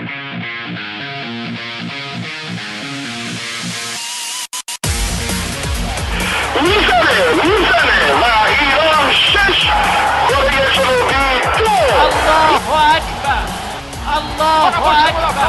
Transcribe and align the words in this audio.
الله 0.00 0.08
اکبر 15.08 15.40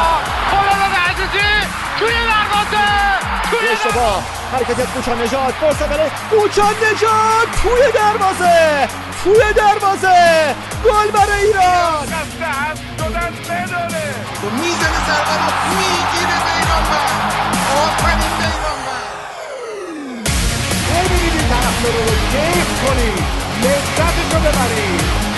خالد 0.52 0.94
عزیزی 1.10 1.50
توی 2.00 2.10
دروازه 2.10 2.88
توی 3.52 3.68
اشتباه 3.68 4.24
حرکت 4.54 4.94
کوچان 4.94 5.22
نجات 5.22 5.54
فرصت 5.54 5.90
کوچان 6.30 6.76
نجات 6.76 7.48
توی 7.64 7.92
دروازه 7.94 8.88
توی 9.24 9.54
دروازه 9.54 10.56
گل 10.86 11.12
برای 11.12 11.46
ایران 11.46 12.08
هم 13.16 13.34
شدن 13.44 13.66
بداره 13.66 14.16
می‌زنه 14.62 15.00
ضربه 15.08 15.36
رو 15.42 15.52
می‌گیره 15.78 16.38
بیرانوند 16.46 17.34
آفرین 17.84 18.32
بیرانوند 18.40 19.16
ببینید 20.90 21.50
طرفدار 21.50 21.94
رو 21.94 22.16
کیف 22.32 22.70
کنید 22.86 23.24
لذتش 23.64 24.34
رو 24.34 24.40
ببرید 24.40 25.31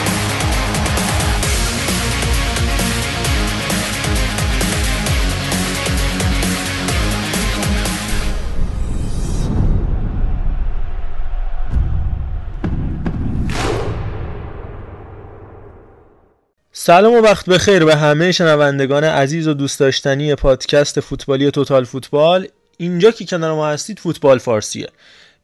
سلام 16.85 17.13
و 17.13 17.21
وقت 17.21 17.49
بخیر 17.49 17.85
به 17.85 17.95
همه 17.95 18.31
شنوندگان 18.31 19.03
عزیز 19.03 19.47
و 19.47 19.53
دوست 19.53 19.79
داشتنی 19.79 20.35
پادکست 20.35 20.99
فوتبالی 20.99 21.51
توتال 21.51 21.83
فوتبال. 21.83 22.47
اینجا 22.77 23.11
که 23.11 23.25
کنار 23.25 23.53
ما 23.53 23.67
هستید 23.67 23.99
فوتبال 23.99 24.37
فارسیه. 24.37 24.87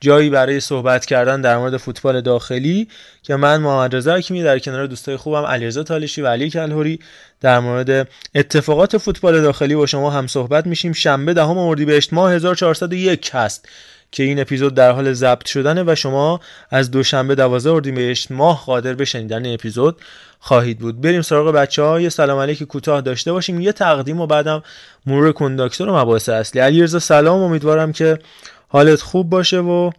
جایی 0.01 0.29
برای 0.29 0.59
صحبت 0.59 1.05
کردن 1.05 1.41
در 1.41 1.57
مورد 1.57 1.77
فوتبال 1.77 2.21
داخلی 2.21 2.87
که 3.23 3.35
من 3.35 3.61
محمد 3.61 3.95
رضا 3.95 4.15
حکیمی 4.15 4.43
در 4.43 4.59
کنار 4.59 4.85
دوستای 4.87 5.17
خوبم 5.17 5.45
علیرضا 5.45 5.83
تالشی 5.83 6.21
و 6.21 6.27
علی 6.27 6.49
کلهوری 6.49 6.99
در 7.41 7.59
مورد 7.59 8.07
اتفاقات 8.35 8.97
فوتبال 8.97 9.41
داخلی 9.41 9.75
با 9.75 9.85
شما 9.85 10.11
هم 10.11 10.27
صحبت 10.27 10.67
میشیم. 10.67 10.93
شنبه 10.93 11.33
دهم 11.33 11.57
اردیبهشت 11.57 12.13
ماه 12.13 12.33
1401 12.33 13.29
هست. 13.33 13.67
که 14.11 14.23
این 14.23 14.39
اپیزود 14.39 14.73
در 14.73 14.91
حال 14.91 15.13
ضبط 15.13 15.47
شدنه 15.47 15.83
و 15.87 15.95
شما 15.95 16.39
از 16.69 16.91
دوشنبه 16.91 17.35
12 17.35 17.71
اردیبهشت 17.71 18.31
ماه 18.31 18.65
قادر 18.65 18.93
به 18.93 19.05
شنیدن 19.05 19.53
اپیزود 19.53 20.01
خواهید 20.39 20.79
بود. 20.79 21.01
بریم 21.01 21.21
سراغ 21.21 21.51
بچه 21.51 21.83
ها 21.83 22.01
یه 22.01 22.09
سلام 22.09 22.39
علیک 22.39 22.63
کوتاه 22.63 23.01
داشته 23.01 23.31
باشیم. 23.31 23.61
یه 23.61 23.71
تقدیم 23.71 24.19
و 24.19 24.27
بعدم 24.27 24.63
مرور 25.05 25.31
کنداکتور 25.31 25.89
و 25.89 25.97
مباحث 25.97 26.29
اصلی. 26.29 26.61
علیرضا 26.61 26.99
سلام 26.99 27.41
امیدوارم 27.41 27.91
که 27.91 28.19
حالت 28.67 29.01
خوب 29.01 29.29
باشه 29.29 29.59
و 29.59 29.91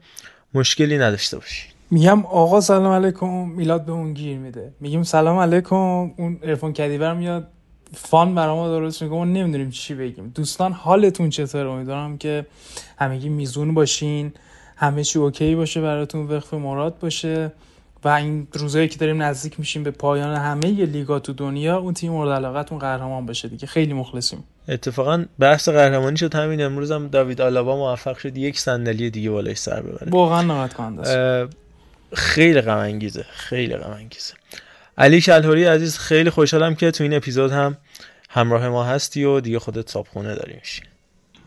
مشکلی 0.55 0.99
نداشته 0.99 1.37
باشی. 1.37 1.69
میگم 1.91 2.27
آقا 2.27 2.61
سلام 2.61 2.93
علیکم 2.93 3.49
میلاد 3.49 3.85
به 3.85 3.93
اون 3.93 4.15
گیر 4.15 4.39
میده. 4.39 4.73
میگیم 4.81 5.03
سلام 5.03 5.39
علیکم 5.39 5.77
اون 5.77 6.39
ارفون 6.43 6.73
کدیور 6.73 7.15
میاد. 7.15 7.49
فان 7.95 8.35
برای 8.35 8.55
ما 8.55 8.69
درست 8.69 9.03
میگه 9.03 9.15
ما 9.15 9.25
نمی‌دونیم 9.25 9.71
چی 9.71 9.95
بگیم. 9.95 10.33
دوستان 10.35 10.73
حالتون 10.73 11.31
چطور 11.31 11.67
امیدوارم 11.67 12.19
که 12.19 12.47
همگی 12.99 13.29
میزون 13.29 13.75
باشین 13.75 14.33
همه 14.77 15.05
چی 15.05 15.19
اوکی 15.19 15.55
باشه 15.55 15.81
براتون 15.81 16.27
وقف 16.27 16.55
مراد 16.55 16.99
باشه. 16.99 17.53
و 18.05 18.09
این 18.09 18.49
روزایی 18.53 18.89
که 18.89 18.99
داریم 18.99 19.23
نزدیک 19.23 19.59
میشیم 19.59 19.83
به 19.83 19.91
پایان 19.91 20.37
همه 20.37 20.67
لیگا 20.69 21.19
تو 21.19 21.33
دنیا 21.33 21.79
اون 21.79 21.95
تیم 21.95 22.13
مورد 22.13 22.31
علاقتون 22.31 22.79
قهرمان 22.79 23.27
بشه 23.27 23.49
دیگه. 23.49 23.67
خیلی 23.67 23.93
مخلصیم. 23.93 24.45
اتفاقا 24.69 25.25
بحث 25.39 25.69
قهرمانی 25.69 26.17
شد. 26.17 26.35
همین 26.35 26.63
امروز 26.63 26.91
هم 26.91 27.09
داوید 27.09 27.41
آلابا 27.41 27.77
موفق 27.77 28.17
شد 28.19 28.37
یک 28.37 28.59
صندلی 28.59 29.11
دیگه 29.11 29.31
بالای 29.31 29.55
سر 29.55 29.83
ببره. 29.83 30.11
واقعا 30.11 30.43
ناراحت 30.43 30.75
کننده 30.75 31.49
خیلی 32.15 32.61
غم 32.61 32.79
انگیزه 32.79 33.25
خیلی 33.31 33.77
غم 33.77 33.91
انگیزه 33.91 34.35
علی 34.99 35.21
کلهوری 35.21 35.65
عزیز 35.65 35.99
خیلی 35.99 36.31
خوشحالم 36.31 36.75
که 36.75 36.91
تو 36.91 37.05
این 37.05 37.15
اپیزود 37.15 37.53
هم 37.53 37.77
همراه 38.31 38.69
ما 38.69 38.85
هستی 38.85 39.25
و 39.25 39.41
دیگه 39.41 39.59
خودت 39.59 39.91
صابخونه 39.91 40.35
داری 40.35 40.55
میشی. 40.55 40.83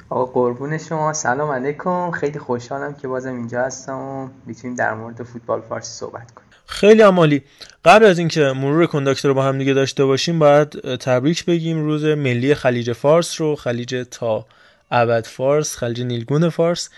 آقا 0.10 0.26
قربون 0.26 0.78
شما. 0.78 1.14
سلام 1.14 1.52
علیکم. 1.52 2.12
خیلی 2.12 2.40
خوشحالم 2.40 2.94
که 2.94 3.08
بازم 3.08 3.36
اینجا 3.36 3.62
هستم 3.62 3.98
و 3.98 4.30
می‌تونیم 4.46 4.76
در 4.76 4.94
مورد 4.94 5.24
فوتبال 5.24 5.62
فارسی 5.62 5.92
صحبت 5.92 6.32
کنیم. 6.32 6.48
خیلی 6.66 7.02
عمالی 7.02 7.44
قبل 7.86 8.06
از 8.06 8.20
اینکه 8.20 8.42
مرور 8.42 8.86
کنداکتور 8.86 9.30
رو 9.30 9.36
با 9.36 9.44
هم 9.44 9.58
دیگه 9.58 9.74
داشته 9.74 10.06
باشیم 10.06 10.40
باید 10.40 10.96
تبریک 10.96 11.46
بگیم. 11.46 11.86
روز 11.86 12.06
ملی 12.06 12.56
خلیج 12.56 12.94
فارس 12.94 13.42
رو 13.42 13.56
خلیج 13.56 14.06
تا 14.12 14.46
ابد 14.92 15.26
فارس 15.26 15.78
خلیج 15.78 16.02
نیلگون 16.02 16.50
فارس. 16.50 16.90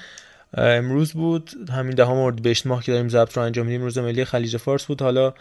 امروز 0.57 1.13
بود 1.13 1.69
همین 1.69 1.95
دهم 1.95 2.17
اردیبهشت 2.17 2.67
ماه 2.67 2.83
که 2.83 2.91
داریم 2.91 3.09
ضبط 3.09 3.37
رو 3.37 3.43
انجام 3.43 3.65
میدیم 3.65 3.81
روز 3.81 3.97
ملی 3.97 4.25
خلیج 4.25 4.57
فارس 4.57 4.85
بود. 4.85 5.01
حالا 5.01 5.33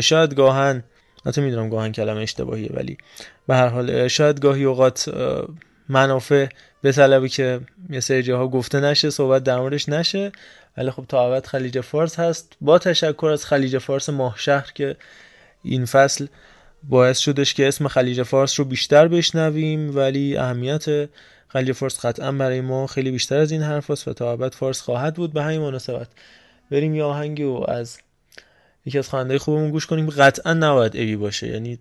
شاید 0.00 0.34
گاهن 0.34 0.84
حتی 1.26 1.40
می‌دونم 1.40 1.68
گاهن 1.68 1.92
کلمه 1.92 2.20
اشتباهیه 2.20 2.70
ولی 2.74 2.96
به 3.46 3.54
هر 3.54 3.68
حال 3.68 4.08
شاید 4.08 4.40
گاهی 4.40 4.64
اوقات 4.64 5.08
منافع 5.88 6.46
به 6.82 6.92
طلبی 6.92 7.28
که 7.28 7.60
یه 7.90 8.00
سری 8.00 8.22
جاها 8.22 8.48
گفته 8.48 8.80
نشه 8.80 9.10
صحبت 9.10 9.44
در 9.44 9.58
موردش 9.58 9.88
نشه. 9.88 10.32
ولی 10.76 10.90
خب 10.90 11.04
تا 11.08 11.26
ابد 11.26 11.46
خلیج 11.46 11.80
فارس 11.80 12.18
هست. 12.18 12.56
با 12.60 12.78
تشکر 12.78 13.26
از 13.26 13.44
خلیج 13.44 13.78
فارس 13.78 14.08
ماهشهر 14.08 14.70
که 14.74 14.96
این 15.62 15.84
فصل 15.84 16.26
باعث 16.82 17.18
شدش 17.18 17.54
که 17.54 17.68
اسم 17.68 17.88
خلیج 17.88 18.22
فارس 18.22 18.58
رو 18.58 18.64
بیشتر 18.64 19.08
بشنویم. 19.08 19.96
ولی 19.96 20.36
اهمیت 20.36 20.84
خلیج 21.48 21.72
فارس 21.72 22.06
قطعا 22.06 22.32
برای 22.32 22.60
ما 22.60 22.86
خیلی 22.86 23.10
بیشتر 23.10 23.38
از 23.38 23.52
این 23.52 23.62
حرف 23.62 23.90
هست 23.90 24.08
و 24.08 24.12
تا 24.12 24.50
فارس 24.50 24.80
خواهد 24.80 25.14
بود. 25.14 25.32
به 25.32 25.42
همین 25.42 25.60
مناسبت 25.60 26.08
بریم 26.70 26.94
یه 26.94 27.04
آهنگی 27.04 27.42
و 27.42 27.64
از 27.68 27.98
یکی 28.86 28.98
از 28.98 29.08
خواننده 29.08 29.38
خوبمون 29.38 29.70
گوش 29.70 29.86
کنیم. 29.86 30.10
قطعا 30.10 30.52
نباید 30.54 30.96
ابی 30.96 31.16
باشه. 31.16 31.48
یعنی 31.48 31.78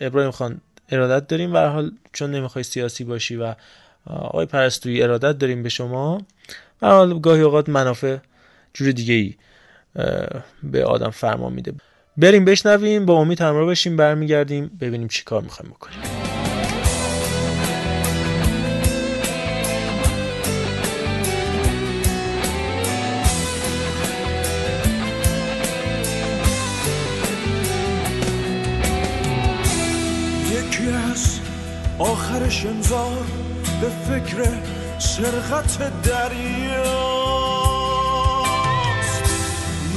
ابراهیم 0.00 0.30
خان 0.30 0.60
ارادت 0.88 1.26
داریم. 1.26 1.52
به 1.52 1.60
حال 1.60 1.92
چون 2.12 2.30
نمی‌خوای 2.30 2.62
سیاسی 2.62 3.04
باشی 3.04 3.36
و 3.36 3.54
آقای 4.06 4.46
پرستویی 4.46 5.02
ارادت 5.02 5.38
داریم 5.38 5.62
به 5.62 5.68
شما 5.68 6.22
به 6.80 6.86
حال 6.86 7.20
گاهی 7.20 7.42
اوقات 7.42 7.68
منافع 7.68 8.16
جور 8.74 8.92
دیگه 8.92 9.14
ای 9.14 9.34
به 10.62 10.84
آدم 10.84 11.10
فرمان 11.10 11.52
میده. 11.52 11.72
بریم 12.16 12.44
بشنویم 12.44 13.06
با 13.06 13.14
امید 13.14 13.40
همراه 13.40 13.70
بشیم 13.70 13.96
برمیگردیم 13.96 14.70
ببینیم 14.80 15.08
چی 15.08 15.24
کار 15.24 15.42
می‌خوایم 15.42 15.70
بکنیم. 15.70 16.17
آخرش 32.48 32.66
انذار 32.66 33.24
به 33.80 33.88
فکر 33.88 34.48
سرقت 34.98 36.02
دریاست. 36.02 36.88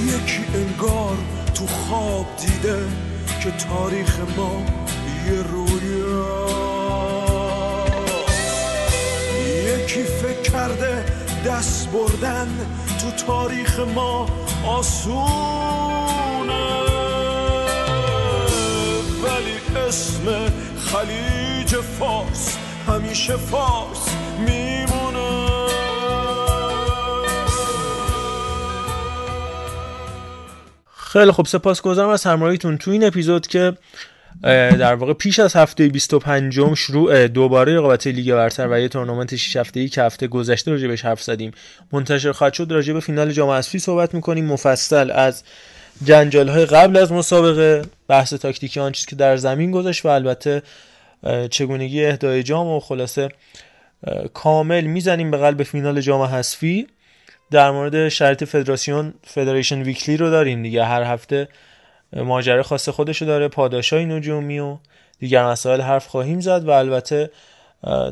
یکی 0.06 0.46
انگار 0.54 1.18
تو 1.54 1.68
خواب 1.68 2.26
دیده 2.38 2.80
که 3.44 3.52
تاریخ 3.52 4.20
ما 4.38 4.64
یه 5.28 5.42
رویاست. 5.42 6.52
یکی 9.66 10.04
فکر 10.04 10.52
کرده 10.52 11.06
دست 11.46 11.90
بردن 11.90 12.48
تو 13.02 13.12
تاریخ 13.26 13.80
ما 13.80 14.28
آسونه. 14.68 15.22
ولی 19.24 19.88
اسم 19.88 20.52
خلیج 21.72 21.84
فارس 21.84 22.58
همیشه 22.88 23.38
فارس 23.38 24.16
میمونه. 24.40 25.68
خیلی 30.96 31.32
خب 31.32 31.46
سپاسگزارم 31.46 32.10
از 32.10 32.24
همراهیتون. 32.24 32.78
تو 32.78 32.92
این 32.92 33.04
اپیزود 33.04 33.48
که 33.48 33.74
در 34.44 34.96
واقع 34.96 35.14
پیش 35.14 35.40
از 35.40 35.56
هفته 35.56 35.88
25 35.88 36.60
م 36.60 36.76
شروع 36.76 37.28
دوباره 37.28 37.76
رقابت 37.76 38.08
لیگ 38.08 38.34
برتر 38.34 38.68
و 38.72 38.80
یه 38.80 38.88
تورنمنت 38.88 39.36
6 39.36 39.56
هفته‌ای 39.56 39.90
که 39.90 40.02
هفته 40.02 40.28
گذشته 40.28 40.72
راجع 40.72 40.88
بهش 40.88 41.06
حرف 41.06 41.22
زدیم 41.24 41.52
منتشر 41.92 42.32
خواهد 42.32 42.54
شد. 42.54 42.72
راجع 42.72 42.94
به 42.94 43.00
فینال 43.00 43.32
جام 43.32 43.50
حذفی 43.50 43.80
صحبت 43.80 44.14
می‌کنیم. 44.14 44.46
مفصل 44.46 45.12
از 45.12 45.44
جنجال 46.04 46.50
های 46.50 46.66
قبل 46.66 46.98
از 46.98 47.12
مسابقه 47.12 47.82
بحث 48.08 48.34
تاکتیکی 48.34 48.80
آن 48.80 48.92
چیزی 48.92 49.08
که 49.08 49.16
در 49.16 49.38
زمین 49.38 49.72
گذاشت 49.72 50.06
و 50.06 50.08
البته 50.08 50.62
چگونگی 51.52 52.06
اهدای 52.06 52.44
جام 52.44 52.68
و 52.68 52.80
خلاصه 52.80 53.30
کامل 54.34 54.82
می‌زنیم 54.82 55.32
به 55.32 55.38
قلب 55.38 55.64
فینال 55.64 56.02
جام 56.02 56.22
حذفی. 56.22 56.88
در 57.52 57.72
مورد 57.72 58.10
شرط 58.10 58.44
فدراسیون 58.44 59.14
فدریشن 59.24 59.82
ویکلی 59.82 60.18
رو 60.18 60.30
داریم 60.30 60.64
دیگه. 60.64 60.86
هر 60.86 61.04
هفته 61.04 61.48
ماجرا 62.14 62.64
خاص 62.64 62.90
خودشو 62.90 63.26
داره. 63.26 63.48
پاداشای 63.48 64.06
نجومی 64.06 64.60
و 64.60 64.78
دیگر 65.20 65.46
مسائل 65.46 65.82
حرف 65.82 66.08
خواهیم 66.08 66.40
زد 66.40 66.68
و 66.68 66.70
البته 66.70 67.30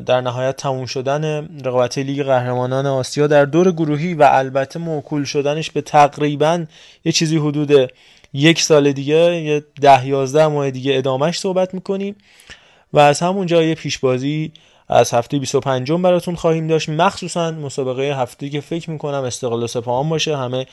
در 0.06 0.20
نهایت 0.20 0.56
تموم 0.56 0.86
شدن 0.86 1.48
رقابت 1.64 1.98
لیگ 1.98 2.22
قهرمانان 2.22 2.86
آسیا 2.86 3.26
در 3.26 3.44
دور 3.44 3.72
گروهی 3.72 4.14
و 4.14 4.28
البته 4.32 4.78
موکول 4.78 5.24
شدنش 5.24 5.70
به 5.70 5.80
تقریبا 5.80 6.64
یه 7.04 7.12
چیزی 7.12 7.36
حدود 7.36 7.92
یک 8.32 8.62
سال 8.62 8.92
دیگه 8.92 9.16
یه 9.16 9.64
ده 9.80 10.06
یازده 10.06 10.46
ماه 10.46 10.70
دیگه 10.70 10.96
ادامهش 10.96 11.38
صحبت 11.38 11.74
می‌کنیم. 11.74 12.16
و 12.92 12.98
از 12.98 13.20
همونجا 13.20 13.62
یه 13.62 13.74
پیشبازی 13.74 14.52
از 14.88 15.14
هفته 15.14 15.38
25 15.38 15.92
براتون 15.92 16.34
خواهیم 16.34 16.66
داشت. 16.66 16.88
مخصوصا 16.88 17.50
مسابقه 17.50 18.02
هفته 18.02 18.48
که 18.48 18.60
فکر 18.60 18.90
می‌کنم 18.90 19.24
استقلال 19.24 19.66
سپاهان 19.66 20.08
باشه. 20.08 20.36
همه 20.36 20.66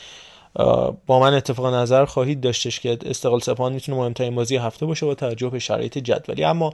با 1.05 1.19
من 1.19 1.33
اتفاق 1.33 1.73
نظر 1.73 2.05
خواهید 2.05 2.41
داشتش 2.41 2.79
که 2.79 2.97
استقلال 3.05 3.39
سپاهان 3.39 3.73
می‌تونه 3.73 3.97
مهمترین 3.97 4.35
بازی 4.35 4.57
هفته 4.57 4.85
باشه 4.85 5.05
با 5.05 5.15
توجه 5.15 5.49
به 5.49 5.59
شرایط 5.59 5.97
جدولی. 5.97 6.43
اما 6.43 6.73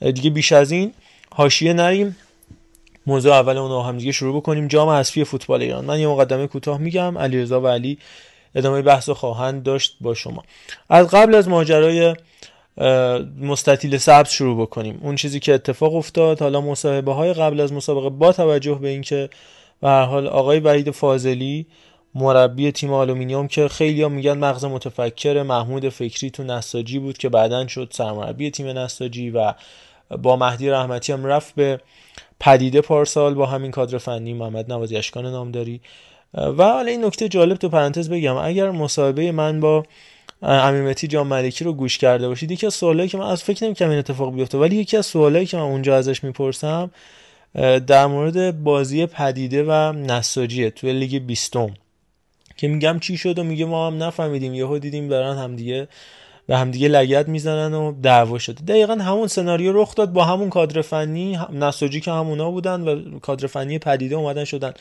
دیگه 0.00 0.30
بیش 0.30 0.52
از 0.52 0.70
این 0.70 0.92
حاشیه 1.34 1.72
نریم. 1.72 2.16
موضوع 3.06 3.34
اول 3.34 3.56
اون 3.56 3.86
هم 3.86 3.98
دیگه 3.98 4.12
شروع 4.12 4.36
بکنیم. 4.36 4.68
جام 4.68 4.88
حذفی 4.88 5.24
فوتبال 5.24 5.62
ایران. 5.62 5.84
من 5.84 6.00
یه 6.00 6.08
مقدمه 6.08 6.46
کوتاه 6.46 6.78
میگم. 6.78 7.18
علیرضا 7.18 7.60
و 7.60 7.66
علی 7.66 7.98
ادامه 8.54 8.82
بحث 8.82 9.10
خواهند 9.10 9.62
داشت 9.62 9.96
با 10.00 10.14
شما. 10.14 10.44
از 10.90 11.08
قبل 11.08 11.34
از 11.34 11.48
ماجرای 11.48 12.14
مستطیل 13.40 13.96
سبز 13.96 14.30
شروع 14.30 14.62
بکنیم. 14.62 15.00
اون 15.02 15.14
چیزی 15.14 15.40
که 15.40 15.54
اتفاق 15.54 15.94
افتاد 15.94 16.40
حالا 16.40 16.60
مصاحبه 16.60 17.12
های 17.12 17.32
قبل 17.32 17.60
از 17.60 17.72
مسابقه 17.72 18.10
با 18.10 18.32
توجه 18.32 18.74
به 18.74 18.88
اینکه 18.88 19.30
به 19.80 19.88
هر 19.88 20.04
حال 20.04 20.26
آقای 20.26 20.60
وحید 20.60 20.90
فاضلی 20.90 21.66
مربی 22.14 22.72
تیم 22.72 22.92
آلومینیوم 22.92 23.48
که 23.48 23.68
خیلی 23.68 24.02
ها 24.02 24.08
میگن 24.08 24.38
مغز 24.38 24.64
متفکر 24.64 25.42
محمود 25.42 25.88
فکری 25.88 26.30
تو 26.30 26.42
نساجی 26.42 26.98
بود 26.98 27.18
که 27.18 27.28
بعدا 27.28 27.66
شد 27.66 27.88
سرمربی 27.90 28.50
تیم 28.50 28.66
نساجی 28.66 29.30
و 29.30 29.52
با 30.22 30.36
مهدی 30.36 30.70
رحمتی 30.70 31.12
هم 31.12 31.26
رفت 31.26 31.54
به 31.54 31.80
پدیده 32.40 32.80
پارسال 32.80 33.34
با 33.34 33.46
همین 33.46 33.70
کادر 33.70 33.98
فنی 33.98 34.32
محمد 34.32 34.72
نوازی 34.72 34.96
اشکان 34.96 35.26
نامداری. 35.26 35.80
و 36.34 36.64
حالا 36.64 36.90
این 36.90 37.04
نکته 37.04 37.28
جالب 37.28 37.56
تو 37.56 37.68
پرانتز 37.68 38.10
بگم 38.10 38.36
اگر 38.36 38.70
مصاحبه 38.70 39.32
من 39.32 39.60
با 39.60 39.84
امیمتی 40.42 41.06
جان 41.08 41.26
ملکی 41.26 41.64
رو 41.64 41.72
گوش 41.72 41.98
کرده 41.98 42.28
باشید. 42.28 42.50
یکی 42.50 42.66
از 42.66 42.74
سوالایی 42.74 43.08
که 43.08 43.18
من 43.18 43.26
از 43.26 43.42
فکر 43.42 43.64
نمی‌کنم 43.64 43.90
این 43.90 43.98
اتفاق 43.98 44.34
بیفته 44.34 44.58
ولی 44.58 44.76
یکی 44.76 44.96
از 44.96 45.06
سوالایی 45.06 45.46
که 45.46 45.56
من 45.56 45.62
اونجا 45.62 45.96
ازش 45.96 46.24
می‌پرسم 46.24 46.90
در 47.86 48.06
مورد 48.06 48.62
بازی 48.62 49.06
پدیده 49.06 49.64
و 49.64 49.92
نساجیه 49.92 50.70
توی 50.70 50.92
لیگ 50.92 51.22
بیستم. 51.22 51.74
که 52.56 52.68
میگم 52.68 52.98
چی 52.98 53.16
شد 53.16 53.38
و 53.38 53.44
میگه 53.44 53.64
ما 53.64 53.86
هم 53.86 54.02
نفهمیدیم 54.02 54.54
یهو 54.54 54.78
دیدیم 54.78 55.08
دارن 55.08 55.36
همدیگه 55.36 55.88
به 56.46 56.56
همدیگه 56.56 56.88
لگت 56.88 57.28
می‌زنن 57.28 57.74
و 57.74 57.92
دعوا 58.02 58.38
شده. 58.38 58.64
دقیقا 58.64 58.94
همون 58.94 59.26
سناریو 59.26 59.72
رخ 59.72 59.94
داد 59.94 60.12
با 60.12 60.24
همون 60.24 60.50
کادر 60.50 60.82
فنی 60.82 61.38
نساجی 61.52 62.00
که 62.00 62.10
همونا 62.10 62.50
بودن 62.50 62.80
و 62.80 63.18
کادر 63.18 63.46
فنی 63.46 63.78
پدیده 63.78 64.16
اومدن 64.16 64.44
شدن. 64.44 64.72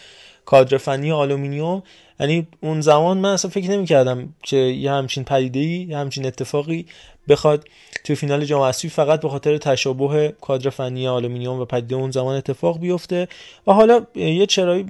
کادر 0.46 0.78
فنی 0.78 1.12
آلومینیوم. 1.12 1.84
یعنی 2.20 2.48
اون 2.62 2.82
زمان 2.82 3.18
من 3.18 3.34
اصلا 3.34 3.52
فکر 3.52 3.70
نمی 3.72 3.86
کردم 3.86 4.34
که 4.44 4.58
یه 4.58 4.92
همچین 4.92 5.24
پدیده 5.24 5.60
ای 5.60 5.88
یه 5.90 5.98
همچین 5.98 6.26
اتفاقی 6.26 6.86
بخواد 7.28 7.68
تو 8.04 8.16
فینال 8.16 8.46
جام 8.46 8.62
اسفی 8.62 8.90
فقط 8.90 9.22
به 9.22 9.30
خاطر 9.30 9.58
تشابه 9.58 10.34
کادر 10.42 10.70
فنی 10.70 11.08
آلومینیوم 11.08 11.60
و 11.60 11.66
پدیده 11.66 11.96
اون 11.96 12.12
زمان 12.12 12.36
اتفاق 12.36 12.80
بیفته. 12.80 13.28
و 13.68 13.72
حالا 13.72 14.06
یه 14.16 14.46
چرایی 14.46 14.84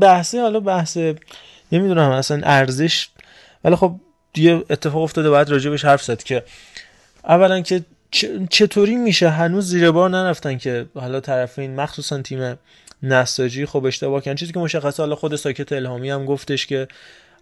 بحثه 0.00 0.40
حالا 0.40 0.60
بحث 0.60 0.98
نمی‌دونم 1.72 2.10
اصلا 2.10 2.40
ارزش. 2.44 3.08
ولی 3.64 3.76
خب 3.76 3.94
دیگه 4.32 4.64
اتفاق 4.70 5.02
افتاده 5.02 5.30
باید 5.30 5.50
راجبش 5.50 5.84
حرف 5.84 6.02
زد 6.02 6.22
که 6.22 6.42
اولا 7.24 7.60
که 7.60 7.84
چطوری 8.50 8.96
میشه؟ 8.96 9.28
هنوز 9.28 9.66
زیر 9.68 9.90
بار 9.90 10.10
نرفتن 10.10 10.58
که 10.58 10.86
حالا 10.94 11.20
طرفین 11.20 11.74
مخصوصا 11.74 12.22
تیم 12.22 12.58
نساجی 13.04 13.66
خب 13.66 13.84
اشتباه 13.84 14.22
کردن. 14.22 14.34
چیزی 14.34 14.52
که 14.52 14.58
مشخصه 14.58 15.02
حالا 15.02 15.14
خود 15.14 15.36
ساکت 15.36 15.72
الهامی 15.72 16.10
هم 16.10 16.24
گفتش 16.24 16.66
که 16.66 16.88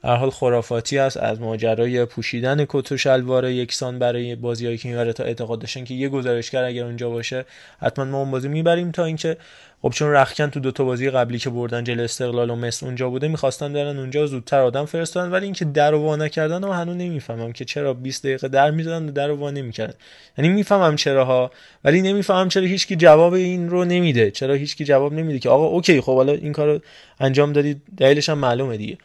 هر 0.04 0.16
حال 0.16 0.30
خرافاتی 0.30 0.98
است 0.98 1.16
از 1.16 1.40
ماجرای 1.40 2.04
پوشیدن 2.04 2.64
کت 2.68 2.92
و 2.92 2.96
شلوار 2.96 3.44
یکسان 3.44 3.98
برای 3.98 4.36
بازیایی 4.36 4.78
که 4.78 4.88
می‌بره 4.88 5.12
تا 5.12 5.24
اعتقاد 5.24 5.58
داشتن 5.58 5.84
که 5.84 5.94
یه 5.94 6.08
گزارشگر 6.08 6.64
اگر 6.64 6.84
اونجا 6.84 7.10
باشه 7.10 7.44
حتما 7.80 8.04
ما 8.04 8.18
اون 8.18 8.30
بازی 8.30 8.48
می‌بریم 8.48 8.90
تا 8.90 9.04
اینکه 9.04 9.36
خب 9.82 9.90
چون 9.90 10.10
رخکن 10.10 10.50
تو 10.50 10.60
دوتا 10.60 10.84
بازی 10.84 11.10
قبلی 11.10 11.38
که 11.38 11.50
بردن 11.50 11.84
جل 11.84 12.00
استقلال 12.00 12.50
و 12.50 12.56
مصر 12.56 12.86
اونجا 12.86 13.10
بوده 13.10 13.28
می‌خواستن 13.28 13.72
برن 13.72 13.98
اونجا 13.98 14.26
زودتر 14.26 14.60
آدم 14.60 14.84
فرستادن. 14.84 15.30
ولی 15.30 15.44
اینکه 15.44 15.64
در 15.64 15.94
و 15.94 16.16
نکردن 16.16 16.64
و 16.64 16.72
هنوز 16.72 16.96
نمی‌فهمم 16.96 17.52
که 17.52 17.64
چرا 17.64 17.94
20 17.94 18.22
دقیقه 18.22 18.48
در 18.48 18.70
می‌زدن 18.70 19.08
و 19.08 19.12
در 19.12 19.30
و 19.30 19.36
وا 19.36 19.50
نمی‌کردن. 19.50 19.94
یعنی 20.38 20.48
می‌فهمم 20.48 20.96
چراها 20.96 21.50
ولی 21.84 22.02
نمی‌فهمم 22.02 22.48
چرا 22.48 22.62
هیچکی 22.62 22.96
جواب 22.96 23.32
این 23.32 23.70
رو 23.70 23.84
نمیده. 23.84 24.30
چرا 24.30 24.54
هیچکی 24.54 24.84
جواب 24.84 25.12
نمیده 25.12 25.38
که 25.38 25.48
آقا 25.48 25.66
اوکی 25.66 26.00
خب 26.00 26.14
حالا 26.14 26.32
این 26.32 26.52
کارو 26.52 26.80
انجام 27.20 27.52
دادید 27.52 27.82
دلیلش 27.96 28.28
هم 28.28 28.38
معلومه 28.38 28.76
دیگه. 28.76 28.98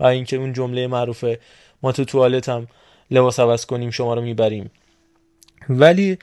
و 0.00 0.04
اینکه 0.04 0.36
اون 0.36 0.52
جمله 0.52 0.86
معروف 0.86 1.24
ما 1.82 1.92
تو 1.92 2.04
توالت 2.04 2.48
هم 2.48 2.66
لباس 3.10 3.40
عوض 3.40 3.66
کنیم 3.66 3.90
شما 3.90 4.14
رو 4.14 4.22
می‌بریم. 4.22 4.70
ولی 5.68 6.18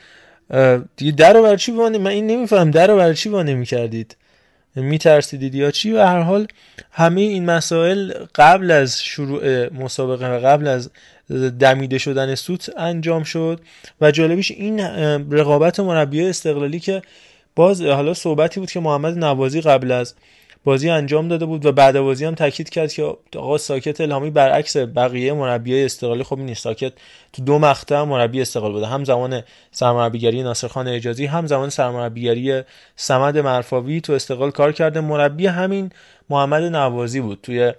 دیگه 0.97 1.11
در 1.11 1.33
رو 1.33 1.55
چی 1.55 1.71
وانه؟ 1.71 1.97
من 1.97 2.11
این 2.11 2.27
نمیفهم. 2.27 2.71
در 2.71 2.87
رو 2.87 2.97
برای 2.97 3.15
چی 3.15 3.29
وانه 3.29 3.53
می‌کردید؟ 3.53 4.15
میترسیدید 4.75 5.55
یا 5.55 5.71
چی؟ 5.71 5.91
و 5.93 5.97
هر 5.97 6.19
حال 6.19 6.47
همه 6.91 7.21
این 7.21 7.45
مسائل 7.45 8.13
قبل 8.35 8.71
از 8.71 9.03
شروع 9.03 9.73
مسابقه 9.73 10.37
و 10.37 10.39
قبل 10.39 10.67
از 10.67 10.89
دمیده 11.59 11.97
شدن 11.97 12.35
سوت 12.35 12.69
انجام 12.77 13.23
شد 13.23 13.59
و 14.01 14.11
جالبیش 14.11 14.51
این 14.51 14.79
رقابت 15.31 15.79
مربی 15.79 16.23
استقلالی 16.23 16.79
که 16.79 17.01
باز 17.55 17.81
حالا 17.81 18.13
صحبتی 18.13 18.59
بود 18.59 18.71
که 18.71 18.79
محمد 18.79 19.17
نوازی 19.17 19.61
قبل 19.61 19.91
از 19.91 20.13
بازی 20.63 20.89
انجام 20.89 21.27
داده 21.27 21.45
بود 21.45 21.65
و 21.65 21.71
بعد 21.71 21.99
بازی 21.99 22.25
هم 22.25 22.35
تاکید 22.35 22.69
کرد 22.69 22.93
که 22.93 23.15
آقا 23.35 23.57
ساکت 23.57 24.01
الهامی 24.01 24.29
برعکس 24.29 24.77
بقیه 24.77 25.33
مربیای 25.33 25.85
استقلالی. 25.85 26.23
خب 26.23 26.37
نیست 26.37 26.63
ساکت 26.63 26.93
تو 27.33 27.43
دو 27.43 27.59
مقطع 27.59 28.03
مربی 28.03 28.41
استقلال 28.41 28.71
بوده. 28.71 28.87
هم 28.87 29.03
زمان 29.03 29.43
سرمربیگری 29.71 30.43
ناصرخان 30.43 30.87
اجازی 30.87 31.25
هم 31.25 31.47
زمان 31.47 31.69
سرمربیگری 31.69 32.61
سمد 32.95 33.37
مرفاوی 33.37 34.01
تو 34.01 34.13
استقلال 34.13 34.51
کار 34.51 34.71
کرده. 34.71 35.01
مربی 35.01 35.47
همین 35.47 35.91
محمد 36.29 36.63
نوازی 36.63 37.21
بود. 37.21 37.39
توی 37.43 37.73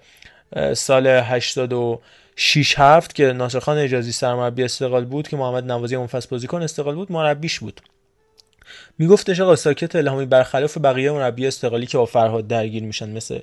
سال 0.75 1.07
86 1.07 2.79
هفت 2.79 3.15
که 3.15 3.25
ناصرخان 3.25 3.79
اجازی 3.79 4.13
سرمربی 4.13 4.65
استقلال 4.65 5.05
بود 5.05 5.29
که 5.29 5.37
محمد 5.37 5.73
نوازی 5.73 5.97
اون 5.97 6.07
فصل 6.07 6.29
بازیکن 6.31 6.63
استقلال 6.63 6.95
بود 6.95 7.13
مربیش 7.13 7.61
بود. 7.61 7.81
میگفتش 8.99 9.41
آقا 9.41 9.57
ساکت 9.57 9.97
الهامی 9.97 10.27
برخلاف 10.27 10.79
بقیه 10.79 11.11
مربی 11.11 11.47
استقلالی 11.47 11.87
که 11.87 11.99
با 11.99 12.07
فرهاد 12.07 12.47
درگیر 12.47 12.83
میشن 12.83 13.11
مثل 13.11 13.39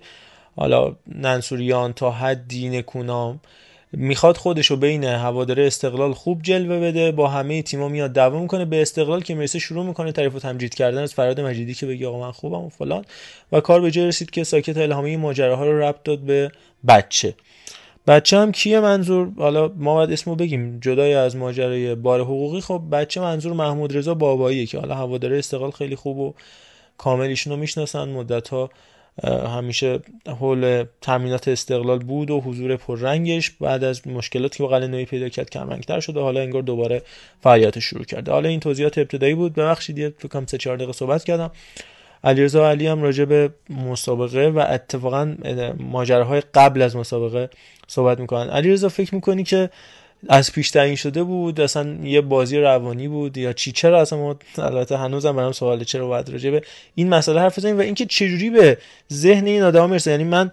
حالا 0.56 0.96
ننسوریان 1.08 1.94
تا 1.94 2.12
حدی 2.12 2.70
نکونام 2.70 3.40
می‌خواد 3.92 4.38
خودشو 4.38 4.76
بین 4.76 5.04
هواداره 5.04 5.68
استقلال 5.68 6.14
خوب 6.14 6.42
جلوه 6.42 6.80
بده 6.80 7.12
با 7.12 7.28
همه 7.28 7.62
تیما 7.62 7.88
میاد 7.88 8.14
دعوا 8.14 8.40
می‌کنه 8.40 8.66
به 8.66 8.82
استقلال 8.82 9.22
که 9.22 9.36
می‌رسه 9.36 9.60
شروع 9.60 9.86
می‌کنه 9.86 10.12
تعریف 10.12 10.36
و 10.36 10.40
تمجید 10.40 10.74
کردن 10.74 11.02
از 11.02 11.14
فراد 11.14 11.42
مجیدی 11.42 11.74
که 11.74 11.86
بگی 11.86 12.06
آقا 12.06 12.20
من 12.20 12.32
خوبم 12.32 12.66
و 12.66 12.70
فلان. 12.70 13.06
و 13.52 13.60
کار 13.60 13.82
به 13.82 13.92
جای 13.92 14.08
رسید 14.08 14.30
که 14.30 14.44
ساکت 14.44 14.78
الهامی 14.78 15.18
ماجراها 15.18 15.66
رو 15.66 15.82
ربط 15.82 16.04
داد 16.04 16.20
به 16.20 16.52
بچه. 16.88 17.36
بچه 18.10 18.38
هم 18.38 18.52
کیه 18.52 18.80
منظور؟ 18.80 19.32
حالا 19.38 19.72
ما 19.76 19.94
باید 19.94 20.12
اسمو 20.12 20.36
بگیم. 20.36 20.80
جدای 20.80 21.14
از 21.14 21.36
ماجرای 21.36 21.96
بار 21.96 22.22
حقوقی. 22.22 22.62
خب 22.62 22.82
بچه 22.92 23.22
منظور 23.22 23.54
محمود 23.54 23.98
رضا 23.98 24.14
باباییه 24.14 24.66
که 24.66 24.80
حالا 24.80 24.96
هواداره 24.96 25.38
استقلال 25.38 25.72
خیلی 25.72 25.96
خوب 25.96 26.18
و 26.18 26.34
کامل 26.98 27.26
ایشونو 27.26 27.58
می‌شناسن. 27.58 28.10
مدت 28.10 28.50
ها 28.50 28.70
همیشه 29.58 30.00
حول 30.40 30.86
تامینات 31.02 31.48
استقلال 31.48 32.00
بود 32.00 32.32
و 32.32 32.42
حضور 32.42 32.76
پررنگش. 32.76 33.50
بعد 33.50 33.84
از 33.84 34.08
مشکلاتی 34.08 34.58
که 34.58 34.64
با 34.64 34.70
قلعه 34.70 35.06
پیدا 35.06 35.30
کرد 35.30 35.50
کمرنگتر 35.50 36.00
شده 36.00 36.20
حالا 36.20 36.42
انگار 36.42 36.62
دوباره 36.62 37.02
فعالیت 37.42 37.80
شروع 37.80 38.04
کرده. 38.04 38.32
حالا 38.32 38.50
این 38.50 38.60
توضیحات 38.60 38.98
ابتدایی 38.98 39.34
بود. 39.34 39.54
ببخشید 39.54 39.98
یه 39.98 40.14
فکر 40.18 40.28
کنم 40.28 40.46
3 40.46 40.58
4 40.58 40.78
دقیقه 40.78 40.92
صحبت 40.92 41.24
کردم. 41.24 41.52
علیرضا 42.24 42.70
علی 42.70 42.88
هم 42.88 43.02
راجع 43.02 43.26
به 43.26 43.50
مسابقه 43.70 44.48
و 44.48 44.66
اتفاقا 44.70 45.36
ماجراهای 45.80 46.42
قبل 46.54 46.82
از 46.82 46.96
مسابقه 46.96 47.50
صحبت 47.88 48.20
می‌کنن. 48.20 48.50
علیرضا 48.50 48.90
فکر 48.90 49.16
می‌کنی 49.16 49.44
که 49.44 49.70
از 50.30 50.52
پیش 50.52 50.72
تعیین 50.72 50.96
شده 50.96 51.24
بود؟ 51.24 51.62
اصلا 51.62 51.98
یه 52.04 52.22
بازی 52.22 52.58
روانی 52.58 53.08
بود 53.08 53.38
یا 53.38 53.54
چی؟ 53.54 53.72
چرا 53.72 54.02
اصلا 54.02 54.20
ما 54.20 54.36
البته 54.58 54.98
هنوزم 54.98 55.36
برام 55.36 55.52
سواله 55.52 55.86
چرا 55.86 56.08
باید 56.08 56.30
راجع 56.30 56.60
این 56.96 57.10
مسئله 57.10 57.42
حرف 57.42 57.60
بزنیم 57.60 57.78
و 57.78 57.82
اینکه 57.82 58.06
چجوری 58.06 58.50
به 58.50 58.78
ذهن 59.14 59.46
این 59.46 59.64
آدم 59.64 59.90
می‌رسه؟ 59.90 60.12
یعنی 60.12 60.24
من 60.24 60.52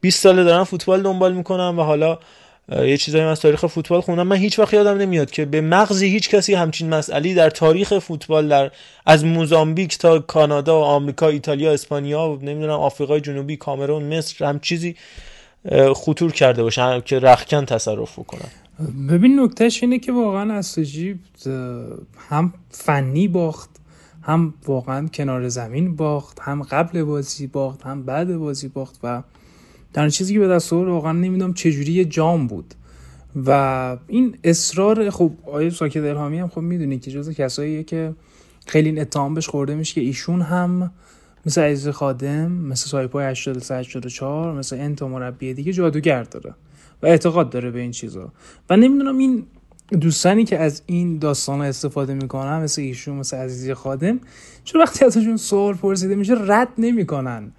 20 0.00 0.22
ساله 0.22 0.44
دارم 0.44 0.64
فوتبال 0.64 1.02
دنبال 1.02 1.32
می‌کنم 1.32 1.78
و 1.78 1.82
حالا 1.82 2.18
یه 2.72 2.96
چیزایی 2.96 3.24
از 3.24 3.40
تاریخ 3.40 3.66
فوتبال 3.66 4.00
خوندم. 4.00 4.26
من 4.26 4.36
هیچ 4.36 4.58
وقت 4.58 4.74
یادم 4.74 4.98
نمیاد 4.98 5.30
که 5.30 5.44
به 5.44 5.60
مغزی 5.60 6.06
هیچ 6.06 6.30
کسی 6.30 6.54
همچین 6.54 6.88
مسئله 6.88 7.34
در 7.34 7.50
تاریخ 7.50 7.98
فوتبال 7.98 8.48
در 8.48 8.70
از 9.06 9.24
موزامبیک 9.24 9.98
تا 9.98 10.18
کانادا 10.18 10.80
و 10.80 10.84
آمریکا 10.84 11.28
ایتالیا 11.28 11.72
اسپانیا 11.72 12.28
و 12.28 12.38
نمی‌دونم 12.42 12.70
آفریقای 12.70 13.20
جنوبی 13.20 13.56
کامرون 13.56 14.18
مصر 14.18 14.44
هم 14.44 14.60
چیزی 14.60 14.96
خطور 15.94 16.32
کرده 16.32 16.62
باشه 16.62 17.02
که 17.04 17.18
رخکن 17.18 17.64
تصرف 17.64 18.18
کنن 18.26 18.48
ببین 19.08 19.40
نکتهش 19.40 19.82
اینه 19.82 19.98
که 19.98 20.12
واقعا 20.12 20.58
اساجی 20.58 21.18
هم 22.28 22.54
فنی 22.70 23.28
باخت 23.28 23.70
هم 24.22 24.54
واقعا 24.66 25.08
کنار 25.08 25.48
زمین 25.48 25.96
باخت 25.96 26.40
هم 26.40 26.62
قبل 26.62 27.02
بازی 27.02 27.46
باخت 27.46 27.82
هم 27.82 28.02
بعد 28.02 28.36
بازی 28.36 28.68
باخت 28.68 29.00
و 29.02 29.22
در 29.92 30.08
چیزی 30.08 30.34
که 30.34 30.40
به 30.40 30.48
دست 30.48 30.72
آورد 30.72 30.88
واقعا 30.88 31.12
نمی‌دونم 31.12 31.54
چجوری 31.54 31.92
یه 31.92 32.04
جام 32.04 32.46
بود. 32.46 32.74
و 33.46 33.96
این 34.06 34.38
اصرار 34.44 35.10
خب 35.10 35.32
آیه 35.52 35.70
ساکت 35.70 35.96
الهامی 35.96 36.38
هم 36.38 36.48
خب 36.48 36.60
می‌دونی 36.60 36.98
که 36.98 37.10
جز 37.10 37.30
کساییه 37.30 37.82
که 37.82 38.14
خیلی 38.66 38.88
این 38.88 39.00
اتهام 39.00 39.34
بهش 39.34 39.48
خورده 39.48 39.74
میشه 39.74 39.94
که 39.94 40.00
ایشون 40.00 40.42
هم 40.42 40.90
مثل 41.46 41.60
عزیز 41.62 41.88
خادم 41.88 42.52
مثل 42.52 42.86
سایپای 42.88 43.26
83 43.26 43.74
84 43.74 44.54
مثل 44.54 44.76
انتا 44.76 45.08
مربی 45.08 45.54
دیگه 45.54 45.72
جادوگر 45.72 46.22
داره 46.22 46.54
و 47.02 47.06
اعتقاد 47.06 47.50
داره 47.50 47.70
به 47.70 47.80
این 47.80 47.90
چیزا. 47.90 48.32
و 48.70 48.76
نمی‌دونم 48.76 49.18
این 49.18 49.46
دوستانی 50.00 50.44
که 50.44 50.58
از 50.58 50.82
این 50.86 51.18
داستان 51.18 51.60
استفاده 51.60 52.14
می‌کنن 52.14 52.62
مثل 52.62 52.82
ایشون 52.82 53.16
مثل 53.16 53.36
عزیزی 53.36 53.74
خادم 53.74 54.20
چون 54.64 54.80
وقتی 54.80 55.04
ازشون 55.04 55.36
سوال 55.36 55.74
پرسیده 55.74 56.14
میشه 56.14 56.34
رد 56.38 56.68
نمی‌کنن؟ 56.78 57.52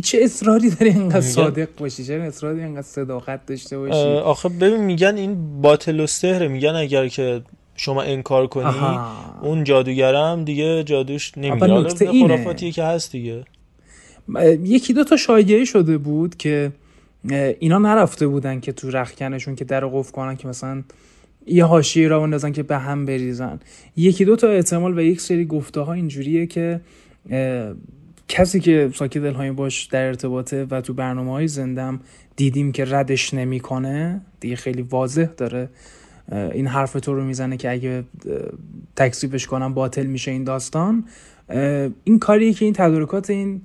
چه 0.00 0.18
اصراری 0.22 0.70
داری 0.70 0.90
اینقدر 0.90 1.20
صادق 1.20 1.68
باشی؟ 1.78 2.04
چرا 2.04 2.24
اصراری 2.24 2.62
اینقدر 2.62 2.82
صداقت 2.82 3.46
داشته 3.46 3.78
باشی؟ 3.78 4.18
آخه 4.18 4.48
ببین 4.48 4.80
میگن 4.80 5.16
این 5.16 5.60
باطل 5.62 6.00
و 6.00 6.06
سهره 6.06 6.48
میگن 6.48 6.74
اگر 6.74 7.08
که 7.08 7.42
شما 7.76 8.02
انکار 8.02 8.46
کنی 8.46 8.64
آها. 8.64 9.10
اون 9.42 9.64
جادوگرم 9.64 10.44
دیگه 10.44 10.84
جادوش 10.84 11.38
نمیره. 11.38 12.26
خرافاتیه 12.26 12.72
که 12.72 12.84
هست 12.84 13.12
دیگه. 13.12 13.44
یکی 14.64 14.92
دو 14.92 15.04
تا 15.04 15.16
شایعه 15.16 15.64
شده 15.64 15.98
بود 15.98 16.36
که 16.36 16.72
اینا 17.58 17.78
نرفته 17.78 18.26
بودن 18.26 18.60
که 18.60 18.72
تو 18.72 18.90
رخکنشون 18.90 19.54
که 19.54 19.64
در 19.64 19.86
قفل 19.86 20.12
کنن 20.12 20.36
که 20.36 20.48
مثلا 20.48 20.82
یه 21.46 21.64
حاشیه 21.64 22.08
را 22.08 22.20
بندازن 22.20 22.52
که 22.52 22.62
به 22.62 22.78
هم 22.78 23.06
بریزن. 23.06 23.60
یکی 23.96 24.24
دو 24.24 24.36
تا 24.36 24.48
احتمال 24.48 24.98
و 24.98 25.02
یک 25.02 25.20
سری 25.20 25.44
گفته 25.44 25.80
ها 25.80 25.92
اینجوریه 25.92 26.46
که 26.46 26.80
کسی 28.32 28.60
که 28.60 28.90
ساکت 28.94 29.18
دلهایی 29.18 29.50
باش 29.50 29.84
در 29.84 30.06
ارتباطه 30.06 30.66
و 30.70 30.80
تو 30.80 30.94
برنامه 30.94 31.32
های 31.32 31.48
زندم 31.48 32.00
دیدیم 32.36 32.72
که 32.72 32.84
ردش 32.84 33.34
نمی‌کنه 33.34 34.20
دیگه 34.40 34.56
خیلی 34.56 34.82
واضح 34.82 35.26
داره. 35.36 35.68
این 36.52 36.66
حرف 36.66 36.92
تو 36.92 37.14
رو 37.14 37.24
می‌زنه 37.24 37.56
که 37.56 37.70
اگه 37.70 38.04
اه، 38.26 38.36
تکذیبش 38.96 39.46
کنم 39.46 39.74
باطل 39.74 40.06
میشه 40.06 40.30
این 40.30 40.44
داستان. 40.44 41.04
این 42.04 42.18
کاریه 42.18 42.52
که 42.52 42.64
این 42.64 42.74
تدارکات 42.74 43.30
این 43.30 43.60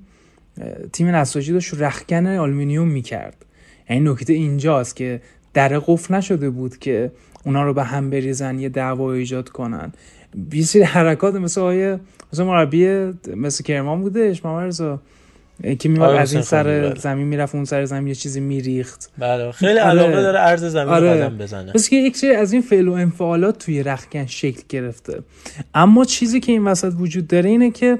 تیم 0.92 1.08
نساجی 1.08 1.52
داشت 1.52 1.74
رخکن 1.74 2.26
آلومینیوم 2.26 2.88
می‌کرد. 2.88 3.44
یعنی 3.90 4.10
نکته 4.10 4.32
اینجاست 4.32 4.96
که 4.96 5.20
در 5.54 5.78
قفل 5.78 6.14
نشده 6.14 6.50
بود 6.50 6.78
که 6.78 7.12
اونا 7.44 7.62
رو 7.62 7.74
به 7.74 7.84
هم 7.84 8.10
بریزن 8.10 8.58
یه 8.58 8.68
دعوا 8.68 9.12
ایجاد 9.12 9.48
کنن. 9.48 9.92
سری 10.64 10.82
حرکات 10.82 11.34
مثل 11.34 11.60
آیه 11.60 12.00
مثل 12.32 12.42
مربی 12.42 13.12
مثل 13.36 13.64
کرمان 13.64 14.00
بودش 14.00 14.44
محمد 14.44 14.66
رضا 14.66 15.00
که 15.78 15.88
میومد 15.88 16.08
آره، 16.08 16.20
از 16.20 16.32
این 16.32 16.42
سر 16.42 16.62
بله. 16.62 16.94
زمین 16.94 17.26
می‌رفت 17.26 17.54
اون 17.54 17.64
سر 17.64 17.84
زمین 17.84 18.06
یه 18.06 18.14
چیزی 18.14 18.40
میریخت 18.40 19.10
بله 19.18 19.52
خیلی 19.52 19.78
آره. 19.78 19.90
علاقه 19.90 20.22
داره 20.22 20.38
عرض 20.38 20.64
زمین 20.64 20.88
آره. 20.88 21.10
قدم 21.10 21.38
بزنه 21.38 21.72
مثل 21.74 21.90
که 21.90 21.96
یک 21.96 22.24
از 22.36 22.52
این 22.52 22.62
فعل 22.62 22.88
و 22.88 22.92
انفعالات 22.92 23.58
توی 23.58 23.82
رخکن 23.82 24.26
شکل 24.26 24.62
گرفته 24.68 25.18
اما 25.74 26.04
چیزی 26.04 26.40
که 26.40 26.52
این 26.52 26.64
وسط 26.64 26.92
وجود 26.98 27.26
داره 27.26 27.50
اینه 27.50 27.70
که 27.70 27.98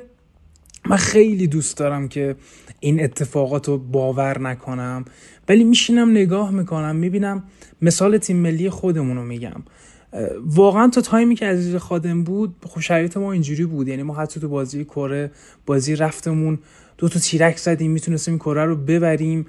من 0.88 0.96
خیلی 0.96 1.46
دوست 1.46 1.76
دارم 1.76 2.08
که 2.08 2.36
این 2.80 3.04
اتفاقات 3.04 3.68
رو 3.68 3.78
باور 3.78 4.40
نکنم 4.40 5.04
ولی 5.48 5.64
میشینم 5.64 6.10
نگاه 6.10 6.50
می‌کنم 6.50 6.96
می‌بینم 6.96 7.42
مثال 7.82 8.18
تیم 8.18 8.36
ملی 8.36 8.70
خودمون 8.70 9.16
رو 9.16 9.24
میگم 9.24 9.62
واقعا 10.44 10.88
تا 10.88 11.00
تایمی 11.00 11.34
که 11.34 11.46
عزیز 11.46 11.76
خادم 11.76 12.24
بود 12.24 12.54
خب 12.66 12.80
شرایط 12.80 13.16
ما 13.16 13.32
اینجوری 13.32 13.64
بود. 13.64 13.88
یعنی 13.88 14.02
ما 14.02 14.14
حتی 14.14 14.40
تو 14.40 14.48
بازی 14.48 14.84
کره 14.84 15.30
بازی 15.66 15.96
رفتمون 15.96 16.58
دو 16.98 17.08
تا 17.08 17.18
تیرک 17.18 17.56
زدیم 17.56 17.90
می‌تونستیم 17.90 18.34
این 18.34 18.38
کره 18.38 18.64
رو 18.64 18.76
ببریم. 18.76 19.46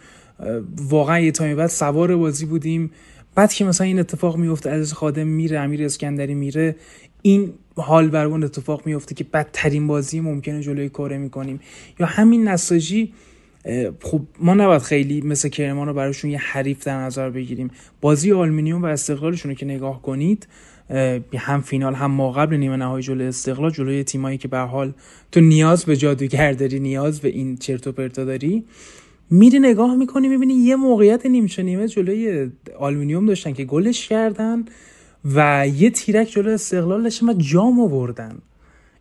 واقعا 0.77 1.19
یه 1.19 1.31
تایمی 1.31 1.55
بعد 1.55 1.69
سوار 1.69 2.15
بازی 2.15 2.45
بودیم. 2.45 2.91
بعد 3.35 3.53
که 3.53 3.65
مثلا 3.65 3.87
این 3.87 3.99
اتفاق 3.99 4.37
میفته 4.37 4.69
عزیز 4.69 4.93
خادم 4.93 5.27
میره 5.27 5.59
امیر 5.59 5.85
اسکندری 5.85 6.35
میره 6.35 6.75
این 7.21 7.53
حال 7.75 8.07
بر 8.07 8.25
اون 8.25 8.43
اتفاق 8.43 8.85
میفته 8.85 9.15
که 9.15 9.23
بدترین 9.23 9.87
بازی 9.87 10.19
ممکنه 10.19 10.61
جلوی 10.61 10.89
کره 10.89 11.17
می‌کنیم. 11.17 11.59
یا 11.99 12.05
همین 12.05 12.47
نساجی 12.47 13.13
خب 14.01 14.21
ما 14.39 14.53
نباید 14.53 14.81
خیلی 14.81 15.21
مثل 15.21 15.49
کرمان 15.49 15.87
رو 15.87 15.93
براشون 15.93 16.31
یه 16.31 16.37
حریف 16.37 16.83
در 16.83 16.99
نظر 16.99 17.29
بگیریم. 17.29 17.71
بازی 18.01 18.31
آلمینیوم 18.31 18.83
و 18.83 18.85
استقلالشون 18.85 19.51
رو 19.51 19.57
که 19.57 19.65
نگاه 19.65 20.01
کنید 20.01 20.47
هم 21.35 21.61
فینال 21.61 21.95
هم 21.95 22.11
ما 22.11 22.31
قبل 22.31 22.55
نیمه 22.55 22.75
نهایی 22.75 23.03
جلوی 23.03 23.27
استقلال 23.27 23.71
جلوی 23.71 24.03
تیمایی 24.03 24.37
که 24.37 24.47
به 24.47 24.57
حال 24.57 24.93
تو 25.31 25.39
نیاز 25.39 25.85
به 25.85 25.97
جادوگر 25.97 26.51
داری 26.53 26.79
نیاز 26.79 27.19
به 27.19 27.29
این 27.29 27.57
چرت 27.57 27.87
و 27.87 27.91
پرتا 27.91 28.25
داری 28.25 28.65
میری 29.29 29.59
نگاه 29.59 29.95
می‌کنی 29.95 30.27
می‌بینی 30.27 30.53
یه 30.53 30.75
موقعیت 30.75 31.25
نیمچه 31.25 31.63
نیمه 31.63 31.87
جلوی 31.87 32.51
آلومینیوم 32.79 33.25
داشتن 33.25 33.53
که 33.53 33.65
گلش 33.65 34.07
کردن 34.07 34.65
و 35.35 35.67
یه 35.75 35.89
تیرک 35.89 36.27
جلوی 36.27 36.53
استقلال 36.53 37.03
داشتن 37.03 37.29
و 37.29 37.33
جام 37.33 37.79
آوردن. 37.79 38.37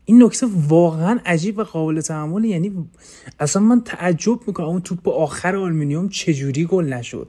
این 0.08 0.22
نکته 0.22 0.46
واقعا 0.68 1.18
عجیب 1.26 1.58
و 1.58 1.62
قابل 1.62 2.00
تامل 2.00 2.44
یعنی 2.44 2.72
اصلا 3.40 3.62
من 3.62 3.80
تعجب 3.80 4.38
می‌کنم 4.46 4.66
اون 4.66 4.80
توپ 4.80 5.08
آخر 5.08 5.56
آلومینیوم 5.56 6.08
چجوری 6.08 6.64
گل 6.64 6.84
نشد. 6.84 7.28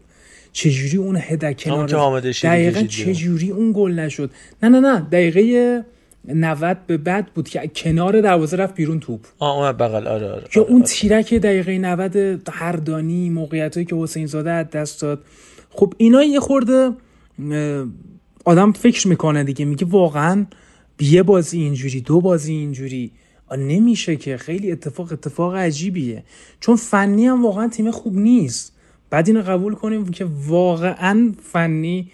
چجوری 0.51 0.97
اون 0.97 1.15
همون 1.15 1.53
کنار 1.53 2.19
دقیقا. 2.19 2.81
چجوری 2.81 3.51
اون 3.51 3.73
گل 3.75 3.91
نشد. 3.91 4.31
نه 4.63 4.69
نه 4.69 4.79
نه 4.79 4.99
دقیقه 4.99 5.85
90 6.27 6.77
به 6.87 6.97
بعد 6.97 7.33
بود 7.33 7.49
که 7.49 7.71
کنار 7.75 8.21
دروازه 8.21 8.57
رفت 8.57 8.75
بیرون 8.75 8.99
توپ. 8.99 9.25
آه 9.39 9.57
اون 9.57 9.71
بغل. 9.71 10.07
آره 10.07 10.31
آره 10.31 10.47
که 10.51 10.59
آره، 10.59 10.69
اون 10.69 10.81
آره. 10.81 10.87
تیرک 10.87 11.33
دقیقه 11.33 11.77
90 11.77 12.49
هردانی 12.51 13.29
موقعیت 13.29 13.75
هایی 13.75 13.85
که 13.85 13.95
حسین 13.95 14.25
زاده 14.25 14.51
از 14.51 14.69
دست 14.69 15.01
داد. 15.01 15.23
خب 15.69 15.93
اینا 15.97 16.23
یه 16.23 16.39
خورده 16.39 16.91
آدم 18.45 18.71
فکر 18.71 19.07
می‌کنه 19.07 19.43
دیگه. 19.43 19.65
میگه 19.65 19.85
واقعا 19.85 20.45
یه 20.99 21.23
بازی 21.23 21.59
اینجوری 21.59 22.01
دو 22.01 22.21
بازی 22.21 22.53
اینجوری. 22.53 23.11
نمیشه 23.57 24.15
که. 24.15 24.37
خیلی 24.37 24.71
اتفاق 24.71 25.11
اتفاق 25.11 25.55
عجیبیه. 25.55 26.23
چون 26.59 26.75
فنی 26.75 27.25
هم 27.25 27.45
واقعا 27.45 27.67
تیم 27.67 27.91
خوب 27.91 28.17
نیست. 28.17 28.75
بعد 29.09 29.27
اینو 29.27 29.41
قبول 29.41 29.75
کنیم 29.75 30.07
که 30.07 30.25
واقعا 30.47 31.33
فنی 31.43 32.11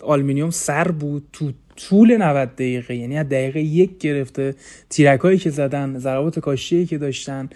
آلمینیوم 0.00 0.50
سر 0.50 0.90
بود 0.90 1.22
تو 1.32 1.52
طول 1.76 2.16
90 2.16 2.54
دقیقه. 2.54 2.96
یعنی 2.96 3.18
از 3.18 3.28
دقیقه 3.28 3.60
یک 3.60 3.98
گرفته. 3.98 4.54
تیرک 4.90 5.20
هایی 5.20 5.38
که 5.38 5.50
زدن 5.50 5.98
ضربات 5.98 6.38
کاشته 6.38 6.79
ای 6.79 6.86
که 6.86 6.98
داشتن 6.98 7.48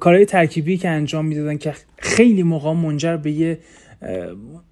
کارهای 0.00 0.24
ترکیبی 0.24 0.76
که 0.76 0.88
انجام 0.88 1.26
می‌دادن 1.26 1.56
که 1.56 1.74
خیلی 1.98 2.42
موقع 2.42 2.72
منجر 2.72 3.16
به 3.16 3.30
یه 3.30 3.58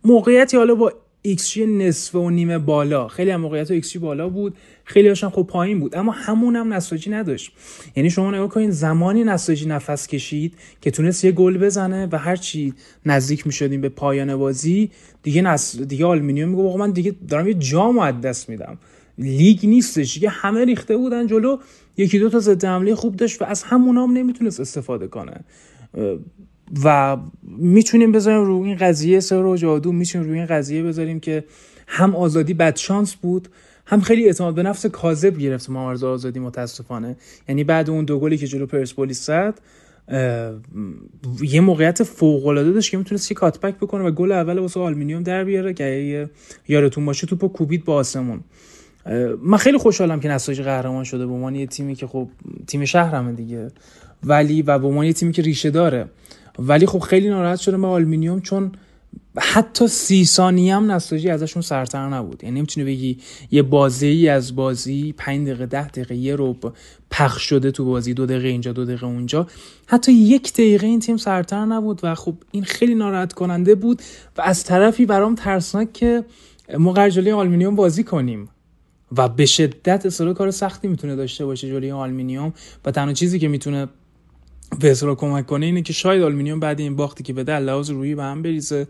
موقعیتی 0.05 0.57
حالا 0.57 0.75
با 0.75 0.93
xG 1.35 1.67
نصف 1.67 2.15
و 2.15 2.31
نیمه 2.31 2.59
بالا. 2.59 3.09
خیلی 3.09 3.31
هم 3.31 3.41
موقعیت 3.41 3.73
xG 3.73 3.99
بالا 3.99 4.29
بود. 4.29 4.57
خیلی 4.85 5.09
هاشم 5.09 5.31
خب 5.31 5.43
پایین 5.43 5.81
بود. 5.81 5.97
اما 5.97 6.13
همون 6.13 6.57
هم 6.57 6.73
نساجی 6.73 7.11
نداشت. 7.11 7.53
یعنی 7.97 8.11
شما 8.11 8.31
نگاه 8.31 8.49
کنید 8.49 8.71
زمانی 8.71 9.25
نساجی 9.25 9.67
نفس 9.67 10.07
کشید 10.07 10.55
که 10.81 10.91
تونست 10.91 11.25
یه 11.25 11.33
گل 11.33 11.59
بزنه 11.59 12.09
و 12.13 12.19
هرچی 12.19 12.75
نزدیک 13.07 13.47
می‌شدیم 13.47 13.81
به 13.81 13.89
پایان 13.89 14.37
بازی 14.37 14.91
دیگه 15.23 15.43
نس... 15.43 15.81
دیگه 15.81 16.07
آلومینیوم 16.07 16.49
میگه 16.49 16.77
من 16.77 16.91
دیگه 16.91 17.15
دارم 17.29 17.49
یه 17.49 17.55
جام 17.55 17.99
از 17.99 18.21
دست 18.21 18.49
میدم. 18.49 18.79
لیگ 19.19 19.67
نیستش. 19.67 20.15
دیگه 20.15 20.29
همه 20.29 20.65
ریخته 20.65 20.97
بودن 20.97 21.27
جلو. 21.27 21.59
یکی 21.97 22.19
دو 22.19 22.29
تا 22.29 22.39
ضد 22.39 22.65
حمله 22.65 22.95
خوب 22.95 23.17
داشت 23.17 23.43
و 23.43 23.45
از 23.45 23.63
همون 23.63 23.97
هم 23.97 24.13
نمی‌تونست 24.13 24.61
استفاده 24.61 25.07
کنه. 25.07 25.45
و 26.85 27.17
می‌تونیم 27.59 28.13
بذاریم 28.13 28.45
روی 28.45 28.69
این 28.69 28.77
قضیه 28.77 29.21
سحر 29.21 29.43
و 29.43 29.57
جادو 29.57 29.93
می‌تونیم 29.93 30.29
روی 30.29 30.39
این 30.39 30.47
قضیه 30.47 30.83
بذاریم 30.83 31.21
که 31.21 31.45
هم 31.87 32.17
آزادی 32.17 32.55
بدشانس 32.55 33.15
بود 33.15 33.49
هم 33.87 34.01
خیلی 34.01 34.27
اعتماد 34.27 34.55
به 34.55 34.63
نفس 34.63 34.87
کاذب 34.87 35.39
گرفت 35.39 35.71
محمد 35.71 36.05
آزادی 36.05 36.41
متاسفانه. 36.41 37.17
یعنی 37.49 37.65
بعد 37.65 37.91
اون 37.91 38.05
دو 38.05 38.19
گلی 38.19 38.39
که 38.39 38.47
جلو 38.47 38.67
پرسپولیس 38.67 39.27
زد 39.27 39.61
یه 41.43 41.61
موقعیت 41.61 42.03
فوق 42.03 42.47
العاده 42.47 42.73
داشت 42.73 42.91
که 42.91 42.97
می‌تونست 42.97 43.31
یه 43.31 43.35
cutback 43.35 43.75
بکنه 43.75 44.05
و 44.05 44.11
گل 44.11 44.33
اول 44.33 44.59
واسه 44.59 44.81
آلومینیوم 44.81 45.23
در 45.23 45.45
بیاره 45.45 45.75
که 45.75 46.31
یارتون 46.69 47.07
باشه 47.07 47.27
توپو 47.27 47.49
کوبید 47.49 47.85
به 47.85 47.95
آسمون. 47.95 48.41
من 49.43 49.59
خیلی 49.59 49.79
خوشحالم 49.79 50.21
که 50.21 50.29
نساجی 50.29 50.63
قهرمان 50.63 51.05
شده 51.05 51.27
به 51.27 51.33
عنوان 51.33 51.55
یه 51.55 51.67
تیمی 51.67 51.95
که 51.95 52.07
خب 52.07 52.29
تیم 52.67 52.85
شهرمه 52.85 53.33
دیگه. 53.33 53.71
ولی 54.25 54.63
و 54.63 54.79
به 54.79 54.87
عنوان 54.87 55.07
یه 55.07 55.13
تیمی 55.13 55.33
که 55.33 55.43
ریشه 55.43 55.71
داره. 55.71 56.09
ولی 56.59 56.87
خب 56.87 56.99
خیلی 56.99 57.29
ناراحت 57.29 57.61
شدم 57.61 57.83
به 57.83 57.87
آلومینیوم 57.87 58.41
چون 58.41 58.73
حتی 59.37 59.89
سی 59.89 60.25
ثانیه 60.25 60.77
هم 60.77 60.93
نساجی 60.93 61.31
ازشون 61.31 61.63
سرتر 61.63 62.09
نبود. 62.09 62.45
یعنی 62.45 62.59
نمی‌تونی 62.59 62.87
بگی 62.87 63.19
یه 63.51 63.63
بازی 63.63 64.29
از 64.29 64.57
بازی 64.57 65.15
5 65.19 65.49
دقیقه 65.49 65.67
10 65.67 65.89
دقیقه 65.89 66.15
یه 66.15 66.37
رو 66.37 66.57
پخش 67.11 67.43
شده 67.43 67.71
تو 67.71 67.85
بازی 67.85 68.15
دو 68.15 68.27
دقیقه 68.27 68.49
اینجا 68.49 68.73
دو 68.73 68.85
دقیقه 68.85 69.07
اونجا. 69.07 69.47
حتی 69.87 70.13
یک 70.13 70.53
دقیقه 70.53 70.87
این 70.87 71.01
تیم 71.01 71.17
سرتر 71.17 71.65
نبود 71.65 72.01
و 72.03 72.15
خب 72.15 72.35
این 72.51 72.65
خیلی 72.65 72.95
ناراحت 72.95 73.33
کننده 73.33 73.75
بود 73.75 74.03
و 74.37 74.43
از 74.43 74.65
طرفی 74.65 75.07
برام 75.07 75.35
ترسناک 75.35 75.93
که 75.93 76.25
ما 76.79 77.09
جلوی 77.09 77.33
آلومینیوم 77.33 77.77
بازی 77.77 78.05
کنیم 78.05 78.49
و 79.17 79.29
به 79.29 79.47
شدت 79.47 80.07
اصلا 80.07 80.33
کار 80.33 80.51
سختی 80.51 80.89
می‌تونه 80.89 81.17
داشته 81.17 81.47
باشه 81.47 81.69
جلوی 81.69 81.91
آلومینیوم 81.91 82.53
و 82.85 82.91
تنها 82.91 83.13
چیزی 83.13 83.39
که 83.39 83.49
می‌تونه 83.49 83.89
واسه 84.83 85.07
ما 85.07 85.15
کمک 85.15 85.47
کنه 85.47 85.67
اینه 85.67 85.83
که 85.83 85.93
شاید 85.93 86.23
آلومینیوم 86.23 86.61
بعد 86.61 86.81
این 86.81 86.97
باختی 86.97 87.25
که 87.25 87.33
به 87.33 87.59
لحاظ 87.59 87.91
روحی 87.91 88.15
به 88.15 88.23
هم 88.23 88.43
بریزه 88.43 88.87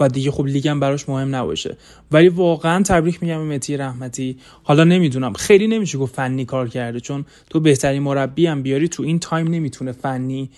و 0.00 0.08
دیگه 0.08 0.30
خب 0.30 0.46
لیگم 0.46 0.80
براش 0.80 1.08
مهم 1.08 1.34
نباشه. 1.34 1.76
ولی 2.12 2.28
واقعا 2.28 2.82
تبریک 2.82 3.22
میگم 3.22 3.48
به 3.48 3.54
مهدی 3.54 3.76
رحمتی. 3.76 4.36
حالا 4.62 4.84
نمی‌دونم. 4.84 5.32
خیلی 5.32 5.66
نمیشه 5.66 5.98
گفت 5.98 6.14
فنی 6.14 6.44
کار 6.44 6.68
کرده 6.68 7.00
چون 7.00 7.24
تو 7.50 7.60
بهترین 7.60 8.02
مربی 8.02 8.46
هم 8.46 8.62
بیاری 8.62 8.88
تو 8.88 9.02
این 9.02 9.18
تایم 9.18 9.48
نمی‌تونه 9.48 9.92
فنی 9.92 10.50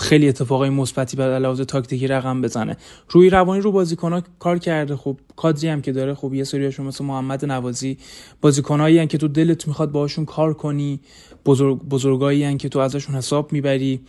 خیلی 0.00 0.28
اتفاقای 0.28 0.70
مثبتی 0.70 1.16
به 1.16 1.24
لحاظ 1.24 1.60
تاکتیکی 1.60 2.06
رقم 2.06 2.42
بزنه. 2.42 2.76
روی 3.08 3.30
روانی 3.30 3.60
رو 3.60 3.72
بازیکن‌ها 3.72 4.22
کار 4.38 4.58
کرده. 4.58 4.96
خب 4.96 5.16
کادری 5.36 5.68
هم 5.68 5.82
که 5.82 5.92
داره 5.92 6.14
خب 6.14 6.34
یه 6.34 6.44
سریاشون 6.44 6.86
مثل 6.86 7.04
محمد 7.04 7.44
نوازی. 7.44 7.98
بازیکنایی 8.40 9.06
که 9.06 9.18
تو 9.18 9.28
دلت 9.28 9.68
می‌خواد 9.68 9.92
باهاشون 9.92 10.24
کار 10.24 10.54
کنی. 10.54 11.00
بزرگ 11.46 11.78
بزرگایی 11.78 12.56
که 12.56 12.68
تو 12.68 12.78
ازشون 12.78 13.14
حساب 13.14 13.52
می‌بری. 13.52 14.00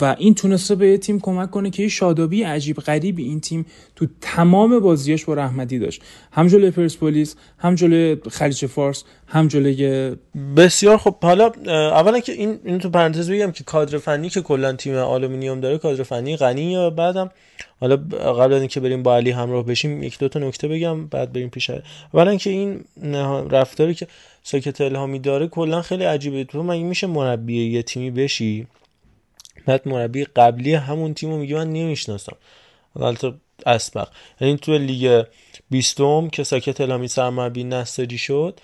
و 0.00 0.16
این 0.18 0.34
تونسته 0.34 0.74
به 0.74 0.98
تیم 0.98 1.20
کمک 1.20 1.50
کنه 1.50 1.70
که 1.70 1.82
یه 1.82 1.88
شادابی 1.88 2.42
عجیب 2.42 2.76
غریبی 2.76 3.24
این 3.24 3.40
تیم 3.40 3.66
تو 3.96 4.06
تمام 4.20 4.78
بازیاش 4.78 5.24
با 5.24 5.34
رحمتی 5.34 5.78
داشت. 5.78 6.02
هم 6.32 6.46
جلوی 6.46 6.70
پرسپولیس 6.70 7.36
هم 7.58 7.74
جلوی 7.74 8.16
خلیج 8.30 8.66
فارس 8.66 9.04
هم 9.26 9.48
جلوی 9.48 10.16
بسیار 10.56 10.96
خب 10.98 11.16
حالا 11.22 11.52
اولا 11.66 12.20
که 12.20 12.32
این 12.32 12.58
اینو 12.64 12.78
تو 12.78 12.90
پرانتز 12.90 13.30
بگم 13.30 13.52
که 13.52 13.64
کادر 13.64 13.98
فنی 13.98 14.28
که 14.28 14.40
کلا 14.40 14.72
تیم 14.72 14.94
آلومینیوم 14.94 15.60
داره 15.60 15.78
کادر 15.78 16.02
فنی 16.02 16.36
غنی 16.36 16.90
بعدم 16.90 17.30
حالا 17.80 17.96
قبل 17.96 18.52
از 18.52 18.60
اینکه 18.60 18.80
بریم 18.80 19.02
با 19.02 19.16
علی 19.16 19.30
همراه 19.30 19.66
بشیم 19.66 20.02
یک 20.02 20.18
دو 20.18 20.28
تا 20.28 20.38
نکته 20.38 20.68
بگم 20.68 21.06
بعد 21.06 21.32
بریم 21.32 21.50
پیش 21.50 21.70
اولا 22.12 22.30
اینکه 22.30 22.50
این 22.50 22.84
رفتاری 23.50 23.94
که 23.94 24.06
ساکت 24.42 24.80
الهامی 24.80 25.18
داره 25.18 25.46
کلا 25.48 25.82
خیلی 25.82 26.04
عجیبه. 26.04 26.44
تو 26.44 26.62
مگه 26.62 26.82
میشه 26.82 27.06
مربی 27.06 27.70
یه 27.70 27.82
تیمی 27.82 28.10
بشی؟ 28.10 28.66
بعد 29.66 29.88
مربی 29.88 30.24
قبلی 30.24 30.74
همون 30.74 31.14
تیمو 31.14 31.36
میگه 31.36 31.54
من 31.56 31.72
نمی‌شناسم. 31.72 32.36
البته 33.00 33.34
اسبق. 33.66 34.08
یعنی 34.40 34.56
تو 34.56 34.78
لیگ 34.78 35.24
بیستم 35.70 36.28
که 36.28 36.44
ساکت 36.44 36.80
الامی 36.80 37.08
سرمربی 37.08 37.64
نساجی 37.64 38.18
شد 38.18 38.60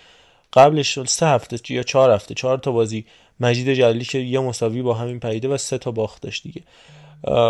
قبلش 0.53 0.99
سه 1.07 1.27
هفته 1.27 1.75
یا 1.75 1.83
چهار 1.83 2.11
هفته 2.11 2.35
چهار 2.35 2.59
تا 2.59 2.73
بازی 2.73 3.05
مجید 3.41 3.73
جلالی 3.73 4.05
که 4.05 4.19
یه 4.19 4.41
مساوی 4.41 4.83
با 4.83 4.95
همین 4.95 5.21
پیده 5.21 5.49
و 5.49 5.57
سه 5.57 5.79
تا 5.79 5.91
باخت 5.91 6.23
داشت 6.23 6.43
دیگه. 6.43 6.63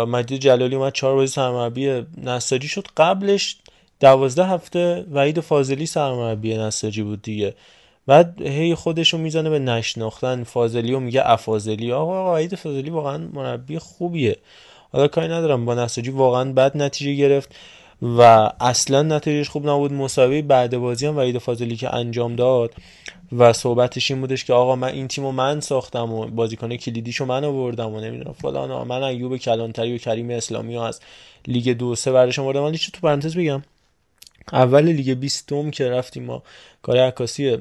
مجید 0.05 0.41
جلالی 0.41 0.75
اومد 0.75 0.93
چهار 0.93 1.15
بازی 1.15 1.33
سرمربی 1.33 2.05
نساجی 2.23 2.67
شد. 2.67 2.87
قبلش 2.97 3.57
دوازده 3.99 4.45
هفته 4.45 5.05
وحید 5.11 5.39
فاضلی 5.39 5.85
سرمربی 5.85 6.57
نساجی 6.57 7.03
بود 7.03 7.21
دیگه. 7.21 7.55
بعد 8.07 8.41
هی 8.41 8.75
خودشو 8.75 9.17
می‌زنه 9.17 9.49
به 9.49 9.59
نشناختن. 9.59 10.43
فاضلی 10.43 10.93
و 10.93 10.99
میگه 10.99 11.21
افاضلی 11.25 11.91
آقا 11.91 12.19
آقا 12.19 12.37
عید 12.37 12.55
فاضلی 12.55 12.89
واقعا 12.89 13.29
مربی 13.33 13.79
خوبیه. 13.79 14.37
حالا 14.91 15.07
کاری 15.07 15.27
ندارم. 15.27 15.65
با 15.65 15.75
نساجی 15.75 16.11
واقعا 16.11 16.53
بد 16.53 16.77
نتیجه 16.77 17.13
گرفت 17.13 17.55
و 18.01 18.21
اصلا 18.61 19.01
نتیجهش 19.01 19.49
خوب 19.49 19.69
نبود. 19.69 19.93
مساوی 19.93 20.41
بعد 20.41 20.77
بازی 20.77 21.05
هم 21.05 21.17
وحید 21.17 21.37
فاضلی 21.37 21.75
که 21.75 21.95
انجام 21.95 22.35
داد. 22.35 22.73
و 23.37 23.53
صحبتش 23.53 24.11
این 24.11 24.21
بودش 24.21 24.45
که 24.45 24.53
آقا 24.53 24.75
من 24.75 24.87
این 24.87 25.07
تیمو 25.07 25.31
من 25.31 25.59
ساختم 25.59 26.13
و 26.13 26.25
بازیکن 26.25 26.75
کلیدیشو 26.75 27.25
من 27.25 27.43
آوردم 27.43 27.93
و 27.93 27.99
نمی‌دونم 27.99 28.33
فلان. 28.33 28.87
من 28.87 29.03
ایوب 29.03 29.37
کلانتری 29.37 29.95
و 29.95 29.97
کریم 29.97 30.29
اسلامی 30.29 30.75
ها 30.75 30.87
از 30.87 30.99
لیگ 31.47 31.69
دو 31.69 31.95
سه 31.95 32.11
برش 32.11 32.39
آوردم. 32.39 32.63
ولی 32.63 32.77
تو 32.77 33.01
پرانتز 33.01 33.37
بگم؟ 33.37 33.63
اول 34.51 34.83
لیگ 34.85 35.19
20 35.19 35.53
که 35.71 35.89
رفتیم 35.89 36.23
ما 36.23 36.43
کار 36.81 36.97
عکاسی 36.97 37.57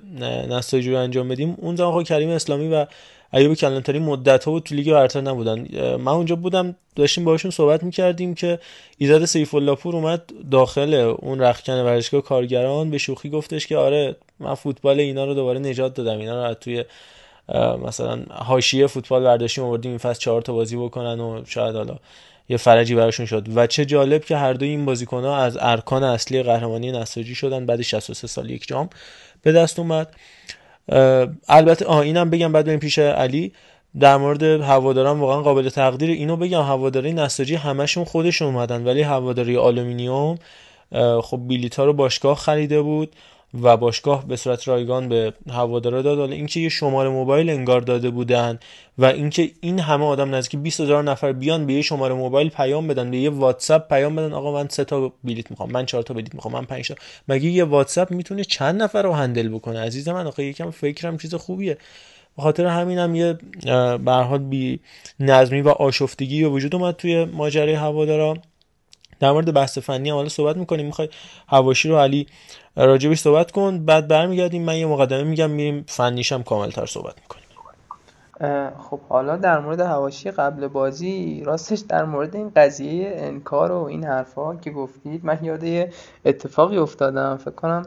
نساجی 0.48 0.90
رو 0.90 0.98
انجام 0.98 1.28
بدیم 1.28 1.56
اون 1.58 1.76
زمان 1.76 1.88
آقا 1.88 2.02
کریم 2.02 2.28
اسلامی 2.28 2.68
و 2.68 2.86
ایوب 3.32 3.54
کلانتری 3.54 3.98
مدت 3.98 4.44
ها 4.44 4.50
بود 4.50 4.62
تو 4.62 4.74
لیگ 4.74 4.92
برتر 4.92 5.20
نبودن. 5.20 5.66
من 5.96 6.12
اونجا 6.12 6.36
بودم 6.36 6.76
داشتیم 6.96 7.24
باشون 7.24 7.50
صحبت 7.50 7.82
می‌کردیم 7.82 8.34
که 8.34 8.58
ایزاد 8.98 9.24
سیف 9.24 9.54
الله 9.54 9.74
پور 9.74 9.96
اومد 9.96 10.22
داخل 10.50 10.94
اون 11.18 11.40
رخکن 11.40 11.72
ورزشگاه 11.72 12.20
کارگران 12.20 12.90
به 12.90 12.98
شوخی 12.98 13.30
گفتش 13.30 13.66
که 13.66 13.76
آره 13.76 14.16
من 14.40 14.54
فوتبال 14.54 15.00
اینا 15.00 15.24
رو 15.24 15.34
دوباره 15.34 15.58
نجات 15.58 15.94
دادم 15.94 16.18
اینا 16.18 16.48
رو 16.48 16.54
توی 16.54 16.84
مثلا 17.86 18.22
حاشیه 18.30 18.86
فوتبال 18.86 19.24
برداشتیم 19.24 19.64
آوردیم 19.64 19.90
این 19.90 19.98
فصل 19.98 20.20
چهار 20.20 20.42
تا 20.42 20.52
بازی 20.52 20.76
بکنن 20.76 21.20
و 21.20 21.42
شاید 21.46 21.76
حالا 21.76 21.96
یه 22.48 22.56
فرجی 22.56 22.94
براشون 22.94 23.26
شد. 23.26 23.56
و 23.56 23.66
چه 23.66 23.84
جالب 23.84 24.24
که 24.24 24.36
هر 24.36 24.52
دوی 24.52 24.68
این 24.68 24.84
بازیکن‌ها 24.84 25.36
از 25.36 25.58
ارکان 25.60 26.02
اصلی 26.02 26.42
قهرمانی 26.42 26.92
نساجی 26.92 27.34
شدن. 27.34 27.66
بعد 27.66 27.82
63 27.82 28.26
سال 28.26 28.50
یک 28.50 28.68
جام 28.68 28.90
به 29.42 29.52
دست 29.52 29.78
اومد. 29.78 30.14
البته 31.48 31.84
آه 31.84 31.98
اینم 31.98 32.30
بگم 32.30 32.52
بعد 32.52 32.66
بریم 32.66 32.78
پیش 32.78 32.98
علی. 32.98 33.52
در 34.00 34.16
مورد 34.16 34.42
هواداران 34.42 35.20
واقعا 35.20 35.42
قابل 35.42 35.68
تقدیر. 35.68 36.10
اینو 36.10 36.36
بگم 36.36 36.62
هواداری 36.62 37.12
نساجی 37.12 37.54
همشون 37.54 38.04
خودشون 38.04 38.48
اومدن 38.48 38.84
ولی 38.84 39.02
هواداری 39.02 39.56
آلومینیوم 39.56 40.38
خب 41.22 41.40
بیلیتا 41.46 41.84
رو 41.84 41.92
باشگاه 41.92 42.36
خریده 42.36 42.82
بود. 42.82 43.12
و 43.62 43.76
باشگاه 43.76 44.26
به 44.26 44.36
صورت 44.36 44.68
رایگان 44.68 45.08
به 45.08 45.32
هوادارا 45.50 46.02
داد. 46.02 46.18
حالا 46.18 46.32
اینکه 46.32 46.60
یه 46.60 46.68
شماره 46.68 47.08
موبایل 47.08 47.50
انگار 47.50 47.80
داده 47.80 48.10
بودن 48.10 48.58
و 48.98 49.04
اینکه 49.04 49.50
این 49.60 49.78
همه 49.78 50.04
آدم 50.04 50.34
نزدیک 50.34 50.60
20 50.60 50.80
هزار 50.80 51.04
نفر 51.04 51.32
بیان 51.32 51.66
به 51.66 51.72
یه 51.72 51.82
شماره 51.82 52.14
موبایل 52.14 52.48
پیام 52.48 52.88
بدن 52.88 53.10
به 53.10 53.16
یه 53.16 53.30
واتساپ 53.30 53.88
پیام 53.88 54.16
بدن 54.16 54.32
آقا 54.32 54.52
من 54.52 54.68
سه 54.68 54.84
تا 54.84 55.12
بلیت 55.24 55.50
می‌خوام 55.50 55.70
من 55.72 55.86
چهار 55.86 56.02
تا 56.02 56.14
بلیت 56.14 56.34
می‌خوام 56.34 56.54
من 56.54 56.64
پنج 56.64 56.88
تا. 56.88 56.94
مگه 57.28 57.48
یه 57.48 57.64
واتساپ 57.64 58.10
می‌تونه 58.10 58.44
چند 58.44 58.82
نفر 58.82 59.02
رو 59.02 59.12
هندل 59.12 59.48
بکنه؟ 59.48 59.80
عزیز 59.80 60.08
من 60.08 60.26
آقا 60.26 60.42
یکم 60.42 60.70
فکرم 60.70 61.18
چیز 61.18 61.34
خوبیه. 61.34 61.78
به 62.36 62.42
خاطر 62.42 62.66
همینم 62.66 63.02
هم 63.02 63.14
یه 63.14 63.38
به 63.98 64.38
بی 64.38 64.80
نظمی 65.20 65.60
و 65.60 65.68
آشفتگی 65.68 66.42
به 66.42 66.48
وجود 66.48 66.74
اومد 66.74 66.96
توی 66.96 67.24
ماجرای 67.24 67.74
هوادارا. 67.74 68.36
در 69.20 69.32
مورد 69.32 69.54
بحث 69.54 69.78
فنی 69.78 70.10
حالا 70.10 70.28
صحبت 70.28 70.56
می‌کنیم. 70.56 70.86
می‌خوای 70.86 71.08
هواشی 71.48 71.88
رو 71.88 71.98
علی 71.98 72.26
راجبش 72.76 73.20
صحبت 73.20 73.50
کن. 73.50 73.84
بعد 73.84 74.08
برمیگردیم. 74.08 74.64
من 74.64 74.76
یه 74.76 74.86
مقدمه 74.86 75.22
میگم 75.22 75.50
میریم 75.50 75.84
فنیش 75.88 76.32
هم 76.32 76.42
کاملتر 76.42 76.86
صحبت 76.86 77.14
می‌کنیم. 77.20 77.42
خب 78.78 79.00
حالا 79.08 79.36
در 79.36 79.60
مورد 79.60 79.80
هواشی 79.80 80.30
قبل 80.30 80.68
بازی 80.68 81.42
راستش 81.46 81.78
در 81.78 82.04
مورد 82.04 82.36
این 82.36 82.52
قضیه 82.56 83.12
انکار 83.16 83.72
و 83.72 83.84
این 83.84 84.04
حرفا 84.04 84.56
که 84.56 84.70
گفتید 84.70 85.24
من 85.24 85.38
یاد 85.42 85.90
اتفاقی 86.24 86.76
افتادم. 86.76 87.36
فکر 87.36 87.50
کنم 87.50 87.86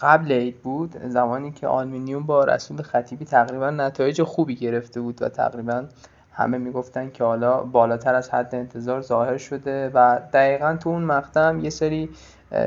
قبل 0.00 0.32
عید 0.32 0.62
بود 0.62 0.94
زمانی 1.08 1.52
که 1.52 1.66
آلمینیوم 1.66 2.22
با 2.22 2.44
رسول 2.44 2.82
خطیبی 2.82 3.24
تقریبا 3.24 3.70
نتایج 3.70 4.22
خوبی 4.22 4.56
گرفته 4.56 5.00
بود 5.00 5.22
و 5.22 5.28
تقریبا 5.28 5.84
همه 6.32 6.58
می‌گفتن 6.58 7.10
که 7.10 7.24
حالا 7.24 7.62
بالاتر 7.62 8.14
از 8.14 8.30
حد 8.30 8.54
انتظار 8.54 9.00
ظاهر 9.00 9.36
شده 9.36 9.90
و 9.94 10.20
دقیقا 10.32 10.76
تو 10.80 10.90
اون 10.90 11.02
مقطع 11.02 11.54
یه 11.56 11.70
سری 11.70 12.08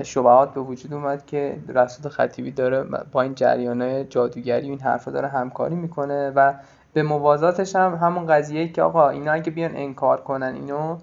شبهات 0.04 0.54
به 0.54 0.62
وجود 0.62 0.94
اومد 0.94 1.26
که 1.26 1.58
رسول 1.68 2.12
خطیبی 2.12 2.52
داره 2.52 2.84
با 3.12 3.22
این 3.22 3.36
جریانه 3.36 4.04
جادوگری 4.04 4.70
این 4.70 4.80
حرفا 4.80 5.12
داره 5.12 5.28
همکاری 5.28 5.76
می‌کنه 5.76 6.30
و 6.30 6.54
به 6.94 7.04
موازاتش 7.04 7.76
هم 7.76 7.96
همون 8.02 8.28
قضیه 8.28 8.68
که 8.68 8.82
آقا 8.82 9.10
اینا 9.10 9.32
اگه 9.32 9.52
بیان 9.52 9.76
انکار 9.76 10.22
کنن 10.22 10.56
اینو 10.56 10.98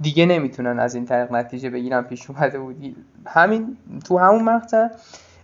دیگه 0.00 0.26
نمی‌تونن 0.26 0.78
از 0.78 0.94
این 0.94 1.06
طریق 1.06 1.32
نتیجه 1.32 1.70
بگیرن 1.70 2.02
پیش 2.02 2.30
اومده 2.30 2.58
بودی 2.58 2.96
همین 3.26 3.76
تو 4.04 4.18
همون 4.18 4.44
مقطع 4.44 4.88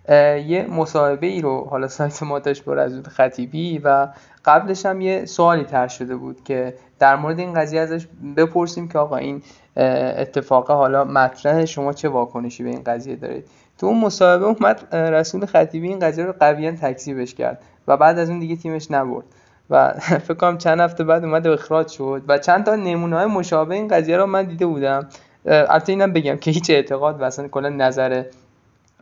یه 0.09 0.67
مصاحبه 0.71 1.27
ای 1.27 1.41
رو 1.41 1.65
حالا 1.71 1.89
سایت 1.89 2.23
ما 2.23 2.39
داشت 2.39 2.65
با 2.65 2.75
رزود 2.75 3.09
خطیبی 3.09 3.79
و 3.79 4.09
قبلش 4.45 4.87
هم 4.87 5.01
یه 5.01 5.25
سوالی 5.25 5.65
تر 5.65 5.89
شده 5.89 6.17
بود 6.17 6.45
که 6.45 6.75
در 6.99 7.17
مورد 7.17 7.39
این 7.39 7.55
قضیه 7.55 7.81
ازش 7.81 8.07
بپرسیم 8.37 8.89
که 8.89 8.99
آقا 8.99 9.17
این 9.17 9.43
اتفاق 9.77 10.71
حالا 10.71 11.05
مطرح 11.05 11.65
شما 11.65 11.93
چه 11.93 12.09
واکنشی 12.09 12.63
به 12.63 12.71
این 12.71 12.83
قضیه 12.87 13.17
دارید 13.17 13.45
تو 13.79 13.87
اون 13.87 14.01
مصاحبه 14.01 14.45
اومد 14.45 14.95
رسول 14.97 15.47
خطیبی 15.47 15.89
این 15.89 15.99
قضیه 15.99 16.25
رو 16.25 16.33
قویا 16.41 16.73
تکذیبش 16.73 17.35
کرد 17.35 17.63
و 17.89 17.97
بعد 17.97 18.19
از 18.19 18.31
اون 18.31 18.39
دیگه 18.39 18.57
تیمش 18.57 18.91
نبرد 18.91 19.25
و 19.71 19.95
فکر 20.27 20.35
کنم 20.35 20.59
چند 20.59 20.81
هفته 20.81 21.05
بعد 21.05 21.25
اومد 21.25 21.47
اخراج 21.47 21.89
شد 21.89 22.23
و 22.29 22.39
چند 22.39 22.65
تا 22.65 22.77
نمونه 22.77 23.17
های 23.17 23.27
مشابه 23.27 23.75
این 23.75 23.89
قضیه 23.89 24.17
رو 24.17 24.27
من 24.27 24.45
دیده 24.45 24.67
بودم. 24.67 25.09
البته 25.47 25.93
اینم 25.93 26.13
بگم 26.13 26.37
که 26.37 26.51
هیچ 26.51 26.71
اعتقاد 26.71 27.21
و 27.21 27.25
اصلا 27.25 27.49
کلا 27.49 27.69
نظر 27.69 28.25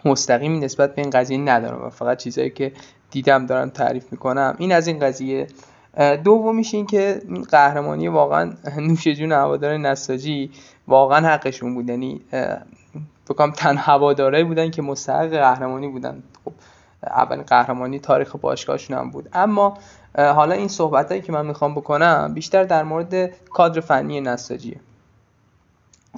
مستقیمی 0.04 0.58
نسبت 0.58 0.94
به 0.94 1.02
این 1.02 1.10
قضیه 1.10 1.38
ندارم 1.38 1.86
و 1.86 1.90
فقط 1.90 2.18
چیزایی 2.18 2.50
که 2.50 2.72
دیدم 3.10 3.46
دارم 3.46 3.70
تعریف 3.70 4.04
می‌کنم. 4.12 4.54
این 4.58 4.72
از 4.72 4.86
این 4.86 4.98
قضیه. 4.98 5.46
دومیش 6.24 6.74
این 6.74 6.86
که 6.86 7.22
قهرمانی 7.50 8.08
واقعا 8.08 8.52
نوش 8.88 9.08
جون 9.08 9.32
هوادار 9.32 9.76
نساجی 9.76 10.50
واقعا 10.88 11.28
حقشون 11.28 11.74
بود. 11.74 11.88
یعنی 11.88 12.20
بکنم 13.28 13.50
تن 13.50 13.76
هواداره 13.76 14.44
بودن 14.44 14.70
که 14.70 14.82
مستحق 14.82 15.30
قهرمانی 15.30 15.88
بودن. 15.88 16.22
خب 16.44 16.52
اولین 17.06 17.42
قهرمانی 17.42 17.98
تاریخ 17.98 18.36
باشگاهشون 18.36 18.98
هم 18.98 19.10
بود. 19.10 19.28
اما 19.32 19.78
حالا 20.18 20.54
این 20.54 20.68
صحبت 20.68 21.24
که 21.24 21.32
من 21.32 21.46
می‌خوام 21.46 21.74
بکنم 21.74 22.34
بیشتر 22.34 22.64
در 22.64 22.82
مورد 22.82 23.30
کادر 23.50 23.80
فنی 23.80 24.20
نساجیه. 24.20 24.80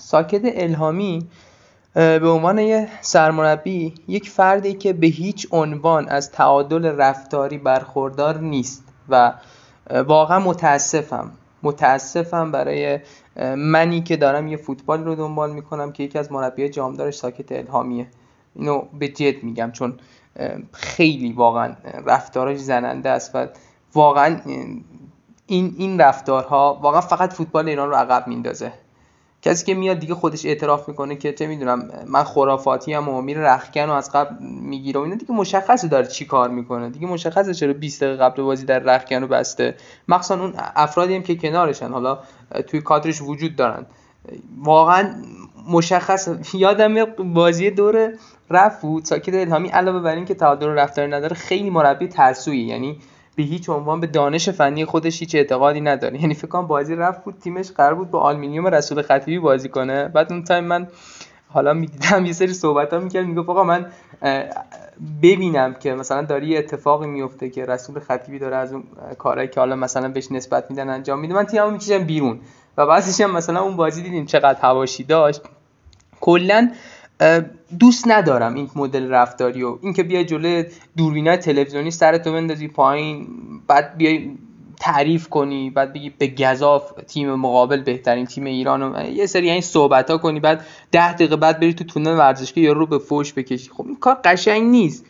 ساکت 0.01 0.41
الهامی 0.45 1.27
به 1.95 2.29
عنوان 2.29 2.59
یه 2.59 2.89
سرمربی 3.01 3.95
یک 4.09 4.31
فردی 4.31 4.75
که 4.75 4.93
به 4.93 5.07
هیچ 5.07 5.47
عنوان 5.51 6.09
از 6.09 6.31
تعادل 6.31 6.85
رفتاری 6.85 7.59
برخوردار 7.59 8.39
نیست 8.39 8.85
و 9.09 9.33
واقعا 9.91 10.39
متاسفم. 10.39 11.31
متاسفم 11.63 12.53
برای 12.53 13.01
منی 13.57 14.03
که 14.03 14.17
دارم 14.17 14.49
یه 14.49 14.57
فوتبال 14.57 15.05
رو 15.05 15.15
دنبال 15.15 15.53
می‌کنم 15.53 15.93
که 15.93 16.03
یکی 16.03 16.19
از 16.19 16.33
مربیای 16.33 16.69
جامدارش 16.69 17.15
ساکت 17.15 17.53
الهامیه. 17.53 18.07
اینو 18.55 18.83
به 18.99 19.09
جد 19.09 19.43
میگم 19.43 19.71
چون 19.73 19.99
خیلی 20.73 21.33
واقعا 21.33 21.75
رفتارش 22.07 22.59
زننده 22.59 23.11
است 23.11 23.31
و 23.35 23.47
واقعا 23.95 24.41
این 25.47 25.75
این 25.79 26.01
رفتارها 26.01 26.79
واقعا 26.83 27.01
فقط 27.01 27.33
فوتبال 27.33 27.69
ایران 27.69 27.89
رو 27.89 27.95
عقب 27.95 28.29
میندازه 28.29 28.73
کسی 29.43 29.67
که 29.67 29.75
میاد 29.75 29.99
دیگه 29.99 30.15
خودش 30.15 30.47
اعتراف 30.47 30.89
می‌کنه 30.89 31.17
که 31.17 31.33
چه 31.33 31.47
می‌دونم 31.47 31.89
من 32.07 32.25
خرافاتی 32.25 32.93
هم 32.93 33.09
و 33.09 33.23
میره 33.23 33.41
رخکن 33.41 33.85
و 33.85 33.93
از 33.93 34.13
قبل 34.13 34.35
می‌گیره 34.45 35.01
و 35.01 35.03
اینا 35.03 35.17
دیگه 35.17 35.33
مشخصه 35.33 35.89
داره 35.89 36.07
چی 36.07 36.25
کار 36.25 36.51
می‌کنه. 36.51 36.91
دیگه 36.91 37.07
مشخصه 37.07 37.55
چرا 37.55 37.73
20 37.73 38.03
دقیقه 38.03 38.25
قبل 38.25 38.43
بازی 38.43 38.65
در 38.65 38.79
رخکن 38.79 39.17
رو 39.23 39.27
بسته. 39.27 39.75
مخصوصا 40.09 40.41
اون 40.41 40.55
افرادی 40.57 41.15
هم 41.15 41.23
که 41.23 41.37
کنارشن 41.37 41.89
حالا 41.89 42.19
توی 42.67 42.81
کادرش 42.81 43.23
وجود 43.23 43.57
دارن. 43.57 43.87
واقعا 44.59 45.15
مشخص 45.69 46.29
یادم 46.55 47.05
بازی 47.35 47.71
دور 47.71 48.13
رفت 48.51 48.83
بود. 48.83 49.05
ساکت 49.05 49.35
الهامی 49.35 49.69
علاوه 49.69 50.01
بر 50.01 50.15
اینکه 50.15 50.35
تعادل 50.35 50.67
رفتار 50.67 51.17
نداره 51.17 51.37
خیلی 51.37 51.71
مربی 51.71 52.09
ترسویی. 52.09 52.65
یعنی 52.65 52.99
به 53.37 53.43
هیچ 53.43 53.69
عنوان 53.69 54.01
به 54.01 54.07
دانش 54.07 54.49
فنی 54.49 54.85
خودش 54.85 55.21
هیچ 55.21 55.35
اعتقادی 55.35 55.81
نداره. 55.81 56.21
یعنی 56.21 56.35
فکر 56.35 56.49
کنم 56.49 56.67
بازی 56.67 56.95
رفت 56.95 57.25
بود 57.25 57.35
تیمش 57.39 57.71
قرار 57.71 57.95
بود 57.95 58.11
با 58.11 58.21
آلومینیوم 58.21 58.67
رسول 58.67 59.03
خطیبی 59.03 59.39
بازی 59.39 59.69
کنه. 59.69 60.09
بعد 60.09 60.33
اون 60.33 60.45
تایم 60.45 60.65
من 60.65 60.89
حالا 61.49 61.73
می‌دیدم 61.73 62.27
یه 62.27 62.33
سری 62.33 62.55
صحبت 62.55 62.93
ها 62.93 62.99
می‌کرد 62.99 63.27
می‌گفت 63.27 63.49
آقا 63.49 63.65
من 63.65 63.87
ببینم 65.23 65.75
که 65.75 65.95
مثلا 65.95 66.23
داری 66.23 66.47
یه 66.47 66.59
اتفاقی 66.59 67.07
میفته 67.07 67.51
که 67.51 67.67
رسول 67.67 67.99
خطیبی 67.99 68.39
داره 68.39 68.57
از 68.57 68.73
اون 68.73 68.85
کارهایی 69.19 69.49
که 69.49 69.61
حالا 69.61 69.77
مثلا 69.77 70.09
بهش 70.09 70.33
نسبت 70.33 70.71
میدن 70.71 70.89
انجام 70.91 71.21
میده. 71.21 71.35
من 71.35 71.45
تیممو 71.45 71.71
می‌کشم 71.71 72.05
بیرون. 72.05 72.41
و 72.77 72.87
بعضیش 72.87 73.21
هم 73.21 73.31
مثلا 73.31 73.61
اون 73.63 73.77
بازی 73.77 74.03
دیدیم 74.03 74.27
چقدر 74.27 74.61
هواشی 74.61 75.05
داشت. 75.05 75.41
کلا 76.21 76.71
دوست 77.79 78.09
ندارم 78.09 78.55
این 78.55 78.71
مدل 78.77 79.11
رفتاری 79.11 79.63
و 79.63 79.79
اینکه 79.83 80.03
بیای 80.03 80.25
جلوی 80.25 80.65
دوربینای 80.97 81.37
تلویزیونی 81.37 81.91
سرتو 81.91 82.33
بندازی 82.33 82.69
پایین 82.69 83.27
بعد 83.69 83.97
بیای 83.97 84.31
تعریف 84.81 85.29
کنی 85.29 85.71
بعد 85.71 85.93
بگی 85.93 86.11
به 86.11 86.27
گذاف 86.27 86.93
تیم 87.07 87.35
مقابل 87.35 87.83
بهترین 87.83 88.27
تیم 88.27 88.45
ایران 88.45 88.83
و 88.83 89.11
یه 89.11 89.27
سری 89.27 89.51
این 89.51 89.61
صحبت 89.61 90.11
ها 90.11 90.19
کنی 90.19 90.41
بعد 90.41 90.67
ده 90.93 91.13
دقیقه 91.13 91.37
بعد 91.37 91.61
بری 91.61 91.75
تو 91.75 91.85
تونل 91.85 92.19
ورزشگاه 92.19 92.65
یا 92.65 92.73
رو 92.73 92.87
به 92.87 92.99
فوش 92.99 93.33
بکشی. 93.33 93.71
خب 93.71 93.87
این 93.87 93.97
کار 93.97 94.21
قشنگ 94.25 94.63
نیست. 94.63 95.05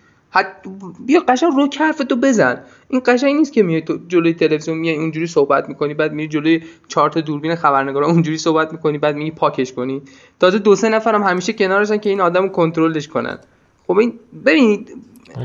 بیا 1.06 1.20
قشنگ 1.20 1.52
رو 1.52 1.68
تو 2.08 2.16
بزن. 2.16 2.60
این 2.88 3.02
قشنگ 3.06 3.36
نیست 3.36 3.52
که 3.52 3.62
میای 3.62 3.82
تو 3.82 3.98
جلوی 4.08 4.34
تلویزیون 4.34 4.78
میای 4.78 4.96
اونجوری 4.96 5.26
صحبت 5.26 5.68
می‌کنی 5.68 5.94
بعد 5.94 6.12
میری 6.12 6.28
جلوی 6.28 6.62
چهار 6.88 7.10
تا 7.10 7.20
دوربین 7.20 7.54
خبرنگارا 7.54 8.06
اونجوری 8.06 8.38
صحبت 8.38 8.72
می‌کنی 8.72 8.98
بعد 8.98 9.16
میگی 9.16 9.30
پاکش 9.30 9.72
کنی. 9.72 10.02
تازه 10.40 10.58
دو 10.58 10.76
سه 10.76 10.88
نفرم 10.88 11.22
همیشه 11.22 11.52
کنارشن 11.52 11.96
که 11.96 12.10
این 12.10 12.20
آدمو 12.20 12.48
کنترلش 12.48 13.08
کنن. 13.08 13.38
خب 13.86 13.98
این 13.98 14.12
ببینید 14.46 14.90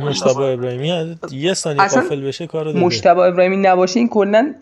مشتبه 0.06 0.54
ابراهیمی 0.54 1.17
یه 1.32 1.54
ثانیه 1.54 1.88
قافل 1.88 2.21
بشه 2.21 2.47
کارو 2.47 2.71
داده 2.71 2.86
مشتبه 2.86 3.21
ابراهیمی 3.21 3.58
نباشه 3.58 4.00
این 4.00 4.10
کلا 4.10 4.54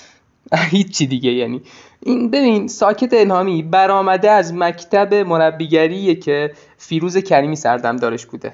هیچی 0.70 1.06
دیگه. 1.06 1.30
یعنی 1.30 1.62
این 2.00 2.30
ببین 2.30 2.68
ساکت 2.68 3.14
الهامی 3.14 3.62
برآمده 3.62 4.30
از 4.30 4.54
مکتب 4.54 5.14
مربیگریه 5.14 6.14
که 6.14 6.52
فیروز 6.78 7.16
کریمی 7.16 7.56
سردمدارش 7.56 8.26
بوده. 8.26 8.52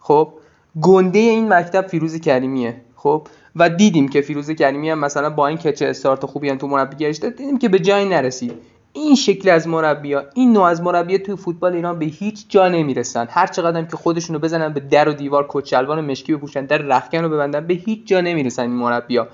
خب 0.00 0.32
گنده 0.80 1.18
این 1.18 1.52
مکتب 1.52 1.86
فیروز 1.86 2.20
کریمیه 2.20 2.80
خب؟ 2.96 3.26
و 3.56 3.68
دیدیم 3.68 4.08
که 4.08 4.20
فیروز 4.20 4.50
کریمی 4.50 4.90
هم 4.90 4.98
مثلا 4.98 5.30
با 5.30 5.46
این 5.46 5.58
کچه 5.58 5.86
استارت 5.86 6.26
خوبی 6.26 6.48
هم 6.48 6.58
تو 6.58 6.66
مربیگریش 6.66 7.16
داد 7.16 7.36
دیدیم 7.36 7.58
که 7.58 7.68
به 7.68 7.78
جایی 7.78 8.08
نرسید. 8.08 8.52
این 8.92 9.14
شکل 9.14 9.48
از 9.48 9.68
مربیا 9.68 10.24
این 10.34 10.52
نوع 10.52 10.64
از 10.64 10.82
مربی 10.82 11.18
توی 11.18 11.36
فوتبال 11.36 11.74
ایران 11.74 11.98
به 11.98 12.04
هیچ 12.04 12.44
جا 12.48 12.68
نمی‌رسن. 12.68 13.26
هر 13.30 13.46
چقدر 13.46 13.82
که 13.82 13.96
خودشونو 13.96 14.38
بزنن 14.38 14.72
به 14.72 14.80
در 14.80 15.08
و 15.08 15.12
دیوار 15.12 15.46
کچلوان 15.48 16.10
مشکی 16.10 16.34
بپوشن 16.34 16.66
در 16.66 16.78
رختکن 16.78 17.18
رو 17.18 17.28
ببندن 17.28 17.66
به 17.66 17.74
هیچ 17.74 18.06
جا 18.06 18.20
نمی‌رسن 18.20 18.62
این 18.62 18.72
مربیا 18.72 19.28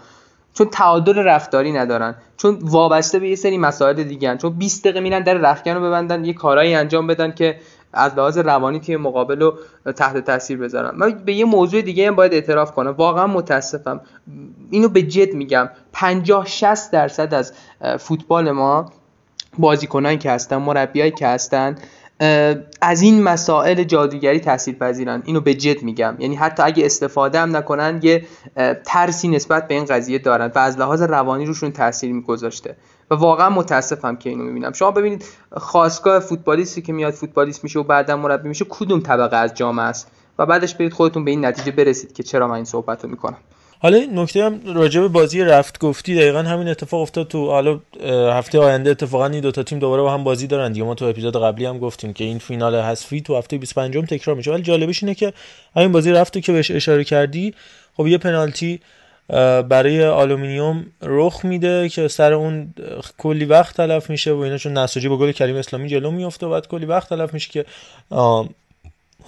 چون 0.55 0.67
تعادل 0.67 1.19
رفتاری 1.19 1.73
ندارن 1.73 2.15
چون 2.37 2.59
وابسته 2.63 3.19
به 3.19 3.29
یه 3.29 3.37
سری 3.37 3.59
مسائل 3.59 4.03
دیگه 4.03 4.37
چون 4.37 4.53
20 4.53 4.85
دقیقه 4.85 5.01
میرن 5.01 5.23
در 5.23 5.35
رختکن 5.35 5.71
رو 5.71 5.81
ببندن 5.81 6.25
یه 6.25 6.33
کارایی 6.33 6.75
انجام 6.75 7.07
بدن 7.07 7.33
که 7.33 7.57
از 7.97 8.15
لحاظ 8.15 8.39
روانی 8.39 8.81
تیم 8.81 9.01
مقابل 9.01 9.41
رو 9.41 9.59
تحت 9.93 10.17
تاثیر 10.17 10.59
بذارم. 10.59 10.95
من 10.97 11.11
به 11.25 11.35
یه 11.35 11.45
موضوع 11.45 11.83
دیگه 11.83 12.09
هم 12.09 12.15
باید 12.15 12.35
اعتراف 12.35 12.73
کنم. 12.73 12.91
واقعا 12.91 13.27
متاسفم. 13.27 14.01
اینو 14.71 14.89
به 14.89 15.03
جد 15.03 15.35
میگم. 15.35 15.69
50 15.93 16.47
60 16.47 16.91
درصد 16.91 17.35
از 17.35 17.53
فوتبال 17.99 18.51
ما 18.51 18.93
بازیکنایی 19.59 20.19
که 20.19 20.31
هستن 20.31 20.57
مربیایی 20.57 21.11
که 21.11 21.27
هستن 21.27 21.77
از 22.81 23.03
این 23.03 23.23
مسائل 23.23 23.85
جادوگری 23.85 24.41
تاثیر 24.41 24.75
پذیرن 24.75 25.23
اینو 25.25 25.41
به 25.41 25.55
جد 25.55 25.83
میگم. 25.83 26.17
یعنی 26.19 26.35
حتی 26.35 26.63
اگه 26.63 26.87
استفاده 26.87 27.41
هم 27.41 27.57
نکنن 27.57 28.01
یه 28.03 28.25
ترسی 28.85 29.29
نسبت 29.29 29.69
به 29.69 29.75
این 29.75 29.85
قضیه 29.85 30.19
دارن 30.19 30.53
و 30.55 30.59
از 30.59 30.79
لحاظ 30.79 31.03
روانی 31.03 31.47
روشون 31.47 31.73
تاثیر 31.73 32.13
میگذاشته. 32.13 32.77
و 33.11 33.15
واقعا 33.15 33.51
متاسفم 33.51 34.17
که 34.17 34.31
اینو 34.31 34.45
می‌بینم. 34.45 34.73
شما 34.73 34.91
ببینید 34.91 35.25
خواستگاه 35.53 36.21
فوتبالیستی 36.21 36.83
که 36.83 36.93
میاد 36.93 37.13
فوتبالیست 37.13 37.65
میشه 37.65 37.79
و 37.79 37.83
بعدا 37.83 38.17
مربی 38.17 38.49
میشه 38.49 38.65
کدوم 38.69 39.01
طبقه 39.01 39.37
از 39.37 39.55
جامعه 39.55 39.87
است؟ 39.87 40.11
و 40.39 40.47
بعدش 40.47 40.75
برید 40.75 40.93
خودتون 40.93 41.25
به 41.25 41.31
این 41.31 41.45
نتیجه 41.45 41.73
برسید 41.73 42.13
که 42.13 42.23
چرا 42.23 42.49
من 42.49 42.55
این 42.55 42.65
صحبت 42.65 43.05
رو 43.05 43.11
می‌کنم. 43.11 43.37
حالا 43.79 43.99
نکته 44.13 44.45
هم 44.45 44.61
راجع 44.75 45.01
به 45.01 45.09
بازی 45.09 45.41
رفت 45.41 45.79
گفتی 45.79 46.15
دقیقا 46.15 46.39
همین 46.39 46.69
اتفاق 46.69 47.01
افتاد 47.01 47.29
تو 47.29 47.51
حالا 47.51 47.81
هفته 48.33 48.59
آینده 48.59 48.91
اتفاقا 48.91 49.27
این 49.27 49.41
دو 49.41 49.51
تا 49.51 49.63
تیم 49.63 49.79
دوباره 49.79 50.03
با 50.03 50.13
هم 50.13 50.25
بازی 50.25 50.47
دارن 50.47 50.73
دیگه. 50.73 50.85
ما 50.85 50.95
تو 50.95 51.05
اپیزود 51.05 51.37
قبلی 51.37 51.67
هم 51.67 51.79
گفتیم 51.79 52.13
که 52.13 52.25
این 52.25 52.39
فینال 52.39 52.75
حذفی 52.75 53.21
تو 53.21 53.37
هفته 53.37 53.59
25 53.59 53.97
م 53.97 54.05
تکرار 54.05 54.37
میشه. 54.37 54.53
ولی 54.53 54.63
جالبش 54.63 55.03
اینه 55.03 55.15
که 55.15 55.33
همین 55.77 55.93
بازی 55.93 56.13
رفت 56.13 56.43
که 56.43 56.53
بهش 56.53 56.71
اشاره 56.71 57.05
کردی 57.05 57.55
خب 57.97 58.07
یه 58.07 58.19
پنالتی 58.19 58.81
برای 59.69 60.05
آلومینیوم 60.05 60.87
رخ 61.03 61.45
میده 61.45 61.89
که 61.89 62.09
سر 62.09 62.33
اون 62.33 62.75
کلی 63.19 63.45
وقت 63.45 63.77
تلف 63.77 64.11
میشه 64.11 64.33
و 64.33 64.39
اینا 64.39 64.59
چون 64.59 64.79
نساجی 64.79 65.09
با 65.09 65.17
گل 65.17 65.33
کریم 65.33 65.57
اسلامی 65.57 65.89
جلو 65.89 66.11
میفته 66.11 66.47
و 66.47 66.51
بعد 66.51 66.69
کلی 66.69 66.87
وقت 66.87 67.09
تلف 67.09 67.35
میشه 67.35 67.51
که 67.51 67.65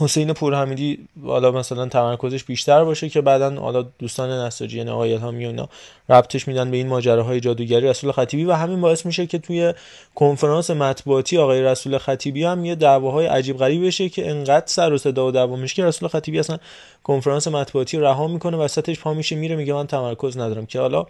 حسین 0.00 0.32
پورحمیدی 0.32 1.08
حالا 1.24 1.50
مثلا 1.50 1.86
تمرکزش 1.86 2.44
بیشتر 2.44 2.84
باشه 2.84 3.08
که 3.08 3.20
بعدا 3.20 3.60
حالا 3.60 3.82
دوستان 3.98 4.30
نساجی 4.30 4.78
یعنی 4.78 4.90
آقای 4.90 5.12
الهامی 5.12 5.46
اینا 5.46 5.68
ربطش 6.08 6.48
میدن 6.48 6.70
به 6.70 6.76
این 6.76 6.88
ماجراهای 6.88 7.40
جادوگری 7.40 7.88
رسول 7.88 8.12
خطیبی 8.12 8.44
و 8.44 8.52
همین 8.52 8.80
باعث 8.80 9.06
میشه 9.06 9.26
که 9.26 9.38
توی 9.38 9.74
کنفرانس 10.14 10.70
مطبوعاتی 10.70 11.38
آقای 11.38 11.62
رسول 11.62 11.98
خطیبی 11.98 12.44
هم 12.44 12.64
یه 12.64 12.74
دعواهای 12.74 13.26
عجیب 13.26 13.56
غریب 13.58 13.86
بشه 13.86 14.08
که 14.08 14.30
انقدر 14.30 14.66
سر 14.66 14.92
و 14.92 14.98
صدا 14.98 15.26
و 15.26 15.30
دعوا 15.30 15.56
میشه 15.56 15.74
که 15.74 15.84
رسول 15.84 16.08
خطیبی 16.08 16.38
اصلا 16.38 16.58
کنفرانس 17.04 17.48
مطبوعاتی 17.48 17.98
رها 17.98 18.28
می‌کنه 18.28 18.56
وسطش 18.56 19.00
پا 19.00 19.14
میشه 19.14 19.36
میره 19.36 19.56
میگه 19.56 19.72
من 19.74 19.86
تمرکز 19.86 20.38
ندارم. 20.38 20.66
که 20.66 20.80
حالا 20.80 21.06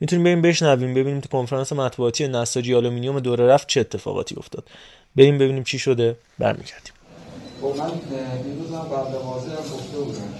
می‌تونیم 0.00 0.24
بریم 0.24 0.42
بشنویم 0.42 0.94
ببینیم 0.94 1.20
تو 1.20 1.28
کنفرانس 1.28 1.72
مطبوعاتی 1.72 2.28
نساجی 2.28 2.74
آلومینیوم 2.74 3.20
دوره 3.20 3.46
رفت 3.46 3.68
چه 3.68 3.80
اتفاقاتی 3.80 4.34
افتاد. 4.38 4.64
بریم 5.16 5.38
ببینیم 5.38 5.64
چی 5.64 5.78
شده 5.78 6.16
برمیگردیم. 6.38 6.97
خب 7.60 7.72
من 7.78 7.90
دیروز 8.42 8.72
هم 8.72 8.78
قبل 8.96 9.18
بازی 9.18 9.48
هم 9.50 9.56
گفته 9.74 9.98
بودم 9.98 10.32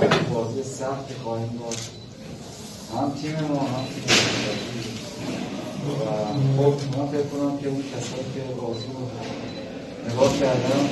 که 0.00 0.34
بازی 0.34 0.62
سخت 0.62 1.22
خواهیم 1.24 1.60
داشت. 1.64 1.90
هم 2.92 3.12
تیم 3.22 3.46
ما 3.48 3.60
هم 3.60 3.84
تیم 3.94 4.04
و 5.90 6.62
خب 6.62 6.98
من 6.98 7.06
فکر 7.08 7.22
کنم 7.26 7.58
که 7.58 7.68
اون 7.68 7.82
کسایی 7.96 8.24
که 8.34 8.40
بازی 8.60 8.86
رو 8.94 9.02
نگاه 10.10 10.38
کردم 10.38 10.88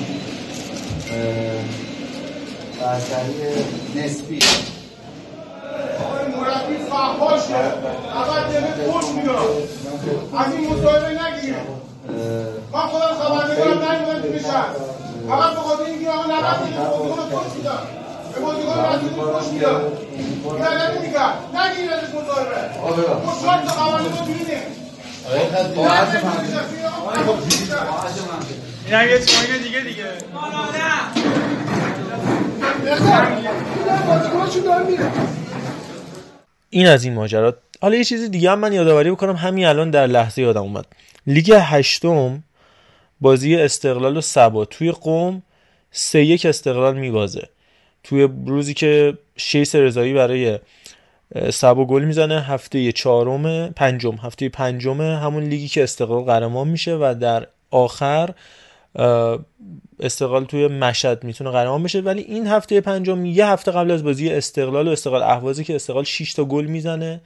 برتری 2.80 3.64
نسبی. 3.96 4.38
مربی 6.36 6.76
فحاشه 6.90 7.54
اول 7.54 8.52
دلت 8.52 8.90
خوش 8.90 9.04
میاد 9.14 9.68
از 10.38 10.52
این 10.54 10.70
مصاحبه 10.72 11.08
نگیر 11.08 11.54
من 12.72 12.80
خودم 12.86 13.14
خبرنگارم 13.20 13.78
نمی‌دونم 13.78 14.22
تو 14.22 14.48
شهر 14.48 14.74
فقط 15.28 15.54
به 15.54 15.60
خاطر 15.60 15.82
اینکه 15.82 16.10
آقا 16.10 16.24
نباید 16.24 16.62
این 16.64 16.76
رو 16.76 17.16
به 17.16 17.30
بازیکن 17.30 17.72
مصاحبه 23.26 23.66
تا 23.66 23.72
قوانین 23.72 24.12
رو 24.12 24.18
هم 28.92 29.08
یه 29.08 29.18
دیگه 29.58 29.80
دیگه. 29.80 30.04
این 36.70 36.86
از 36.86 37.04
این 37.04 37.14
ماجرات 37.14 37.56
حالا 37.82 37.96
یه 37.96 38.04
چیزی 38.04 38.28
دیگه 38.28 38.50
هم 38.50 38.58
من 38.58 38.72
یادآوری 38.72 39.10
بکنم. 39.10 39.36
همین 39.36 39.66
الان 39.66 39.90
در 39.90 40.06
لحظه 40.06 40.42
یادم 40.42 40.62
اومد. 40.62 40.84
لیگ 41.26 41.52
هشتم 41.62 42.42
بازی 43.22 43.56
استقلال 43.56 44.16
و 44.16 44.20
سبا. 44.20 44.64
توی 44.64 44.92
قوم 44.92 45.42
سه 45.90 46.24
یک 46.24 46.46
استقلال 46.46 46.98
میبازه. 46.98 47.48
توی 48.04 48.28
روزی 48.46 48.74
که 48.74 49.18
شیس 49.36 49.74
رضایی 49.74 50.14
برای 50.14 50.58
سبا 51.52 51.84
گل 51.84 52.04
می‌زنه 52.04 52.40
هفته 52.40 52.92
چهارم 52.92 53.68
پنجم. 53.68 54.14
هفته 54.14 54.48
پنجم 54.48 55.00
همون 55.00 55.42
لیگی 55.42 55.68
که 55.68 55.82
استقلال 55.82 56.22
قهرمان 56.22 56.68
میشه 56.68 56.94
و 56.94 57.14
در 57.20 57.46
آخر 57.70 58.30
استقلال 60.00 60.44
توی 60.44 60.68
مشهد 60.68 61.24
می‌تونه 61.24 61.50
قهرمان 61.50 61.82
بشه. 61.82 62.00
ولی 62.00 62.22
این 62.22 62.46
هفته 62.46 62.80
پنجم 62.80 63.26
یه 63.26 63.46
هفته 63.46 63.72
قبل 63.72 63.90
از 63.90 64.04
بازی 64.04 64.30
استقلال 64.30 64.88
و 64.88 64.90
استقلال 64.90 65.22
اهوازی 65.22 65.64
که 65.64 65.74
استقلال 65.74 66.04
6 66.04 66.34
تا 66.34 66.44
گل 66.44 66.64
می‌زنه 66.64 67.20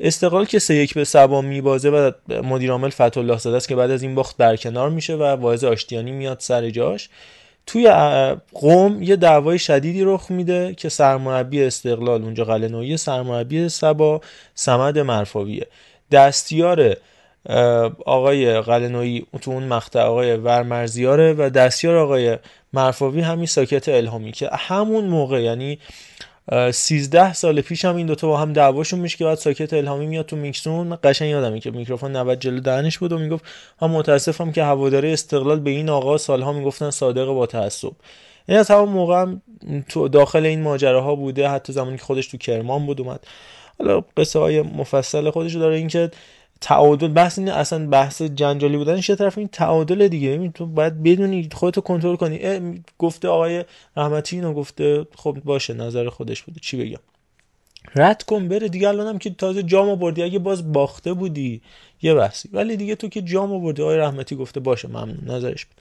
استقلال 0.00 0.44
که 0.44 0.58
سه 0.58 0.74
یک 0.74 0.94
به 0.94 1.04
سبا 1.04 1.40
میبازه 1.40 1.90
و 1.90 2.10
مدیر 2.28 2.70
عامل 2.70 2.90
فتح 2.90 3.36
زاده 3.36 3.56
است 3.56 3.68
که 3.68 3.76
بعد 3.76 3.90
از 3.90 4.02
این 4.02 4.14
باخت 4.14 4.36
برکنار 4.36 4.90
میشه 4.90 5.14
و 5.14 5.22
واعظ 5.22 5.64
آشتیانی 5.64 6.12
میاد 6.12 6.40
سر 6.40 6.70
جاش. 6.70 7.08
توی 7.66 7.92
قوم 8.52 9.02
یه 9.02 9.16
دعوای 9.16 9.58
شدیدی 9.58 10.04
رخ 10.04 10.30
میده 10.30 10.74
که 10.74 10.88
سرمربی 10.88 11.62
استقلال 11.62 12.22
اونجا 12.22 12.44
قلنویی 12.44 12.96
سرمربی 12.96 13.68
سبا 13.68 14.20
سمد 14.54 14.98
مرفاویه 14.98 15.66
دستیار 16.10 16.96
آقای 18.06 18.60
قلنویی 18.60 19.26
تو 19.40 19.50
اون 19.50 19.62
مقطع 19.62 20.00
آقای 20.00 20.36
ورمرزیاره 20.36 21.32
و 21.32 21.50
دستیار 21.50 21.96
آقای 21.96 22.38
مرفاوی 22.72 23.20
همین 23.20 23.46
ساکت 23.46 23.88
الهامی 23.88 24.32
که 24.32 24.50
همون 24.52 25.04
موقع 25.04 25.42
یعنی 25.42 25.78
13 26.72 27.32
سال 27.32 27.60
پیش 27.60 27.84
هم 27.84 27.96
این 27.96 28.06
دوتا 28.06 28.26
با 28.26 28.36
هم 28.36 28.52
دعواشون 28.52 29.00
میشه 29.00 29.18
که 29.18 29.24
بعد 29.24 29.38
ساکت 29.38 29.72
الهامی 29.72 30.06
میاد 30.06 30.26
تو 30.26 30.36
میکسون. 30.36 30.86
من 30.86 30.98
قشنگ 31.02 31.30
یادمه 31.30 31.60
که 31.60 31.70
میکروفون 31.70 32.16
90 32.16 32.38
جلو 32.38 32.60
دهنش 32.60 32.98
بود 32.98 33.12
و 33.12 33.18
می‌گفت 33.18 33.44
هم 33.82 33.90
متاسفم 33.90 34.52
که 34.52 34.64
هواداره 34.64 35.12
استقلال 35.12 35.60
به 35.60 35.70
این 35.70 35.88
آقا 35.88 36.18
سالها 36.18 36.52
می‌گفتن 36.52 36.90
صادق 36.90 37.26
با 37.26 37.46
تعصب. 37.46 37.92
این 38.48 38.58
از 38.58 38.70
همون 38.70 38.88
موقع 38.88 39.22
هم 39.22 39.42
تو 39.88 40.08
داخل 40.08 40.46
این 40.46 40.62
ماجراها 40.62 41.14
بوده 41.14 41.48
حتی 41.48 41.72
زمانی 41.72 41.96
که 41.96 42.02
خودش 42.02 42.26
تو 42.26 42.36
کرمان 42.36 42.86
بود 42.86 43.00
اومد. 43.00 43.20
حالا 43.78 44.04
قصه 44.16 44.38
های 44.38 44.62
مفصل 44.62 45.30
خودش 45.30 45.54
داره 45.54 45.76
اینکه 45.76 46.10
تعادل 46.60 47.08
بحث 47.08 47.38
این 47.38 47.48
اصلا 47.48 47.86
بحث 47.86 48.22
جنجالی 48.22 48.76
بودنش 48.76 49.08
یه 49.08 49.16
طرف؟ 49.16 49.38
این 49.38 49.48
تعادل 49.48 50.08
دیگه. 50.08 50.48
تو 50.48 50.66
باید 50.66 51.02
بدونی 51.02 51.48
خودتو 51.52 51.80
کنترل 51.80 52.16
کنی. 52.16 52.40
گفته 52.98 53.28
آقای 53.28 53.64
رحمتی 53.96 54.36
اینو 54.36 54.52
گفته. 54.52 55.06
خب 55.16 55.38
باشه 55.44 55.74
نظر 55.74 56.08
خودش 56.08 56.42
بوده. 56.42 56.60
چی 56.60 56.76
بگم؟ 56.76 57.00
رد 57.94 58.22
کن 58.22 58.48
بره 58.48 58.68
دیگه. 58.68 58.88
الانم 58.88 59.18
که 59.18 59.30
تازه 59.30 59.62
جام 59.62 59.88
آوردی. 59.88 60.22
اگه 60.22 60.38
باز 60.38 60.72
باخته 60.72 61.12
بودی 61.12 61.60
یه 62.02 62.14
بحثی. 62.14 62.48
ولی 62.52 62.76
دیگه 62.76 62.94
تو 62.94 63.08
که 63.08 63.22
جام 63.22 63.52
آوردی 63.52 63.82
آقای 63.82 63.96
رحمتی 63.96 64.36
گفته 64.36 64.60
باشه. 64.60 64.88
ممنون. 64.88 65.24
نظرش 65.26 65.64
بود 65.64 65.76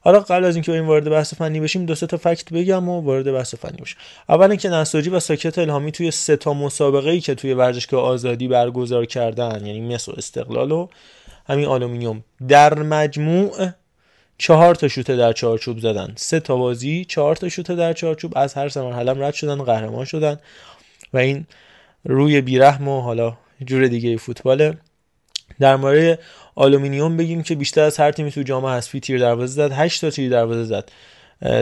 حالا 0.00 0.20
قبل 0.20 0.44
از 0.44 0.54
اینکه 0.56 0.72
این 0.72 0.86
وارد 0.86 1.10
بحث 1.10 1.34
فنی 1.34 1.60
بشیم 1.60 1.86
دو 1.86 1.94
تا 1.94 2.16
فکت 2.16 2.52
بگم 2.52 2.88
و 2.88 3.00
وارد 3.00 3.32
بحث 3.32 3.54
فنی 3.54 3.76
بشیم. 3.82 3.96
اول 4.28 4.50
اینکه 4.50 4.68
نساجی 4.68 5.10
و 5.10 5.20
ساکت 5.20 5.58
الهامی 5.58 5.92
توی 5.92 6.10
سه 6.10 6.36
تا 6.36 6.54
مسابقه 6.54 7.10
ای 7.10 7.20
که 7.20 7.34
توی 7.34 7.54
ورزشگاه 7.54 8.02
آزادی 8.02 8.48
برگزار 8.48 9.06
کردن 9.06 9.66
یعنی 9.66 9.94
مس 9.94 10.08
و 10.08 10.12
استقلال 10.16 10.72
و 10.72 10.88
همین 11.46 11.66
آلومینیوم 11.66 12.24
در 12.48 12.78
مجموع 12.78 13.68
چهار 14.38 14.74
تا 14.74 14.88
شوته 14.88 15.16
در 15.16 15.32
چارچوب 15.32 15.78
زدن. 15.78 16.12
سه 16.16 16.40
تا 16.40 16.56
بازی 16.56 17.04
چهار 17.04 17.36
تا 17.36 17.48
شوته 17.48 17.74
در 17.74 17.92
چارچوب 17.92 18.32
از 18.36 18.54
هر 18.54 18.68
سه 18.68 18.82
مرحله 18.82 19.26
رد 19.26 19.34
شدن 19.34 19.62
قهرمان 19.62 20.04
شدن. 20.04 20.40
و 21.12 21.18
این 21.18 21.46
روی 22.04 22.40
بیرحم 22.40 22.88
و 22.88 23.00
حالا 23.00 23.36
جور 23.64 23.86
دیگه 23.86 24.16
فوتباله. 24.16 24.78
در 25.60 25.76
مورد 25.76 26.18
آلومینیوم 26.60 27.16
بگیم 27.16 27.42
که 27.42 27.54
بیشتر 27.54 27.80
از 27.80 27.96
هر 27.96 28.12
تیمی 28.12 28.30
تو 28.30 28.42
جام 28.42 28.66
حذفی 28.66 29.00
تیر 29.00 29.18
دروازه 29.18 29.52
زد 29.52 29.72
8 29.72 30.00
تا 30.00 30.10
تیر 30.10 30.30
دروازه 30.30 30.64
زد 30.64 30.90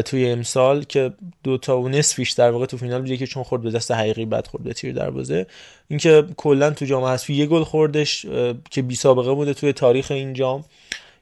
توی 0.03 0.31
امسال 0.31 0.85
که 0.85 1.13
دو 1.45 1.59
تا 1.59 1.81
و 1.81 1.89
نصفیش 1.89 2.31
در 2.31 2.51
واقع 2.51 2.67
تو 2.67 2.77
فینال 2.77 3.01
بوده 3.01 3.17
که 3.17 3.27
چون 3.27 3.43
خورد 3.43 3.63
به 3.63 3.71
دست 3.71 3.91
حقیقی 3.91 4.25
بعد 4.25 4.47
خورد 4.47 4.65
به 4.65 4.73
تیر 4.73 4.93
دروازه. 4.93 5.47
اینکه 5.89 6.25
کلا 6.37 6.71
تو 6.71 6.85
جام 6.85 7.05
حذفی 7.05 7.35
یه 7.35 7.47
گل 7.47 7.65
خوردش 7.65 8.27
که 8.71 8.83
بی 8.83 8.95
سابقه 8.95 9.35
بوده 9.35 9.55
توی 9.55 9.73
تاریخ 9.73 10.11
این 10.11 10.33
جام. 10.33 10.65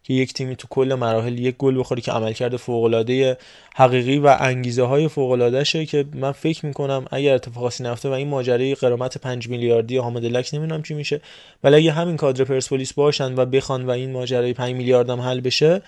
که 0.06 0.14
یک 0.14 0.32
تیمی 0.32 0.56
تو 0.56 0.68
کل 0.70 0.94
مراحل 0.94 1.38
یک 1.38 1.56
گل 1.56 1.80
بخوره 1.80 2.00
که 2.00 2.12
عملکرد 2.12 2.56
فوق 2.56 2.84
العاده 2.84 3.36
حقیقی 3.74 4.18
و 4.18 4.36
انگیزه 4.40 4.82
های 4.82 5.08
فوق 5.08 5.30
العاده 5.30 5.64
شه 5.64 5.86
که 5.86 6.04
من 6.14 6.32
فکر 6.32 6.66
می‌کنم 6.66 7.04
اگر 7.10 7.34
اتفاقی 7.34 7.84
نیفته 7.84 8.08
و 8.08 8.12
این 8.12 8.28
ماجرای 8.28 8.74
قرامت 8.74 9.18
5 9.18 9.48
میلیاردی 9.48 9.96
حامد 9.96 10.24
لک 10.24 10.50
نمی‌دونم 10.52 10.82
چی 10.82 10.94
میشه 10.94 11.20
ولی 11.64 11.76
اگه 11.76 11.92
همین 11.92 12.16
کادر 12.16 12.44
پرسپولیس 12.44 12.92
باشن 12.92 13.34
و 13.38 13.44
بخوان 13.46 13.86
و 13.86 13.90
این 13.90 14.12
ماجرای 14.12 14.52
5 14.52 14.74
میلیارد 14.74 15.10
هم 15.10 15.20
حل 15.20 15.40
بشه 15.40 15.82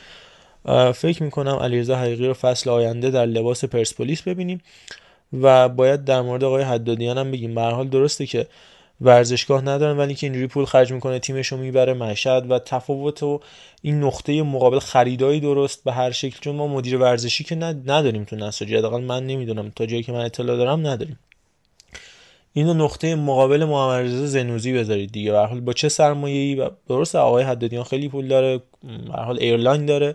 فکر 0.94 1.22
می‌کنم 1.22 1.56
علیرضا 1.56 1.96
حقیقی 1.96 2.26
رو 2.26 2.34
فصل 2.34 2.70
آینده 2.70 3.10
در 3.10 3.26
لباس 3.26 3.64
پرسپولیس 3.64 4.22
ببینیم 4.22 4.60
و 5.42 5.68
باید 5.68 6.04
در 6.04 6.20
مورد 6.20 6.44
آقای 6.44 6.62
حدادیان 6.62 7.18
هم 7.18 7.30
بگیم. 7.30 7.54
به 7.54 7.60
حال 7.60 7.88
درسته 7.88 8.26
که 8.26 8.46
ورزشگاه 9.00 9.64
ندارن 9.64 9.96
ولی 9.96 10.14
که 10.14 10.26
اینجوری 10.26 10.46
پول 10.46 10.64
خرج 10.64 10.92
می‌کنه 10.92 11.18
تیمش 11.18 11.46
رو 11.46 11.58
می‌بره 11.58 11.94
مشهد 11.94 12.50
و 12.50 12.58
تفاوت 12.58 13.22
و 13.22 13.40
این 13.82 14.00
نقطه 14.00 14.42
مقابل 14.42 14.78
خریدایی 14.78 15.40
درست 15.40 15.84
به 15.84 15.92
هر 15.92 16.10
شکل. 16.10 16.38
چون 16.40 16.56
ما 16.56 16.66
مدیر 16.66 16.96
ورزشی 16.96 17.44
که 17.44 17.54
نداریم 17.54 18.24
تو 18.24 18.36
نساجی 18.36 18.76
حداقل 18.76 19.00
من 19.00 19.26
نمی‌دونم. 19.26 19.72
تا 19.76 19.86
جایی 19.86 20.02
که 20.02 20.12
من 20.12 20.24
اطلاع 20.24 20.56
دارم 20.56 20.86
نداریم. 20.86 21.18
اینو 22.52 22.74
نقطه 22.74 23.14
مقابل 23.14 23.64
محمد 23.64 24.06
زنوزی 24.06 24.72
بذارید 24.72 25.12
دیگه. 25.12 25.32
به 25.32 25.60
با 25.60 25.72
چه 25.72 25.88
سرمایه‌ای؟ 25.88 26.54
و 26.54 26.70
درست 26.88 27.16
آقای 27.16 27.44
حدادیان 27.44 27.84
خیلی 27.84 28.08
پول 28.08 28.28
داره. 28.28 28.60
به 28.82 29.22
حال 29.22 29.38
airline 29.38 29.86
داره. 29.86 30.14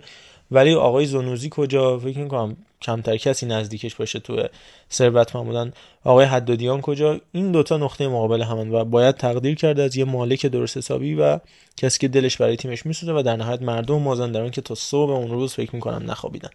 ولی 0.51 0.73
آقای 0.73 1.05
زنوزی 1.05 1.49
کجا؟ 1.51 1.99
فکر 1.99 2.19
می‌کنم 2.19 2.57
کمتر 2.83 3.17
کسی 3.17 3.45
نزدیکش 3.45 3.95
باشه 3.95 4.19
تو 4.19 4.43
ثروت 4.91 5.33
بودن. 5.33 5.73
آقای 6.03 6.25
حدادیان 6.25 6.81
کجا؟ 6.81 7.19
این 7.31 7.51
دوتا 7.51 7.77
نقطه 7.77 8.07
مقابل 8.07 8.41
همن 8.41 8.71
و 8.71 8.85
باید 8.85 9.15
تقدیر 9.15 9.55
کرد 9.55 9.79
از 9.79 9.95
یه 9.95 10.05
مالک 10.05 10.45
درست 10.45 10.77
حسابی 10.77 11.15
و 11.15 11.39
کسی 11.77 11.99
که 11.99 12.07
دلش 12.07 12.37
برای 12.37 12.55
تیمش 12.55 12.85
میسوزه 12.85 13.13
و 13.13 13.21
در 13.21 13.35
نهایت 13.35 13.61
مردم 13.61 13.99
مازندران 13.99 14.51
که 14.51 14.61
تا 14.61 14.75
صبح 14.75 15.11
اون 15.11 15.31
روز 15.31 15.53
فکر 15.53 15.75
می‌کنم 15.75 16.11
نخوابیدن. 16.11 16.49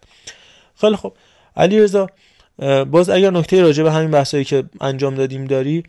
خیلی 0.81 0.95
خب 0.95 1.13
علی 1.57 1.79
رضا 1.79 2.07
باز 2.91 3.09
اگر 3.09 3.31
نکته 3.31 3.61
راجع 3.61 3.83
به 3.83 3.91
همین 3.91 4.11
بحثایی 4.11 4.43
که 4.43 4.63
انجام 4.81 5.15
دادیم 5.15 5.45
داری 5.45 5.83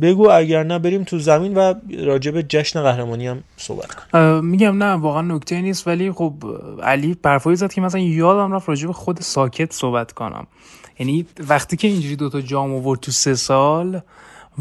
بگو 0.00 0.30
اگر 0.30 0.62
نه 0.62 0.78
بریم 0.78 1.04
تو 1.04 1.18
زمین 1.18 1.54
و 1.54 1.74
راجع 2.04 2.30
به 2.30 2.42
جشن 2.42 2.82
قهرمانی 2.82 3.26
هم 3.26 3.42
صحبت 3.56 3.94
کنیم. 3.94 4.44
میگم 4.44 4.82
نه 4.82 4.92
واقعا 4.92 5.22
نکته 5.22 5.60
نیست 5.60 5.86
ولی 5.86 6.12
خب 6.12 6.32
علی 6.82 7.14
پرفایی 7.14 7.56
زد 7.56 7.72
که 7.72 7.80
مثلا 7.80 8.00
یادم 8.00 8.52
رفت 8.52 8.68
راجع 8.68 8.86
به 8.86 8.92
خود 8.92 9.20
ساکت 9.20 9.72
صحبت 9.72 10.12
کنم. 10.12 10.46
یعنی 10.98 11.26
وقتی 11.48 11.76
که 11.76 11.88
اینجوری 11.88 12.16
دوتا 12.16 12.40
جام 12.40 12.74
آورد 12.74 13.00
تو 13.00 13.12
سه 13.12 13.34
سال 13.34 14.00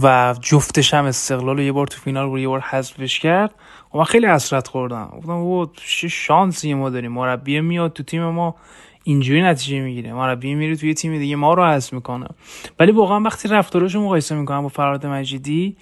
و 0.02 0.36
جفتش 0.42 0.94
هم 0.94 1.06
استقلال 1.06 1.60
یه 1.60 1.72
بار 1.72 1.88
تو 1.88 2.00
فینال 2.00 2.28
بود 2.28 2.40
یه 2.40 2.48
بار 2.48 2.60
حذفش 2.60 3.20
کرد 3.20 3.52
و 3.52 3.90
خب 3.90 3.98
من 3.98 4.04
خیلی 4.04 4.28
حسرت 4.28 4.68
خوردم. 4.68 5.14
گفتم 5.18 5.32
او 5.32 5.66
چه 5.76 6.08
شانسی 6.08 6.74
ما 6.74 6.90
داریم 6.90 7.12
مربی 7.12 7.62
میاد 7.62 7.94
تو 7.94 8.04
تیم 8.04 8.24
ما 8.24 8.56
اینجوری 9.08 9.42
نتیجه 9.42 9.82
می‌گیره. 9.82 10.14
مربی 10.14 10.56
میره 10.56 10.76
توی 10.76 10.94
تیم 10.94 11.18
دیگه 11.18 11.36
ما 11.36 11.54
رو 11.54 11.66
حذف 11.66 11.94
می‌کنه. 11.94 12.28
ولی 12.80 12.92
واقعا 12.92 13.20
وقتی 13.20 13.48
رفتاراشو 13.48 14.02
مقایسه 14.02 14.36
می‌کنم 14.36 14.62
با 14.62 14.68
فراد 14.68 15.06
مجیدی 15.06 15.78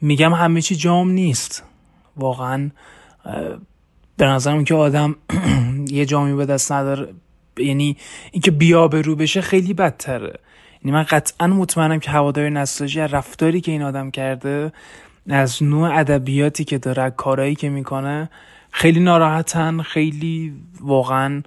میگم 0.00 0.34
همه 0.34 0.60
چی 0.60 0.76
جام 0.76 1.10
نیست. 1.10 1.64
واقعا 2.16 2.70
به 4.16 4.26
نظرم 4.26 4.64
که 4.64 4.74
آدم 4.74 5.16
یه 5.90 6.06
جامی 6.06 6.36
به 6.36 6.46
دست 6.46 6.72
نداره. 6.72 7.08
یعنی 7.58 7.96
اینکه 8.32 8.50
بیا 8.50 8.88
به 8.88 9.02
رو 9.02 9.16
بشه 9.16 9.40
خیلی 9.40 9.74
بدتره. 9.74 10.38
یعنی 10.84 10.96
من 10.96 11.02
قطعا 11.02 11.46
مطمئنم 11.46 12.00
که 12.00 12.10
هوادار 12.10 12.48
نساجی 12.48 13.00
رفتاری 13.00 13.60
که 13.60 13.72
این 13.72 13.82
آدم 13.82 14.10
کرده 14.10 14.72
از 15.28 15.62
نوع 15.62 15.98
ادبیاتی 15.98 16.64
که 16.64 16.78
داره 16.78 17.10
کارهایی 17.10 17.54
که 17.54 17.68
می‌کنه 17.68 18.30
خیلی 18.70 19.00
ناراحتن 19.00 19.82
خیلی 19.82 20.52
واقعا 20.80 21.42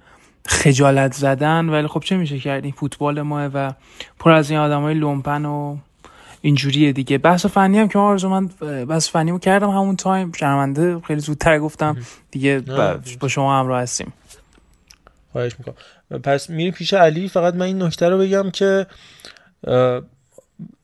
خجالت 0.48 1.14
زدن 1.14 1.70
ولی 1.70 1.88
خب 1.88 2.00
چه 2.06 2.18
میشه 2.18 2.40
کرد؟ 2.40 2.64
این 2.64 2.74
فوتبال 2.74 3.22
ماه 3.22 3.46
و 3.46 3.72
پر 4.20 4.32
از 4.32 4.50
این 4.50 4.60
آدم 4.60 4.82
های 4.82 4.94
لومپن 4.94 5.46
و 5.46 5.78
اینجوریه 6.42 6.92
دیگه. 6.92 7.18
بحث 7.18 7.46
فنی 7.46 7.80
هم 7.80 7.88
که 7.88 7.98
ما 7.98 8.10
آرزو 8.10 8.30
من 8.30 8.48
بحث 8.86 9.10
فنی 9.10 9.32
رو 9.32 9.40
کردم 9.40 9.70
همون 9.70 9.96
تایم. 9.96 10.32
شرمنده 10.32 11.00
خیلی 11.00 11.20
زودتر 11.20 11.60
گفتم. 11.60 11.98
دیگه 12.32 12.60
با 13.20 13.28
شما 13.28 13.60
همراه 13.60 13.82
هستیم. 13.82 14.14
خواهش 15.32 15.56
می‌کنم. 15.60 16.22
پس 16.22 16.50
میری 16.50 16.72
پیش 16.72 16.94
علی. 16.94 17.28
فقط 17.28 17.54
من 17.54 17.66
این 17.66 17.84
نکته 17.84 18.10
رو 18.10 18.18
بگم 18.18 18.52
که 18.52 18.88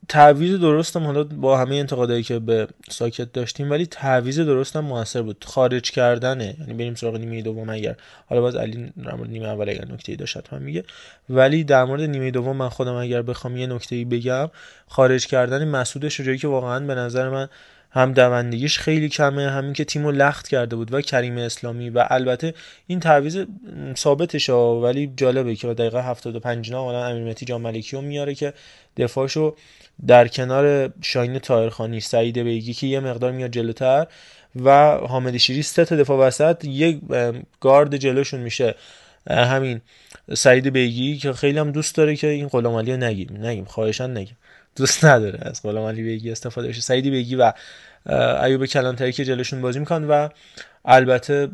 تعویض 0.10 0.60
درستم 0.60 1.04
حالا 1.04 1.24
با 1.24 1.58
همه 1.58 1.76
انتقادایی 1.76 2.24
که 2.24 2.40
به 2.40 2.68
ساکت 2.90 3.32
داشتیم 3.32 3.72
ولی 3.72 3.86
تعویض 3.86 4.40
درستم 4.40 4.80
موثر 4.80 5.22
بود. 5.22 5.46
خارج 5.48 5.92
کردنه 5.92 6.56
یعنی 6.60 6.74
بریم 6.74 6.96
سراغ 6.96 7.16
نیمه 7.16 7.42
دوم 7.42 7.70
اگر. 7.70 7.96
حالا 8.26 8.42
باز 8.42 8.56
علی 8.56 8.94
در 9.04 9.16
نیمه 9.16 9.48
اول 9.48 9.70
اگر 9.70 9.86
نکته 9.86 10.16
داشت 10.16 10.48
هم 10.50 10.62
میگه. 10.62 10.84
ولی 11.30 11.64
در 11.64 11.84
مورد 11.84 12.02
نیمه 12.02 12.32
دوم 12.32 12.58
من 12.58 12.70
خودم 12.70 12.94
اگر 12.94 13.22
بخوام 13.22 13.58
یه 13.58 13.68
نکته 13.68 14.06
بگم 14.06 14.50
خارج 14.88 15.28
کردن 15.28 15.68
مسعود 15.68 16.08
شجاعی 16.08 16.38
که 16.38 16.48
واقعا 16.48 16.80
به 16.80 16.96
نظر 16.96 17.30
من 17.30 17.50
هم 17.92 18.14
دوندگیش 18.14 18.80
خیلی 18.80 19.10
کمه 19.10 19.50
همین 19.50 19.74
که 19.74 19.86
تیمو 19.86 20.12
لخت 20.12 20.48
کرده 20.48 20.76
بود 20.76 20.94
و 20.94 21.02
کریم 21.02 21.38
اسلامی 21.38 21.90
و 21.90 22.06
البته 22.10 22.54
این 22.88 23.00
تعویض 23.00 23.46
ثابتشه 23.98 24.54
ولی 24.54 25.14
جالبه 25.18 25.56
که 25.56 25.74
دقیقه 25.74 26.04
75 26.04 26.72
نه 26.72 26.78
الان 26.78 27.12
امیرمتی 27.12 27.46
جان 27.46 27.62
ملکی 27.62 27.96
رو 27.96 28.02
میاره 28.02 28.36
که 28.36 28.54
دفاعشو 28.98 29.56
در 30.08 30.28
کنار 30.28 30.94
شاین 31.02 31.40
تایرخانی 31.40 32.00
سعید 32.00 32.38
بیگی 32.38 32.74
که 32.74 32.88
یه 32.88 33.00
مقدار 33.00 33.32
میاد 33.32 33.52
جلوتر 33.52 34.08
و 34.64 34.98
حامد 34.98 35.38
شیری 35.38 35.64
سه 35.64 35.86
تا 35.86 35.96
دفاع 35.96 36.28
وسط 36.28 36.66
یک 36.66 37.00
گارد 37.60 37.98
جلوشون 37.98 38.40
میشه. 38.40 38.76
همین 39.30 39.82
سعید 40.34 40.68
بیگی 40.68 41.18
که 41.18 41.34
خیلی 41.34 41.60
هم 41.60 41.72
دوست 41.72 41.96
داره 41.96 42.16
که 42.16 42.28
این 42.28 42.48
غلام 42.48 42.76
رو 42.76 42.98
نگیم 42.98 43.46
نگیم 43.46 43.66
خواهشان 43.66 44.18
نگیم. 44.18 44.38
دوست 44.76 45.06
نداره 45.06 45.40
از 45.42 45.64
غلام 45.64 45.86
علی 45.86 46.04
بیگی 46.04 46.32
استفاده 46.32 46.68
بشه. 46.68 46.82
سعید 46.82 47.08
بیگی 47.08 47.36
و 47.36 47.54
ایوب 48.44 48.66
کلانتری 48.66 49.12
که 49.12 49.26
جلوشون 49.26 49.62
بازی 49.62 49.80
می‌کنن 49.80 50.08
و 50.08 50.30
البته 50.90 51.50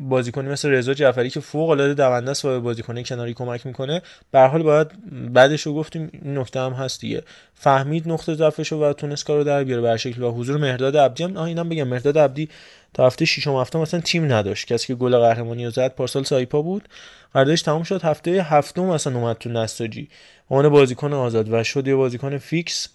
بازیکنی 0.00 0.48
مثل 0.48 0.68
رضا 0.68 0.94
جعفری 0.94 1.30
که 1.30 1.40
فوق 1.40 1.70
العاده 1.70 1.94
دونده 1.94 2.30
است 2.30 2.44
و 2.44 2.60
بازیکن 2.60 3.02
کناری 3.02 3.34
کمک 3.34 3.66
می‌کنه 3.66 4.02
به 4.30 4.40
حال 4.40 4.62
باید 4.62 4.88
بعدش 5.32 5.62
رو 5.62 5.74
گفتیم 5.74 6.10
این 6.12 6.38
نکته 6.38 6.60
هم 6.60 6.72
هست 6.72 7.00
دیگه. 7.00 7.22
فهمید 7.54 8.08
نقطه 8.08 8.34
ضعفش 8.34 8.72
و 8.72 8.92
تونست 8.92 9.24
کارو 9.24 9.44
در 9.44 9.64
بیاره 9.64 9.82
به 9.82 9.96
شکل 9.96 10.22
و 10.22 10.30
حضور 10.32 10.56
مهرداد 10.56 10.96
عبدی 10.96 11.24
هم 11.24 11.36
اینم 11.36 11.68
بگم 11.68 11.88
مهرداد 11.88 12.18
عبدی 12.18 12.48
تا 12.94 13.06
هفته 13.06 13.24
ششم 13.24 13.56
هفته 13.56 13.78
مثلا 13.78 14.00
تیم 14.00 14.32
نداشت. 14.32 14.72
کسی 14.72 14.86
که 14.86 14.94
گل 14.94 15.18
قهرمانی 15.18 15.64
رو 15.64 15.70
زد 15.70 15.94
پارسال 15.94 16.24
سایپا 16.24 16.62
بود. 16.62 16.88
قراردادش 17.34 17.62
تموم 17.62 17.82
شد 17.82 18.02
هفته 18.02 18.30
هفتم 18.30 18.82
مثلا 18.82 19.18
اومد 19.18 19.36
تو 19.36 19.50
نساجی. 19.50 20.08
عنوان 20.50 20.68
بازیکن 20.68 21.12
آزاد 21.12 21.52
و 21.52 21.64
شد 21.64 21.88
یه 21.88 21.94
بازیکن 21.94 22.38
فیکس. 22.38 22.88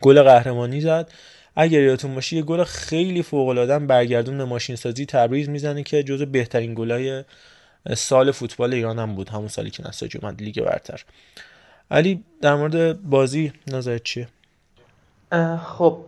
گل 0.00 0.22
قهرمانی 0.22 0.80
زد. 0.80 1.10
اگر 1.60 1.80
یادتون 1.80 2.14
باشه 2.14 2.36
یه 2.36 2.42
گل 2.42 2.64
خیلی 2.64 3.22
فوق 3.22 3.48
العاده 3.48 3.78
برگردون 3.78 4.38
به 4.38 4.44
ماشین 4.44 4.76
سازی 4.76 5.06
تبریز 5.06 5.48
می‌زنه 5.48 5.82
که 5.82 6.02
جزو 6.02 6.26
بهترین 6.26 6.74
گلای 6.74 7.24
سال 7.96 8.30
فوتبال 8.30 8.74
ایران 8.74 8.98
هم 8.98 9.14
بود. 9.14 9.28
همون 9.28 9.48
سالی 9.48 9.70
که 9.70 9.88
نساجی 9.88 10.18
اومد 10.18 10.42
لیگ 10.42 10.62
برتر. 10.62 11.04
علی 11.90 12.24
در 12.42 12.54
مورد 12.54 13.02
بازی 13.02 13.52
نظرت 13.66 14.02
چیه؟ 14.02 14.28
خب 15.64 15.98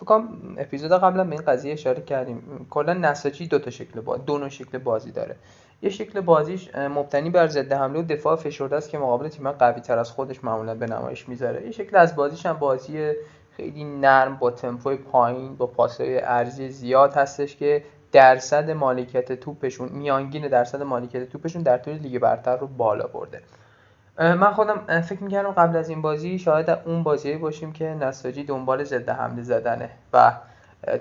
فکر 0.00 0.22
اپیزود 0.58 0.92
قبلا 0.92 1.24
به 1.24 1.32
این 1.32 1.44
قضیه 1.46 1.72
اشاره 1.72 2.02
کردیم. 2.02 2.66
کلا 2.70 2.92
نساجی 2.92 3.46
دو 3.46 3.58
تا 3.58 3.70
شکل 3.70 4.00
بازی 4.00 4.22
دو 4.26 4.38
نوع 4.38 4.48
شکل 4.48 4.78
بازی 4.78 5.10
داره. 5.10 5.36
یه 5.82 5.90
شکل 5.90 6.20
بازیش 6.20 6.74
مبتنی 6.74 7.30
بر 7.30 7.48
ضد 7.48 7.72
حمله 7.72 7.98
و 7.98 8.02
دفاع 8.02 8.36
فشرده 8.36 8.76
است 8.76 8.90
که 8.90 8.98
مقابل 8.98 9.28
تیم 9.28 9.50
قوی 9.50 9.80
تر 9.80 9.98
از 9.98 10.10
خودش 10.10 10.44
معمولا 10.44 10.74
به 10.74 10.86
نمایش 10.86 11.28
می‌ذاره. 11.28 11.64
یه 11.64 11.70
شکل 11.70 11.96
از 11.96 12.16
بازیش 12.16 12.46
هم 12.46 12.58
بازی 12.58 13.12
خیلی 13.56 13.84
نرم 13.84 14.36
با 14.36 14.50
تمپوی 14.50 14.96
پایین 14.96 15.56
با 15.56 15.66
پاسهای 15.66 16.20
ارزی 16.20 16.68
زیاد 16.68 17.14
هستش 17.14 17.56
که 17.56 17.84
درصد 18.12 18.70
مالکیت 18.70 19.32
توپشون 19.32 19.88
میانگین 19.88 20.48
درصد 20.48 20.82
مالکیت 20.82 21.28
توپشون 21.28 21.62
در 21.62 21.78
طول 21.78 21.94
لیگ 21.94 22.18
برتر 22.18 22.56
رو 22.56 22.66
بالا 22.66 23.06
برده. 23.06 23.42
من 24.18 24.52
خودم 24.52 25.00
فکر 25.00 25.22
می‌کردم 25.22 25.50
قبل 25.50 25.76
از 25.76 25.88
این 25.88 26.02
بازی 26.02 26.38
شاید 26.38 26.70
اون 26.70 27.02
بازی 27.02 27.36
باشیم 27.36 27.72
که 27.72 27.84
نساجی 27.84 28.44
دنبال 28.44 28.84
ضد 28.84 29.08
حمله 29.08 29.42
زدنه 29.42 29.90
و 30.12 30.32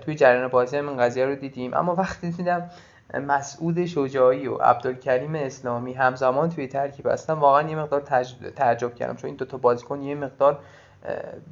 توی 0.01 0.15
جریان 0.15 0.47
بازی 0.47 0.77
هم 0.77 0.89
این 0.89 0.97
قضیه 0.97 1.25
رو 1.25 1.35
دیدیم. 1.35 1.73
اما 1.73 1.95
وقتی 1.95 2.31
دیدم 2.31 2.69
مسعود 3.13 3.85
شجاعی 3.85 4.47
و 4.47 4.55
عبدالکریم 4.55 5.35
اسلامی 5.35 5.93
همزمان 5.93 6.49
توی 6.49 6.67
ترکیب 6.67 7.07
هستن 7.07 7.33
واقعا 7.33 7.69
یه 7.69 7.75
مقدار 7.75 8.01
تعجب 8.55 8.95
کردم 8.95 9.15
چون 9.15 9.27
این 9.27 9.35
دوتا 9.35 9.57
بازیکن 9.57 10.01
یه 10.01 10.15
مقدار 10.15 10.59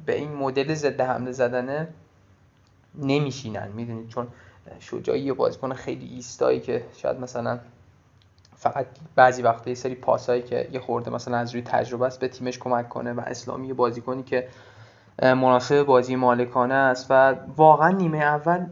به 0.06 0.14
این 0.14 0.32
مدل 0.32 0.74
ضد 0.74 1.00
حمله 1.00 1.32
زدنه 1.32 1.88
نمیشینن 2.94 3.68
می‌دونید؟ 3.68 4.08
چون 4.08 4.26
شجاعی 4.80 5.20
یه 5.20 5.32
بازیکن 5.32 5.72
خیلی 5.72 6.06
ایستایی 6.06 6.60
که 6.60 6.84
شاید 6.96 7.20
مثلا 7.20 7.58
فقط 8.56 8.86
بعضی 9.14 9.42
وقتا 9.42 9.70
یه 9.70 9.76
سری 9.76 9.94
پاسایی 9.94 10.42
که 10.42 10.68
یه 10.72 10.80
خورده 10.80 11.10
مثلا 11.10 11.36
از 11.36 11.52
روی 11.52 11.62
تجربه 11.62 12.06
است 12.06 12.20
به 12.20 12.28
تیمش 12.28 12.58
کمک 12.58 12.88
کنه 12.88 13.12
و 13.12 13.20
اسلامی 13.20 13.68
یه 13.68 13.74
بازیکنی 13.74 14.22
که 14.22 14.48
مناسب 15.22 15.82
بازی 15.82 16.16
مالکانه 16.16 16.74
است 16.74 17.06
و 17.10 17.34
واقعا 17.56 17.90
نیمه 17.90 18.18
اول 18.18 18.66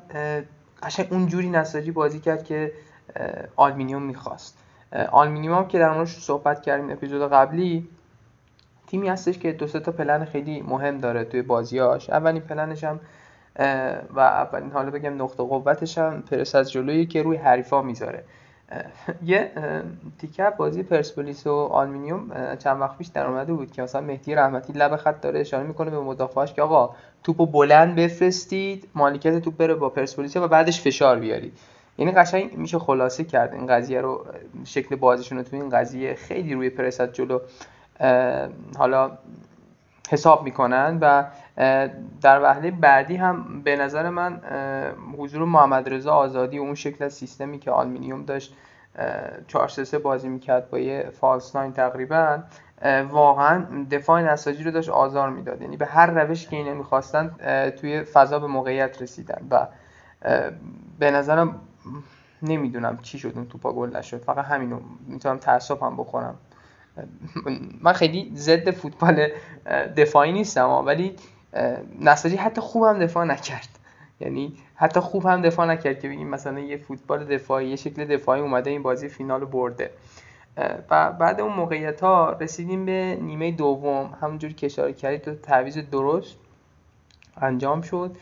قشنگ 0.82 1.08
اونجوری 1.10 1.50
نساجی 1.50 1.90
بازی 1.90 2.20
کرد 2.20 2.44
که 2.44 2.72
آلمینیوم 3.56 4.02
می‌خواست. 4.02 4.58
آلمینیوم 5.12 5.68
که 5.68 5.78
در 5.78 5.94
موردش 5.94 6.18
صحبت 6.18 6.62
کردیم 6.62 6.90
اپیزود 6.90 7.32
قبلی 7.32 7.88
تیمی 8.92 9.08
هستش 9.08 9.38
که 9.38 9.52
دو 9.52 9.66
تا 9.66 9.92
پلن 9.92 10.24
خیلی 10.24 10.62
مهم 10.68 10.98
داره 10.98 11.24
توی 11.24 11.42
بازیاش 11.42 12.10
اولین 12.10 12.42
پلنش 12.42 12.84
هم 12.84 13.00
و 14.14 14.20
اولین 14.20 14.70
حالا 14.70 14.90
بگم 14.90 15.22
نقطه 15.22 15.42
قوتش 15.42 15.98
هم 15.98 16.22
پرس 16.22 16.54
از 16.54 16.72
جلویی 16.72 17.06
که 17.06 17.22
روی 17.22 17.36
حریفا 17.36 17.82
می‌ذاره. 17.82 18.24
یه 19.24 19.50
تیکه 20.20 20.52
بازی 20.56 20.82
پرسپولیس 20.82 21.46
و 21.46 21.52
آلمینیوم 21.52 22.30
چند 22.58 22.80
وقت 22.80 22.98
پیش 22.98 23.06
در 23.06 23.26
اومده 23.26 23.52
بود 23.52 23.72
که 23.72 23.82
مثلا 23.82 24.00
مهدی 24.00 24.34
رحمتی 24.34 24.72
لب 24.72 24.96
خط 24.96 25.20
داره 25.20 25.40
اشاره 25.40 25.66
می‌کنه 25.66 25.90
به 25.90 26.00
مدافعاش 26.00 26.54
که 26.54 26.62
آقا 26.62 26.94
توپو 27.24 27.46
بلند 27.46 27.96
بفرستید 27.96 28.88
مالکیت 28.94 29.38
توپ 29.38 29.56
بره 29.56 29.74
با 29.74 29.88
پرسپولیس 29.88 30.36
و 30.36 30.48
بعدش 30.48 30.80
فشار 30.80 31.18
بیارید 31.18 31.58
یعنی 31.98 32.12
قشنگ 32.12 32.56
میشه 32.56 32.78
خلاصه 32.78 33.24
کرد 33.24 33.54
این 33.54 33.66
قضیه 33.66 34.00
رو 34.00 34.24
شکل 34.64 34.96
بازیشون 34.96 35.38
رو 35.38 35.44
تو 35.44 35.56
این 35.56 35.70
قضیه. 35.70 36.14
خیلی 36.14 36.54
روی 36.54 36.70
پرس 36.70 37.00
از 37.00 37.12
جلو 37.12 37.38
حالا 38.78 39.10
حساب 40.10 40.42
می‌کنن 40.44 40.98
و 41.00 41.24
در 42.22 42.42
وهله 42.42 42.70
بعدی 42.70 43.16
هم 43.16 43.62
به 43.64 43.76
نظر 43.76 44.10
من 44.10 44.40
حضور 45.18 45.44
محمد 45.44 45.94
رضا 45.94 46.14
آزادی 46.14 46.58
و 46.58 46.62
اون 46.62 46.74
شکل 46.74 47.04
از 47.04 47.12
سیستمی 47.12 47.58
که 47.58 47.70
آلمینیوم 47.70 48.24
داشت 48.24 48.56
4 49.46 49.68
3 49.68 49.98
بازی 49.98 50.28
می‌کرد 50.28 50.70
با 50.70 50.78
یه 50.78 51.10
فالس 51.20 51.56
ناین 51.56 51.72
تقریبا 51.72 52.38
واقعا 53.10 53.64
دفاع 53.90 54.22
نساجی 54.22 54.64
رو 54.64 54.70
داشت 54.70 54.88
آزار 54.88 55.30
می‌داد. 55.30 55.62
یعنی 55.62 55.76
به 55.76 55.86
هر 55.86 56.06
روش 56.06 56.48
که 56.48 56.56
اینا 56.56 56.74
می‌خواستن 56.74 57.30
توی 57.80 58.02
فضا 58.02 58.38
به 58.38 58.46
موقعیت 58.46 59.02
رسیدن 59.02 59.46
و 59.50 59.66
به 60.98 61.10
نظرم 61.10 61.60
نمی‌دونم 62.42 62.98
چی 63.02 63.18
شد 63.18 63.32
اون 63.34 63.46
توپا 63.46 63.72
گل 63.72 63.96
نشد. 63.96 64.22
فقط 64.22 64.44
همینو 64.44 64.80
می‌تونم 65.06 65.38
تعصب 65.38 65.82
هم 65.82 65.96
بخورم. 65.96 66.34
من 67.80 67.92
خیلی 67.92 68.32
ضد 68.34 68.70
فوتبال 68.70 69.28
دفاعی 69.96 70.32
نیستم 70.32 70.68
ولی 70.68 71.16
نساجی 72.00 72.36
حتی 72.36 72.60
خوب 72.60 72.84
هم 72.84 72.98
دفاع 72.98 73.24
نکرد. 73.24 73.68
یعنی 74.20 74.52
حتی 74.74 75.00
خوب 75.00 75.26
هم 75.26 75.42
دفاع 75.42 75.66
نکرد 75.66 76.00
که 76.00 76.08
بگیم 76.08 76.28
مثلا 76.28 76.60
یه 76.60 76.76
فوتبال 76.76 77.24
دفاعی 77.24 77.68
یه 77.68 77.76
شکل 77.76 78.04
دفاعی 78.04 78.40
اومده 78.40 78.70
این 78.70 78.82
بازی 78.82 79.08
فینال 79.08 79.44
برده. 79.44 79.90
و 80.90 81.12
بعد 81.12 81.40
اون 81.40 81.52
موقعیت 81.52 82.00
ها 82.00 82.36
رسیدیم 82.40 82.86
به 82.86 83.18
نیمه 83.20 83.50
دوم. 83.50 84.14
همونجوری 84.20 84.54
که 84.54 84.66
اشاره 84.66 84.92
کردید 84.92 85.22
تو 85.22 85.34
تعویض 85.34 85.78
درست 85.78 86.36
انجام 87.36 87.82
شد. 87.82 88.16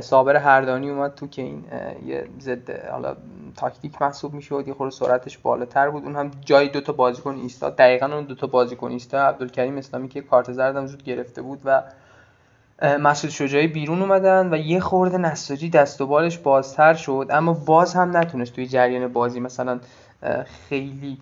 صابر 0.00 0.36
هردانی 0.36 0.90
اومد 0.90 1.14
تو 1.14 1.26
که 1.26 1.42
این 1.42 1.64
یه 2.06 2.28
ضد 2.40 2.86
حالا 2.90 3.16
تاکتیک 3.56 4.02
محسوب 4.02 4.34
می‌شد 4.34 4.64
یه 4.68 4.74
خورده 4.74 4.94
سرعتش 4.94 5.38
بالاتر 5.38 5.90
بود. 5.90 6.04
اون 6.04 6.16
هم 6.16 6.30
جای 6.44 6.68
دوتا 6.68 6.92
بازیکن 6.92 7.34
ایستاد 7.34 7.76
دقیقا 7.76 8.06
اون 8.06 8.24
دوتا 8.24 8.46
بازیکن 8.46 8.90
ایستاد 8.90 9.20
عبدالکریم 9.20 9.76
اسلامی 9.76 10.08
که 10.08 10.20
کارت 10.20 10.52
زردم 10.52 10.86
زود 10.86 11.02
گرفته 11.02 11.42
بود 11.42 11.60
و 11.64 11.82
مسعود 12.82 13.32
شجاعی 13.32 13.66
بیرون 13.66 14.02
اومدن 14.02 14.54
و 14.54 14.56
یه 14.56 14.80
خورده 14.80 15.18
نساجی 15.18 15.70
دست 15.70 16.00
و 16.00 16.06
بالش 16.06 16.38
بازتر 16.38 16.94
شد. 16.94 17.26
اما 17.30 17.52
باز 17.52 17.94
هم 17.94 18.16
نتونست 18.16 18.52
توی 18.52 18.66
جریان 18.66 19.12
بازی 19.12 19.40
مثلا 19.40 19.80
خیلی 20.68 21.18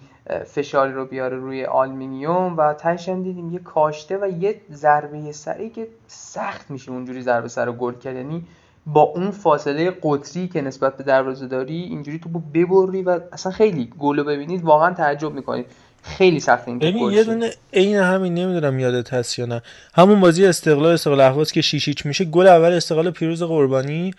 فشاری 0.46 0.92
رو 0.92 1.06
بیاره 1.06 1.37
روی 1.37 1.64
آلمینیوم 1.64 2.56
و 2.56 2.74
تهش 2.74 3.08
دیدیم 3.08 3.50
یه 3.50 3.58
کاشته 3.58 4.18
و 4.18 4.42
یه 4.42 4.60
ضربه 4.72 5.32
سری 5.32 5.70
که 5.70 5.88
سخت 6.06 6.70
میشه 6.70 6.92
اونجوری 6.92 7.22
ضربه 7.22 7.48
سر 7.48 7.72
گل 7.72 7.94
کرد. 7.94 8.16
یعنی 8.16 8.44
با 8.86 9.00
اون 9.00 9.30
فاصله 9.30 9.92
قطری 10.02 10.48
که 10.48 10.60
نسبت 10.60 10.96
به 10.96 11.04
دروازه 11.04 11.46
داری 11.46 11.74
اینجوری 11.74 12.18
تو 12.18 12.28
ببری 12.28 13.02
و 13.02 13.20
اصلا 13.32 13.52
خیلی 13.52 13.92
گل 13.98 14.22
ببینید 14.22 14.62
واقعا 14.62 14.94
تعجب 14.94 15.32
می‌کنید. 15.32 15.66
خیلی 16.02 16.40
سخت 16.40 16.68
این 16.68 16.78
ببین 16.78 17.10
یه 17.10 17.24
دونه 17.24 17.50
عین 17.72 17.96
همین 17.96 18.35
نمی‌دونم 18.35 18.78
یادت 18.78 19.14
هست 19.14 19.38
یا 19.38 19.46
نه. 19.46 19.62
همون 19.94 20.20
بازی 20.20 20.46
استقلال 20.46 20.92
استقلال 20.92 21.20
اهواز 21.20 21.52
که 21.52 21.60
شیشیچ 21.60 22.06
میشه 22.06 22.24
گل 22.24 22.46
اول 22.46 22.72
استقلال 22.72 23.10
پیروز 23.10 23.42
قربانی 23.42 24.14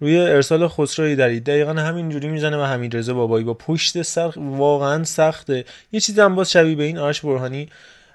روی 0.00 0.18
ارسال 0.18 0.68
خسروی 0.68 1.16
دارید 1.16 1.44
دقیقا 1.44 1.72
همین 1.72 2.08
جوری 2.08 2.28
می‌زنه 2.28 2.56
و 2.56 2.60
همین 2.62 2.90
رضا 2.90 3.14
بابایی 3.14 3.44
با 3.44 3.54
پشت 3.54 4.02
سر 4.02 4.32
واقعا 4.36 5.04
سخته. 5.04 5.64
یه 5.92 6.00
چیزی 6.00 6.20
هم 6.20 6.34
باز 6.34 6.50
شبیه 6.50 6.76
به 6.76 6.84
این 6.84 6.98
آرش 6.98 7.20
برهانی 7.20 7.68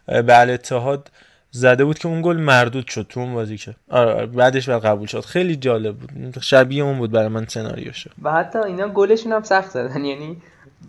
به 0.08 0.38
اتحاد 0.38 1.12
زده 1.56 1.86
بود 1.86 2.00
که 2.00 2.08
اون 2.08 2.22
گل 2.22 2.38
مردود 2.38 2.88
شد 2.88 3.06
تو 3.10 3.20
اون 3.20 3.34
بازی 3.34 3.58
که. 3.58 3.76
آره, 3.90 4.14
آره 4.14 4.26
بعدش 4.26 4.70
بعد 4.70 4.86
قبول 4.86 5.08
شد. 5.08 5.20
خیلی 5.20 5.56
جالب 5.56 5.96
بود. 5.96 6.40
شبیه 6.42 6.84
اون 6.84 6.98
بود 6.98 7.12
برای 7.12 7.28
من 7.28 7.46
سناریوش 7.46 8.08
و 8.22 8.32
حتی 8.32 8.60
اینا 8.60 8.88
گلشون 8.88 9.32
هم 9.32 9.44
سخت 9.44 9.70
زدن. 9.72 10.06
یعنی 10.06 10.38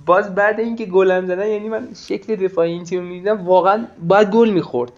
باز 0.06 0.34
بعد 0.34 0.60
اینکه 0.60 0.86
گلم 0.86 1.26
زدن 1.26 1.46
یعنی 1.46 1.68
من 1.68 1.88
شکل 2.08 2.36
دفاعی 2.36 2.72
این 2.72 2.84
تیم 2.84 3.02
می‌دیدم 3.02 3.46
واقعا 3.46 3.86
باید 4.08 4.30
گل 4.30 4.50
می‌خورد. 4.50 4.92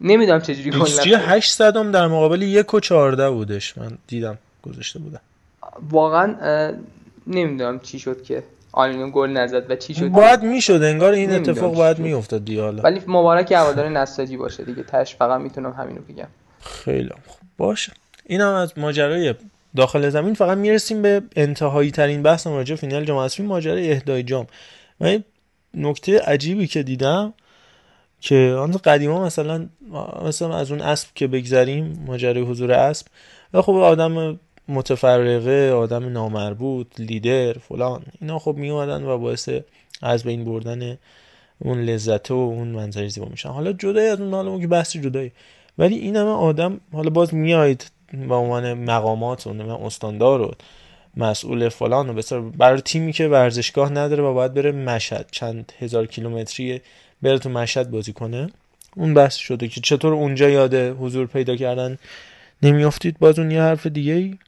نمی‌دونم 0.00 0.40
چجوری 0.40 0.70
گل 0.70 0.76
نخورد. 0.76 1.06
800 1.06 1.76
هم 1.76 1.92
در 1.92 2.06
مقابل 2.06 2.42
1 2.42 2.74
و 2.74 2.80
14 2.80 3.30
بودش. 3.30 3.78
من 3.78 3.98
دیدم 4.06 4.38
گذاشته 4.62 4.98
بودم. 4.98 5.20
واقعا 5.90 6.34
نمی‌دونم 7.26 7.80
چی 7.80 7.98
شد 7.98 8.22
که 8.22 8.42
آلینو 8.74 9.10
گل 9.10 9.30
نزد 9.30 9.70
و 9.70 9.76
چی 9.76 9.94
شد؟ 9.94 10.08
باید 10.08 10.42
می‌شد 10.42 10.82
انگار 10.82 11.12
این 11.12 11.30
اتفاق 11.30 11.74
باید 11.74 11.98
میافتاد 11.98 12.44
دیگه 12.44 12.62
حالا. 12.62 12.82
ولی 12.82 13.00
مبارک 13.06 13.52
هوادار 13.52 13.88
نساجی 13.88 14.36
باشه 14.36 14.64
دیگه. 14.64 14.82
تاش 14.82 15.16
فقط 15.16 15.40
می‌تونم 15.40 15.72
همینو 15.72 16.00
بگم. 16.00 16.28
خیلی 16.60 17.10
خوب. 17.26 17.48
باشه. 17.58 17.92
این 18.26 18.40
هم 18.40 18.52
از 18.52 18.78
ماجرای 18.78 19.34
داخل 19.76 20.08
زمین. 20.08 20.34
فقط 20.34 20.58
می‌رسیم 20.58 21.02
به 21.02 21.22
انتهایی 21.36 21.90
ترین 21.90 22.22
بحث 22.22 22.46
راجع 22.46 22.74
فینال 22.74 23.04
جام 23.04 23.16
اسفی 23.16 23.42
ماجرای 23.42 23.92
اهدای 23.92 24.22
جام. 24.22 24.46
و 25.00 25.18
نکته 25.74 26.20
عجیبی 26.20 26.66
که 26.66 26.82
دیدم 26.82 27.34
که 28.20 28.56
آن 28.58 28.72
قدیما 28.72 29.24
مثلا 29.24 29.66
مثلا 30.24 30.56
از 30.56 30.70
اون 30.70 30.80
اسب 30.80 31.08
که 31.14 31.26
بگذریم 31.26 32.04
ماجرای 32.06 32.42
حضور 32.42 32.72
اسب. 32.72 33.06
خب 33.54 33.72
آدم 33.72 34.40
متفرقه 34.68 35.72
آدم 35.72 36.12
نامربوط 36.12 36.86
لیدر 36.98 37.52
فلان. 37.52 38.02
اینا 38.20 38.38
خب 38.38 38.56
می 38.56 38.70
اومدن 38.70 39.04
و 39.04 39.18
باعث 39.18 39.48
از 40.02 40.24
بین 40.24 40.44
بردن 40.44 40.98
اون 41.58 41.82
لذت 41.82 42.30
و 42.30 42.34
اون 42.34 42.68
منظر 42.68 43.08
زیبا 43.08 43.26
میشن. 43.26 43.48
حالا 43.48 43.72
جدای 43.72 44.08
از 44.08 44.20
اون 44.20 44.34
حالا 44.34 44.58
که 44.58 44.66
بحث 44.66 44.96
جدایی. 44.96 45.32
ولی 45.78 45.96
این 45.96 46.16
همه 46.16 46.30
آدم 46.30 46.80
حالا 46.92 47.10
باز 47.10 47.34
میایید 47.34 47.90
با 48.28 48.38
عنوان 48.38 48.74
مقامات 48.74 49.46
و 49.46 49.84
استاندار 49.84 50.40
و 50.40 50.54
مسئول 51.16 51.68
فلان 51.68 52.08
و 52.08 52.12
بسیار 52.12 52.40
برای 52.40 52.80
تیمی 52.80 53.12
که 53.12 53.28
ورزشگاه 53.28 53.92
نداره 53.92 54.22
و 54.22 54.34
باید 54.34 54.54
بره 54.54 54.72
مشهد 54.72 55.28
چند 55.30 55.72
هزار 55.78 56.06
کیلومتری 56.06 56.80
بره 57.22 57.38
تو 57.38 57.48
مشهد 57.48 57.90
بازی 57.90 58.12
کنه. 58.12 58.50
اون 58.96 59.14
بحث 59.14 59.34
شده 59.34 59.68
که 59.68 59.80
چطور 59.80 60.12
اونجا 60.12 60.48
یاده 60.48 60.92
حضور 60.92 61.26
پیدا 61.26 61.56
کردن 61.56 61.98
نمیافتید؟ 62.62 63.18
باز 63.18 63.38
اون 63.38 63.50
یه 63.50 63.62
حرف 63.62 63.86
دیگه 63.86 64.12
ای 64.12 64.38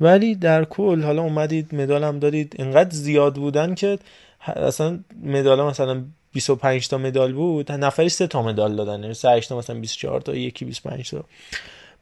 ولی 0.00 0.34
در 0.34 0.64
کل 0.64 1.02
حالا 1.02 1.22
اومدید 1.22 1.74
مدال 1.74 2.04
هم 2.04 2.18
دادید 2.18 2.56
انقدر 2.58 2.90
زیاد 2.90 3.34
بودن 3.34 3.74
که 3.74 3.98
اصلا 4.46 4.98
مدال 5.22 5.62
مثلا 5.62 6.02
25 6.32 6.88
تا 6.88 6.98
مدال 6.98 7.32
بود 7.32 7.72
نفری 7.72 8.08
سه 8.08 8.26
تا 8.26 8.42
مدال 8.42 8.76
دادن 8.76 9.00
یعنی 9.02 9.14
3 9.14 9.40
تا 9.40 9.58
مثلا 9.58 9.80
24 9.80 10.20
تا 10.20 10.34
یکی 10.34 10.64
25 10.64 11.10
تا. 11.10 11.24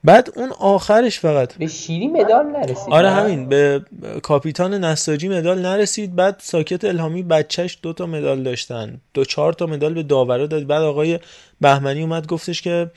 بعد 0.05 0.30
اون 0.36 0.53
آخرش 0.59 1.18
فقط. 1.20 1.55
به 1.55 1.66
شیری 1.66 2.09
مدال 2.09 2.46
نرسید. 2.46 2.92
آره 2.92 3.11
همین 3.11 3.49
به 3.49 3.82
کاپیتان 4.22 4.74
نساجی 4.74 5.28
مدال 5.28 5.59
نرسید 5.59 6.16
بعد 6.16 6.36
ساکت 6.38 6.84
الهامی 6.84 7.22
بچهش 7.22 7.78
دو 7.82 7.92
تا 7.92 8.07
مدال 8.07 8.42
داشتن. 8.42 9.01
دو 9.14 9.24
چهار 9.24 9.53
تا 9.53 9.66
مدال 9.66 9.94
به 9.94 10.03
داورا 10.03 10.46
داد. 10.46 10.66
بعد 10.66 10.82
آقای 10.82 11.18
بهمنی 11.61 12.03
اومد 12.03 12.26
گفتش 12.26 12.62
که 12.62 12.90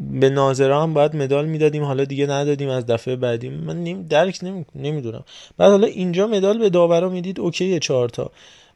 به 0.00 0.30
ناظرا 0.30 0.82
هم 0.82 0.94
باید 0.94 1.16
مدال 1.16 1.46
می‌دادیم 1.46 1.84
حالا 1.84 2.04
دیگه 2.04 2.26
ندادیم 2.26 2.68
از 2.68 2.86
دفعه 2.86 3.16
بعدی 3.16 3.48
من 3.48 3.84
نمی 3.84 4.04
درک 4.04 4.38
نمی... 4.42 4.64
نمی‌دونم. 4.74 5.24
بعد 5.56 5.70
حالا 5.70 5.86
اینجا 5.86 6.26
مدال 6.26 6.58
به 6.58 6.70
داورا 6.70 7.08
می‌دید 7.08 7.40
اوکی 7.40 7.78
چهار 7.78 8.08
تا. 8.08 8.30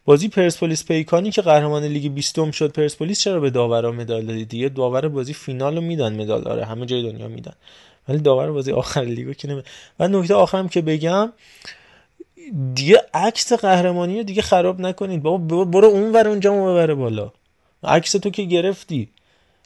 بازی 0.04 0.28
پرسپولیس 0.28 0.84
پیکانی 0.84 1.30
که 1.30 1.42
قهرمان 1.42 1.84
لیگ 1.84 2.12
20 2.12 2.52
شد 2.52 2.72
پرسپولیس 2.72 3.20
چرا 3.20 3.40
به 3.40 3.50
داورا 3.50 3.92
مدال 3.92 4.24
دادی 4.24 4.44
دیگه 4.44 4.68
داور 4.68 5.08
بازی 5.08 5.34
فینال 5.34 5.74
رو 5.74 5.80
میدن 5.80 6.22
مدال 6.22 6.42
داره 6.42 6.64
همه 6.64 6.86
جای 6.86 7.02
دنیا 7.02 7.28
میدن. 7.28 7.52
ولی 8.08 8.18
داور 8.18 8.52
بازی 8.52 8.72
آخر 8.72 9.00
لیگو 9.00 9.32
که 9.32 9.48
نمی 9.48 9.62
و 10.00 10.08
نکته 10.08 10.34
آخرم 10.34 10.68
که 10.68 10.82
بگم 10.82 11.32
دیگه 12.74 13.02
عکس 13.14 13.52
قهرمانی 13.52 14.24
دیگه 14.24 14.42
خراب 14.42 14.80
نکنید. 14.80 15.22
بابا 15.22 15.64
برو 15.64 15.88
اون 15.88 16.12
ور 16.12 16.28
اونجا 16.28 16.52
ببره 16.52 16.94
بالا. 16.94 17.32
عکس 17.84 18.12
تو 18.12 18.30
که 18.30 18.42
گرفتی. 18.42 19.08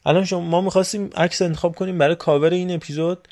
الان 0.09 0.25
شما 0.25 0.41
ما 0.41 0.61
می‌خواستیم 0.61 1.11
عکس 1.17 1.43
انتخاب 1.43 1.75
کنیم 1.75 1.99
برای 1.99 2.15
کاور 2.15 2.51
این 2.51 2.71
اپیزود. 2.75 3.29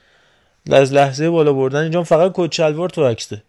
از 0.72 0.92
لحظه 0.92 1.30
بالا 1.30 1.52
بردن. 1.52 1.82
اینجا 1.82 2.02
فقط 2.02 2.32
کت 2.34 2.52
شلوار 2.52 2.88
تو 2.88 3.06
عکسه. 3.06 3.42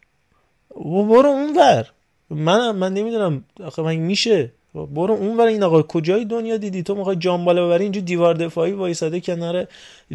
برو 0.75 1.29
اون 1.29 1.57
ور 1.57 1.87
من 2.29 2.71
من 2.71 2.93
نمی‌دونم. 2.93 3.43
آخه 3.63 3.81
من 3.81 3.95
میشه. 3.95 4.51
برو 4.73 5.13
اون 5.13 5.37
ور 5.37 5.47
این 5.47 5.63
آقا. 5.63 5.83
کجای 5.83 6.25
دنیا 6.25 6.57
دیدی؟ 6.57 6.83
تو 6.83 6.95
می‌خوای 6.95 7.15
جام 7.15 7.45
بالا 7.45 7.67
ببری؟ 7.67 7.83
اینجا 7.83 8.01
دیوار 8.01 8.33
دفاعی 8.33 8.71
وایساده 8.71 9.19
کنار 9.19 9.67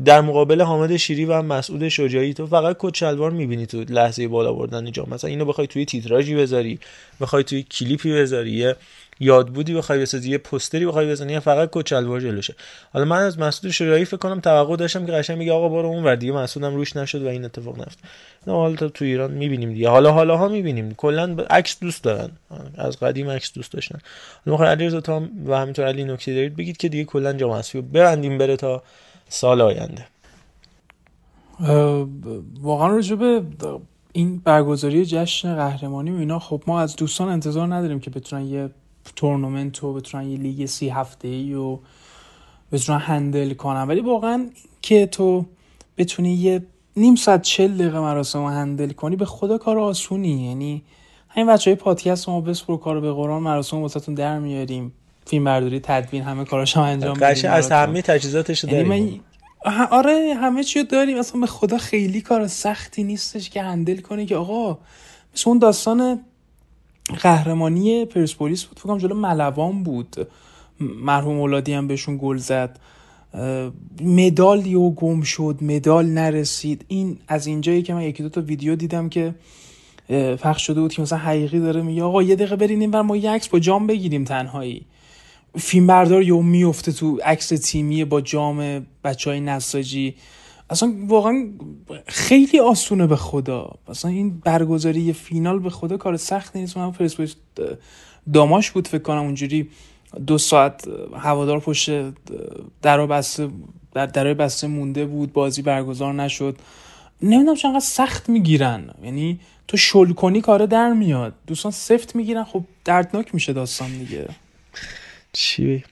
در 0.04 0.20
مقابل 0.20 0.62
حامد 0.62 0.96
شیری 0.96 1.24
و 1.24 1.42
مسعود 1.42 1.88
شجاعی. 1.88 2.34
تو 2.34 2.46
فقط 2.46 2.76
کد 2.78 2.94
شلوار 2.94 3.30
می‌بینی 3.30 3.66
تو 3.66 3.84
لحظه 3.88 4.28
بالا 4.28 4.52
بردن 4.52 4.92
جام 4.92 5.08
مثلا 5.10 5.30
اینو 5.30 5.44
بخوای 5.44 5.66
توی 5.66 5.84
تیتراژی 5.84 6.34
بذاری. 6.34 6.78
بخوای 7.20 7.44
توی 7.44 7.62
کلیپی 7.62 8.12
بذاری. 8.12 8.74
یاد 9.20 9.48
بودی 9.48 9.74
بخوای 9.74 9.98
بسازی 9.98 10.30
یه 10.30 10.38
پستری 10.38 10.86
بخوای 10.86 11.10
بزنی 11.10 11.40
فقط 11.40 11.70
کوچلوار 11.70 12.20
جلوشه. 12.20 12.54
حالا 12.92 13.04
من 13.04 13.22
از 13.22 13.38
مسعود 13.38 13.72
شجاعی 13.72 14.04
فکر 14.04 14.16
کنم 14.16 14.40
توقع 14.40 14.76
داشتم 14.76 15.06
که 15.06 15.12
قشنگ 15.12 15.38
میگه 15.38 15.52
آقا 15.52 15.68
برو 15.68 15.88
اون 15.88 16.04
ور 16.04 16.14
دیگه. 16.14 16.32
مسعودم 16.32 16.74
روش 16.74 16.96
نشد 16.96 17.22
و 17.22 17.28
این 17.28 17.44
اتفاق 17.44 17.76
نیفتاد 17.76 18.04
نه 18.46 18.52
حالا 18.52 18.76
تو 18.76 19.04
ایران 19.04 19.30
می‌بینیم 19.30 19.72
دیگه. 19.72 19.88
حالا 19.88 20.12
حالا 20.12 20.36
ها 20.36 20.48
می‌بینیم. 20.48 20.94
کلا 20.94 21.36
عکس 21.50 21.80
دوست 21.80 22.04
دارن. 22.04 22.30
از 22.74 22.96
قدیم 23.00 23.30
عکس 23.30 23.52
دوست 23.52 23.72
داشتن. 23.72 23.98
حالا 24.44 24.52
می‌خوام 24.56 24.68
علیرضا 24.68 25.00
تا 25.00 25.22
و 25.46 25.58
همینطور 25.58 25.86
علی 25.86 26.04
نکته 26.04 26.34
دارید 26.34 26.56
بگید 26.56 26.76
که 26.76 26.88
دیگه 26.88 27.04
کلا 27.04 27.32
جام 27.32 27.50
اسفی 27.50 27.80
ببندیم 27.80 28.38
بره 28.38 28.56
تا 28.56 28.82
سال 29.28 29.60
آینده. 29.60 30.06
واقعا 32.60 32.88
راجبه 32.88 33.42
این 34.12 34.38
برگزاری 34.38 35.06
جشن 35.06 35.56
قهرمانی 35.56 36.10
و 36.10 36.16
اینا 36.16 36.38
خب 36.38 36.62
ما 36.66 36.80
از 36.80 36.96
دوستان 36.96 37.28
انتظار 37.28 37.74
نداریم 37.74 38.00
که 38.00 38.10
بتونن 38.10 38.46
یه 38.46 38.70
تورنمنت 39.16 39.84
و 39.84 39.92
بتونن 39.92 40.30
یه 40.30 40.38
لیگ 40.38 40.66
سی 40.66 40.88
هفته 40.88 41.28
ای 41.28 41.54
و 41.54 41.78
بتونن 42.72 42.98
هندل 42.98 43.54
کنن. 43.54 43.82
ولی 43.82 44.00
واقعا 44.00 44.50
که 44.82 45.06
تو 45.06 45.46
بتونی 45.98 46.34
یه 46.34 46.62
نیم 46.96 47.14
ساعت 47.14 47.42
چل 47.42 47.74
دقیقه 47.74 48.00
مراسم 48.00 48.38
رو 48.38 48.48
هندل 48.48 48.90
کنی 48.92 49.16
به 49.16 49.24
خدا 49.24 49.58
کار 49.58 49.78
آسونی. 49.78 50.46
یعنی 50.46 50.82
همین 51.28 51.46
بچه 51.46 51.70
های 51.70 51.76
پادکست 51.76 52.28
ما 52.28 52.40
بسپر 52.40 52.76
کار 52.76 53.00
به 53.00 53.12
قرآن 53.12 53.42
مراسم 53.42 53.76
واسهتون 53.76 54.14
در 54.14 54.38
میاریم. 54.38 54.92
فیلم 55.26 55.44
برداری 55.44 55.80
تدوین 55.80 56.22
همه 56.22 56.44
کاراش 56.44 56.76
هم 56.76 56.82
انجام 56.82 57.18
میدیم 57.18 57.50
از 57.50 57.72
همه 57.72 58.02
تجهیزاتش 58.02 58.64
یعنی 58.64 58.88
داریم. 58.88 59.20
آره 59.90 60.34
همه 60.34 60.64
چی 60.64 60.84
داریم. 60.84 61.18
اصلا 61.18 61.40
به 61.40 61.46
خدا 61.46 61.78
خیلی 61.78 62.20
کار 62.20 62.46
سختی 62.46 63.04
نیستش 63.04 63.50
که 63.50 63.62
هندل 63.62 64.00
کنی 64.00 64.26
که 64.26 64.36
آقا 64.36 64.78
مثل 65.34 65.50
اون 65.50 65.58
داستان 65.58 66.20
قهرمانی 67.22 68.04
پرسپولیس 68.04 68.64
بود. 68.64 68.78
فکرم 68.78 68.98
جلو 68.98 69.14
ملوان 69.14 69.82
بود. 69.82 70.28
مرحوم 70.80 71.40
اولادی 71.40 71.72
هم 71.72 71.86
بهشون 71.86 72.18
گل 72.22 72.36
زد. 72.36 72.78
مدال 74.02 74.74
و 74.74 74.90
گم 74.90 75.22
شد 75.22 75.58
مدال 75.60 76.06
نرسید. 76.06 76.84
این 76.88 77.18
از 77.28 77.46
اینجایی 77.46 77.82
که 77.82 77.94
من 77.94 78.02
یکی 78.02 78.22
دو 78.22 78.28
تا 78.28 78.40
ویدیو 78.40 78.76
دیدم 78.76 79.08
که 79.08 79.34
پخش 80.42 80.66
شده 80.66 80.80
بود 80.80 80.92
که 80.92 81.02
مثلا 81.02 81.18
حقیقی 81.18 81.60
داره 81.60 81.82
میگه 81.82 82.02
آقا 82.02 82.22
یه 82.22 82.36
دقیقه 82.36 82.56
برین 82.56 82.80
این 82.80 83.00
ما 83.00 83.16
یه 83.16 83.30
عکس 83.30 83.48
با 83.48 83.58
جام 83.58 83.86
بگیریم 83.86 84.24
تنهایی. 84.24 84.86
فیلم 85.58 85.86
بردار 85.86 86.22
یهو 86.22 86.42
میفته 86.42 86.92
تو 86.92 87.18
عکس 87.24 87.48
تیمی 87.48 88.04
با 88.04 88.20
جام 88.20 88.86
بچه 89.04 89.30
های 89.30 89.40
نساجی. 89.40 90.14
اصلا 90.70 90.94
واقعا 91.06 91.48
خیلی 92.06 92.60
آسونه 92.60 93.06
به 93.06 93.16
خدا. 93.16 93.70
اصلا 93.88 94.10
این 94.10 94.38
برگزاری 94.38 95.12
فینال 95.12 95.58
به 95.58 95.70
خدا 95.70 95.96
کار 95.96 96.16
سخت 96.16 96.56
نیست. 96.56 96.76
من 96.76 96.92
پرسپولیس 96.92 97.36
داماش 98.32 98.70
بود 98.70 98.88
فکر 98.88 99.02
کنم 99.02 99.18
اونجوری 99.18 99.68
دو 100.26 100.38
ساعت 100.38 100.88
هوادار 101.18 101.60
پشت 101.60 101.90
در 102.82 103.06
بسته 103.06 103.48
در 103.94 104.06
درای 104.06 104.34
بسته 104.34 104.66
مونده 104.66 105.06
بود 105.06 105.32
بازی 105.32 105.62
برگزار 105.62 106.14
نشد. 106.14 106.56
نمی‌دونم 107.22 107.56
چقدر 107.56 107.80
سخت 107.80 108.28
می‌گیرن. 108.28 108.90
یعنی 109.04 109.40
تو 109.68 109.76
شل 109.76 110.12
کنی 110.12 110.40
کار 110.40 110.66
در 110.66 110.92
میاد. 110.92 111.34
دوستان 111.46 111.72
سفت 111.72 112.16
می‌گیرن. 112.16 112.44
خب 112.44 112.64
دردناک 112.84 113.34
میشه 113.34 113.52
داستان 113.52 113.98
دیگه. 113.98 114.28
چی؟ 115.32 115.84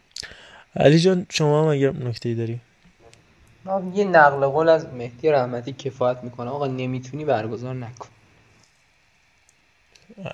علی 0.76 0.98
جان 0.98 1.26
شما 1.30 1.62
هم 1.62 1.68
اگر 1.68 1.92
نکته 1.92 2.34
داری؟ 2.34 2.60
یه 3.94 4.04
نقل 4.04 4.46
قول 4.46 4.68
از 4.68 4.86
مهدی 4.86 5.30
رحمتی 5.30 5.72
کفایت 5.72 6.18
می‌کنه 6.22 6.50
آقا 6.50 6.66
نمی‌تونی 6.66 7.24
برگزار 7.24 7.74
نکن. 7.74 8.08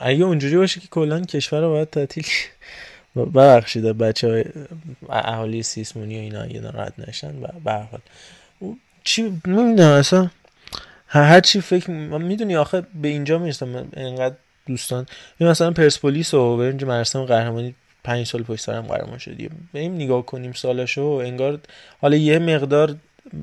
اگه 0.01 0.25
اونجوری 0.25 0.57
باشه 0.57 0.81
که 0.81 0.89
کلا 0.89 1.21
کشور 1.21 1.61
رو 1.61 1.71
باید 1.71 1.91
تعطیل 1.91 2.25
ببخشید 3.17 3.85
بچه 3.85 4.29
های 4.29 4.45
اهالی 5.09 5.63
سیسمونی 5.63 6.17
و 6.17 6.21
اینا 6.21 6.47
یه 6.47 6.61
رد 6.75 6.95
نشن. 7.09 7.41
به 7.65 7.89
چی 9.05 9.23
نمی‌دونم 9.47 9.91
اصلا. 9.91 10.31
هر 11.07 11.41
چی 11.41 11.61
فکر 11.61 11.91
می‌دونی 11.91 12.57
آخه 12.57 12.83
به 13.03 13.09
اینجا 13.09 13.39
می‌رسم. 13.39 13.89
اینقدر 13.97 14.35
دوستان 14.67 15.07
مثلا 15.41 15.71
پرسپولیس 15.71 16.35
و 16.35 16.57
به 16.57 16.65
اینجا 16.65 16.87
مراسم 16.87 17.25
قهرمانی 17.25 17.75
پنج 18.05 18.27
سال 18.27 18.43
پشت 18.43 18.65
سرم 18.65 18.87
قهرمان 18.87 19.19
شدیم. 19.19 19.69
بریم 19.75 19.95
نگاه 19.95 20.27
کنیم 20.27 20.53
سالشو 20.53 21.03
انگار 21.03 21.61
حالا 22.01 22.17
یه 22.17 22.39
مقدار 22.39 22.97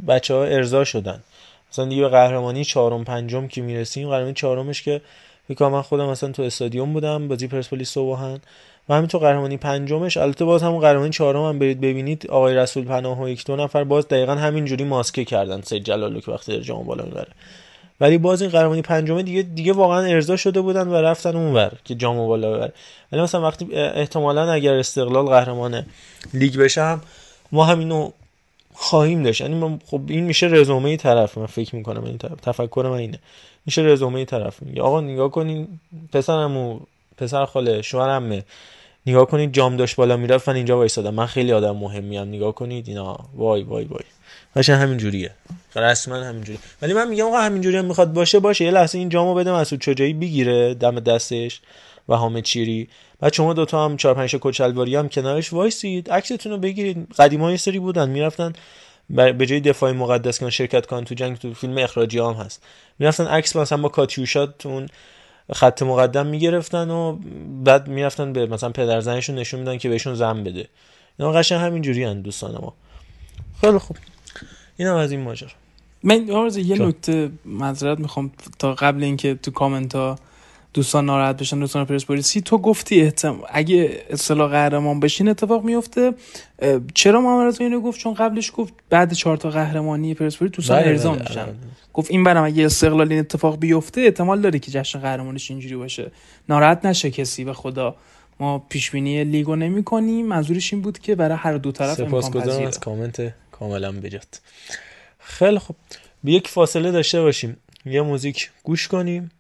بچه 0.08 0.34
ها 0.34 0.44
ارضا 0.44 0.84
شدن. 0.84 1.24
مثلا 1.72 1.86
دیگه 1.86 2.02
به 2.02 2.10
قهرمانی 2.10 2.66
چهارم 2.66 3.04
پنجم 3.04 3.48
که 3.48 3.62
می‌رسیم 3.62 4.10
قهرمانی 4.10 4.34
چهارمش 4.34 4.84
که 4.84 5.02
فکر 5.48 5.68
من 5.68 5.82
خودم 5.82 6.10
مثلا 6.10 6.32
تو 6.32 6.42
استادیوم 6.44 6.94
بودم 6.94 7.28
بازی 7.28 7.48
پرسپولیس 7.48 7.90
صبحان 7.90 8.42
و 8.90 8.94
همینطور 8.94 9.22
قهرمانی 9.22 9.58
پنجمش 9.58 10.18
البته 10.18 10.46
باز 10.46 10.64
همون 10.64 10.80
قهرمانی 10.80 11.10
چهارم 11.10 11.46
هم 11.46 11.60
برید 11.60 11.82
ببینید 11.82 12.28
آقای 12.28 12.56
رسول 12.56 12.86
پناه 12.86 13.22
و 13.22 13.30
یک 13.30 13.46
دو 13.46 13.56
نفر 13.56 13.84
باز 13.84 14.08
دقیقا 14.08 14.36
همین 14.36 14.66
جوری 14.66 14.84
ماسکه 14.84 15.26
کردن 15.26 15.62
سید 15.62 15.84
جلالو 15.84 16.20
که 16.20 16.32
وقتی 16.32 16.58
در 16.58 16.64
جام 16.64 16.84
بالا 16.86 17.04
می‌بره. 17.04 17.32
ولی 18.02 18.18
باز 18.18 18.42
این 18.42 18.52
قهرمانی 18.52 18.82
پنجمه 18.82 19.24
دیگه 19.24 19.42
دیگه 19.42 19.74
واقعا 19.74 20.06
ارضا 20.06 20.36
شده 20.36 20.62
بودن 20.62 20.88
و 20.88 20.96
رفتن 20.96 21.36
اونور 21.36 21.72
که 21.86 21.96
جام 21.96 22.28
بالا 22.28 22.54
ببره. 22.54 22.74
ولی 23.12 23.22
مثلا 23.22 23.42
وقتی 23.42 23.76
احتمالا 23.76 24.52
اگر 24.52 24.74
استقلال 24.74 25.26
قهرمان 25.26 25.86
لیگ 26.34 26.58
بشه 26.58 26.82
هم 26.82 27.02
ما 27.52 27.66
همینو 27.66 28.12
خواهیم 28.74 29.24
داشت. 29.24 29.42
یعنی 29.42 29.80
خب 29.86 30.02
این 30.08 30.24
میشه 30.24 30.48
رزومه 30.48 30.98
طرف. 30.98 31.38
من 31.38 31.46
فکر 31.46 31.76
می‌کنم 31.76 32.04
این 32.04 32.18
طرف 32.18 32.42
تفکر 32.42 32.86
من 32.90 32.98
اینه. 32.98 33.20
میشه 33.66 33.82
رزومه 33.82 34.26
طرف. 34.26 34.62
میگه 34.62 34.82
آقا 34.82 35.02
نگاه 35.02 35.32
کنین 35.32 35.80
پسرمو 36.14 36.80
پسر 37.18 37.46
خاله 37.46 37.82
شوهرمه 37.82 38.44
نگاه 39.06 39.26
کنید 39.26 39.54
جام 39.54 39.78
داشت 39.78 39.96
بالا 39.96 40.18
می‌رفت. 40.18 40.50
من 40.50 40.56
اینجا 40.56 40.78
وایسادم 40.78 41.14
من 41.14 41.26
خیلی 41.26 41.52
آدم 41.52 41.76
مهمی 41.76 42.18
ام 42.18 42.28
نگاه 42.28 42.56
کنید 42.56 42.88
اینا. 42.88 43.18
وای 43.36 43.64
وای 43.64 43.86
وای. 43.86 44.74
همین 44.76 44.98
جوریه. 44.98 45.32
رسما 45.76 46.16
همین 46.16 46.44
جوری. 46.44 46.60
ولی 46.82 46.94
من 46.94 47.10
میگم 47.10 47.26
آقا 47.26 47.42
همین 47.42 47.62
جوری 47.62 47.78
هم 47.78 47.86
می‌خواد 47.86 48.14
باشه 48.14 48.40
باشه. 48.40 48.66
یه 48.66 48.72
لحظه 48.72 48.98
این 48.98 49.10
جامو 49.10 49.34
بده 49.34 49.52
مسعود 49.52 49.82
چجایی 49.82 50.14
بگیره 50.14 50.74
دم 50.74 51.00
دستش. 51.00 51.62
و 52.10 52.16
حامد 52.16 52.44
چیری 52.44 52.90
بعد 53.20 53.34
شما 53.34 53.54
دوتا 53.54 53.86
هم 53.86 53.98
چهار 53.98 54.16
پنج 54.16 54.36
کچلواری 54.42 54.96
هم 54.96 55.10
کنارش 55.10 55.54
وایسید. 55.54 56.12
عکستون 56.12 56.52
رو 56.52 56.58
بگیرید. 56.58 57.14
قدیما 57.20 57.52
یه 57.52 57.58
سری 57.58 57.80
بودن 57.80 58.10
می‌رفتن 58.10 58.54
به 59.10 59.46
جای 59.46 59.60
دفاع 59.60 59.92
مقدس 59.92 60.40
که 60.40 60.50
شرکت 60.50 60.86
کنن 60.86 61.04
تو 61.04 61.16
جنگ 61.16 61.38
تو 61.38 61.54
فیلم 61.54 61.78
اخراجی 61.78 62.20
هم 62.20 62.34
هست. 62.34 62.64
می‌رفتن 63.00 63.26
عکس 63.28 63.56
مثلا 63.56 63.78
با 63.78 63.90
کاتیوشات 63.90 64.66
اون 64.66 64.88
خط 65.54 65.84
مقدم 65.84 66.26
می‌گرفتن 66.26 66.90
و 66.90 67.20
بعد 67.64 67.88
می‌رفتن 67.88 68.34
به 68.34 68.46
مثلا 68.46 68.70
پدرزنشون 68.70 69.36
نشون 69.36 69.60
میدن 69.60 69.78
که 69.78 69.90
بهشون 69.90 70.16
زن 70.16 70.44
بده. 70.44 70.68
اینا 71.20 71.32
قشنگ 71.32 71.62
همینجوری 71.62 72.04
هن 72.04 72.22
دوستان 72.22 72.52
ما. 72.52 72.74
خیلی 73.62 73.78
خوب. 73.78 73.98
اینم 74.78 74.96
از 74.96 75.12
این 75.12 75.22
ماجرا. 75.22 75.50
من 76.04 76.28
یه 76.58 76.82
نکته 76.82 77.32
معذرت 77.46 78.00
می‌خوام 78.00 78.32
تا 78.60 78.74
قبل 78.74 79.04
اینکه 79.04 79.36
تو 79.36 79.52
کامنت 79.52 79.96
ها 79.96 80.20
دوستان 80.74 81.06
ناراحت 81.06 81.38
بشن 81.38 81.60
دوستان 81.60 81.86
پرسپولیسی 81.86 82.42
تو 82.42 82.58
گفتی 82.58 83.02
احتم... 83.02 83.40
اگه 83.50 84.04
اصطلاح 84.10 84.52
قهرمان 84.52 85.00
بشین 85.00 85.28
اتفاق 85.28 85.64
میفته. 85.64 86.14
چرا 86.94 87.22
محمد 87.22 87.62
اینو 87.62 87.82
گفت؟ 87.82 88.00
چون 88.00 88.14
قبلش 88.14 88.52
گفت 88.56 88.74
بعد 88.90 89.14
چهار 89.14 89.38
تا 89.38 89.50
قهرمانی 89.50 90.14
پرسپولیس 90.14 90.54
دوستان 90.54 90.80
بله، 90.80 90.90
ارضا 90.90 91.12
بله، 91.12 91.22
میشن. 91.22 91.46
بله. 91.46 91.56
گفت 91.94 92.12
این 92.12 92.24
برام 92.24 92.46
اگه 92.46 92.66
استقلال 92.66 93.12
این 93.12 93.20
اتفاق 93.20 93.60
بیفته 93.60 94.02
احتمال 94.02 94.42
داره 94.42 94.60
که 94.60 94.72
جشن 94.72 95.00
قهرمانیش 95.00 95.52
اینجوری 95.52 95.76
باشه. 95.76 96.12
ناراحت 96.50 96.86
نشه 96.86 97.12
کسی 97.12 97.44
به 97.44 97.54
خدا. 97.54 97.96
ما 98.40 98.60
پیش 98.60 98.92
بینی 98.92 99.24
لیگو 99.24 99.56
نمی 99.56 99.84
کنیم. 99.84 100.26
منظورش 100.26 100.74
این 100.74 100.82
بود 100.82 101.00
که 101.00 101.16
برای 101.16 101.38
هر 101.38 101.58
دو 101.58 101.72
طرف 101.72 102.00
امکان 102.00 102.50
از 102.50 102.80
کامنت 102.80 103.34
کاملا 103.52 103.92
بجات. 103.92 104.42
خیلی 105.20 105.60
خوب. 105.60 105.76
یک 106.24 106.48
فاصله 106.48 106.92
داشته 106.92 107.22
باشیم. 107.22 107.58
یه 107.86 108.02
موزیک 108.02 108.52
گوش 108.64 108.88
کنیم. 108.88 109.32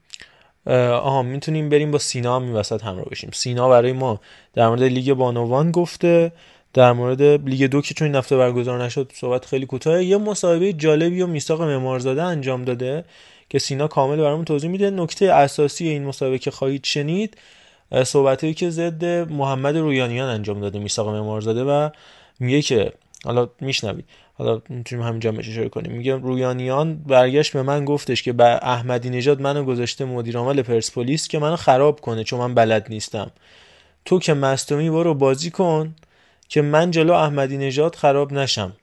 آها 0.68 1.22
می‌تونیم 1.22 1.70
بریم 1.70 1.92
با 1.92 1.98
سینا 1.98 2.36
هم 2.36 2.56
وسط 2.56 2.84
همراه 2.84 3.06
بشیم. 3.06 3.30
سینا 3.34 3.70
برای 3.70 3.92
ما 3.92 4.20
در 4.54 4.68
مورد 4.68 4.84
لیگ 4.84 5.14
بانوان 5.14 5.72
گفته 5.72 6.32
در 6.74 6.92
مورد 6.92 7.22
لیگ 7.22 7.66
دو 7.66 7.82
که 7.82 7.94
چون 7.94 8.06
این 8.06 8.16
هفته 8.16 8.38
برگزار 8.38 8.84
نشد 8.84 9.12
صحبت 9.16 9.46
خیلی 9.46 9.66
کوتاه 9.66 10.04
یه 10.04 10.18
مصاحبه 10.18 10.74
جالبی 10.74 11.22
و 11.22 11.28
میثاق 11.28 11.62
معمارزاده 11.62 12.24
انجام 12.24 12.64
داده 12.66 13.06
که 13.50 13.60
سینا 13.60 13.88
کامل 13.88 14.18
برامون 14.18 14.46
توضیح 14.46 14.70
میده. 14.70 14.90
نکته 14.90 15.26
اساسی 15.34 15.88
این 15.88 16.06
مصاحبه 16.06 16.38
که 16.38 16.52
خواهید 16.52 16.84
شنید 16.84 17.38
صحبتی 18.04 18.54
که 18.54 18.70
ضد 18.70 19.06
محمد 19.32 19.78
رویانیان 19.78 20.30
انجام 20.30 20.62
داده 20.62 20.80
میثاق 20.80 21.10
معمارزاده 21.10 21.64
و 21.64 21.90
میگه 22.40 22.62
که 22.62 22.94
حالا 23.26 23.50
میشنوید. 23.62 24.06
حالا 24.34 24.62
می‌تونیم 24.70 25.06
همینجا 25.06 25.32
اشاره 25.32 25.70
کنیم. 25.70 25.92
میگم 25.92 26.24
رویانیان 26.24 26.98
برگشت 26.98 27.54
به 27.54 27.62
من 27.62 27.86
گفتش 27.86 28.24
که 28.24 28.34
به 28.34 28.44
احمدی 28.44 29.10
نژاد 29.10 29.42
منو 29.42 29.64
گذاشته 29.64 30.06
مدیر 30.06 30.38
عامل 30.38 30.62
پرسپولیس 30.62 31.28
که 31.28 31.40
منو 31.40 31.56
خراب 31.56 32.02
کنه 32.02 32.24
چون 32.24 32.40
من 32.40 32.54
بلد 32.54 32.86
نیستم. 32.90 33.32
تو 34.06 34.20
که 34.20 34.34
مستومی 34.34 34.90
برو 34.90 35.14
بازی 35.14 35.52
کن 35.52 35.96
که 36.48 36.62
من 36.62 36.92
جلو 36.92 37.14
احمدی 37.14 37.58
نژاد 37.58 37.96
خراب 37.96 38.34
نشم. 38.34 38.74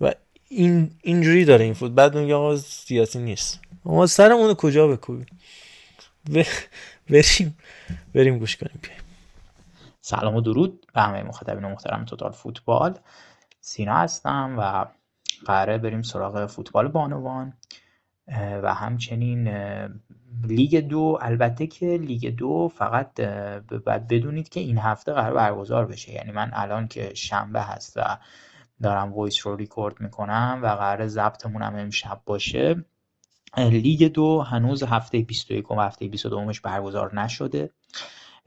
و 0.00 0.14
این 0.48 0.90
اینجوری 1.02 1.44
داره 1.44 1.64
این 1.64 1.74
فوت. 1.74 1.90
بعد 1.92 2.16
میگه 2.16 2.34
آقا 2.34 2.56
سیاسی 2.56 3.18
نیست. 3.18 3.60
ما 3.84 4.06
سرمون 4.06 4.54
کجا 4.54 4.88
بکوبیم؟ 4.88 5.26
بریم 7.10 7.56
بریم 8.14 8.38
گوش 8.38 8.56
کنیم. 8.56 8.80
سلام 10.00 10.36
و 10.36 10.40
درود 10.40 10.86
به 10.94 11.00
همه 11.00 11.22
مخاطبین 11.22 11.64
محترم 11.64 12.04
توتال 12.04 12.32
فوتبال. 12.32 12.98
سینا 13.64 13.94
هستم 13.94 14.54
و 14.58 14.84
قراره 15.46 15.78
بریم 15.78 16.02
سراغ 16.02 16.46
فوتبال 16.46 16.88
بانوان 16.88 17.52
و 18.62 18.74
همچنین 18.74 19.48
لیگ 20.44 20.88
دو. 20.88 21.18
البته 21.20 21.66
که 21.66 21.86
لیگ 21.86 22.36
دو 22.36 22.72
فقط 22.74 23.20
باید 23.84 24.08
بدونید 24.08 24.48
که 24.48 24.60
این 24.60 24.78
هفته 24.78 25.12
قرار 25.12 25.34
برگزار 25.34 25.86
بشه. 25.86 26.12
یعنی 26.12 26.32
من 26.32 26.50
الان 26.54 26.88
که 26.88 27.14
شنبه 27.14 27.62
هست 27.62 27.96
و 27.96 28.18
دارم 28.82 29.12
voice 29.12 29.46
رو 29.46 29.56
ریکورد 29.56 30.00
می‌کنم 30.00 30.60
و 30.62 30.66
قرار 30.66 31.06
ضبطمون 31.06 31.62
هم 31.62 31.76
امشب 31.76 32.20
باشه 32.26 32.84
لیگ 33.56 34.12
دو 34.12 34.42
هنوز 34.42 34.82
هفته 34.82 35.22
21 35.22 35.70
و 35.70 35.80
هفته 35.80 36.08
22 36.08 36.52
برگزار 36.64 37.20
نشده. 37.20 37.70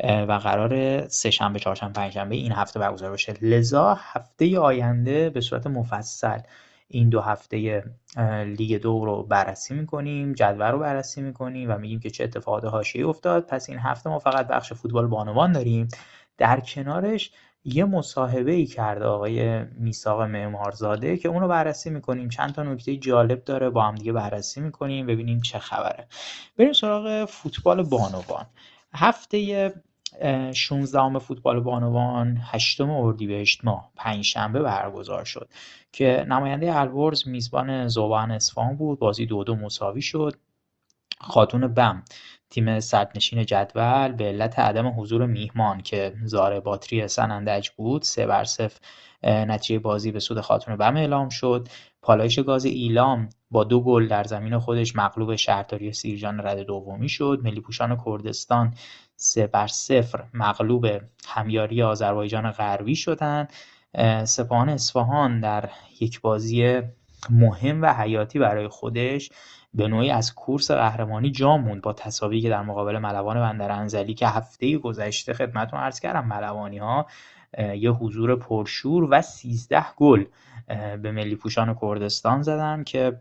و 0.04 0.40
قرار 0.44 1.08
سه 1.08 1.32
شنبه 1.32 1.60
چهارشنبه 1.60 1.94
پنجشنبه 1.94 2.36
این 2.36 2.52
هفته 2.52 2.80
برگزار 2.80 3.12
بشه. 3.12 3.34
لذا 3.42 3.94
هفته 3.94 4.60
آینده 4.60 5.30
به 5.30 5.42
صورت 5.42 5.68
مفصل 5.68 6.40
این 6.88 7.10
دو 7.10 7.22
هفته 7.22 7.84
لیگ 8.58 8.82
دو 8.82 9.06
رو 9.06 9.24
بررسی 9.24 9.74
می‌کنیم 9.74 10.34
جدول 10.34 10.72
رو 10.72 10.80
بررسی 10.80 11.22
می‌کنیم 11.22 11.72
و 11.72 11.78
میگیم 11.78 12.00
که 12.00 12.10
چه 12.10 12.24
اتفاقات 12.24 12.66
حاشیه‌ای 12.66 13.10
افتاد. 13.10 13.46
پس 13.46 13.70
این 13.70 13.80
هفته 13.80 14.10
ما 14.10 14.20
فقط 14.20 14.48
بخش 14.48 14.74
فوتبال 14.74 15.08
بانوان 15.08 15.52
داریم. 15.52 15.88
در 16.38 16.60
کنارش 16.60 17.32
یه 17.64 17.86
مصاحبه 17.86 18.52
ای 18.52 18.66
کرده 18.66 19.06
آقای 19.06 19.64
میساق 19.64 20.22
معمارزاده 20.22 21.18
که 21.18 21.30
اونو 21.30 21.48
بررسی 21.48 21.90
می‌کنیم. 21.90 22.30
چند 22.30 22.54
تا 22.54 22.64
نکته 22.64 22.98
جالب 22.98 23.44
داره 23.44 23.70
با 23.70 23.82
هم 23.82 23.96
دیگه 23.96 24.12
بررسی 24.12 24.62
می‌کنیم 24.62 25.06
ببینیم 25.06 25.42
چه 25.42 25.60
خبره. 25.60 26.08
بریم 26.58 26.74
سراغ 26.74 27.26
فوتبال 27.26 27.84
بانوان. 27.84 28.46
هفته 28.96 29.74
16 30.54 31.20
فوتبال 31.20 31.60
بانوان 31.60 32.38
8 32.42 32.82
اردیبهشت 32.82 33.66
ماه 33.66 33.92
پنجشنبه 33.96 34.62
برگزار 34.62 35.26
شد 35.26 35.50
که 35.92 36.26
نماینده 36.30 36.80
الورز 36.80 37.28
میزبان 37.28 37.88
زوبان 37.88 38.32
اصفهان 38.32 38.76
بود. 38.76 39.00
بازی 39.00 39.26
دو 39.26 39.44
دو 39.44 39.56
مساوی 39.56 40.02
شد. 40.02 40.36
خاتون 41.22 41.68
بم 41.68 42.04
تیم 42.50 42.80
صدرنشین 42.80 43.46
جدول 43.46 44.12
به 44.12 44.24
علت 44.24 44.60
عدم 44.60 45.00
حضور 45.02 45.26
میهمان 45.26 45.82
که 45.82 46.14
زار 46.24 46.60
باتری 46.60 47.08
سنندج 47.08 47.70
بود 47.70 48.02
سه 48.02 48.26
بر 48.26 48.44
صفر 48.44 48.80
نتیجه 49.24 49.80
بازی 49.80 50.12
به 50.12 50.20
سود 50.20 50.42
خاتون 50.42 50.76
بم 50.76 50.98
اعلام 50.98 51.30
شد. 51.30 51.68
پالایش 52.06 52.40
گاز 52.40 52.66
ایلام 52.66 53.30
با 53.52 53.64
دو 53.64 53.82
گل 53.82 54.08
در 54.08 54.24
زمین 54.24 54.60
خودش 54.60 54.96
مغلوب 54.96 55.36
شهرداری 55.36 55.94
سیرجان 55.94 56.40
رد 56.48 56.60
دومی 56.60 57.10
شد. 57.10 57.40
ملی 57.44 57.62
پوشان 57.62 58.02
کردستان 58.06 58.74
سه 59.16 59.48
بر 59.48 59.68
صفر 59.68 60.24
مغلوب 60.34 60.88
همیاری 61.28 61.82
آذربایجان 61.82 62.52
غربی 62.52 62.96
شدند. 62.96 63.54
سپاهان 64.24 64.70
اصفهان 64.70 65.40
در 65.40 65.70
یک 66.00 66.22
بازی 66.22 66.82
مهم 67.30 67.82
و 67.82 67.94
حیاتی 67.94 68.40
برای 68.40 68.68
خودش 68.68 69.30
به 69.74 69.88
نوعی 69.88 70.10
از 70.10 70.36
کورس 70.36 70.72
قهرمانی 70.72 71.32
جا 71.32 71.58
موند 71.58 71.82
با 71.82 71.94
تساوی 71.94 72.42
که 72.42 72.50
در 72.50 72.62
مقابل 72.62 72.98
ملوان 72.98 73.40
بندر 73.40 73.72
انزلی 73.72 74.14
که 74.14 74.28
هفته 74.28 74.78
گذشته 74.78 75.34
خدمتتون 75.34 75.80
عرض 75.80 76.00
کردم 76.00 76.28
ملوانی 76.28 76.78
ها 76.78 77.06
یه 77.58 77.92
حضور 77.92 78.36
پرشور 78.36 79.08
و 79.12 79.22
13 79.22 79.86
گل 79.98 80.26
به 81.02 81.12
ملی 81.12 81.36
پوشان 81.36 81.78
کردستان 81.82 82.42
زدن 82.42 82.84
که 82.84 83.20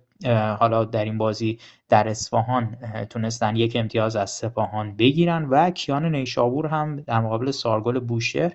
حالا 0.58 0.84
در 0.84 1.04
این 1.04 1.18
بازی 1.18 1.58
در 1.88 2.08
اصفهان 2.08 2.76
تونستن 3.10 3.56
یک 3.56 3.76
امتیاز 3.76 4.16
از 4.16 4.30
سپاهان 4.30 4.96
بگیرن 4.96 5.44
و 5.44 5.70
کیان 5.70 6.14
نیشابور 6.14 6.66
هم 6.66 6.96
در 6.96 7.20
مقابل 7.20 7.50
سارگل 7.50 8.00
بوشهر 8.00 8.52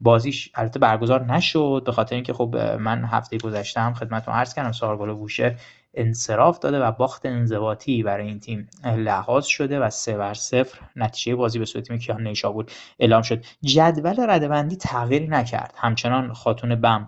بازیش 0.00 0.50
البته 0.54 0.78
برگزار 0.78 1.24
نشد 1.24 1.82
به 1.86 1.92
خاطر 1.92 2.14
اینکه 2.14 2.32
خب 2.32 2.56
من 2.56 3.04
هفته 3.04 3.38
گذشته 3.38 3.80
هم 3.80 3.94
خدمتتون 3.94 4.34
عرض 4.34 4.54
کردم 4.54 4.72
سارگل 4.72 5.12
بوشهر 5.12 5.60
انصراف 5.96 6.58
داده 6.58 6.80
و 6.80 6.92
باخت 6.92 7.26
انضباطی 7.26 8.02
برای 8.02 8.26
این 8.26 8.40
تیم. 8.40 8.68
لحاظ 8.84 9.46
شده 9.46 9.80
و 9.80 9.90
سه 9.90 10.16
بر 10.16 10.34
صفر 10.34 10.78
نتیجه 10.96 11.34
بازی 11.34 11.58
به 11.58 11.64
صورت 11.64 11.88
تیم 11.88 11.98
کیان 11.98 12.26
نیشابور 12.26 12.66
اعلام 12.98 13.22
شد. 13.22 13.44
جدول 13.62 14.30
ردبندی 14.30 14.76
تغییری 14.76 15.26
نکرد. 15.26 15.74
همچنان 15.76 16.32
خاتون 16.32 16.74
بم 16.74 17.06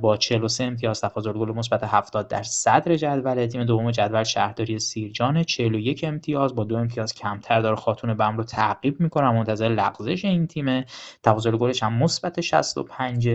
با 0.00 0.16
43 0.16 0.64
امتیاز 0.64 1.00
تفاضل 1.00 1.32
گل 1.32 1.52
مثبت 1.52 1.84
70 1.84 2.28
در 2.28 2.42
صدر 2.42 2.96
جدول. 2.96 3.46
تیم 3.46 3.64
دوم 3.64 3.90
جدول 3.90 4.24
شهرداری 4.24 4.78
سیرجان 4.78 5.42
41 5.42 6.04
امتیاز 6.04 6.54
با 6.54 6.64
دو 6.64 6.76
امتیاز 6.76 7.14
کمتر 7.14 7.60
داره 7.60 7.76
خاتون 7.76 8.14
بم 8.14 8.36
رو 8.36 8.44
تعقیب 8.44 9.00
می‌کنه. 9.00 9.30
منتظر 9.30 9.68
لغزش 9.68 10.24
این 10.24 10.46
تیم 10.46 10.84
تفاضل 11.22 11.56
گلش 11.56 11.82
هم 11.82 11.92
مثبت 11.92 12.40
65 12.40 13.28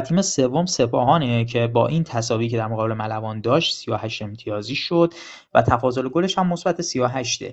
تیم 0.00 0.22
سوم 0.22 0.66
سپاهانه 0.66 1.44
که 1.44 1.66
با 1.66 1.86
این 1.88 2.04
تساوی 2.04 2.48
که 2.48 2.56
در 2.56 2.66
مقابل 2.66 2.92
ملوان 2.92 3.40
داشت 3.40 3.74
38 3.74 4.22
امتیازی 4.22 4.74
شد 4.74 5.14
و 5.54 5.62
تفاضل 5.62 6.08
گلش 6.08 6.38
هم 6.38 6.46
مثبت 6.46 6.82
38 6.82 7.44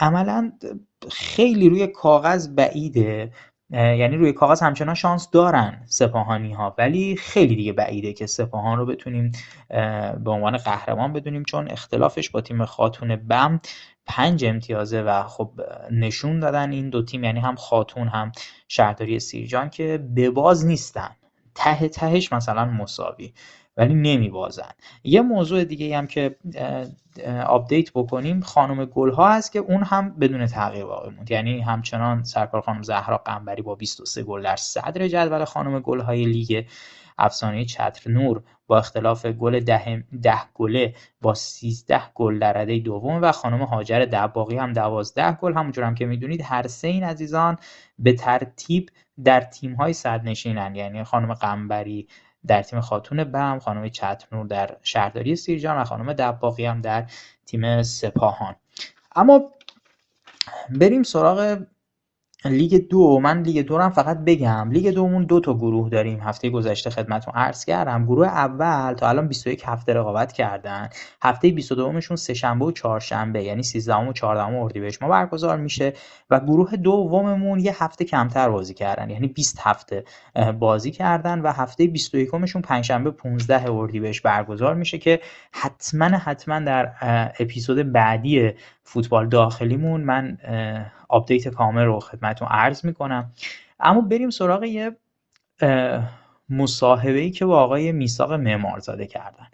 عملا 0.00 0.52
خیلی 1.10 1.68
روی 1.68 1.86
کاغذ 1.86 2.48
بعیده 2.48 3.32
یعنی 3.72 4.16
روی 4.16 4.32
کاغذ 4.32 4.62
همچنان 4.62 4.94
شانس 4.94 5.30
دارن 5.30 5.82
سپاهانی 5.86 6.52
ها 6.52 6.74
ولی 6.78 7.16
خیلی 7.16 7.56
دیگه 7.56 7.72
بعیده 7.72 8.12
که 8.12 8.26
سپاهان 8.26 8.78
رو 8.78 8.86
بتونیم 8.86 9.32
به 10.24 10.30
عنوان 10.30 10.56
قهرمان 10.56 11.12
بدونیم 11.12 11.44
چون 11.44 11.70
اختلافش 11.70 12.30
با 12.30 12.40
تیم 12.40 12.64
خاتون 12.64 13.16
بم 13.16 13.60
پنج 14.06 14.44
امتیازه 14.44 15.02
و 15.02 15.22
خب 15.22 15.50
نشون 15.90 16.40
دادن 16.40 16.72
این 16.72 16.90
دو 16.90 17.02
تیم 17.02 17.24
یعنی 17.24 17.40
هم 17.40 17.54
خاتون 17.54 18.08
هم 18.08 18.32
شهرداری 18.68 19.20
سیرجان 19.20 19.70
که 19.70 20.04
به 20.14 20.30
باز 20.30 20.66
نیستن. 20.66 21.16
ته 21.54 21.88
تهش 21.88 22.32
مثلا 22.32 22.64
مساوی 22.64 23.32
ولی 23.76 23.94
نمی 23.94 24.30
بازن 24.30 24.70
یه 25.04 25.20
موضوع 25.20 25.64
دیگه 25.64 25.98
هم 25.98 26.06
که 26.06 26.36
update 27.46 27.92
بکنیم 27.92 28.40
خانم 28.40 28.84
گل 28.84 29.10
ها 29.10 29.32
هست 29.32 29.52
که 29.52 29.58
اون 29.58 29.82
هم 29.82 30.18
بدون 30.18 30.46
تغییر 30.46 30.84
باقی 30.84 31.10
موند. 31.10 31.30
یعنی 31.30 31.60
همچنان 31.60 32.22
سرکار 32.24 32.60
خانم 32.60 32.82
زهرا 32.82 33.18
قنبری 33.18 33.62
با 33.62 33.74
23 33.74 34.22
گل 34.22 34.42
در 34.42 34.56
صدر 34.56 35.08
جدول 35.08 35.44
خانم 35.44 35.80
گل 35.80 36.00
های 36.00 36.24
لیگ 36.24 36.64
افسانه 37.18 37.64
چتر 37.64 38.10
نور 38.10 38.42
با 38.66 38.78
اختلاف 38.78 39.26
گل 39.26 39.60
ده, 39.60 40.04
ده 40.22 40.40
گله 40.54 40.94
با 41.20 41.34
13 41.34 42.00
گل 42.14 42.38
در 42.38 42.52
رده 42.52 42.78
دوم 42.78 43.22
و 43.22 43.32
خانم 43.32 43.62
هاجر 43.62 44.04
دباقی 44.04 44.56
هم 44.56 44.72
12 44.72 45.32
گل. 45.32 45.54
همونجور 45.54 45.84
هم 45.84 45.94
که 45.94 46.06
می‌دونید 46.06 46.42
هر 46.44 46.66
سه 46.66 46.88
این 46.88 47.04
عزیزان 47.04 47.56
به 47.98 48.12
ترتیب 48.12 48.90
در 49.24 49.40
تیم 49.40 49.74
های 49.74 49.92
صدرنشینن 49.92 50.74
یعنی 50.74 51.04
خانم 51.04 51.34
قنبری 51.34 52.08
در 52.46 52.62
تیم 52.62 52.80
خاتون 52.80 53.24
بم 53.24 53.58
خانم 53.58 53.88
چترنور 53.88 54.46
در 54.46 54.76
شهرداری 54.82 55.36
سیرجان 55.36 55.76
و 55.76 55.84
خانم 55.84 56.12
دباقی 56.12 56.64
هم 56.64 56.80
در 56.80 57.06
تیم 57.46 57.82
سپاهان. 57.82 58.56
اما 59.16 59.40
بریم 60.70 61.02
سراغ 61.02 61.58
لیگ 62.44 62.88
دو 62.88 63.20
من 63.20 63.42
لیگ 63.42 63.66
دو 63.66 63.78
هم 63.78 63.90
فقط 63.90 64.18
بگم. 64.18 64.70
لیگ 64.70 64.90
دومون 64.90 65.24
دو 65.24 65.40
تا 65.40 65.54
گروه 65.54 65.90
داریم 65.90 66.20
هفته 66.20 66.50
گذشته 66.50 66.90
خدمتتون 66.90 67.34
عرض 67.34 67.64
کردم. 67.64 68.04
گروه 68.04 68.26
اول 68.26 68.94
تا 68.94 69.08
الان 69.08 69.28
21 69.28 69.62
هفته 69.66 69.94
رقابت 69.94 70.32
کردن. 70.32 70.88
هفته 71.22 71.50
22 71.52 71.92
مشون 71.92 72.16
سه 72.16 72.34
شنبه 72.34 72.64
و 72.64 72.72
چهارشنبه 72.72 73.42
یعنی 73.42 73.62
13 73.62 73.94
و 73.94 74.12
14 74.12 74.42
اردیبهشت 74.42 75.02
ما 75.02 75.08
برگزار 75.08 75.56
میشه 75.56 75.92
و 76.30 76.40
گروه 76.40 76.76
دوممون 76.76 77.58
یه 77.58 77.84
هفته 77.84 78.04
کمتر 78.04 78.48
بازی 78.48 78.74
کردن. 78.74 79.10
یعنی 79.10 79.28
20 79.28 79.58
هفته 79.62 80.04
بازی 80.58 80.90
کردن 80.90 81.40
و 81.40 81.52
هفته 81.52 81.86
21 81.86 82.34
مشون 82.34 82.62
پنجشنبه 82.62 83.10
15 83.10 83.70
اردیبهشت 83.70 84.22
برگزار 84.22 84.74
میشه 84.74 84.98
که 84.98 85.20
حتما 85.52 86.06
حتما 86.06 86.60
در 86.60 86.92
اپیزود 87.40 87.92
بعدی 87.92 88.52
فوتبال 88.82 89.28
داخلیمون 89.28 90.00
من 90.00 90.38
update 91.08 91.48
کامل 91.48 91.84
رو 91.84 92.00
خدمتتون 92.00 92.48
عرض 92.48 92.84
می‌کنم. 92.84 93.32
اما 93.80 94.00
بریم 94.00 94.30
سراغ 94.30 94.64
یه 94.64 94.96
مصاحبه 96.48 97.18
ای 97.18 97.30
که 97.30 97.46
با 97.46 97.60
آقای 97.60 97.92
میثاق 97.92 98.32
معمارزاده 98.32 99.06
کردن. 99.06 99.46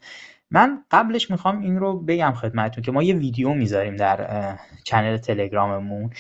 من 0.51 0.85
قبلش 0.91 1.31
می‌خوام 1.31 1.61
این 1.61 1.79
رو 1.79 2.01
بگم 2.01 2.33
خدمتتون 2.33 2.85
که 2.85 2.93
ما 2.93 3.03
یه 3.03 3.15
ویدیو 3.15 3.55
می‌ذاریم 3.55 3.97
در 3.97 4.59
channel 4.85 5.17
تلگراممون. 5.17 6.11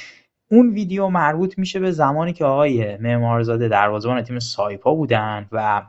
اون 0.50 0.70
ویدیو 0.70 1.08
مربوط 1.08 1.58
میشه 1.58 1.80
به 1.80 1.90
زمانی 1.90 2.32
که 2.32 2.44
آقای 2.44 2.96
معمارزاده 2.96 3.68
دروازه‌بان 3.68 4.22
تیم 4.22 4.38
سایپا 4.38 4.94
بودن 4.94 5.48
و 5.52 5.82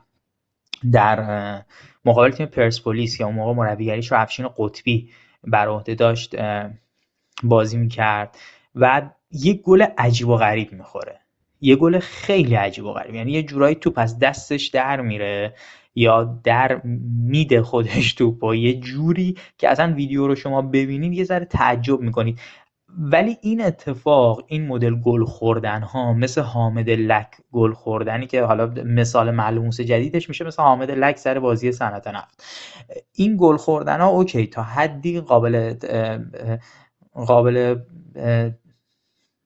در 0.91 1.63
مقابل 2.05 2.31
تیم 2.31 2.45
پرسپولیس 2.45 3.17
که 3.17 3.23
اون 3.23 3.35
موقع 3.35 3.53
مربیگریش 3.53 4.11
رو 4.11 4.19
افشین 4.19 4.49
قطبی 4.57 5.09
بر 5.43 5.67
عهده 5.67 5.95
داشت 5.95 6.35
بازی 7.43 7.77
می‌کرد 7.77 8.37
و 8.75 9.09
یه 9.31 9.53
گل 9.53 9.81
عجیب 9.97 10.27
و 10.27 10.35
غریب 10.35 10.73
می‌خوره. 10.73 11.19
یه 11.61 11.75
گل 11.75 11.99
خیلی 11.99 12.55
عجیب 12.55 12.85
و 12.85 12.93
غریب. 12.93 13.15
یعنی 13.15 13.31
یه 13.31 13.43
جورایی 13.43 13.75
توپ 13.75 13.93
از 13.97 14.19
دستش 14.19 14.67
در 14.67 15.01
میره 15.01 15.53
یا 15.95 16.39
در 16.43 16.81
میده 17.27 17.61
خودش 17.61 18.13
توپ 18.13 18.39
با 18.39 18.55
یه 18.55 18.79
جوری 18.79 19.37
که 19.57 19.69
اصلا 19.69 19.93
ویدیو 19.93 20.27
رو 20.27 20.35
شما 20.35 20.61
ببینید 20.61 21.13
یه 21.13 21.23
ذره 21.23 21.45
تعجب 21.45 22.01
می‌کنید. 22.01 22.39
ولی 22.99 23.37
این 23.41 23.61
اتفاق 23.61 24.43
این 24.47 24.67
مدل 24.67 24.95
گل 24.95 25.25
خوردن 25.25 25.81
ها 25.81 26.13
مثل 26.13 26.41
حامد 26.41 26.89
لک 26.89 27.27
گل 27.51 27.73
خوردنی 27.73 28.27
که 28.27 28.43
حالا 28.43 28.67
مثال 28.85 29.31
ملموس 29.31 29.81
جدیدش 29.81 30.29
میشه 30.29 30.45
مثل 30.45 30.63
حامد 30.63 30.91
لک 30.91 31.17
سر 31.17 31.39
بازی 31.39 31.71
صنعت 31.71 32.07
نفت. 32.07 32.43
این 33.15 33.37
گل 33.39 33.57
خوردن 33.57 34.01
ها 34.01 34.07
اوکی 34.07 34.47
تا 34.47 34.63
حدی 34.63 35.19
قابل 35.19 35.73
قابل 37.25 37.75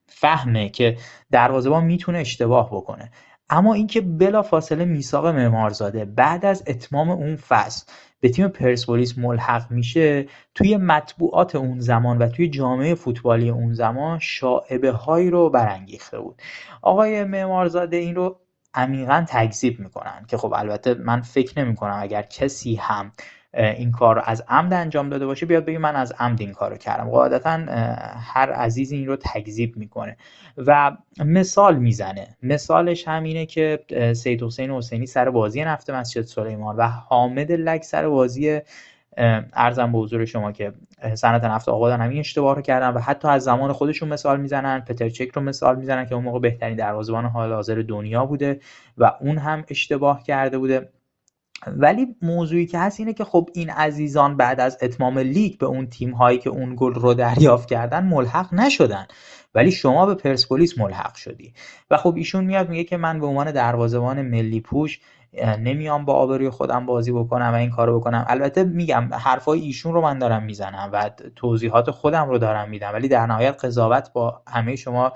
فهمه 0.06 0.68
که 0.68 0.96
دروازه‌بان 1.30 1.84
می‌تونه 1.84 2.18
اشتباه 2.18 2.70
بکنه. 2.70 3.10
اما 3.50 3.74
اینکه 3.74 4.00
بلا 4.00 4.42
فاصله 4.42 4.84
میساق 4.84 5.26
معمارزاده 5.26 6.04
بعد 6.04 6.44
از 6.44 6.64
اتمام 6.66 7.10
اون 7.10 7.36
فصل 7.36 7.86
به 8.20 8.28
تیم 8.28 8.48
پرسپولیس 8.48 9.18
ملحق 9.18 9.70
میشه 9.70 10.26
توی 10.54 10.76
مطبوعات 10.76 11.56
اون 11.56 11.80
زمان 11.80 12.18
و 12.18 12.28
توی 12.28 12.48
جامعه 12.48 12.94
فوتبالی 12.94 13.50
اون 13.50 13.72
زمان 13.72 14.18
شاعبه 14.18 14.90
هایی 14.90 15.30
رو 15.30 15.50
برانگیخته 15.50 16.20
بود. 16.20 16.42
آقای 16.82 17.24
معمارزاده 17.24 17.96
این 17.96 18.14
رو 18.14 18.40
عمیقا 18.74 19.24
تکذیب 19.28 19.80
می‌کنن 19.80 20.24
که 20.28 20.36
خب 20.36 20.52
البته 20.56 20.94
من 20.94 21.20
فکر 21.20 21.64
نمی 21.64 21.74
کنم 21.74 21.98
اگر 22.00 22.22
کسی 22.22 22.74
هم 22.74 23.12
این 23.54 23.92
کار 23.92 24.22
از 24.26 24.44
عمد 24.48 24.72
انجام 24.72 25.08
داده 25.08 25.26
باشه 25.26 25.46
بیاد 25.46 25.64
بگه 25.64 25.78
من 25.78 25.96
از 25.96 26.12
عمد 26.18 26.40
این 26.40 26.52
کار 26.52 26.70
رو 26.70 26.76
کردم. 26.76 27.10
قاعدتا 27.10 27.50
هر 28.20 28.52
عزیزی 28.52 28.96
این 28.96 29.06
رو 29.06 29.16
تکذیب 29.16 29.76
می‌کنه 29.76 30.16
و 30.56 30.96
مثال 31.24 31.76
می‌زنه. 31.76 32.36
مثالش 32.42 33.08
همینه 33.08 33.46
که 33.46 33.78
سید 34.16 34.42
حسین 34.42 34.70
حسینی 34.70 35.06
سر 35.06 35.30
بازی 35.30 35.64
نفت 35.64 35.90
مسجد 35.90 36.22
سلیمان 36.22 36.76
و 36.76 36.86
حامد 36.86 37.52
لک 37.52 37.84
سر 37.84 38.08
بازی 38.08 38.60
ارزم 39.52 39.92
به 39.92 39.98
حضور 39.98 40.24
شما 40.24 40.52
که 40.52 40.72
صنعت 41.14 41.44
نفت 41.44 41.68
آقادان 41.68 42.00
همین 42.00 42.18
اشتباه 42.18 42.56
رو 42.56 42.62
کردن 42.62 42.88
و 42.88 42.98
حتی 43.00 43.28
از 43.28 43.44
زمان 43.44 43.72
خودشون 43.72 44.08
مثال 44.08 44.40
می‌زنن. 44.40 44.80
پتر 44.80 45.08
چک 45.08 45.28
رو 45.34 45.42
مثال 45.42 45.76
می‌زنن 45.76 46.06
که 46.06 46.14
اون 46.14 46.24
موقع 46.24 46.38
بهترین 46.38 46.76
دروازه‌بان 46.76 47.24
حال 47.24 47.52
حاضر 47.52 47.84
دنیا 47.88 48.26
بوده 48.26 48.60
و 48.98 49.12
اون 49.20 49.38
هم 49.38 49.64
اشتباه 49.68 50.22
کرده 50.22 50.58
بوده. 50.58 50.88
ولی 51.66 52.16
موضوعی 52.22 52.66
که 52.66 52.78
هست 52.78 53.00
اینه 53.00 53.12
که 53.12 53.24
خب 53.24 53.48
این 53.54 53.70
عزیزان 53.70 54.36
بعد 54.36 54.60
از 54.60 54.78
اتمام 54.82 55.18
لیگ 55.18 55.58
به 55.58 55.66
اون 55.66 55.86
تیم 55.86 56.10
هایی 56.10 56.38
که 56.38 56.50
اون 56.50 56.74
گل 56.76 56.94
رو 56.94 57.14
دریافت 57.14 57.68
کردن 57.68 58.04
ملحق 58.04 58.54
نشدن. 58.54 59.06
ولی 59.54 59.72
شما 59.72 60.06
به 60.06 60.14
پرسپولیس 60.14 60.78
ملحق 60.78 61.14
شدی. 61.14 61.54
و 61.90 61.96
خب 61.96 62.14
ایشون 62.16 62.44
میاد 62.44 62.68
میگه 62.68 62.84
که 62.84 62.96
من 62.96 63.20
به 63.20 63.26
عنوان 63.26 63.52
دروازه‌بان 63.52 64.22
ملی 64.22 64.60
پوش 64.60 65.00
نمیام 65.58 66.04
با 66.04 66.14
آبروی 66.14 66.50
خودم 66.50 66.86
بازی 66.86 67.12
بکنم 67.12 67.50
و 67.52 67.54
این 67.54 67.70
کارو 67.70 68.00
بکنم. 68.00 68.24
البته 68.28 68.64
میگم 68.64 69.08
حرفای 69.12 69.60
ایشون 69.60 69.94
رو 69.94 70.00
من 70.00 70.18
دارم 70.18 70.42
می‌زنم 70.42 70.90
و 70.92 71.10
توضیحات 71.36 71.90
خودم 71.90 72.28
رو 72.28 72.38
دارم 72.38 72.70
میدم. 72.70 72.92
ولی 72.92 73.08
در 73.08 73.26
نهایت 73.26 73.64
قضاوت 73.64 74.12
با 74.12 74.42
همه 74.48 74.76
شما 74.76 75.12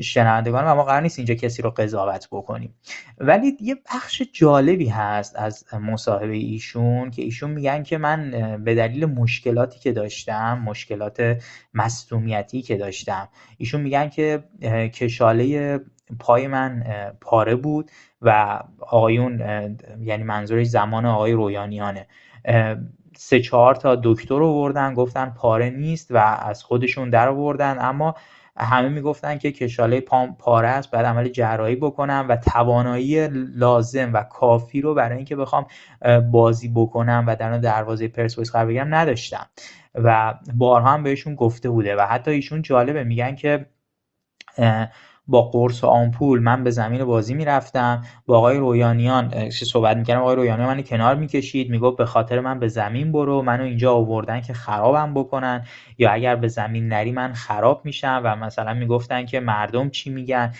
شنوندگان 0.00 0.64
و 0.64 0.74
ما 0.74 0.84
قرار 0.84 1.00
نیست 1.00 1.18
اینجا 1.18 1.34
کسی 1.34 1.62
رو 1.62 1.70
قضاوت 1.70 2.28
بکنیم. 2.32 2.74
ولی 3.18 3.56
یه 3.60 3.76
بخش 3.94 4.22
جالبی 4.32 4.88
هست 4.88 5.36
از 5.36 5.74
مصاحبه 5.74 6.34
ایشون 6.34 7.10
که 7.10 7.22
ایشون 7.22 7.50
میگن 7.50 7.82
که 7.82 7.98
من 7.98 8.30
به 8.64 8.74
دلیل 8.74 9.04
مشکلاتی 9.04 9.80
که 9.80 9.92
داشتم 9.92 10.58
مشکلات 10.58 11.42
مصدومیتی 11.74 12.62
که 12.62 12.76
داشتم 12.76 13.28
ایشون 13.58 13.80
میگن 13.80 14.08
که 14.08 14.44
کشاله 14.94 15.80
پای 16.18 16.46
من 16.46 16.84
پاره 17.20 17.54
بود 17.54 17.90
و 18.22 18.60
آقایون 18.78 19.40
یعنی 20.00 20.22
منظورش 20.22 20.66
زمان 20.66 21.06
آقای 21.06 21.32
رویانیانه. 21.32 22.06
سه 23.16 23.40
چهار 23.40 23.74
تا 23.74 24.00
دکتر 24.04 24.38
رو 24.38 24.54
بردن 24.54 24.94
گفتن 24.94 25.30
پاره 25.30 25.70
نیست 25.70 26.10
و 26.10 26.16
از 26.16 26.62
خودشون 26.64 27.10
در 27.10 27.28
آوردن 27.28 27.78
اما 27.80 28.14
همه 28.56 28.88
می‌گفتن 28.88 29.38
که 29.38 29.52
کشاله 29.52 30.00
پام 30.00 30.36
پاره 30.36 30.68
است 30.68 30.90
باید 30.90 31.06
عمل 31.06 31.28
جراحی 31.28 31.76
بکنم 31.76 32.26
و 32.28 32.36
توانایی 32.36 33.28
لازم 33.54 34.12
و 34.12 34.22
کافی 34.22 34.80
رو 34.80 34.94
برای 34.94 35.16
اینکه 35.16 35.36
بخوام 35.36 35.66
بازی 36.30 36.68
بکنم 36.68 37.24
و 37.26 37.36
در 37.36 37.58
دروازه 37.58 38.08
پرسپولیس 38.08 38.52
قرار 38.52 38.66
بگیرم 38.66 38.94
نداشتم. 38.94 39.46
و 39.94 40.34
بارها 40.54 40.90
هم 40.90 41.02
بهشون 41.02 41.34
گفته 41.34 41.70
بوده 41.70 41.96
و 41.96 42.00
حتی 42.00 42.30
ایشون 42.30 42.62
جالبه 42.62 43.04
میگن 43.04 43.34
که 43.34 43.66
با 45.26 45.42
قرص 45.42 45.84
و 45.84 45.86
آمپول 45.86 46.40
من 46.40 46.64
به 46.64 46.70
زمین 46.70 47.04
بازی 47.04 47.34
می‌رفتم. 47.34 48.04
با 48.26 48.38
آقای 48.38 48.56
رویانیان 48.56 49.50
صحبت 49.50 49.96
می‌کردم؟ 49.96 50.20
آقای 50.20 50.36
رویانیان 50.36 50.68
من 50.68 50.82
کنار 50.82 51.14
می‌کشید 51.14 51.70
می‌گفت 51.70 51.96
به 51.96 52.06
خاطر 52.06 52.40
من 52.40 52.58
به 52.58 52.68
زمین 52.68 53.12
برو 53.12 53.42
منو 53.42 53.64
اینجا 53.64 53.94
آوردن 53.94 54.40
که 54.40 54.52
خرابم 54.52 55.14
بکنن 55.14 55.64
یا 55.98 56.10
اگر 56.10 56.36
به 56.36 56.48
زمین 56.48 56.88
نری 56.88 57.12
من 57.12 57.32
خراب 57.32 57.84
میشم 57.84 58.20
و 58.24 58.36
مثلا 58.36 58.74
می‌گفتن 58.74 59.26
که 59.26 59.40
مردم 59.40 59.90
چی 59.90 60.10
میگن 60.10 60.52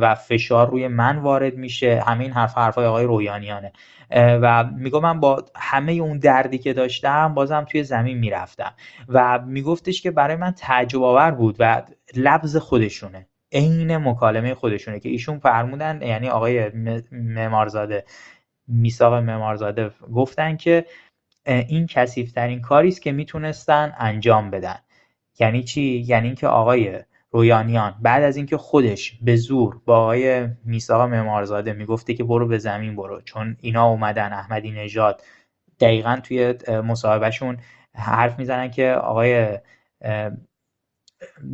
و 0.00 0.14
فشار 0.14 0.70
روی 0.70 0.88
من 0.88 1.18
وارد 1.18 1.56
میشه. 1.56 2.02
همین 2.06 2.32
حرف 2.32 2.58
حرفای 2.58 2.86
آقای 2.86 3.04
رویانیانه. 3.04 3.72
و 4.10 4.64
میگم 4.76 5.00
من 5.00 5.20
با 5.20 5.44
همه 5.56 5.92
اون 5.92 6.18
دردی 6.18 6.58
که 6.58 6.72
داشتم 6.72 7.34
بازم 7.34 7.64
توی 7.64 7.82
زمین 7.82 8.18
می‌رفتم. 8.18 8.72
و 9.08 9.38
میگفتش 9.46 10.02
که 10.02 10.10
برای 10.10 10.36
من 10.36 10.50
تعجب 10.50 11.02
آور 11.02 11.30
بود 11.30 11.56
و 11.58 11.82
لبز 12.16 12.56
خودشونه. 12.56 13.26
عین 13.52 13.96
مکالمه 13.96 14.54
خودشونه 14.54 15.00
که 15.00 15.08
ایشون 15.08 15.38
فرمودن 15.38 16.02
یعنی 16.02 16.28
آقای 16.28 16.70
معمارزاده 17.12 18.04
میساق 18.68 19.14
معمارزاده 19.14 19.90
گفتن 20.14 20.56
که 20.56 20.84
این 21.46 21.86
کثیفترین 21.86 22.60
کاری 22.60 22.88
است 22.88 23.02
که 23.02 23.12
می‌تونستن 23.12 23.92
انجام 23.98 24.50
بدن. 24.50 24.78
یعنی 25.40 25.62
چی؟ 25.62 26.04
یعنی 26.06 26.26
اینکه 26.26 26.46
آقای 26.46 26.98
رویانیان 27.30 27.94
بعد 28.02 28.22
از 28.22 28.36
اینکه 28.36 28.56
خودش 28.56 29.18
به 29.22 29.36
زور 29.36 29.80
با 29.84 29.96
آقای 29.96 30.48
میساق 30.64 31.00
معمارزاده 31.00 31.72
می‌گفته 31.72 32.14
که 32.14 32.24
برو 32.24 32.46
به 32.46 32.58
زمین 32.58 32.96
برو 32.96 33.20
چون 33.20 33.56
اینا 33.60 33.88
اومدن 33.88 34.32
احمدی 34.32 34.70
نژاد 34.70 35.22
دقیقا 35.80 36.20
توی 36.22 36.54
مصاحبهشون 36.84 37.58
حرف 37.94 38.38
می‌زنن 38.38 38.70
که 38.70 38.90
آقای 38.92 39.58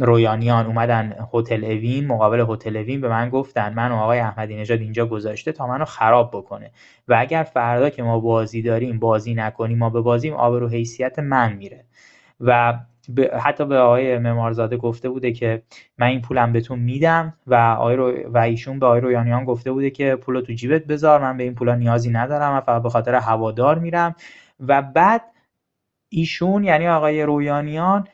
رویانیان 0.01 0.67
اومدن 0.67 1.17
هتل 1.33 1.65
اوین 1.65 2.07
مقابل 2.07 2.47
هتل 2.49 2.77
اوین 2.77 3.01
به 3.01 3.09
من 3.09 3.29
گفتن 3.29 3.75
من 3.75 3.93
و 3.93 3.95
آقای 3.95 4.19
احمدی 4.19 4.57
نژاد 4.57 4.81
اینجا 4.81 5.07
گذاشته 5.07 5.53
تا 5.53 5.67
منو 5.67 5.85
خراب 5.85 6.31
بکنه. 6.31 6.71
و 7.09 7.17
اگر 7.19 7.43
فردا 7.43 7.91
که 7.91 8.03
ما 8.03 8.21
بازی 8.21 8.63
داریم 8.63 8.99
بازی 8.99 9.35
نکنیم 9.35 9.79
ما 9.79 9.91
به 9.91 10.01
بازیم 10.01 10.35
آبرو 10.35 10.69
حیثیت 10.69 11.19
من 11.19 11.53
میره. 11.53 11.85
و 12.41 12.79
حتی 13.41 13.65
به 13.65 13.79
آقای 13.79 14.19
معمارزاده 14.19 14.77
گفته 14.77 15.09
بوده 15.09 15.33
که 15.33 15.63
من 15.99 16.07
این 16.07 16.21
پولم 16.21 16.53
بهتون 16.53 16.79
میدم 16.79 17.35
و 17.47 17.55
آقای 17.55 17.97
رو... 17.97 18.31
و 18.31 18.39
ایشون 18.39 18.79
به 18.79 18.87
آقای 18.87 19.01
رویانیان 19.01 19.45
گفته 19.45 19.73
بوده 19.73 19.91
که 19.91 20.17
پولو 20.17 20.41
تو 20.41 20.53
جیبت 20.53 20.85
بذار 20.85 21.21
من 21.21 21.37
به 21.37 21.43
این 21.43 21.55
پولا 21.55 21.75
نیازی 21.75 22.11
ندارم 22.11 22.53
من 22.53 22.61
فقط 22.61 22.83
به 22.83 22.89
خاطر 22.91 23.15
هوادار 23.15 23.79
میرم. 23.79 24.15
و 24.61 24.83
بعد 24.83 25.23
ایشون 26.09 26.65
یعنی 26.65 26.89
آقای 26.89 27.23
رویانیان 27.23 28.09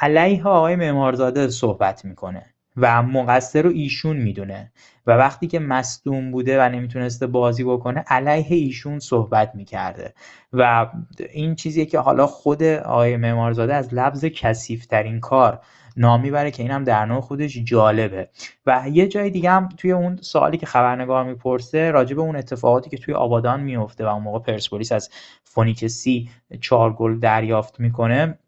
علیه 0.00 0.44
آقای 0.44 0.76
معمارزاده 0.76 1.48
صحبت 1.48 2.04
می‌کنه 2.04 2.42
و 2.76 3.02
مقصر 3.02 3.62
رو 3.62 3.70
ایشون 3.70 4.16
می‌دونه 4.16 4.72
و 5.06 5.12
وقتی 5.12 5.46
که 5.46 5.58
مصدوم 5.58 6.30
بوده 6.30 6.60
و 6.62 6.68
نمی‌تونسته 6.68 7.26
بازی 7.26 7.64
بکنه 7.64 8.04
علیه 8.08 8.56
ایشون 8.56 8.98
صحبت 8.98 9.54
می‌کرده. 9.54 10.14
و 10.52 10.86
این 11.30 11.54
چیزیه 11.54 11.86
که 11.86 11.98
حالا 11.98 12.26
خود 12.26 12.62
آقای 12.62 13.16
معمارزاده 13.16 13.74
از 13.74 13.94
لبز 13.94 14.24
کثیفترین 14.24 15.20
کار 15.20 15.60
نام 15.96 16.20
می‌بره 16.20 16.50
که 16.50 16.62
اینم 16.62 16.84
در 16.84 17.06
نوع 17.06 17.20
خودش 17.20 17.58
جالبه. 17.64 18.28
و 18.66 18.84
یه 18.92 19.08
جای 19.08 19.30
دیگه 19.30 19.50
هم 19.50 19.68
توی 19.76 19.92
اون 19.92 20.16
سوالی 20.16 20.56
که 20.56 20.66
خبرنگار 20.66 21.24
می‌پرسه 21.24 21.90
راجع 21.90 22.16
به 22.16 22.22
اون 22.22 22.36
اتفاقاتی 22.36 22.90
که 22.90 22.96
توی 22.96 23.14
آبادان 23.14 23.60
میفته 23.60 24.04
و 24.04 24.08
اون 24.08 24.22
موقع 24.22 24.38
پرسپولیس 24.38 24.92
از 24.92 25.10
فونیک 25.44 25.86
سی 25.86 26.30
چهار 26.60 26.92
گل 26.92 27.18
دریافت 27.18 27.80
می‌کنه 27.80 28.38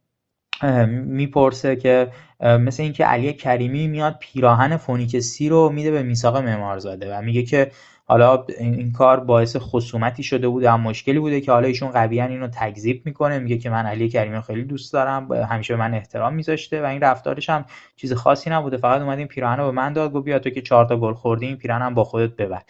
می‌پرسه 0.89 1.77
که 1.77 2.09
مثل 2.41 2.83
اینکه 2.83 3.05
علی 3.05 3.33
کریمی 3.33 3.89
میاد 3.89 4.17
پیراهن 4.21 4.77
فونیک 4.77 5.21
سی 5.21 5.49
رو 5.49 5.69
میده 5.69 5.91
به 5.91 6.03
میثاق 6.03 6.37
معمارزاده 6.37 7.17
و 7.17 7.23
میگه 7.23 7.43
که 7.43 7.71
حالا 8.11 8.45
این 8.59 8.93
کار 8.93 9.21
باعث 9.21 9.57
خصومتی 9.57 10.23
شده 10.23 10.49
بوده 10.49 10.71
هم 10.71 10.81
مشکلی 10.81 11.19
بوده 11.19 11.41
که 11.41 11.53
حالا 11.53 11.67
ایشون 11.67 11.91
قویا 11.91 12.25
اینو 12.25 12.49
تکذیب 12.49 13.03
می‌کنه. 13.05 13.39
میگه 13.39 13.59
که 13.59 13.71
من 13.71 13.87
علی 13.87 14.09
کریمی 14.09 14.41
خیلی 14.41 14.65
دوست 14.65 14.93
دارم 14.93 15.33
همیشه 15.33 15.75
به 15.75 15.81
من 15.81 15.95
احترام 15.95 16.35
میذاشته 16.35 16.83
و 16.83 16.85
این 16.85 17.01
رفتارش 17.01 17.51
هم 17.51 17.65
چیز 17.97 18.13
خاصی 18.13 18.51
نبوده. 18.51 18.77
فقط 18.77 19.01
اومد 19.01 19.19
این 19.19 19.27
پیراهن 19.27 19.57
رو 19.57 19.65
به 19.65 19.71
من 19.71 19.93
داد 19.93 20.13
گفت 20.13 20.25
بیا 20.25 20.39
تو 20.39 20.51
که 20.51 20.63
چهار 20.63 20.85
تا 20.85 20.97
گل 20.97 21.15
خوردی 21.15 21.47
این 21.47 21.57
پیراهن 21.57 21.95
با 21.95 22.05
خودت 22.05 22.37
ببر. 22.37 22.63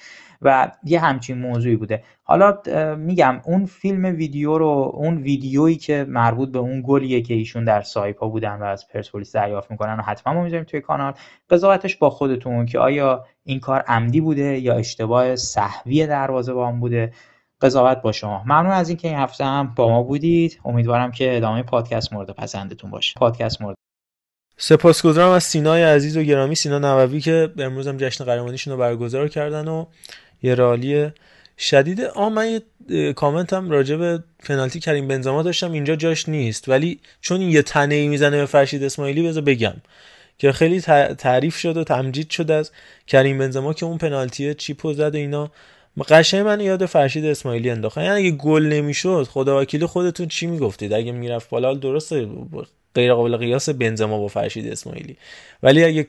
و 0.43 0.73
یه 0.85 1.01
همچین 1.01 1.39
موضوعی 1.39 1.77
بوده. 1.77 2.03
حالا 2.23 2.59
میگم 2.97 3.41
اون 3.45 3.67
فیلم 3.67 4.05
ویدیو 4.05 4.59
رو 4.59 4.93
اون 4.95 5.19
ویدیویی 5.19 5.77
که 5.77 6.07
مربوط 6.09 6.53
به 6.53 6.59
اون 6.59 6.83
گلیه 6.87 7.23
که 7.23 7.35
ایشون 7.35 7.65
در 7.65 7.83
سایپا 7.83 8.29
بودن 8.29 8.59
و 8.59 8.65
از 8.65 8.89
پرسپولیس 8.89 9.33
دریافت 9.33 9.71
می‌کنن 9.71 9.97
و 9.99 10.03
حتما 10.03 10.33
ما 10.33 10.43
می‌ذاریم 10.43 10.65
توی 10.65 10.81
کانال. 10.81 11.13
قضاوتش 11.51 11.97
با 11.97 12.11
خودتون 12.11 12.67
که 12.67 12.79
آیا 12.79 13.25
این 13.45 13.61
کار 13.61 13.81
عمدی 13.81 14.21
بوده 14.21 14.59
یا 14.59 14.75
اشتباه 14.75 15.37
صحوی 15.37 16.07
دروازه‌بان 16.07 16.81
بوده. 16.81 17.13
قضاوت 17.61 18.03
با 18.03 18.13
شما. 18.13 18.43
ممنون 18.47 18.73
از 18.73 18.89
اینکه 18.89 19.09
این 19.09 19.17
هفته 19.17 19.45
هم 19.45 19.73
با 19.77 19.89
ما 19.89 20.03
بودید. 20.03 20.61
امیدوارم 20.65 21.11
که 21.11 21.37
ادامه 21.37 21.63
پادکست 21.63 22.13
مورد 22.13 22.31
پسندتون 22.31 22.91
باشه. 22.91 23.15
پادکست 23.17 23.63
مورد 23.63 23.77
سپاسگزارم 24.61 25.31
از 25.31 25.45
سینای 25.45 25.83
عزیز 25.83 26.17
و 26.17 26.23
گرامی 26.23 26.55
سینا 26.55 26.79
نووی 26.79 27.21
که 27.21 27.53
امروز 27.59 27.89
هم 27.89 27.97
جشن 27.97 28.25
قهرمانیشون 28.25 28.73
رو 28.73 28.79
برگزار 28.79 29.29
کردن 29.29 29.69
و 29.69 29.85
یه 30.43 30.55
رالی 30.55 31.11
شدید. 31.59 32.01
آ 32.01 32.29
من 32.29 32.61
یه 32.89 33.13
کامنت 33.13 33.53
هم 33.53 33.71
راجع 33.71 33.97
به 33.97 34.23
پنالتی 34.39 34.81
کریم 34.81 35.09
بنزما 35.09 35.43
داشتم. 35.43 35.73
اینجا 35.73 35.97
جاش 35.97 36.29
نیست. 36.29 36.69
ولی 36.69 37.01
چون 37.21 37.43
یه 37.43 37.63
تنه 37.63 37.95
ای 37.95 38.09
می‌زنه 38.09 38.37
به 38.37 38.47
فرشید 38.47 38.85
اسماعیلی 38.85 39.23
بذار 39.23 39.43
بگم 39.43 39.75
که 40.39 40.53
خیلی 40.53 40.81
تعریف 41.15 41.57
شد 41.57 41.77
و 41.77 41.85
تمجید 41.85 42.31
شد 42.31 42.51
از 42.51 42.71
کریم 43.07 43.39
بنزما 43.39 43.73
که 43.73 43.87
اون 43.87 43.99
پنالتی 43.99 44.55
چیپو 44.55 44.93
زد 44.93 45.15
و 45.15 45.19
اینا. 45.19 45.51
قشنگ 46.09 46.47
من 46.47 46.61
یاد 46.61 46.87
فرشید 46.87 47.25
اسماعیلی 47.25 47.71
انداخت 47.71 47.99
یعنی 47.99 48.09
اگه 48.09 48.31
گل 48.31 48.63
نمی‌شد 48.63 49.29
خدا 49.31 49.61
وکیل 49.61 49.87
خودتون 49.87 50.29
چی 50.29 50.47
می‌گفتید؟ 50.47 50.93
اگه 50.93 51.13
می‌رفت 51.13 51.51
بالا 51.51 51.75
درسته 51.75 52.29
غیر 52.95 53.15
قابل 53.15 53.37
قیاس 53.37 53.69
بنزما 53.69 54.19
با 54.19 54.29
فرشید 54.29 54.73
اسماعیلی. 54.73 55.17
ولی 55.63 55.85
اگه 55.85 56.07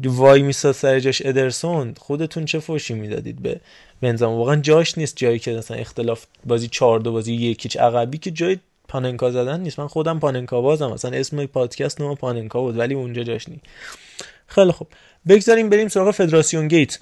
وای 0.00 0.42
میساد 0.42 0.74
سر 0.74 1.00
جاش 1.00 1.22
ادرسون 1.24 1.94
خودتون 1.98 2.44
چه 2.44 2.58
فوشی 2.58 2.94
می‌دادید 2.94 3.42
به 3.42 3.60
بنزما؟ 4.00 4.36
واقعا 4.36 4.56
جاش 4.56 4.98
نیست 4.98 5.16
جایی 5.16 5.38
که 5.38 5.52
مثلا 5.52 5.76
اختلاف 5.76 6.26
بازی 6.46 6.68
4 6.68 7.00
دو 7.00 7.12
بازی 7.12 7.34
یکیچ 7.34 7.76
عقبی 7.76 8.18
که 8.18 8.30
جای 8.30 8.58
پاننکا 8.88 9.30
زدن 9.30 9.60
نیست. 9.60 9.78
من 9.78 9.86
خودم 9.86 10.18
پاننکا 10.18 10.60
بازم 10.60 10.92
مثلا 10.92 11.16
اسم 11.16 11.46
پادکست 11.46 12.00
نما 12.00 12.14
پاننکا 12.14 12.60
بود 12.60 12.78
ولی 12.78 12.94
اونجا 12.94 13.22
جاش 13.22 13.48
نیست. 13.48 13.62
خیلی 14.46 14.72
خوب. 14.72 14.88
بگذاریم 15.28 15.68
بریم 15.70 15.88
سراغ 15.88 16.10
فدراسیون 16.10 16.68
گیت. 16.68 16.98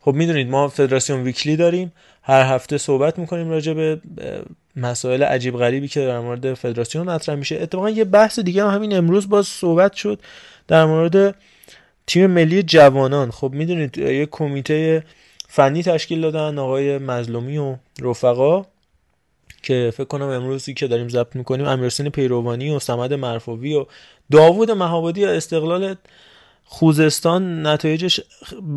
خب 0.00 0.12
می‌دونید 0.14 0.48
ما 0.48 0.68
فدراسیون 0.68 1.22
ویکلی 1.22 1.56
داریم. 1.56 1.92
هر 2.22 2.54
هفته 2.54 2.78
صحبت 2.78 3.18
می‌کنیم 3.18 3.50
راجع 3.50 3.72
به 3.72 4.00
مسائل 4.76 5.22
عجیب 5.22 5.56
غریبی 5.56 5.88
که 5.88 6.00
در 6.00 6.20
مورد 6.20 6.54
فدراسیون 6.54 7.10
مطرح 7.10 7.34
میشه. 7.34 7.58
اتفاقا 7.62 7.90
یه 7.90 8.04
بحث 8.04 8.38
دیگه 8.38 8.64
هم 8.64 8.74
همین 8.74 8.96
امروز 8.96 9.28
باز 9.28 9.46
صحبت 9.46 9.92
شد 9.92 10.20
در 10.68 10.84
مورد 10.84 11.34
تیم 12.06 12.30
ملی 12.30 12.62
جوانان. 12.62 13.30
خب 13.30 13.50
می‌دونید 13.52 13.98
یه 13.98 14.26
کمیته 14.26 15.04
فنی 15.48 15.82
تشکیل 15.82 16.20
دادن 16.20 16.58
آقای 16.58 16.98
مظلومی 16.98 17.58
و 17.58 17.76
رفقا 18.02 18.64
که 19.62 19.92
فکر 19.96 20.04
کنم 20.04 20.28
امروزی 20.28 20.74
که 20.74 20.86
داریم 20.86 21.08
ضبط 21.08 21.36
می‌کنیم 21.36 21.66
امیرحسین 21.66 22.08
پیروانی 22.08 22.70
و 22.70 22.78
سمد 22.78 23.12
مرفوی 23.12 23.74
و 23.74 23.86
داوود 24.30 24.70
مهابادی 24.70 25.24
استقلال 25.24 25.94
خوزستان 26.64 27.66
نتایجش 27.66 28.20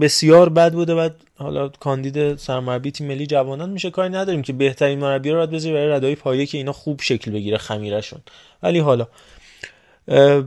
بسیار 0.02 0.50
بد 0.50 0.74
بوده. 0.74 0.94
و 0.94 1.10
حالا 1.38 1.70
کاندید 1.70 2.36
سرمربی 2.36 2.92
تیم 2.92 3.08
ملی 3.08 3.28
جوانان 3.28 3.70
میشه 3.70 3.92
کاری 3.92 4.10
نداریم 4.10 4.42
که 4.42 4.54
بهترین 4.54 5.00
مربی 5.00 5.30
رو 5.30 5.38
باید 5.38 5.50
بذاری 5.50 5.74
برای 5.74 5.90
ردای 5.90 6.16
پایه 6.16 6.46
که 6.46 6.58
اینا 6.58 6.72
خوب 6.72 7.02
شکل 7.02 7.32
بگیره 7.32 7.58
خمیرشون 7.58 8.20
ولی 8.64 8.80
حالا 8.80 9.08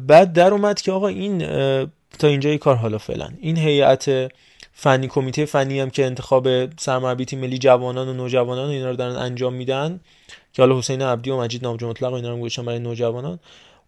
بعد 0.07 0.33
در 0.33 0.53
اومد 0.53 0.81
که 0.81 0.93
آقا 0.93 1.09
این 1.09 1.43
تا 2.19 2.27
اینجای 2.29 2.59
کار 2.59 2.77
حالا 2.77 2.99
فعلا. 2.99 3.29
این 3.41 3.57
هیئت 3.57 4.33
فنی 4.73 5.09
کمیته 5.09 5.45
فنی 5.45 5.81
هم 5.81 5.91
که 5.91 6.07
انتخاب 6.07 6.79
سرمربی 6.81 7.25
تیم 7.25 7.39
ملی 7.39 7.59
جوانان 7.59 8.09
و 8.09 8.13
نوجوانان 8.13 8.69
و 8.69 8.71
اینا 8.71 8.91
رو 8.91 8.97
دارن 8.97 9.17
انجام 9.17 9.55
میدن 9.55 10.01
که 10.53 10.63
حالا 10.63 10.79
حسین 10.79 11.03
عبدی 11.03 11.31
و 11.31 11.41
مجید 11.41 11.63
نامجو 11.63 11.89
مطلق 11.89 12.13
و 12.13 12.15
اینا 12.15 12.31
رو 12.31 12.49
برای 12.65 12.79
نوجوانان 12.79 13.41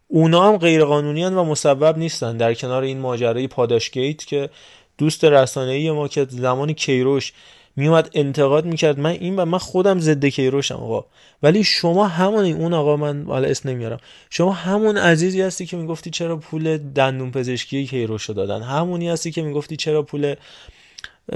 اونا 0.08 0.48
هم 0.48 0.56
غیر 0.56 0.84
قانونی 0.84 1.24
و 1.24 1.44
مسبب 1.44 1.98
نیستن. 1.98 2.36
در 2.36 2.54
کنار 2.54 2.82
این 2.82 2.98
ماجرای 2.98 3.48
پاداشگیت 3.48 4.24
که 4.24 4.50
دوست 4.98 5.24
رسانه‌ای 5.24 5.90
ما 5.90 6.08
که 6.08 6.26
زمان 6.30 6.72
کیروش 6.72 7.32
میومد 7.76 8.10
انتقاد 8.14 8.64
می‌کرد. 8.64 9.00
من 9.00 9.10
این 9.10 9.36
و 9.36 9.44
من 9.44 9.58
خودم 9.58 10.00
ضد 10.00 10.26
کیروشم 10.26 10.74
آقا. 10.74 11.04
ولی 11.42 11.64
شما 11.64 12.06
همون 12.06 12.44
اون 12.44 12.74
آقا 12.74 12.96
من 12.96 13.24
حالا 13.24 13.48
اسم 13.48 13.68
نمیارم. 13.68 13.98
شما 14.30 14.52
همون 14.52 14.96
عزیزی 14.96 15.42
هستی 15.42 15.66
که 15.66 15.76
می‌گفتی 15.76 16.10
چرا 16.10 16.36
پول 16.36 16.78
دندون 16.78 17.30
پزشکی 17.30 17.86
کیروش 17.86 18.30
دادن. 18.30 18.62
همونی 18.62 19.08
هستی 19.08 19.30
که 19.30 19.42
می‌گفتی 19.42 19.76
چرا 19.76 20.02
پول 20.02 20.34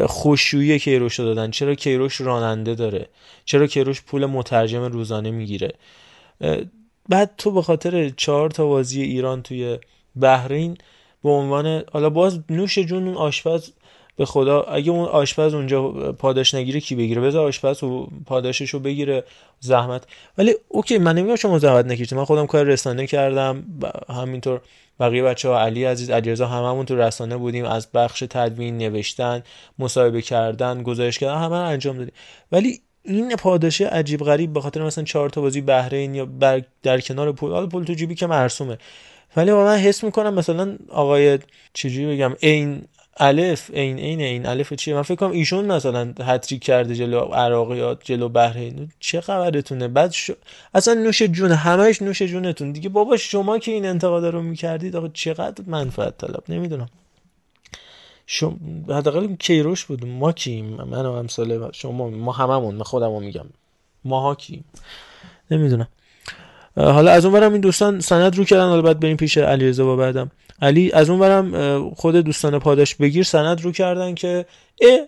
خوشویی 0.07 0.78
کیروش 0.78 1.20
دادن. 1.20 1.51
چرا 1.51 1.74
کیروش 1.74 2.20
راننده 2.20 2.74
داره. 2.74 3.09
چرا 3.45 3.66
کیروش 3.66 4.03
پول 4.03 4.26
مترجم 4.26 4.82
روزانه 4.82 5.30
می‌گیره. 5.30 5.72
بعد 7.09 7.30
تو 7.39 7.51
به 7.51 7.62
خاطر 7.62 8.09
چهار 8.09 8.51
تا 8.51 8.66
بازی 8.66 9.03
ایران 9.03 9.43
توی 9.43 9.78
بحرین 10.20 10.78
به 11.24 11.30
عنوان 11.30 11.84
حالا 11.93 12.11
باز 12.11 12.41
نوش 12.51 12.78
جون 12.78 13.14
آشپز 13.14 13.70
به 14.17 14.25
خدا 14.25 14.62
اگه 14.62 14.91
اون 14.91 15.09
آشپز 15.09 15.55
اونجا 15.55 15.83
پاداش 16.12 16.55
نگیره 16.55 16.81
کی 16.81 16.95
بگیره؟ 16.95 17.21
بذار 17.21 17.47
آشپز 17.47 17.83
و 17.83 18.09
پاداشش 18.27 18.71
رو 18.71 18.81
بگیره 18.81 19.25
زحمت. 19.61 20.03
ولی 20.39 20.55
اوکی 20.69 20.99
من 20.99 21.14
نمیگم 21.14 21.37
شما 21.37 21.59
زحمت 21.59 21.87
نکشید. 21.87 22.14
من 22.14 22.25
خودم 22.25 22.47
کار 22.47 22.64
رسانه 22.64 23.07
کردم 23.07 23.64
همینطور 24.09 24.61
بقیه 25.01 25.23
بچه 25.23 25.49
ها 25.49 25.61
علی 25.61 25.85
عزیز 25.85 26.11
علیرضا 26.11 26.47
هممون 26.47 26.87
تو 26.87 26.97
رسانه 26.97 27.37
بودیم. 27.37 27.64
از 27.64 27.89
بخش 27.95 28.25
تدوین 28.31 28.79
نوشتن 28.79 29.43
مصاحبه 29.79 30.23
کردن 30.23 30.83
گزارش 30.83 31.19
کردن 31.19 31.39
همه 31.39 31.57
انجام 31.57 31.99
دادیم. 31.99 32.14
ولی 32.53 32.81
این 33.03 33.37
پاداش 33.37 33.81
عجیب 33.81 34.21
غریب 34.21 34.53
به 34.53 34.61
خاطر 34.61 34.83
مثلا 34.83 35.05
چهار 35.05 35.31
تا 35.31 35.41
بازی 35.41 35.61
بهرین 35.61 36.14
یا 36.14 36.27
بر 36.27 36.62
در 36.83 37.01
کنار 37.01 37.33
پول 37.33 37.67
پول 37.67 37.85
تو 37.85 37.95
جیبی 37.95 38.14
که 38.14 38.27
مرسومه. 38.27 38.79
ولی 39.37 39.53
من 39.53 39.77
حس 39.77 40.05
می‌کنم 40.05 40.35
مثلا 40.35 40.77
آقای 40.89 41.39
چجوری 41.73 42.07
بگم 42.07 42.37
این 42.41 42.83
الف 43.17 43.71
این 43.73 43.99
این 43.99 44.21
این 44.21 44.47
الف 44.47 44.73
چیه؟ 44.73 44.95
من 44.95 45.03
فکر 45.03 45.14
کنم 45.14 45.31
ایشون 45.31 45.64
مثلا 45.64 46.14
هتریک 46.21 46.64
کرده 46.64 46.95
جلو 46.95 47.21
عراقیات 47.21 48.01
جلو 48.05 48.29
بحرین. 48.29 48.89
چه 49.01 49.21
خبرتونه؟ 49.21 49.89
بعد 49.89 50.11
ش... 50.11 50.31
اصلا 50.75 50.95
نوش 50.95 51.23
جون 51.23 51.53
همش 51.53 52.03
نوش 52.03 52.23
جونتون. 52.23 52.73
دیگه 52.73 52.89
بابا 52.89 53.17
شما 53.17 53.59
که 53.59 53.73
این 53.73 53.87
انتقاد 53.87 54.25
رو 54.25 54.43
می‌کردید 54.43 54.97
آقا 54.97 55.09
چقدر 55.09 55.64
منفعت 55.67 56.19
طلب؟ 56.19 56.43
نمی‌دونم. 56.49 56.89
شما 58.27 58.57
حداقل 58.89 59.35
کیروش 59.35 59.85
بود. 59.85 60.07
ما 60.07 60.33
کیم 60.33 60.67
من 60.67 61.07
و 61.07 61.12
امثال 61.12 61.73
شما 61.73 62.11
ما 62.11 62.33
هممون 62.33 62.75
من 62.75 62.83
خودمو 62.83 63.21
میگم. 63.21 63.47
ماها 64.05 64.35
کیم 64.35 64.64
نمی‌دونم. 65.51 65.89
حالا 66.77 67.11
از 67.11 67.25
اون 67.25 67.35
برم 67.35 67.53
این 67.53 67.61
دوستان 67.61 68.01
سند 68.01 68.37
رو 68.37 68.45
کردن. 68.45 68.69
حالا 68.69 68.83
بعد 68.83 69.01
بریم 69.01 69.17
پیش 69.17 69.39
علیرضا 69.39 69.97
بعدم. 69.97 70.31
علی 70.62 70.92
از 70.92 71.11
اون 71.11 71.18
برم 71.18 71.94
خود 71.94 72.16
دوستان 72.16 72.59
پاداش 72.59 72.94
بگیر 72.94 73.24
سند 73.24 73.61
رو 73.61 73.72
کردن 73.72 74.14
که 74.14 74.46
اه 74.80 75.07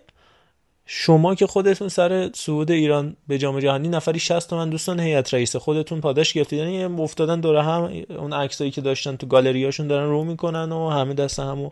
شما 0.91 1.35
که 1.35 1.47
خودتون 1.47 1.89
سر 1.89 2.29
صعود 2.33 2.71
ایران 2.71 3.15
به 3.27 3.37
جام 3.37 3.59
جهانی 3.59 3.87
نفری 3.87 4.19
60 4.19 4.49
تومن 4.49 4.69
دوستان 4.69 4.99
هیئت 4.99 5.33
رئیس 5.33 5.55
خودتون 5.55 6.01
پاداش 6.01 6.33
گرفتید. 6.33 6.59
یعنی 6.59 6.83
افتادن 6.83 7.39
دوره 7.39 7.63
هم 7.63 7.91
اون 8.09 8.33
عکسایی 8.33 8.71
که 8.71 8.81
داشتن 8.81 9.15
تو 9.15 9.27
گالریاشون 9.27 9.87
دارن 9.87 10.09
رو 10.09 10.23
می‌کنن 10.23 10.71
و 10.71 10.89
همه 10.89 11.13
دست 11.13 11.39
همو 11.39 11.71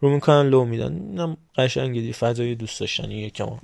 رو 0.00 0.10
می‌کنن 0.10 0.48
لو 0.48 0.64
میدن. 0.64 0.92
اینم 0.92 1.36
قشنگه 1.56 2.00
دی 2.00 2.12
فضای 2.12 2.54
دوست 2.54 2.80
داشتنی 2.80 3.14
یکم 3.14 3.58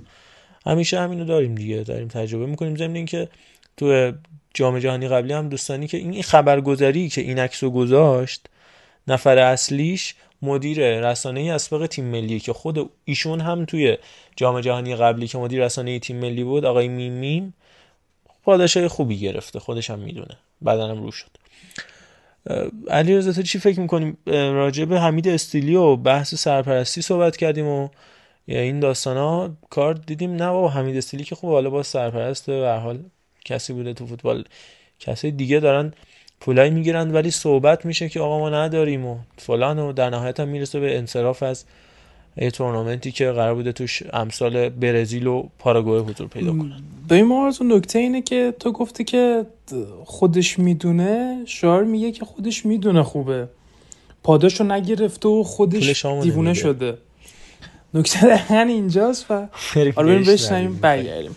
همیشه 0.65 0.99
همینو 0.99 1.25
داریم 1.25 1.55
دیگه 1.55 1.77
داریم 1.77 2.07
تجربه 2.07 2.45
می‌کنیم. 2.45 2.75
ضمن 2.75 2.95
اینکه 2.95 3.29
تو 3.77 4.11
جام 4.53 4.79
جهانی 4.79 5.07
قبلی 5.07 5.33
هم 5.33 5.49
دوستانی 5.49 5.87
که 5.87 5.97
این 5.97 6.23
خبرگزاری 6.23 7.09
که 7.09 7.21
این 7.21 7.39
عکسو 7.39 7.69
گذاشت 7.69 8.49
نفر 9.07 9.37
اصلیش 9.37 10.15
مدیر 10.41 10.99
رسانه 10.99 11.53
اسبق 11.53 11.85
تیم 11.85 12.05
ملی 12.05 12.39
که 12.39 12.53
خود 12.53 12.89
ایشون 13.05 13.41
هم 13.41 13.65
توی 13.65 13.97
جام 14.35 14.61
جهانی 14.61 14.95
قبلی 14.95 15.27
که 15.27 15.37
مدیر 15.37 15.65
رسانه 15.65 15.99
تیم 15.99 16.17
ملی 16.17 16.43
بود 16.43 16.65
آقای 16.65 16.87
میم 16.87 17.13
میم 17.13 17.53
پاداشای 18.43 18.87
خوبی 18.87 19.19
گرفته 19.19 19.59
خودش 19.59 19.89
هم 19.89 19.99
می‌دونه. 19.99 20.37
بعدا 20.61 20.87
هم 20.87 21.03
رو 21.03 21.11
شد. 21.11 21.29
علی 22.89 23.15
رضا 23.15 23.41
چی 23.41 23.59
فکر 23.59 23.79
می‌کنیم 23.79 24.17
راجع 24.25 24.85
به 24.85 24.99
حمید 24.99 25.27
استیلی 25.27 25.75
و 25.75 25.95
بحث 25.95 26.35
سرپرستی 26.35 27.01
صحبت 27.01 27.37
کردیم 27.37 27.67
و 27.67 27.89
این 28.47 28.79
داستان 28.79 29.17
ها 29.17 29.53
کار 29.69 29.93
دیدیم؟ 29.93 30.35
نه 30.35 30.49
بابا 30.49 30.69
حمید 30.69 30.97
استیلی 30.97 31.23
که 31.23 31.35
خوب 31.35 31.51
حالا 31.51 31.69
با 31.69 31.83
سرپرست 31.83 32.45
به 32.49 32.79
حال 32.83 32.99
کسی 33.45 33.73
بوده 33.73 33.93
تو 33.93 34.07
فوتبال. 34.07 34.43
کسی 34.99 35.31
دیگه 35.31 35.59
دارن 35.59 35.93
پولای 36.43 36.69
می‌گیرن 36.69 37.11
ولی 37.11 37.31
صحبت 37.31 37.85
میشه 37.85 38.09
که 38.09 38.19
آقا 38.19 38.39
ما 38.39 38.49
نداریم 38.49 39.05
و 39.05 39.17
فلان 39.37 39.79
و 39.79 39.93
در 39.93 40.09
نهایت 40.09 40.39
هم 40.39 40.47
می‌رسه 40.47 40.79
به 40.79 40.97
انصراف 40.97 41.43
از 41.43 41.65
یه 42.37 42.51
تورنمنتی 42.51 43.11
که 43.11 43.31
قرار 43.31 43.55
بوده 43.55 43.71
توش 43.71 44.03
امثال 44.13 44.69
برزیل 44.69 45.27
و 45.27 45.43
پاراگوئه 45.59 46.01
حضور 46.01 46.27
پیدا 46.27 46.51
کنن 46.51 46.81
به 47.07 47.15
این 47.15 47.25
مورد 47.25 47.55
نکته 47.63 47.99
اینه 47.99 48.21
که 48.21 48.53
تو 48.59 48.71
گفتی 48.71 49.03
که 49.03 49.45
خودش 50.05 50.59
می‌دونه. 50.59 51.37
شعار 51.45 51.83
میگه 51.83 52.11
که 52.11 52.25
خودش 52.25 52.65
می‌دونه 52.65 53.03
خوبه. 53.03 53.47
پاداشو 54.23 54.63
نگرفته 54.63 55.29
و 55.29 55.43
خودش 55.43 56.05
دیوونه. 56.05 56.53
شده. 56.53 56.97
نکته 57.93 58.27
دقیقا 58.27 58.59
اینجاست 58.59 59.25
و 59.31 59.33
آره 59.75 59.91
بریم 59.95 60.23
بشنیم 60.23 60.75
برگردیم. 60.75 61.35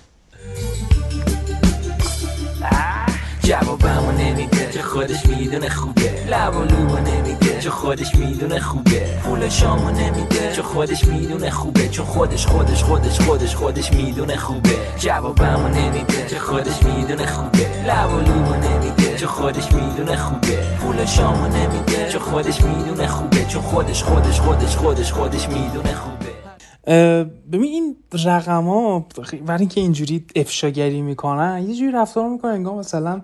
جوابمو 3.47 4.13
نمیده 4.13 4.73
چه 4.73 4.83
خودش 4.83 5.27
می‌دونه 5.27 5.69
خوبه. 5.69 6.27
لب 6.31 6.57
و 6.57 6.65
لوبو 6.65 6.97
نمیده 6.99 7.61
چه 7.61 7.71
خودش 7.71 8.15
می‌دونه 8.15 8.61
خوبه. 8.61 9.01
پول 9.25 9.49
شامو 9.49 9.91
نمیده 9.91 10.53
چه 10.57 10.63
خودش 10.63 11.05
می‌دونه 11.05 11.51
خوبه. 11.51 11.89
چون 11.89 12.07
خودش 12.07 12.47
خودش 12.47 12.85
خودش 12.85 13.21
خودش 13.21 13.55
خودش 13.57 13.93
می‌دونه 13.93 14.37
خوبه. 14.37 14.77
جوابمو 14.99 15.69
نمیده 15.69 16.27
چه 16.31 16.39
خودش 16.39 16.83
می‌دونه 16.83 17.27
خوبه. 17.27 17.67
لب 17.87 18.13
و 18.15 18.19
لوبو 18.21 18.55
نمیده 18.55 19.19
چه 19.19 19.27
خودش 19.27 19.73
می‌دونه 19.73 20.17
خوبه. 20.17 20.57
پول 20.81 21.05
شامو 21.05 21.47
نمیده 21.49 22.09
چه 22.13 22.19
خودش 22.19 22.61
می‌دونه 22.61 23.07
خوبه. 23.07 23.45
چون 23.45 23.63
خودش 23.63 24.03
خودش 24.03 24.41
خودش 24.41 24.77
خودش 24.77 25.13
خودش 25.13 25.49
می‌دونه 25.49 25.95
خوبه. 25.95 26.46
ببین 26.87 27.63
این 27.63 27.97
رقم 28.25 28.65
ها 28.65 29.07
برای 29.47 29.61
اینکه 29.61 29.81
اینجوری 29.81 30.25
افشاگری 30.37 31.03
می‌کنن 31.03 31.65
یه 31.69 31.75
جوری 31.75 31.93
رفتار 31.93 32.29
می‌کنن 32.29 32.51
انگار 32.51 32.75
مثلا 32.75 33.23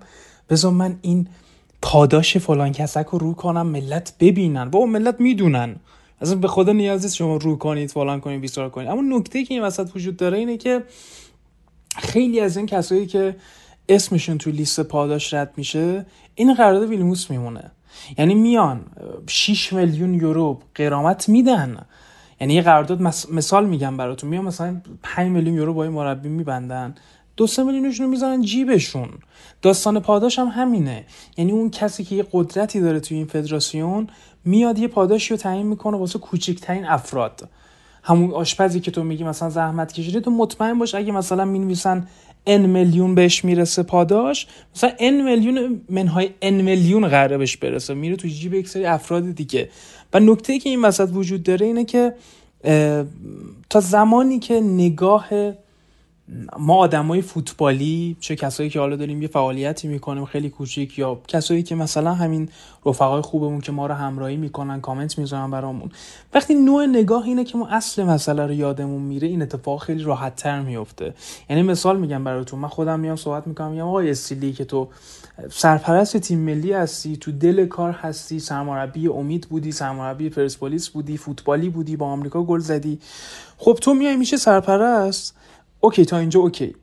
بذار 0.50 0.72
من 0.72 0.98
این 1.02 1.28
پاداش 1.82 2.36
فلان 2.36 2.72
کسک 2.72 3.06
رو 3.06 3.18
رو 3.18 3.34
کنم 3.34 3.66
ملت 3.66 4.14
ببینن. 4.20 4.70
با 4.70 4.86
ملت 4.86 5.20
می‌دونن. 5.20 5.76
اصلا 6.20 6.36
به 6.36 6.48
خدا 6.48 6.72
نیازی 6.72 7.08
شما 7.08 7.36
رو 7.36 7.56
کنید 7.56 7.90
فلان 7.90 8.20
کنید 8.20 8.40
بیستار 8.40 8.70
کنید. 8.70 8.88
اما 8.88 9.18
نکته 9.18 9.44
که 9.44 9.54
این 9.54 9.62
وسط 9.62 9.90
وجود 9.96 10.16
داره 10.16 10.38
اینه 10.38 10.56
که 10.56 10.82
خیلی 11.96 12.40
از 12.40 12.56
این 12.56 12.66
کسایی 12.66 13.06
که 13.06 13.36
اسمشون 13.88 14.38
تو 14.38 14.50
لیست 14.50 14.80
پاداش 14.80 15.34
رد 15.34 15.52
میشه 15.56 16.06
این 16.34 16.54
قرارداد 16.54 16.88
ویلموس 16.88 17.30
میمونه. 17.30 17.70
یعنی 18.18 18.34
میان 18.34 18.80
6 19.26 19.72
میلیون 19.72 20.14
یورو 20.14 20.60
قرامت 20.74 21.28
میدن. 21.28 21.86
یعنی 22.42 22.54
یه 22.54 22.62
قرارداد 22.62 23.02
مثال 23.32 23.66
میگم 23.66 23.96
براتون. 23.96 24.30
میام 24.30 24.44
مثلا 24.44 24.80
5 25.02 25.28
میلیون 25.28 25.56
یورو 25.56 25.74
با 25.74 25.84
این 25.84 25.92
مربی 25.92 26.28
میبندن. 26.28 26.94
دو 27.36 27.46
سه 27.46 27.62
میلیونشون 27.62 28.04
رو 28.06 28.10
می‌زنن 28.10 28.42
جیبشون. 28.42 29.08
داستان 29.62 30.00
پاداش 30.00 30.38
هم 30.38 30.46
همینه. 30.46 31.04
یعنی 31.36 31.52
اون 31.52 31.70
کسی 31.70 32.04
که 32.04 32.14
یه 32.14 32.26
قدرتی 32.32 32.80
داره 32.80 33.00
توی 33.00 33.16
این 33.16 33.26
فدراسیون 33.26 34.06
میاد 34.44 34.78
یه 34.78 34.88
پاداشی 34.88 35.34
رو 35.34 35.36
تعیین 35.36 35.66
می‌کنه 35.66 35.96
واسه 35.96 36.18
کوچکترین 36.18 36.84
افراد. 36.84 37.48
همون 38.02 38.30
آشپزی 38.30 38.80
که 38.80 38.90
تو 38.90 39.04
میگی 39.04 39.24
مثلا 39.24 39.50
زحمت 39.50 39.92
کشیده 39.92 40.20
تو 40.20 40.30
مطمئن 40.30 40.78
باش 40.78 40.94
اگه 40.94 41.12
مثلا 41.12 41.44
می‌نویسن 41.44 42.08
ان 42.46 42.66
میلیون 42.66 43.14
بهش 43.14 43.44
می‌رسه 43.44 43.82
پاداش 43.82 44.46
مثلا 44.76 44.90
ان 44.98 45.20
میلیون 45.20 45.80
منهای 45.88 46.30
ان 46.42 46.54
میلیون 46.54 47.08
قراره 47.08 47.38
بهش 47.38 47.56
برسه. 47.56 47.94
میره 47.94 48.16
تو 48.16 48.28
جیب 48.28 48.54
یک 48.54 48.68
سری 48.68 48.84
افراد 48.84 49.30
دیگه. 49.30 49.70
و 50.12 50.20
نکته 50.20 50.58
که 50.58 50.70
این 50.70 50.84
وسط 50.84 51.08
وجود 51.12 51.42
داره 51.42 51.66
اینه 51.66 51.84
که 51.84 52.14
تا 53.70 53.80
زمانی 53.80 54.38
که 54.38 54.60
نگاه 54.60 55.28
ما 56.58 56.76
آدمای 56.76 57.22
فوتبالی 57.22 58.16
چه 58.20 58.36
کسایی 58.36 58.70
که 58.70 58.80
حالا 58.80 58.96
داریم 58.96 59.22
یه 59.22 59.28
فعالیتی 59.28 59.88
می‌کنیم 59.88 60.24
خیلی 60.24 60.50
کوچیک 60.50 60.98
یا 60.98 61.20
کسایی 61.28 61.62
که 61.62 61.74
مثلا 61.74 62.14
همین 62.14 62.48
رفقای 62.86 63.22
خوبمون 63.22 63.60
که 63.60 63.72
ما 63.72 63.86
رو 63.86 63.94
همراهی 63.94 64.36
می‌کنن 64.36 64.80
کامنت 64.80 65.18
می‌ذارن 65.18 65.50
برامون 65.50 65.90
وقتی 66.34 66.54
نوع 66.54 66.86
نگاه 66.86 67.24
اینه 67.24 67.44
که 67.44 67.58
ما 67.58 67.68
اصل 67.68 68.04
مسئله 68.04 68.46
رو 68.46 68.52
یادمون 68.52 69.02
میره 69.02 69.28
این 69.28 69.42
اتفاق 69.42 69.82
خیلی 69.82 70.02
راحت 70.02 70.36
تر 70.36 70.60
میفته 70.60 71.14
یعنی 71.50 71.62
مثال 71.62 72.00
میگم 72.00 72.24
براتون 72.24 72.60
من 72.60 72.68
خودم 72.68 73.00
میام 73.00 73.16
صحبت 73.16 73.46
می‌کنم 73.46 73.70
میگم 73.70 73.86
آقای 73.86 74.10
استیلی 74.10 74.52
که 74.52 74.64
تو 74.64 74.88
سرپرست 75.50 76.16
تیم 76.16 76.38
ملی 76.38 76.72
هستی 76.72 77.16
تو 77.16 77.32
دل 77.32 77.66
کار 77.66 77.92
هستی 77.92 78.40
سرمربی 78.40 79.08
امید 79.08 79.48
بودی 79.48 79.72
سرمربی 79.72 80.28
پرسپولیس 80.28 80.88
بودی 80.88 81.16
فوتبالی 81.16 81.68
بودی 81.68 81.96
با 81.96 82.06
آمریکا 82.06 82.42
گل 82.42 82.58
زدی. 82.58 83.00
خب 83.58 83.78
تو 83.80 83.94
میای 83.94 84.16
میشه 84.16 84.36
سرپرست؟ 84.36 85.36
OK 85.80 86.04
تا 86.04 86.18
اینجا 86.18 86.40
OK. 86.40 86.74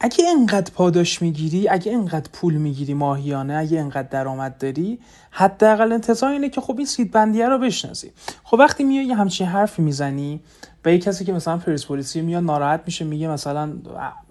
اگه 0.00 0.24
انقدر 0.38 0.72
پاداش 0.74 1.22
می‌گیری 1.22 1.68
اگه 1.68 1.92
انقدر 1.92 2.30
پول 2.32 2.54
می‌گیری 2.54 2.94
ماهیانه 2.94 3.54
اگه 3.54 3.80
انقدر 3.80 4.08
درآمد 4.08 4.58
داری 4.58 4.98
حداقل 5.30 5.92
انتظار 5.92 6.30
اینه 6.30 6.48
که 6.48 6.60
خب 6.60 6.76
این 6.76 6.86
سید 6.86 7.10
بندیه 7.10 7.48
رو 7.48 7.58
بشناسی. 7.58 8.12
خب 8.44 8.56
وقتی 8.58 8.84
میای 8.84 9.04
یه 9.04 9.14
همچین 9.14 9.46
حرفی 9.46 9.82
می‌زنی 9.82 10.40
به 10.82 10.92
یه 10.92 10.98
کسی 10.98 11.24
که 11.24 11.32
مثلا 11.32 11.56
پرسپولیسی 11.58 12.20
میاد 12.20 12.44
ناراحت 12.44 12.80
میشه 12.86 13.04
میگه 13.04 13.28
مثلا 13.28 13.72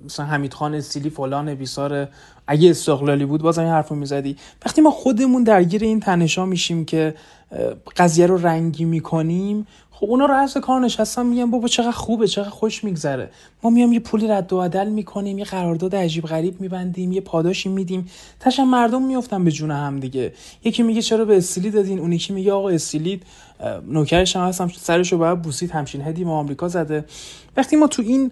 مثلا 0.06 0.26
حمید 0.26 0.54
خان 0.54 0.76
استیلی 0.76 1.10
فلان 1.10 1.56
بیسار 1.56 2.08
اگه 2.52 2.70
استقلالی 2.70 3.26
بود 3.26 3.42
بازم 3.42 3.62
این 3.62 3.72
حرفو 3.72 3.96
می‌زدی. 3.96 4.38
وقتی 4.66 4.82
ما 4.82 4.92
خودمون 4.92 5.44
درگیر 5.44 5.84
این 5.84 6.00
تنشا 6.00 6.46
میشیم 6.46 6.86
که 6.86 7.16
قضیه 7.98 8.26
رو 8.26 8.38
رنگی 8.38 8.86
می‌کنیم 8.86 9.68
خب 9.92 10.06
اونا 10.10 10.26
رأس 10.26 10.58
کار 10.58 10.82
نشستن 10.82 11.26
میگن 11.26 11.52
بابا 11.52 11.68
چقدر 11.68 11.92
خوبه 11.92 12.28
چقدر 12.28 12.50
خوش 12.50 12.84
میگذره. 12.84 13.30
ما 13.64 13.70
میام 13.70 13.94
یه 13.94 14.00
پولی 14.00 14.28
رد 14.28 14.54
و 14.54 14.58
بدل 14.58 14.90
می‌کنیم 14.90 15.38
یه 15.38 15.46
قرارداد 15.46 15.96
عجیب 15.96 16.26
غریب 16.26 16.62
میبندیم 16.62 17.12
یه 17.12 17.22
پاداشی 17.22 17.70
میدیم. 17.70 18.10
تاشم 18.40 18.64
مردم 18.64 19.02
میفتن 19.02 19.44
به 19.44 19.52
جون 19.52 19.72
هم 19.72 20.00
دیگه. 20.00 20.34
یکی 20.64 20.84
میگه 20.84 21.02
چرا 21.02 21.26
به 21.26 21.38
استیلی 21.38 21.70
دادین؟ 21.70 22.00
اون 22.00 22.14
یکی 22.14 22.34
میگه 22.34 22.54
آقا 22.54 22.70
استیلی 22.70 23.22
نوکرش 23.88 24.36
هم 24.36 24.48
هستم 24.48 24.68
سرشو 24.68 25.18
باید 25.18 25.42
بوسید 25.42 25.72
همچین 25.72 26.02
هدی 26.02 26.24
ما 26.24 26.40
آمریکا 26.40 26.68
زده. 26.68 27.06
وقتی 27.58 27.76
ما 27.76 27.88
تو 27.88 28.02
این 28.02 28.32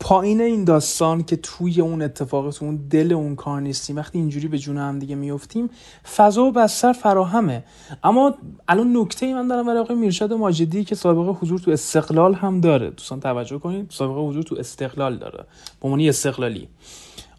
پایین 0.00 0.40
این 0.40 0.64
داستان 0.64 1.22
که 1.22 1.36
توی 1.36 1.80
اون 1.80 2.02
اتفاق 2.02 2.50
تو 2.50 2.64
اون 2.64 2.76
دل 2.90 3.12
اون 3.12 3.36
کار 3.36 3.60
نیستیم 3.60 3.96
وقتی 3.96 4.18
اینجوری 4.18 4.48
به 4.48 4.58
جون 4.58 4.78
هم 4.78 4.98
دیگه 4.98 5.14
میفتیم 5.14 5.70
فضا 6.16 6.44
و 6.44 6.52
بستر 6.52 6.92
فراهمه. 6.92 7.64
اما 8.04 8.34
الان 8.68 8.96
نکته 8.96 9.26
ای 9.26 9.34
من 9.34 9.48
دارم 9.48 9.66
برای 9.66 9.78
آقای 9.78 9.96
میرشاد 9.96 10.32
ماجدی 10.32 10.84
که 10.84 10.94
سابقه 10.94 11.30
حضور 11.30 11.58
تو 11.58 11.70
استقلال 11.70 12.34
هم 12.34 12.60
داره. 12.60 12.90
دوستان 12.90 13.20
توجه 13.20 13.58
کنید 13.58 13.90
سابقه 13.90 14.20
حضور 14.20 14.42
تو 14.42 14.56
استقلال 14.58 15.16
داره 15.16 15.38
به 15.80 15.88
عنوان 15.88 16.00
استقلالی. 16.00 16.68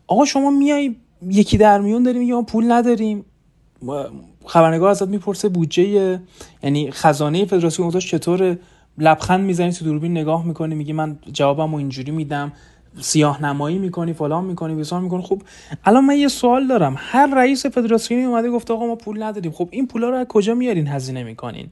آقا 0.07 0.25
شما 0.25 0.49
میای 0.49 0.95
یکی 1.27 1.57
در 1.57 1.81
میون 1.81 2.03
داریم 2.03 2.33
ما 2.33 2.41
پول 2.41 2.71
نداریم. 2.71 3.25
خبرنگار 4.45 4.89
ازت 4.89 5.07
می‌پرسه 5.07 5.49
بودجه 5.49 6.19
یعنی 6.63 6.91
خزانه 6.91 7.45
فدراسیون 7.45 7.87
گذاشت 7.87 8.07
چطوره؟ 8.07 8.59
لبخند 8.97 9.45
می‌زنی 9.45 9.71
تو 9.71 9.85
دوربین 9.85 10.11
نگاه 10.11 10.45
می‌کنی 10.45 10.75
میگی 10.75 10.93
من 10.93 11.17
جوابمو 11.33 11.77
اینجوری 11.77 12.11
میدم 12.11 12.51
سیاه 13.01 13.43
نمایی 13.43 13.77
می‌کنی 13.77 14.13
فلان 14.13 14.45
می‌کنی 14.45 14.75
بسار 14.75 15.01
می‌کنی. 15.01 15.21
خب 15.21 15.41
الان 15.85 16.05
من 16.05 16.17
یه 16.17 16.27
سوال 16.27 16.67
دارم. 16.67 16.95
هر 16.97 17.35
رئیس 17.35 17.65
فدراسیونی 17.65 18.23
اومده 18.23 18.49
گفته 18.49 18.73
آقا 18.73 18.87
ما 18.87 18.95
پول 18.95 19.23
نداریم. 19.23 19.51
خب 19.51 19.69
این 19.71 19.87
پولا 19.87 20.09
رو 20.09 20.15
از 20.15 20.27
کجا 20.27 20.53
میارین 20.53 20.87
هزینه 20.87 21.23
می‌کنین؟ 21.23 21.67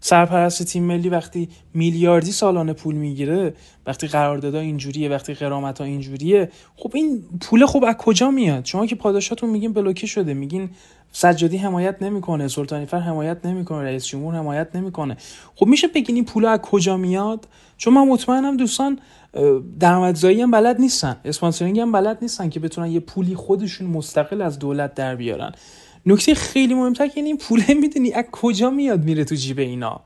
سرپرست 0.00 0.62
تیم 0.62 0.82
ملی 0.82 1.08
وقتی 1.08 1.48
میلیاردی 1.74 2.32
سالانه 2.32 2.72
پول 2.72 2.94
می‌گیره 2.94 3.54
وقتی 3.86 4.06
قراردادها 4.06 4.60
اینجوریه 4.60 5.08
وقتی 5.08 5.34
قرامت 5.34 5.78
ها 5.78 5.84
اینجوریه 5.84 6.50
خب 6.76 6.90
این 6.94 7.22
پول 7.40 7.66
خوب 7.66 7.84
از 7.84 7.94
کجا 7.94 8.30
میاد؟ 8.30 8.64
شما 8.64 8.86
که 8.86 8.94
پاداشاتون 8.96 9.50
میگین 9.50 9.72
بلوکه 9.72 10.06
شده 10.06 10.34
میگین 10.34 10.70
سجادی 11.12 11.56
حمایت 11.56 12.02
نمی‌کنه 12.02 12.48
سلطانی 12.48 12.86
فر 12.86 12.98
حمایت 12.98 13.46
نمی‌کنه 13.46 13.82
رئیس 13.82 14.06
جمهور 14.06 14.34
حمایت 14.34 14.76
نمی‌کنه. 14.76 15.16
خب 15.54 15.66
میشه 15.66 15.88
بگین 15.88 16.16
این 16.16 16.24
پول 16.24 16.44
از 16.44 16.60
کجا 16.60 16.96
میاد؟ 16.96 17.48
چون 17.76 17.94
من 17.94 18.08
مطمئنم 18.08 18.56
دوستان 18.56 18.98
درآمدزایی 19.80 20.42
هم 20.42 20.50
بلد 20.50 20.80
نیستن 20.80 21.16
اسپانسرینگ 21.24 21.80
هم 21.80 21.92
بلد 21.92 22.18
نیستن 22.22 22.48
که 22.48 22.60
بتونن 22.60 22.90
یه 22.90 23.00
پولی 23.00 23.34
خودشون 23.34 23.86
مستقل 23.86 24.42
از 24.42 24.58
دولت 24.58 24.94
در 24.94 25.16
بیارن. 25.16 25.52
نکته 26.06 26.34
خیلی 26.34 26.74
مهمتر 26.74 27.08
که 27.08 27.20
این 27.20 27.38
پوله 27.38 27.74
می‌دونی 27.82 28.12
از 28.12 28.24
کجا 28.32 28.70
میاد 28.70 29.04
میره 29.04 29.24
تو 29.24 29.34
جیب 29.34 29.58
اینا. 29.58 30.00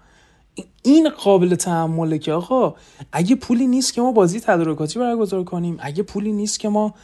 این 0.82 1.08
قابل 1.08 1.54
تحمله 1.54 2.18
که 2.18 2.32
آقا 2.32 2.74
اگه 3.12 3.36
پولی 3.36 3.66
نیست 3.66 3.94
که 3.94 4.00
ما 4.00 4.12
بازی 4.12 4.40
تدارکاتی 4.40 4.98
برگزار 4.98 5.44
کنیم 5.44 5.78
اگه 5.80 6.02
پولی 6.02 6.32
نیست 6.32 6.60
که 6.60 6.68
ما 6.68 6.94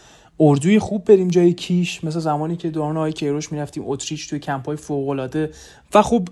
اردوی 0.41 0.79
خوب 0.79 1.05
بریم 1.05 1.29
جای 1.29 1.53
کیش 1.53 2.05
مثل 2.05 2.19
زمانی 2.19 2.57
که 2.57 2.71
دوران 2.71 2.97
های 2.97 3.13
کیروش 3.13 3.53
می‌رفتیم 3.53 3.83
اتریش 3.87 4.27
توی 4.27 4.39
کمپ 4.39 4.67
های 4.67 4.77
فوق 4.77 5.09
العاده 5.09 5.51
و 5.95 6.03
خب 6.03 6.29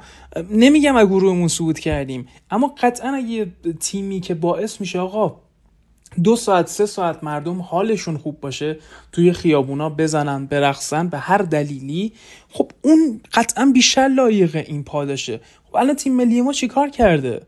نمیگم 0.51 0.97
از 0.97 1.07
گروهمون 1.07 1.49
صعود 1.49 1.79
کردیم 1.79 2.29
اما 2.51 2.75
قطعا 2.81 3.15
اگه 3.15 3.47
تیمی 3.81 4.21
که 4.21 4.35
باعث 4.35 4.81
میشه 4.81 4.99
آقا 4.99 5.37
دو 6.23 6.37
ساعت 6.37 6.69
سه 6.69 6.87
ساعت 6.87 7.25
مردم 7.25 7.61
حالشون 7.61 8.17
خوب 8.17 8.41
باشه 8.41 8.79
توی 9.13 9.33
خیابونا 9.33 9.91
بزنن 9.91 10.47
برقصن 10.47 11.09
به 11.09 11.19
هر 11.19 11.39
دلیلی 11.39 12.13
خب 12.51 12.71
اون 12.83 13.21
قطعا 13.35 13.71
بیشتر 13.75 14.09
لایق 14.09 14.57
این 14.57 14.85
پاداشه. 14.85 15.41
خب 15.65 15.77
الان 15.77 15.97
تیم 15.97 16.17
ملی 16.17 16.41
ما 16.41 16.53
چیکار 16.53 16.89
کرده؟ 16.89 17.43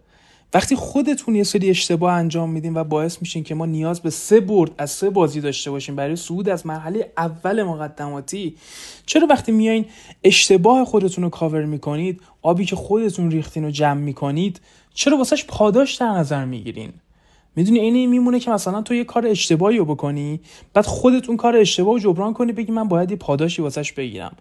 وقتی 0.54 0.76
خودتون 0.76 1.34
یه 1.34 1.42
سری 1.42 1.70
اشتباه 1.70 2.12
انجام 2.12 2.50
میدین 2.50 2.76
و 2.76 2.84
باعث 2.84 3.18
میشین 3.20 3.44
که 3.44 3.54
ما 3.54 3.66
نیاز 3.66 4.00
به 4.00 4.10
سه 4.10 4.40
برد 4.40 4.70
از 4.78 4.90
سه 4.90 5.10
بازی 5.10 5.40
داشته 5.40 5.70
باشیم 5.70 5.96
برای 5.96 6.16
صعود 6.16 6.48
از 6.48 6.66
مرحله 6.66 7.12
اول 7.16 7.62
مقدماتی 7.62 8.56
چرا 9.06 9.26
وقتی 9.26 9.52
میایین 9.52 9.84
اشتباه 10.24 10.84
خودتون 10.84 11.24
رو 11.24 11.30
کاور 11.30 11.64
می‌کنید 11.64 12.20
آبی 12.42 12.64
که 12.64 12.76
خودتون 12.76 13.30
ریختین 13.30 13.64
رو 13.64 13.70
جمع 13.70 14.00
می‌کنید 14.00 14.60
چرا 14.94 15.16
واسش 15.16 15.44
پاداش 15.44 15.94
در 15.94 16.10
نظر 16.10 16.44
می‌گیرین؟ 16.44 16.92
می‌دونی 17.56 17.78
این 17.78 18.10
میمونه 18.10 18.40
که 18.40 18.50
مثلا 18.50 18.82
تو 18.82 18.94
یه 18.94 19.04
کار 19.04 19.26
اشتباهی 19.26 19.78
رو 19.78 19.84
بکنی 19.84 20.40
بعد 20.74 20.86
خودت 20.86 21.28
اون 21.28 21.36
کار 21.36 21.56
اشتباه 21.56 21.94
رو 21.94 22.00
جبران 22.00 22.34
کنی 22.34 22.52
بگی 22.52 22.72
من 22.72 22.88
باید 22.88 23.10
یه 23.10 23.16
پاداشی 23.16 23.62
واسش 23.62 23.92
بگیرم. 23.92 24.36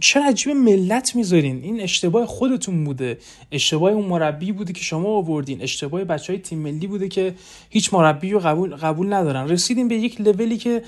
چرا 0.00 0.26
عجیب 0.28 0.52
ملت 0.52 1.16
می‌ذارین؟ 1.16 1.62
این 1.62 1.80
اشتباه 1.80 2.26
خودتون 2.26 2.84
بوده. 2.84 3.18
اشتباه 3.52 3.92
اون 3.92 4.04
مربی 4.04 4.52
بوده 4.52 4.72
که 4.72 4.82
شما 4.82 5.08
آوردین. 5.08 5.62
اشتباه 5.62 6.04
بچه 6.04 6.32
های 6.32 6.42
تیم 6.42 6.58
ملی 6.58 6.86
بوده 6.86 7.08
که 7.08 7.34
هیچ 7.70 7.94
مربی 7.94 8.30
رو 8.30 8.38
قبول, 8.38 8.76
قبول 8.76 9.12
ندارن. 9.12 9.48
رسیدیم 9.48 9.88
به 9.88 9.94
یک 9.94 10.20
لولی 10.20 10.56
که 10.56 10.82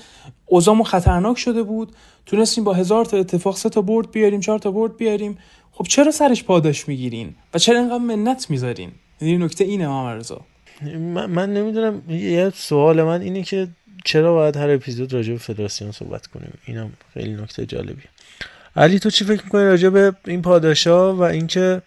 اوزامو 0.45 0.83
خطرناک 0.83 1.37
شده 1.37 1.63
بود. 1.63 1.91
تونستیم 2.25 2.63
با 2.63 2.73
هزار 2.73 3.05
تا 3.05 3.17
اتفاق 3.17 3.57
سه 3.57 3.69
تا 3.69 3.81
برد 3.81 4.11
بیاریم 4.11 4.39
چهار 4.39 4.59
تا 4.59 4.71
برد 4.71 4.97
بیاریم. 4.97 5.37
خب 5.71 5.85
چرا 5.87 6.11
سرش 6.11 6.43
پاداش 6.43 6.87
می‌گیرین؟ 6.87 7.35
و 7.53 7.57
چرا 7.57 7.79
اینقدر 7.79 7.97
منت 7.97 8.49
می‌ذارین؟ 8.49 8.91
این 9.21 9.43
نکته 9.43 9.63
اینه 9.63 9.87
محمد 9.87 10.31
من, 10.83 11.25
من 11.25 11.53
نمی‌دونم. 11.53 12.01
یه 12.09 12.51
سوال 12.55 13.03
من 13.03 13.21
اینه 13.21 13.43
که 13.43 13.67
چرا 14.05 14.33
باید 14.33 14.57
هر 14.57 14.69
اپیزود 14.69 15.13
راجع 15.13 15.31
به 15.31 15.39
فدراسیون 15.39 15.91
صحبت 15.91 16.27
کنیم؟ 16.27 16.53
اینم 16.65 16.93
خیلی 17.13 17.33
نکته 17.33 17.65
جالبیه. 17.65 18.12
علی 18.75 18.99
تو 18.99 19.09
چی 19.09 19.25
فکر 19.25 19.43
می‌کنی 19.43 19.63
راجع 19.63 19.89
به 19.89 20.13
این 20.25 20.41
پاداشا 20.41 21.15
و 21.15 21.21
اینکه 21.21 21.81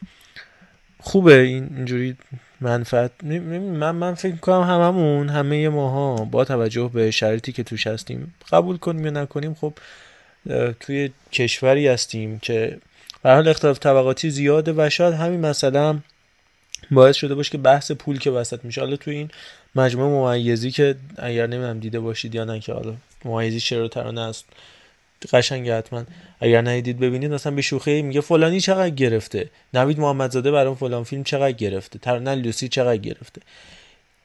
خوبه 1.01 1.41
این 1.41 1.71
اینجوری 1.77 2.17
منفعت؟ 2.61 3.11
من 3.25 3.91
من 3.91 4.15
فکر 4.15 4.33
می‌کنم 4.33 4.63
هممون 4.63 5.29
همه 5.29 5.69
ماها 5.69 6.25
با 6.25 6.45
توجه 6.45 6.91
به 6.95 7.11
شرایطی 7.11 7.53
که 7.53 7.63
توش 7.63 7.87
هستیم 7.87 8.35
قبول 8.53 8.77
کنیم 8.77 9.05
یا 9.05 9.11
نکنیم 9.11 9.55
خب 9.55 9.73
توی 10.81 11.11
کشوری 11.33 11.89
هستیم 11.89 12.39
که 12.39 12.79
به 13.23 13.31
حال 13.31 13.49
اختلاف 13.49 13.79
طبقاتی 13.79 14.31
زیاده 14.31 14.75
و 14.77 14.91
شاید 14.91 15.15
همین 15.15 15.41
مثلا 15.41 15.99
باعث 16.91 17.17
شده 17.17 17.35
باشه 17.35 17.51
که 17.51 17.59
بحث 17.59 17.93
پول 17.93 18.19
که 18.19 18.31
وسط 18.31 18.65
میشه. 18.65 18.81
حالا 18.81 18.97
توی 18.97 19.15
این 19.15 19.31
مجموعه 19.75 20.37
ممیزی 20.37 20.71
که 20.71 20.97
اگر 21.19 21.47
نمی‌دونم 21.47 21.79
دیده 21.79 22.01
باشید 22.01 22.35
یا 22.35 22.45
نه 22.45 22.61
که 22.61 22.73
حالا 22.73 22.95
ممیزی 23.25 23.61
چرا 23.61 23.89
ترانه 23.89 24.21
است. 24.21 24.45
قشنگ 25.33 25.71
حتما. 25.71 26.05
اگر 26.41 26.61
ندیدید 26.61 26.99
ببینید 26.99 27.33
مثلا 27.33 27.55
به 27.55 27.63
شوخی 27.63 28.03
میگه 28.03 28.21
فلانی 28.21 28.61
چقدر 28.61 28.91
گرفته. 28.91 29.51
نوید 29.75 30.01
محمدزاده 30.01 30.51
برای 30.51 30.75
فلان 30.75 31.05
فیلم 31.05 31.25
چقدر 31.25 31.53
گرفته. 31.53 31.99
ترانه 31.99 32.35
لوسی 32.35 32.69
چقدر 32.69 32.97
گرفته. 32.97 33.41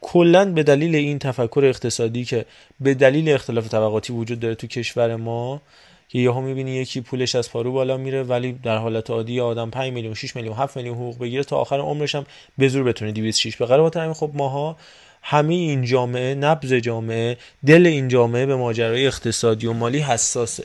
کلا 0.02 0.46
به 0.54 0.64
دلیل 0.64 0.96
این 0.96 1.20
تفکر 1.20 1.62
اقتصادی 1.66 2.26
که 2.26 2.46
به 2.80 2.94
دلیل 2.94 3.30
اختلاف 3.30 3.68
طبقاتی 3.68 4.14
وجود 4.14 4.40
داره 4.40 4.56
تو 4.56 4.68
کشور 4.68 5.16
ما 5.16 5.62
که 6.10 6.20
یهو 6.20 6.42
می‌بینی 6.42 6.72
یکی 6.72 7.02
پولش 7.02 7.36
از 7.36 7.52
پارو 7.52 7.72
بالا 7.72 7.98
میره 7.98 8.24
ولی 8.24 8.52
در 8.52 8.78
حالت 8.78 9.10
عادی 9.10 9.40
آدم 9.40 9.70
5 9.70 9.94
میلیون 9.94 10.14
6 10.14 10.36
میلیون 10.36 10.56
7 10.56 10.78
میلیون 10.78 10.96
حقوق 10.96 11.20
بگیره 11.20 11.44
تا 11.44 11.58
آخر 11.58 11.80
عمرش 11.80 12.16
هم 12.16 12.26
به 12.58 12.68
زور 12.68 12.84
بتونه 12.84 13.12
206 13.12 13.58
به 13.58 13.66
قرار 13.66 13.98
همین 13.98 14.14
خب 14.14 14.32
ماها 14.34 14.78
همه 15.22 15.54
این 15.54 15.86
جامعه 15.86 16.36
نبض 16.36 16.74
جامعه 16.74 17.38
دل 17.66 17.88
این 17.88 18.08
جامعه 18.08 18.46
به 18.46 18.56
ماجرای 18.56 19.08
اقتصادی 19.08 19.68
و 19.68 19.74
مالی 19.74 20.00
حساسه. 20.00 20.64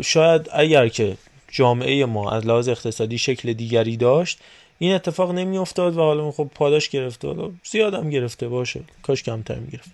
شاید 0.00 0.48
اگر 0.52 0.88
که 0.88 1.16
جامعه 1.52 2.04
ما 2.04 2.30
از 2.30 2.46
لحاظ 2.46 2.68
اقتصادی 2.68 3.18
شکل 3.18 3.52
دیگری 3.52 3.96
داشت 3.96 4.38
این 4.78 4.94
اتفاق 4.94 5.32
نمی 5.32 5.58
افتاد 5.58 5.96
و 5.96 6.00
حالا 6.00 6.30
خب 6.30 6.50
پاداش 6.54 6.88
گرفته. 6.88 7.28
حالا 7.28 7.50
زیادم 7.70 8.10
گرفته 8.10 8.48
باشه. 8.48 8.80
کاش 9.02 9.22
کمتر 9.22 9.54
می‌گرفت 9.54 9.90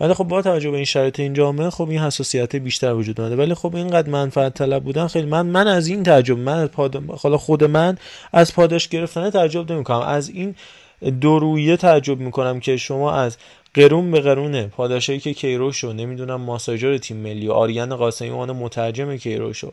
ولی 0.00 0.14
خب 0.14 0.24
با 0.24 0.42
توجه 0.42 0.70
به 0.70 0.76
این 0.76 0.84
شرایط 0.84 1.20
این 1.20 1.34
جامعه 1.34 1.70
خب 1.70 1.88
این 1.90 2.00
حساسیت 2.00 2.56
بیشتر 2.56 2.94
وجود 2.94 3.20
اومده. 3.20 3.36
ولی 3.36 3.54
خب 3.54 3.76
اینقدر 3.76 4.08
منفعت 4.10 4.54
طلب 4.54 4.84
بودن 4.84 5.06
خیلی 5.06 5.26
من 5.26 5.46
من 5.46 5.68
از 5.68 5.86
این 5.86 6.02
تعجب 6.02 6.38
من 6.38 6.58
از 6.58 6.68
پاد... 6.68 7.16
خود 7.16 7.64
من 7.64 7.98
از 8.32 8.54
پاداش 8.54 8.88
گرفتن 8.88 9.30
تعجب 9.30 9.72
نمی‌کنم. 9.72 10.00
از 10.00 10.28
این 10.28 10.54
دو 11.20 11.76
تعجب 11.76 12.20
می‌کنم 12.20 12.60
که 12.60 12.76
شما 12.76 13.12
از 13.12 13.36
قرون 13.74 14.10
به 14.10 14.20
قرونه 14.20 14.66
پاداشایی 14.66 15.20
که 15.20 15.34
کیروش 15.34 15.84
و 15.84 15.92
نمی‌دونم 15.92 16.40
ماساژور 16.40 16.98
تیم 16.98 17.16
ملی 17.16 17.48
آریان 17.48 17.96
قاسمی 17.96 18.28
اون 18.28 18.50
مترجم 18.50 19.16
کیروش 19.16 19.64
و 19.64 19.72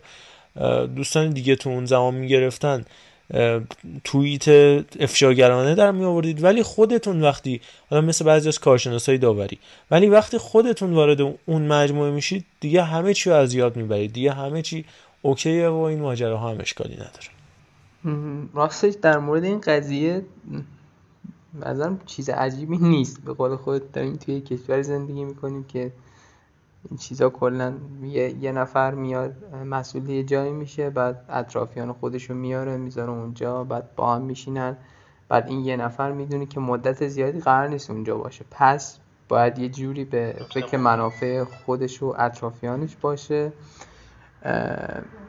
دوستان 0.86 1.30
دیگه 1.30 1.56
تو 1.56 1.70
اون 1.70 1.86
زمان 1.86 2.14
می‌گرفتن 2.16 2.86
توییت 4.04 4.48
افشاگرانه 5.00 5.76
در 5.76 5.92
می 5.92 6.06
آوردید 6.06 6.44
ولی 6.44 6.64
خودتون 6.64 7.22
وقتی 7.22 7.62
حالا 7.90 8.02
مثل 8.02 8.26
بعضی 8.26 8.48
از 8.48 8.60
کارشناسای 8.60 9.18
داوری 9.18 9.60
ولی 9.92 10.08
وقتی 10.08 10.38
خودتون 10.38 10.94
وارد 10.94 11.22
اون 11.46 11.68
مجموعه 11.68 12.12
میشید 12.12 12.46
دیگه 12.60 12.84
همه 12.84 13.14
چی 13.14 13.32
از 13.32 13.54
یاد 13.54 13.76
می‌برید 13.76 14.14
دیگه 14.14 14.32
همه 14.32 14.62
چی 14.62 14.86
اوکیه 15.22 15.68
و 15.70 15.76
این 15.76 16.00
ماجرا 16.00 16.38
هم 16.38 16.58
اشکالی 16.60 16.94
نداره. 16.94 17.34
راستش 18.54 18.94
در 19.02 19.18
مورد 19.18 19.44
این 19.44 19.62
قضیه 19.62 20.22
نظرم 21.66 22.00
چیز 22.06 22.30
عجیبی 22.30 22.78
نیست. 22.78 23.22
به 23.22 23.34
قول 23.34 23.56
خودت 23.56 23.92
داریم 23.92 24.16
توی 24.16 24.42
کشور 24.42 24.82
زندگی 24.82 25.24
می‌کنیم 25.24 25.64
که 25.64 25.92
این 26.90 26.98
چیزا 26.98 27.30
کلا 27.30 27.74
یه،, 28.04 28.44
یه 28.44 28.52
نفر 28.52 28.94
میاد 28.94 29.56
مسئول 29.66 30.10
یه 30.10 30.24
جایی 30.24 30.52
میشه 30.52 30.90
بعد 30.90 31.26
اطرافیان 31.30 31.94
خودشو 31.94 32.34
میاره 32.34 32.78
می‌ذاره 32.78 33.12
اونجا 33.12 33.64
بعد 33.64 33.96
با 33.96 34.16
هم 34.16 34.22
میشینن. 34.22 34.78
بعد 35.30 35.48
این 35.48 35.60
یه 35.60 35.78
نفر 35.78 36.12
می‌دونه 36.12 36.46
که 36.46 36.60
مدت 36.60 37.08
زیادی 37.08 37.40
قرار 37.40 37.68
نیست 37.68 37.90
اونجا 37.90 38.18
باشه. 38.18 38.46
پس 38.52 38.98
باید 39.30 39.60
یه 39.60 39.70
جوری 39.70 40.06
به 40.06 40.36
فکر 40.54 40.78
منافع 40.78 41.44
خودش 41.44 42.04
و 42.04 42.16
اطرافیانش 42.18 42.96
باشه. 42.96 43.52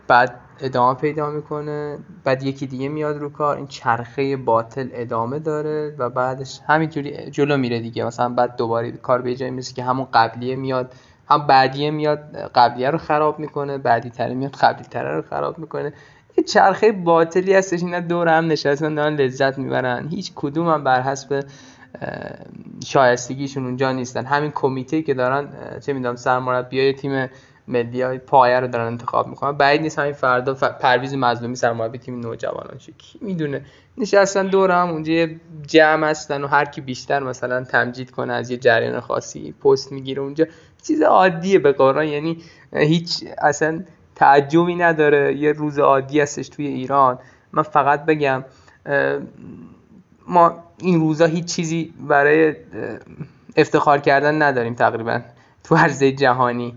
بعد 0.09 0.41
ادامه 0.61 0.95
پیدا 0.99 1.31
می‌کنه. 1.31 1.99
بعد 2.25 2.43
یکی 2.43 2.67
دیگه 2.67 2.89
میاد 2.89 3.17
رو 3.17 3.31
کار. 3.31 3.57
این 3.57 3.67
چرخه 3.67 4.37
باطل 4.37 4.89
ادامه 4.93 5.39
داره 5.39 5.95
و 5.99 6.11
بعدش 6.11 6.61
همینجوری 6.67 7.31
جلو 7.31 7.57
میره 7.57 7.81
دیگه. 7.81 8.05
مثلا 8.05 8.29
بعد 8.29 8.57
دوباره 8.57 8.93
کار 8.93 9.23
به 9.23 9.35
جایی 9.35 9.51
می‌رسه 9.51 9.75
که 9.75 9.85
همون 9.85 10.07
قبلیه 10.13 10.57
میاد. 10.57 10.93
هم 11.29 11.47
بعدیه 11.47 11.91
میاد 11.91 12.19
قبلیه 12.37 12.91
رو 12.91 12.99
خراب 12.99 13.39
می‌کنه 13.39 13.79
بعدی 13.79 14.11
تره 14.11 14.35
میاد 14.35 14.53
قبلی 14.53 14.85
تره 14.85 15.17
رو 15.17 15.23
خراب 15.23 15.59
می‌کنه. 15.59 15.93
یه 16.39 16.45
چرخه 16.45 16.93
باطلی 16.93 17.55
هستش. 17.55 17.83
اینا 17.83 18.01
دور 18.01 18.29
هم 18.29 18.47
نشستن 18.47 18.95
دارن 18.95 19.15
لذت 19.15 19.59
می‌برن. 19.59 20.09
هیچ 20.09 20.33
کدوم 20.35 20.69
هم 20.69 20.85
بر 20.85 21.01
حسب 21.03 21.45
شایستگیشون 22.85 23.65
اونجا 23.65 23.93
نیستن. 23.93 24.25
همین 24.25 24.51
کمیته 24.51 25.03
که 25.03 25.15
دارن 25.15 25.49
چه 25.81 25.93
می‌دونم 25.93 26.17
سرمربیای 26.17 26.93
تیم 26.93 27.29
ملی 27.69 28.03
های 28.03 28.19
پایه 28.19 28.61
رو 28.61 28.67
دارن 28.67 28.87
انتخاب 28.87 29.27
می‌کنن. 29.27 29.53
بعید 29.53 29.83
نیست 29.83 29.99
همین 29.99 30.12
فردا 30.12 30.55
پرویز 30.55 31.15
مظلومی 31.15 31.57
سرمربی 31.57 31.99
تیم 31.99 32.21
نوجوانان 32.21 32.79
شه 32.79 32.93
کی 32.99 33.19
می‌دونه؟ 33.23 33.65
نشستن 33.99 34.47
دور 34.47 34.71
هم 34.71 34.89
اونجا 34.89 35.12
یه 35.12 35.41
جمع 35.67 36.11
هستن 36.11 36.45
و 36.45 36.47
هر 36.47 36.65
کی 36.65 36.81
بیشتر 36.81 37.23
مثلا 37.23 37.65
تمجید 37.65 38.11
کنه 38.11 38.33
از 38.33 38.51
یه 38.51 38.57
جریان 38.57 39.01
خاصی 39.01 39.53
پست 39.53 39.93
می‌گیره 39.93 40.23
اونجا. 40.23 40.47
چیز 40.83 41.03
عادیه 41.03 41.59
به 41.59 41.73
قرآن 41.73 42.09
یعنی 42.09 42.39
هیچ 42.73 43.25
اصلا 43.39 43.85
تعجبی 44.15 44.75
نداره. 44.75 45.37
یه 45.37 45.53
روز 45.53 45.79
عادی 45.79 46.21
هستش 46.21 46.49
توی 46.49 46.67
ایران. 46.67 47.19
من 47.53 47.62
فقط 47.62 48.05
بگم 48.05 48.45
ما 50.29 50.65
این 50.79 51.01
روزا 51.01 51.27
هیچ 51.27 51.55
چیزی 51.55 51.95
برای 52.09 52.57
افتخار 53.57 53.99
کردن 53.99 54.43
نداریم 54.43 54.75
تقریبا 54.75 55.21
تو 55.65 55.75
عرضه 55.75 56.12
جهانی. 56.12 56.75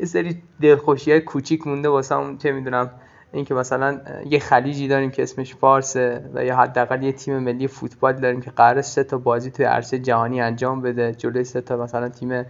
یه 0.00 0.06
سری 0.06 0.42
دلخوشی 0.60 1.10
های 1.10 1.20
کوچیک 1.20 1.66
مونده 1.66 1.88
واسه 1.88 2.14
اون 2.14 2.38
چه 2.38 2.52
می‌دونم 2.52 2.90
اینکه 3.32 3.54
مثلا 3.54 4.00
یه 4.30 4.38
خلیجی 4.38 4.88
داریم 4.88 5.10
که 5.10 5.22
اسمش 5.22 5.54
فارسه 5.54 6.30
و 6.34 6.44
یا 6.44 6.56
حداقل 6.56 7.02
یه 7.02 7.12
تیم 7.12 7.38
ملی 7.38 7.68
فوتبال 7.68 8.12
داریم 8.12 8.40
که 8.40 8.50
قرار 8.50 8.82
سه 8.82 9.04
تا 9.04 9.18
بازی 9.18 9.50
توی 9.50 9.64
عرصه 9.64 9.98
جهانی 9.98 10.40
انجام 10.40 10.82
بده 10.82 11.14
جلوی 11.14 11.44
سه 11.44 11.60
تا 11.60 11.76
مثلا 11.76 12.08
تیم 12.08 12.44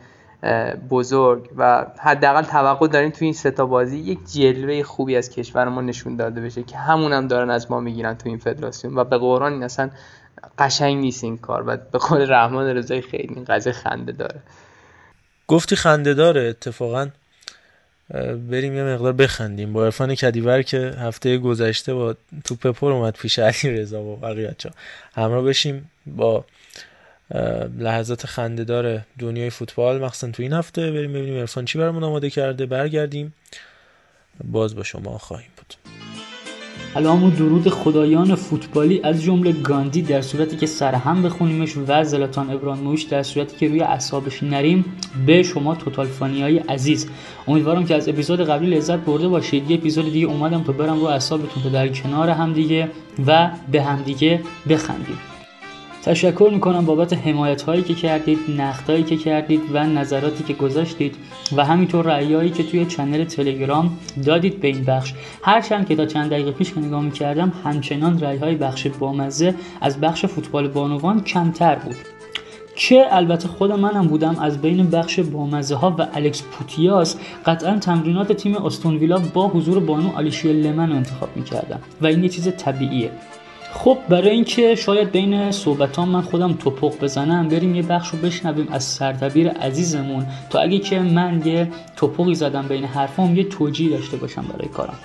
بزرگ 0.90 1.50
و 1.56 1.86
حداقل 1.98 2.42
توقع 2.42 2.88
داریم 2.88 3.10
توی 3.10 3.24
این 3.24 3.34
سه 3.34 3.50
تا 3.50 3.66
بازی 3.66 3.98
یک 3.98 4.18
جلوه 4.32 4.82
خوبی 4.82 5.16
از 5.16 5.30
کشور 5.30 5.68
ما 5.68 5.80
نشون 5.80 6.16
داده 6.16 6.40
بشه 6.40 6.62
که 6.62 6.76
همون 6.76 7.12
هم 7.12 7.28
دارن 7.28 7.50
از 7.50 7.70
ما 7.70 7.80
می‌گیرن 7.80 8.14
تو 8.14 8.28
این 8.28 8.38
فدراسیون 8.38 8.98
و 8.98 9.04
به 9.04 9.18
قرآن 9.18 9.52
این 9.52 9.62
اصلا 9.62 9.90
قشنگ 10.58 10.96
نیست 10.96 11.24
این 11.24 11.38
کار 11.38 11.64
و 11.66 11.76
به 11.76 11.98
قول 11.98 12.32
رحمان 12.32 12.66
رضایی 12.66 13.02
خیلی 13.02 13.34
این 13.34 13.44
قضیه 13.44 13.72
خنده 13.72 14.12
داره. 14.12 14.42
گفتی 15.46 15.76
خنده 15.76 16.14
داره 16.14 16.40
اتفاقا 16.40 17.08
بریم 18.50 18.76
یه 18.76 18.82
مقدار 18.82 19.12
بخندیم. 19.12 19.72
با 19.72 19.84
عرفان 19.84 20.14
کدیور 20.14 20.62
که 20.62 20.78
هفته 20.78 21.38
گذشته 21.38 21.94
با 21.94 22.14
توپ 22.44 22.66
پر 22.66 22.92
اومد 22.92 23.14
پیش 23.14 23.38
علی 23.38 23.76
رضا 23.80 24.02
و 24.02 24.16
بقیه 24.16 24.56
همراه 25.14 25.44
بشیم 25.44 25.90
با 26.06 26.44
لحظات 27.78 28.26
خندهدار 28.26 29.00
دنیای 29.18 29.50
فوتبال. 29.50 30.04
مخصوصا 30.04 30.32
تو 30.32 30.42
این 30.42 30.52
هفته 30.52 30.90
بریم 30.90 31.12
ببینیم 31.12 31.38
عرفان 31.38 31.64
چی 31.64 31.78
برامون 31.78 32.04
آماده 32.04 32.30
کرده. 32.30 32.66
برگردیم. 32.66 33.34
باز 34.44 34.76
با 34.76 34.82
شما 34.82 35.18
خواهیم 35.18 35.50
بود. 35.56 35.74
سلام 36.94 37.24
و 37.24 37.30
درود 37.30 37.68
خدایان 37.68 38.34
فوتبالی 38.34 39.00
از 39.02 39.22
جمله 39.22 39.52
گاندی 39.52 40.02
در 40.02 40.22
صورتی 40.22 40.56
که 40.56 40.66
سرهم 40.66 41.22
بخونیمش 41.22 41.76
و 41.88 42.04
زلاتان 42.04 42.50
ابرانویچ 42.50 43.08
در 43.08 43.22
صورتی 43.22 43.56
که 43.56 43.68
روی 43.68 43.80
اعصابش 43.80 44.42
نریم 44.42 44.84
به 45.26 45.42
شما 45.42 45.74
توتال 45.74 46.06
های 46.20 46.58
عزیز. 46.58 47.08
امیدوارم 47.48 47.84
که 47.84 47.94
از 47.94 48.08
اپیزود 48.08 48.40
قبلی 48.40 48.76
لذت 48.76 48.98
برده 48.98 49.28
باشید. 49.28 49.70
یه 49.70 49.76
اپیزود 49.76 50.12
دیگه 50.12 50.26
اومدم 50.26 50.62
تا 50.62 50.72
برم 50.72 51.00
رو 51.00 51.04
اعصابتون 51.04 51.62
تا 51.62 51.68
در 51.68 51.88
کنار 51.88 52.30
همدیگه 52.30 52.88
و 53.26 53.50
به 53.72 53.82
همدیگه 53.82 54.40
بخندیم. 54.68 55.18
تشکر 56.02 56.50
می‌کنم 56.52 56.84
بابت 56.84 57.12
حمایت 57.12 57.62
هایی 57.62 57.82
که 57.82 57.94
کردید 57.94 58.38
نقد 58.58 58.90
هایی 58.90 59.02
که 59.02 59.16
کردید 59.16 59.60
و 59.72 59.86
نظراتی 59.86 60.44
که 60.44 60.52
گذاشتید 60.52 61.16
و 61.56 61.64
همینطور 61.64 62.04
رأیایی 62.04 62.50
که 62.50 62.62
توی 62.62 62.86
چنل 62.86 63.24
تلگرام 63.24 63.98
دادید 64.24 64.60
به 64.60 64.68
این 64.68 64.84
بخش. 64.84 65.12
هرچند 65.42 65.88
که 65.88 65.96
تا 65.96 66.06
چند 66.06 66.30
دقیقه 66.30 66.50
پیش 66.50 66.72
که 66.72 66.80
نگاه 66.80 67.02
می‌کردم 67.02 67.52
همچنان 67.64 68.20
رأی 68.20 68.36
های 68.36 68.54
بخش 68.54 68.86
بامزه 68.86 69.54
از 69.80 70.00
بخش 70.00 70.26
فوتبال 70.26 70.68
بانوان 70.68 71.20
کمتر 71.24 71.74
بود. 71.74 71.96
که 72.76 73.06
البته 73.10 73.48
خود 73.48 73.72
منم 73.72 74.06
بودم 74.06 74.36
از 74.40 74.62
بین 74.62 74.90
بخش 74.90 75.20
بامزه 75.20 75.74
ها 75.74 75.96
و 75.98 76.06
الکس 76.14 76.42
پوتیاس 76.42 77.16
قطعا 77.46 77.78
تمرینات 77.78 78.32
تیم 78.32 78.56
استون 78.56 78.96
ویلا 78.96 79.18
با 79.18 79.48
حضور 79.48 79.80
بانو 79.80 80.16
آلیشیا 80.16 80.52
لمن 80.52 80.90
رو 80.90 80.96
انتخاب 80.96 81.28
می‌کردم 81.36 81.80
و 82.00 82.06
این 82.06 82.22
یه 82.22 82.28
چیز 82.28 82.48
طبیعیه. 82.48 83.10
خب 83.78 83.98
برای 84.08 84.30
اینکه 84.30 84.74
شاید 84.74 85.10
بین 85.10 85.50
صحبتان 85.50 86.08
من 86.08 86.20
خودم 86.20 86.52
توپق 86.52 86.98
بزنم 87.00 87.48
بریم 87.48 87.74
یه 87.74 87.82
بخش 87.82 88.08
رو 88.08 88.18
بشنویم 88.18 88.68
از 88.70 88.84
سردبیر 88.84 89.48
عزیزمون. 89.48 90.26
تا 90.50 90.58
اگه 90.58 90.78
که 90.78 91.00
من 91.00 91.42
یه 91.44 91.68
توپقی 91.96 92.34
زدم 92.34 92.68
بین 92.68 92.84
حرفام 92.84 93.36
یه 93.36 93.44
توجیه 93.44 93.90
داشته 93.96 94.16
باشم 94.16 94.42
برای 94.42 94.68
کارم. 94.68 94.98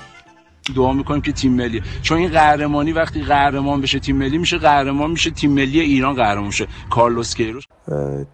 دعا 0.76 0.93
می‌کنیم 0.93 1.21
که 1.21 1.32
تیم 1.32 1.53
ملی 1.53 1.82
چون 2.01 2.17
این 2.17 2.30
قهرمانی 2.30 2.91
وقتی 2.91 3.21
قهرمان 3.21 3.82
بشه 3.82 3.99
تیم 3.99 4.15
ملی 4.15 4.38
میشه 4.38 4.57
قهرمان 4.57 5.11
میشه 5.11 5.32
تیم 5.32 5.51
ملی 5.51 5.80
ایران 5.80 6.15
قهرمان 6.15 6.47
میشه. 6.47 6.67
کارلوس 6.89 7.36
کیروش. 7.36 7.67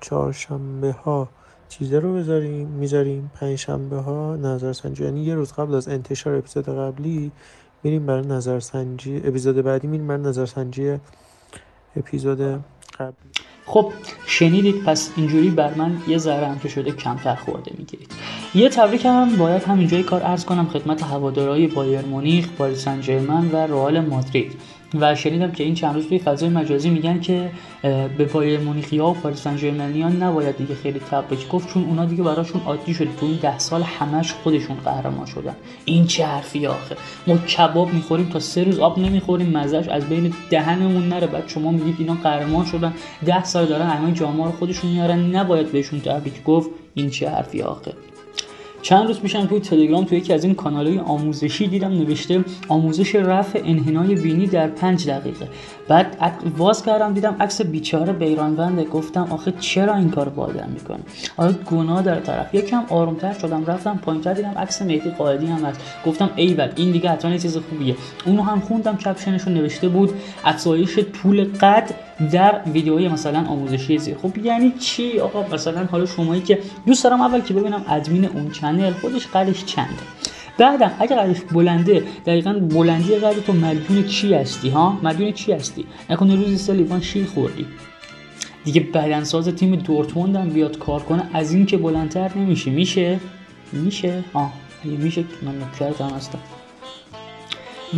چهارشنبه 0.01 0.91
ها 0.91 1.29
چیزه 1.69 1.99
رو 1.99 2.15
بذاریم 2.15 2.67
می‌ذاریم. 2.67 3.31
پنج 3.39 3.55
شنبه 3.55 3.97
ها 3.97 4.35
نظرسنجی 4.35 5.03
یعنی 5.03 5.23
یه 5.23 5.35
روز 5.35 5.53
قبل 5.53 5.75
از 5.75 5.87
انتشار 5.87 6.35
اپیزود 6.35 6.69
قبلی 6.69 7.31
میریم 7.83 8.05
برای 8.05 8.27
نظرسنجی 8.27 9.17
اپیزود 9.17 9.55
بعدی 9.55 9.87
میریم 9.87 10.07
برای 10.07 10.21
نظرسنجی 10.21 10.97
اپیزود 11.95 12.39
قبلی. 12.99 13.13
خب 13.65 13.91
شنیدید 14.25 14.83
پس 14.83 15.11
اینجوری 15.15 15.49
بر 15.49 15.73
من 15.73 15.97
یه 16.07 16.17
ذره 16.17 16.47
هم 16.47 16.59
که 16.59 16.69
شده 16.69 16.91
کمتر 16.91 17.35
خورده 17.35 17.71
می‌گیرید. 17.77 18.11
یه 18.55 18.69
تبریک 18.69 19.05
هم 19.05 19.35
باید 19.37 19.63
همینجای 19.63 20.03
کار 20.03 20.23
ارز 20.23 20.45
کنم 20.45 20.67
خدمت 20.67 21.03
هوادارهای 21.03 21.67
بایر 21.67 22.05
مونیخ 22.05 22.49
پاریس 22.57 22.85
سن 22.85 23.49
و 23.51 23.57
رئال 23.57 23.99
مادرید. 23.99 24.51
و 24.93 25.15
شنیدم 25.15 25.51
که 25.51 25.63
این 25.63 25.73
چند 25.73 25.95
روز 25.95 26.07
توی 26.07 26.19
فضای 26.19 26.49
مجازی 26.49 26.89
میگن 26.89 27.19
که 27.19 27.51
به 28.17 28.25
بایر 28.33 28.59
مونیخیا 28.59 29.07
و 29.07 29.13
پاریس 29.13 29.39
سن 29.39 30.23
نباید 30.23 30.57
دیگه 30.57 30.75
خیلی 30.75 30.99
تبریک 30.99 31.49
گفت 31.49 31.73
چون 31.73 31.83
اونا 31.83 32.05
دیگه 32.05 32.23
براشون 32.23 32.61
عادی 32.65 32.93
شده. 32.93 33.09
تو 33.19 33.25
این 33.25 33.39
ده 33.41 33.59
سال 33.59 33.83
همش 33.83 34.33
خودشون 34.33 34.77
قهرمان 34.85 35.25
شدن. 35.25 35.55
این 35.85 36.07
چه 36.07 36.25
حرفی 36.25 36.67
آخه؟ 36.67 36.95
ما 37.27 37.37
کباب 37.37 37.93
می‌خوریم 37.93 38.29
تا 38.29 38.39
سه 38.39 38.63
روز 38.63 38.79
آب 38.79 38.99
نمی‌خوریم 38.99 39.57
مزهش 39.57 39.87
از 39.87 40.09
بین 40.09 40.33
دهنمون 40.49 41.09
نره. 41.09 41.27
بعد 41.27 41.47
شما 41.47 41.71
میگید 41.71 41.95
اینا 41.99 42.13
قهرمان 42.23 42.65
شدن. 42.65 42.93
ده 43.25 43.43
سال 43.43 43.65
دارن 43.65 43.87
همه 43.87 44.11
جامعه 44.11 44.45
رو 44.45 44.51
خودشون 44.51 44.91
میارن. 44.91 45.35
نباید 45.35 45.71
بهشون 45.71 45.99
تبریک 45.99 46.43
گفت. 46.43 46.69
این 46.93 47.09
چه 47.09 47.29
حرفی 47.29 47.61
آخه؟ 47.61 47.93
چند 48.81 49.07
روز 49.07 49.19
پیشم 49.19 49.45
توی 49.45 49.59
تلگرام 49.59 50.05
توی 50.05 50.17
یکی 50.17 50.33
از 50.33 50.43
این 50.43 50.55
کانالهای 50.55 50.99
آموزشی 50.99 51.67
دیدم 51.67 51.91
نوشته 51.91 52.45
آموزش 52.67 53.15
رفع 53.15 53.61
انحنای 53.65 54.15
بینی 54.15 54.47
در 54.47 54.67
پنج 54.67 55.09
دقیقه. 55.09 55.47
بعد 55.89 56.17
واز 56.57 56.85
کردم 56.85 57.13
دیدم 57.13 57.35
عکس 57.39 57.61
بیچاره 57.61 58.13
بیرانونده. 58.13 58.83
گفتم 58.83 59.27
آخه 59.29 59.53
چرا 59.59 59.95
این 59.95 60.09
کار 60.09 60.29
با 60.29 60.43
آدم 60.43 60.69
می‌کنه 60.73 60.99
آیا 61.37 61.51
گناه 61.51 62.01
در 62.01 62.19
طرف؟ 62.19 62.55
یکم 62.55 62.83
آرومتر 62.89 63.33
شدم 63.33 63.65
رفتم 63.65 63.97
پایینتر 63.97 64.33
دیدم 64.33 64.53
عکس 64.57 64.81
مهدی 64.81 65.09
قائدی 65.09 65.47
هم 65.47 65.65
هست. 65.65 65.81
گفتم 66.05 66.29
ایول 66.35 66.71
این 66.75 66.91
دیگه 66.91 67.09
حتما 67.09 67.37
چیز 67.37 67.57
خوبیه. 67.57 67.95
اونو 68.25 68.43
هم 68.43 68.59
خوندم 68.59 68.97
کپشنش 68.97 69.47
نوشته 69.47 69.89
بود 69.89 70.13
افزایش 70.45 70.99
طول 70.99 71.43
قد 71.61 71.89
در 72.31 72.61
ویدیوهای 72.73 73.07
مثلا 73.07 73.45
آموزشی 73.47 73.97
زیر. 73.97 74.17
خب 74.21 74.37
یعنی 74.37 74.71
چی؟ 74.71 75.19
آقا 75.19 75.45
مثلا 75.53 75.85
حالا 75.85 76.05
شمایی 76.05 76.41
که 76.41 76.59
دوست 76.85 77.03
دارم 77.03 77.21
اول 77.21 77.41
که 77.41 77.53
ببینم 77.53 77.85
ادمین 77.89 78.25
اون 78.25 78.51
چنل 78.51 78.91
خودش 78.91 79.27
قدش 79.27 79.65
چنده؟ 79.65 79.89
بعدم 80.59 80.91
اگه 80.99 81.15
قدش 81.15 81.41
بلنده 81.41 82.03
دقیقا 82.25 82.53
بلندی 82.53 83.15
قد 83.15 83.43
تو 83.45 83.53
مدیون 83.53 84.07
چی 84.07 84.33
هستی 84.33 84.69
ها؟ 84.69 84.99
مدیون 85.03 85.31
چی 85.31 85.51
هستی؟ 85.51 85.85
نکنه 86.09 86.35
روزی 86.35 86.57
سه 86.57 86.73
لیوان 86.73 87.01
شیر 87.01 87.25
خوردی. 87.25 87.65
دیگه 88.65 88.81
بدنساز 88.81 89.47
تیم 89.47 89.75
دورتموند 89.75 90.35
هم 90.35 90.49
بیاد 90.49 90.77
کار 90.77 91.03
کنه 91.03 91.23
از 91.33 91.53
این 91.53 91.65
که 91.65 91.77
بلندتر 91.77 92.37
نمیشه. 92.37 92.71
میشه؟ 92.71 93.19
میشه؟ 93.73 94.23
اگه 94.85 94.97
میشه 94.97 95.23
من 95.41 95.53
نکرت 95.55 96.01
هم 96.01 96.09
هستم. 96.09 96.39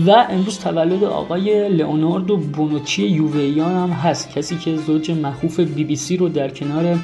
و 0.08 0.12
امروز 0.12 0.60
تولد 0.60 1.04
آقای 1.04 1.70
لئوناردو 1.70 2.38
بونوچی 2.38 3.04
یوویان 3.04 3.72
هم 3.72 3.90
هست. 3.90 4.32
کسی 4.32 4.58
که 4.58 4.76
زوج 4.76 5.12
مخوف 5.12 5.60
بی 5.60 5.84
بی 5.84 5.96
سی 5.96 6.18
رو 6.18 6.30
در 6.30 6.50
کنار 6.50 7.00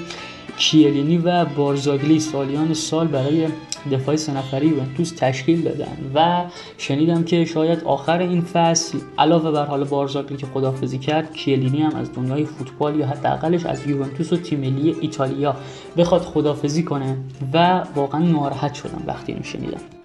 کیلینی 0.57 1.17
و 1.17 1.45
بارزاگلی 1.45 2.19
سالیان 2.19 2.73
سال 2.73 3.07
برای 3.07 3.47
دفاع 3.91 4.15
سه 4.15 4.37
نفره 4.37 4.65
یوونتوس 4.65 5.11
تشکیل 5.11 5.61
دادن 5.61 5.97
و 6.15 6.45
شنیدم 6.77 7.23
که 7.23 7.45
شاید 7.45 7.83
آخر 7.83 8.19
این 8.19 8.41
فصل 8.41 8.99
علاوه 9.17 9.51
بر 9.51 9.65
حال 9.65 9.83
بارزاگلی 9.83 10.37
که 10.37 10.45
خدافزی 10.45 10.97
کرد 10.97 11.33
کیلینی 11.33 11.81
هم 11.81 11.95
از 11.95 12.13
دنیای 12.13 12.45
فوتبال 12.45 12.99
یا 12.99 13.07
حداقلش 13.07 13.65
از 13.65 13.87
یوونتوس 13.87 14.33
و 14.33 14.37
تیم 14.37 14.59
ملی 14.59 14.95
ایتالیا 15.01 15.55
بخواد 15.97 16.21
خدافزی 16.21 16.83
کنه 16.83 17.17
و 17.53 17.83
واقعا 17.95 18.21
ناراحت 18.21 18.73
شدم 18.73 19.03
وقتی 19.07 19.31
اینو 19.31 19.43
شنیدم. 19.43 19.96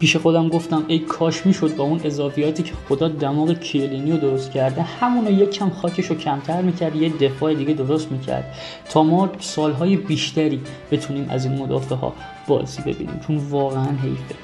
پیش 0.00 0.16
خودم 0.16 0.48
گفتم 0.48 0.84
ای 0.88 0.98
کاش 0.98 1.46
می‌شد 1.46 1.76
با 1.76 1.84
اون 1.84 2.00
اضافیاتی 2.04 2.62
که 2.62 2.72
خدا 2.88 3.08
دماغ 3.08 3.52
کیلینی 3.52 4.12
رو 4.12 4.16
درست 4.16 4.52
کرده 4.52 4.82
همونو 4.82 5.30
یک 5.30 5.50
کم 5.50 5.70
خاکش 5.70 6.06
رو 6.06 6.16
کمتر 6.16 6.62
می‌کرد 6.62 6.96
یه 6.96 7.08
دفاع 7.08 7.54
دیگه 7.54 7.74
درست 7.74 8.12
می‌کرد. 8.12 8.44
تا 8.90 9.02
ما 9.02 9.28
سالهای 9.40 9.96
بیشتری 9.96 10.60
بتونیم 10.90 11.26
از 11.30 11.44
این 11.44 11.58
مدافع 11.58 11.94
ها 11.94 12.12
بازی 12.48 12.82
ببینیم. 12.82 13.20
چون 13.26 13.36
واقعا 13.36 13.88
حیفه. 14.02 14.34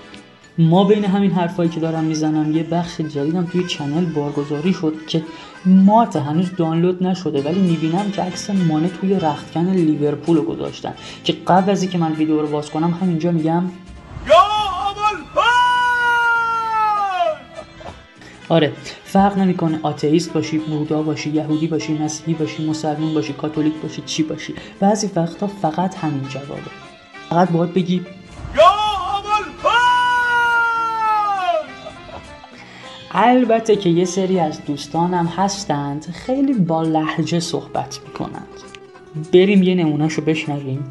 ما 0.58 0.84
بین 0.84 1.04
همین 1.04 1.30
حرفایی 1.30 1.70
که 1.70 1.80
دارم 1.80 2.04
می‌زنم 2.04 2.56
یه 2.56 2.62
بخش 2.62 3.00
جدیدم 3.00 3.44
توی 3.44 3.66
چنل 3.66 4.04
بارگذاری 4.04 4.72
شد 4.72 4.94
که 5.06 5.22
مات 5.66 6.16
هنوز 6.16 6.50
دانلود 6.56 7.02
نشده 7.02 7.42
ولی 7.42 7.60
می‌بینم 7.60 8.10
که 8.10 8.22
عکس 8.22 8.50
مانه 8.50 8.88
توی 8.88 9.14
رختکن 9.14 9.70
لیورپول 9.70 10.36
رو 10.36 10.42
گذاشتن. 10.42 10.94
که 11.24 11.32
قبل 11.46 11.70
از 11.70 11.82
اینکه 11.82 11.98
من 11.98 12.12
ویدیو 12.12 12.40
رو 12.40 12.46
باز 12.46 12.70
کنم 12.70 12.98
همینجا 13.00 13.30
میگم 13.30 13.62
آره 18.48 18.72
فرق 19.04 19.38
نمی‌کنه 19.38 19.80
آتئیست 19.82 20.32
باشی 20.32 20.58
بودا 20.58 21.02
باشی 21.02 21.30
یهودی 21.30 21.66
باشی 21.66 21.92
مسیحی 21.92 22.34
باشی 22.34 22.66
مسلمان 22.66 23.14
باشی 23.14 23.32
کاتولیک 23.32 23.74
باشی 23.82 24.02
چی 24.06 24.22
باشی 24.22 24.54
بعضی 24.80 25.10
وقتا 25.16 25.46
فقط 25.46 25.94
همین 25.94 26.28
جوابه. 26.28 26.70
فقط 27.30 27.50
باید 27.50 27.74
بگی 27.74 28.06
البته 33.10 33.76
که 33.76 33.88
یه 33.88 34.04
سری 34.04 34.40
از 34.40 34.64
دوستانم 34.64 35.26
هستند 35.26 36.04
خیلی 36.04 36.52
با 36.52 36.82
لحجه 36.82 37.40
صحبت 37.40 38.00
می‌کنند. 38.06 38.46
بریم 39.32 39.62
یه 39.62 39.74
نمونهشو 39.74 40.22
بشنویم. 40.22 40.84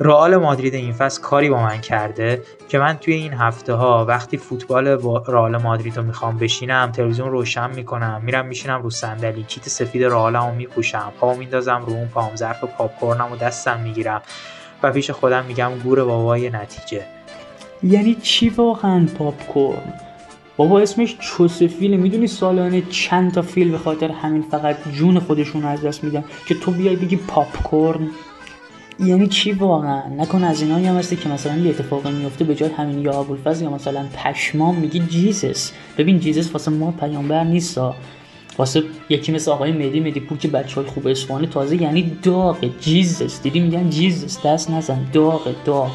رئال 0.00 0.36
مادرید 0.36 0.74
این 0.74 0.92
فصل 0.92 1.22
کاری 1.22 1.50
با 1.50 1.62
من 1.62 1.80
کرده 1.80 2.42
که 2.68 2.78
من 2.78 2.98
توی 2.98 3.14
این 3.14 3.32
هفته 3.32 3.72
ها 3.72 4.04
وقتی 4.04 4.36
فوتبال 4.36 4.88
رئال 5.26 5.56
مادرید 5.62 5.96
رو 5.96 6.02
می‌خوام 6.02 6.38
بشینم 6.38 6.92
تلویزیون 6.92 7.30
روشن 7.30 7.74
می‌کنم 7.74 8.22
میرم 8.24 8.46
میشینم 8.46 8.82
رو 8.82 8.90
صندلی 8.90 9.42
کیت 9.42 9.68
سفید 9.68 10.04
رئالمو 10.04 10.54
میپوشم 10.54 11.12
پامو 11.20 11.38
میندازم 11.38 11.82
رو 11.86 11.92
اون 11.92 12.08
پام 12.08 12.36
ظرف 12.36 12.64
پاپکورنم 12.64 13.32
و 13.32 13.36
دستم 13.36 13.80
می‌گیرم 13.80 14.22
و 14.82 14.92
پیش 14.92 15.10
خودم 15.10 15.44
میگم 15.44 15.70
گور 15.84 16.04
بابای 16.04 16.50
نتیجه. 16.50 17.04
یعنی 17.82 18.14
چی 18.14 18.48
واقعا 18.48 19.06
پاپکورن؟ 19.18 19.92
بابا 20.56 20.80
اسمش 20.80 21.16
چوسفیله 21.18 21.96
می‌دونی 21.96 22.26
سالانه 22.26 22.82
چند 22.90 23.34
تا 23.34 23.42
فیل 23.42 23.70
به 23.70 23.78
خاطر 23.78 24.10
همین 24.10 24.42
فقط 24.42 24.76
جون 24.92 25.18
خودشون 25.18 25.64
از 25.64 25.84
دست 25.84 26.04
میدن 26.04 26.24
که 26.46 26.54
تو 26.54 26.70
بیای 26.70 26.96
بگی 26.96 27.16
پاپکورن؟ 27.16 28.10
یعنی 28.98 29.26
چی 29.26 29.52
واقعا؟ 29.52 30.02
نکن 30.08 30.44
از 30.44 30.62
اینایی 30.62 30.86
هم 30.86 30.96
هستی 30.96 31.16
که 31.16 31.28
مثلا 31.28 31.56
یه 31.56 31.70
اتفاقی 31.70 32.10
میفته 32.10 32.44
به 32.44 32.54
جای 32.54 32.70
همین 32.70 32.98
یا 32.98 33.12
ابوالفضل 33.12 33.64
یا 33.64 33.70
مثلا 33.70 34.06
پشمام 34.24 34.74
میگی 34.74 34.98
جیزس. 35.00 35.72
ببین 35.98 36.20
جیزس 36.20 36.52
واسه 36.52 36.70
ما 36.70 36.90
پیامبر 36.90 37.44
نیستا 37.44 37.94
واسه 38.58 38.82
یکی 39.08 39.32
مثل 39.32 39.50
آقای 39.50 39.72
مهدی 39.72 40.00
مهدی 40.00 40.20
پور 40.20 40.38
که 40.38 40.48
بچه 40.48 40.80
های 40.80 40.90
خوب 40.90 41.06
اسفانه 41.06 41.46
تازه 41.46 41.82
یعنی 41.82 42.16
داغ. 42.22 42.64
جیزس. 42.80 43.42
دیدی 43.42 43.60
میگن 43.60 43.90
جیزس. 43.90 44.46
دست 44.46 44.70
نزن. 44.70 45.06
داغ 45.12 45.54
داغ. 45.64 45.92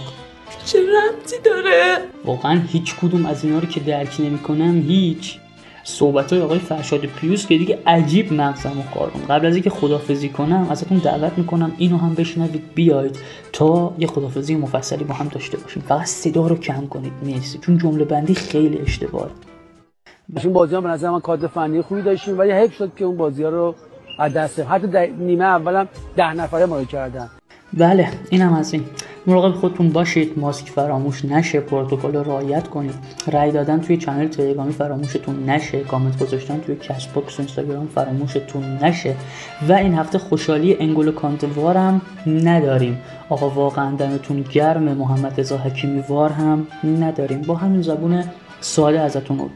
چه 0.65 0.80
رمزی 0.80 1.36
داره؟ 1.44 1.98
واقعا 2.26 2.61
هیچ 2.68 2.95
کدوم 2.95 3.26
از 3.26 3.45
اینا 3.45 3.60
رو 3.60 3.68
که 3.68 3.80
درک 3.80 4.15
نمی‌کنم 4.19 4.82
هیچ. 4.82 5.40
صحبت 5.89 6.34
های 6.34 6.41
آقای 6.41 6.59
فرشاد 6.59 7.05
پیوس 7.05 7.47
که 7.47 7.57
دیگه 7.57 7.80
عجیب 7.85 8.34
مغزم 8.34 8.80
و 8.80 8.93
کار 8.93 9.11
قبل 9.30 9.45
از 9.45 9.53
اینکه 9.53 9.69
خدافزی 9.69 10.30
کنم 10.30 10.68
ازتون 10.69 10.97
دعوت 10.97 11.38
می‌کنم 11.38 11.72
اینو 11.77 11.97
هم 11.97 12.14
بشنوید 12.14 12.64
بیاید 12.76 13.19
تا 13.53 13.93
یه 13.99 14.07
خدافظی 14.07 14.55
مفصلی 14.55 15.03
با 15.03 15.14
هم 15.14 15.27
داشته 15.27 15.57
باشیم. 15.57 15.84
فقط 15.88 16.05
صدا 16.05 16.47
رو 16.47 16.55
کم 16.55 16.88
کنید 16.88 17.11
نیست 17.23 17.61
چون 17.61 17.77
جمع 17.77 18.05
بندی 18.05 18.35
خیلی 18.35 18.77
اشتباهه. 18.77 19.30
اون 20.43 20.53
بازی 20.53 20.76
ها 20.76 20.81
به 20.81 20.89
نظر 20.89 21.09
من 21.09 21.19
کادر 21.19 21.47
فنی 21.47 21.81
خوبی 21.81 22.01
داشتیم 22.01 22.39
ولی 22.39 22.51
حیف 22.51 22.73
شد 22.73 22.91
که 22.95 23.05
اون 23.05 23.18
بازی 23.18 23.43
ها 23.43 23.49
رو 23.49 23.76
از 24.19 24.34
دست 24.34 24.59
حتی 24.59 25.07
نیمه 25.19 25.45
اولم 25.45 25.88
ده 26.15 26.34
نفره 26.34 26.65
ما 26.65 26.84
کردن. 26.84 27.30
بله 27.73 28.09
اینم 28.30 28.53
از 28.53 28.73
این. 28.73 28.84
مراقب 29.27 29.55
خودتون 29.55 29.89
باشید 29.89 30.39
ماسک 30.39 30.69
فراموش 30.69 31.25
نشه 31.25 31.59
پروتکل 31.59 32.13
رو 32.13 32.23
رعایت 32.23 32.67
کنید. 32.67 32.93
رای 33.31 33.51
دادن 33.51 33.79
توی 33.79 33.97
channel 33.97 34.27
تلگرامی 34.27 34.73
فراموشتون 34.73 35.49
نشه. 35.49 35.79
کامنت 35.79 36.19
گذاشتن 36.23 36.59
توی 36.59 36.75
Castbox 36.76 37.39
و 37.39 37.41
اینستاگرام 37.41 37.87
فراموشتون 37.87 38.77
نشه. 38.81 39.15
و 39.69 39.73
این 39.73 39.93
هفته 39.93 40.17
خوشحالی 40.17 40.77
انگولو 40.79 41.11
کانتوار 41.11 41.77
هم 41.77 42.01
نداریم. 42.27 43.01
آقا 43.29 43.49
واقعا 43.49 43.95
دمتون 43.95 44.45
گرم. 44.51 44.83
محمد 44.83 45.39
رضا 45.39 45.57
حکیمی 45.57 46.03
وار 46.09 46.29
هم 46.29 46.67
نداریم. 46.83 47.41
با 47.41 47.55
همین 47.55 47.81
زبون 47.81 48.23
ساده 48.59 48.99
ازتون 48.99 49.49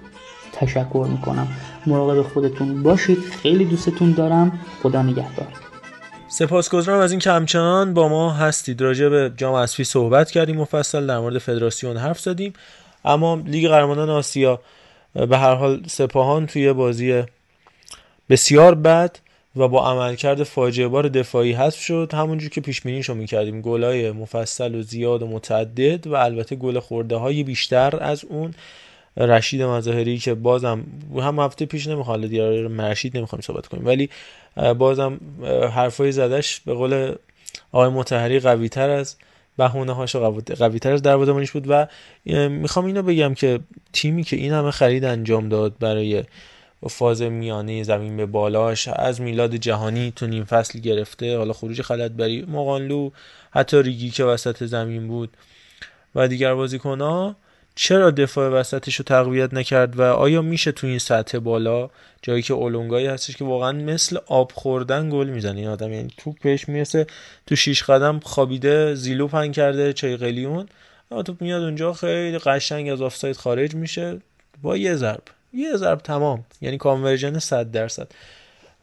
تشکر 0.54 1.08
می‌کنم. 1.12 1.48
مراقب 1.88 2.22
خودتون 2.22 2.84
باشید. 2.84 3.18
خیلی 3.18 3.66
دوستتون 3.66 4.12
دارم. 4.12 4.52
خدا 4.84 5.02
نگهدار. 5.02 5.61
سپاسگزارم 6.34 7.00
از 7.00 7.12
اینکه 7.12 7.32
همچنان 7.32 7.94
با 7.94 8.08
ما 8.08 8.32
هستید. 8.32 8.82
راجع 8.82 9.10
به 9.10 9.32
جام 9.38 9.54
اسفی 9.54 9.84
صحبت 9.84 10.32
کردیم 10.32 10.58
مفصل 10.58 11.08
در 11.08 11.20
مورد 11.20 11.38
فدراسیون 11.38 11.98
حرف 11.98 12.20
زدیم. 12.20 12.54
اما 13.06 13.42
لیگ 13.46 13.70
قهرمانان 13.70 14.10
آسیا 14.10 14.60
به 15.14 15.38
هر 15.38 15.56
حال 15.56 15.84
سپاهان 15.88 16.46
توی 16.48 16.74
بازی 16.74 17.24
بسیار 18.30 18.76
بد 18.76 19.18
و 19.56 19.68
با 19.68 19.92
عملکرد 19.92 20.44
فاجعه 20.44 20.88
بار 20.88 21.08
دفاعی 21.08 21.54
حذف 21.54 21.80
شد. 21.80 22.12
همونجور 22.14 22.50
که 22.50 22.62
پیش 22.62 22.82
بینیشو 22.82 23.14
می‌کردیم. 23.14 23.62
گلای 23.62 24.12
مفصل 24.12 24.76
و 24.76 24.82
زیاد 24.82 25.22
و 25.22 25.28
متعدد 25.28 26.08
و 26.08 26.16
البته 26.16 26.56
گل 26.56 26.80
خورده 26.80 27.16
های 27.16 27.44
بیشتر 27.44 28.04
از 28.04 28.26
اون. 28.26 28.54
رشید 29.18 29.62
مظاهری 29.62 30.18
که 30.18 30.34
بازم 30.34 30.84
هم 31.18 31.40
هفته 31.40 31.66
پیش 31.66 31.88
نمی‌خواد 31.88 32.28
دیار 32.28 32.68
مرشید 32.68 33.18
نمی‌خوایم 33.18 33.42
صحبت 33.42 33.68
کنیم 33.68 33.86
ولی 33.86 34.10
بازم 34.78 35.20
حرفای 35.76 36.12
زدش 36.12 36.60
به 36.60 36.74
قول 36.74 37.16
آقای 37.72 37.90
متحری 37.90 38.40
قوی 38.40 38.70
تر 38.70 38.90
از 38.90 39.16
بهونه 39.58 39.94
هاشو 39.94 40.32
قوی 40.60 40.80
تر 40.80 40.94
از 40.94 41.02
دروازه‌بانیش 41.02 41.52
بود 41.52 41.66
و 41.68 41.88
می‌خوام 42.50 42.86
اینو 42.86 43.04
بگم 43.04 43.34
که 43.34 43.60
تیمی 43.94 44.24
که 44.24 44.36
این 44.36 44.54
همه 44.54 44.72
خرید 44.72 45.06
انجام 45.06 45.50
داد 45.50 45.74
برای 45.80 46.24
فاز 46.90 47.22
میانه 47.22 47.84
زمین 47.84 48.18
به 48.18 48.26
بالاش 48.26 48.88
از 48.88 49.22
میلاد 49.22 49.56
جهانی 49.56 50.14
تو 50.16 50.28
نیم 50.28 50.44
فصل 50.44 50.80
گرفته 50.80 51.38
حالا 51.38 51.54
خروج 51.54 51.82
خلط 51.82 52.12
بری 52.12 52.42
مقانلو 52.42 53.10
حتی 53.52 53.82
ریگی 53.82 54.10
که 54.10 54.24
وسط 54.24 54.64
زمین 54.64 55.08
بود 55.08 55.30
و 56.16 56.28
دیگر 56.28 56.54
بازیکن‌ها 56.54 57.36
چرا 57.76 58.12
دفاع 58.12 58.50
وسطش 58.50 58.96
رو 58.96 59.04
تقویت 59.04 59.54
نکرد 59.54 60.00
و 60.00 60.02
آیا 60.02 60.42
میشه 60.42 60.72
تو 60.72 60.88
این 60.88 61.00
سطح 61.00 61.38
بالا 61.38 61.90
جایی 62.22 62.42
که 62.42 62.54
اولونگایی 62.54 63.08
هستش 63.08 63.38
که 63.38 63.44
واقعا 63.44 63.72
مثل 63.72 64.18
آب 64.28 64.52
خوردن 64.52 65.10
گل 65.10 65.30
می‌زنه؟ 65.30 65.60
این 65.60 65.70
آدم 65.70 65.94
یعنی 65.94 66.10
توپ 66.18 66.42
بهش 66.42 66.70
می‌رسه 66.70 67.08
تو 67.48 67.56
شیش 67.56 67.84
قدم 67.84 68.20
خوابیده 68.20 68.96
زیلو 68.96 69.28
پن 69.28 69.52
کرده 69.52 69.94
چای 69.94 70.18
قلیون 70.18 70.68
اما 71.12 71.24
توپ 71.24 71.42
میاد 71.42 71.64
اونجا 71.64 71.94
خیلی 71.94 72.38
قشنگ 72.38 72.90
از 72.90 73.02
آفساید 73.02 73.38
خارج 73.38 73.76
میشه. 73.76 74.20
با 74.62 74.78
یه 74.78 74.96
ضرب. 74.96 75.24
یه 75.54 75.78
ضرب 75.78 76.00
تمام. 76.00 76.46
یعنی 76.62 76.78
conversion 76.78 77.40
100 77.40 77.72
درصد. 77.72 78.12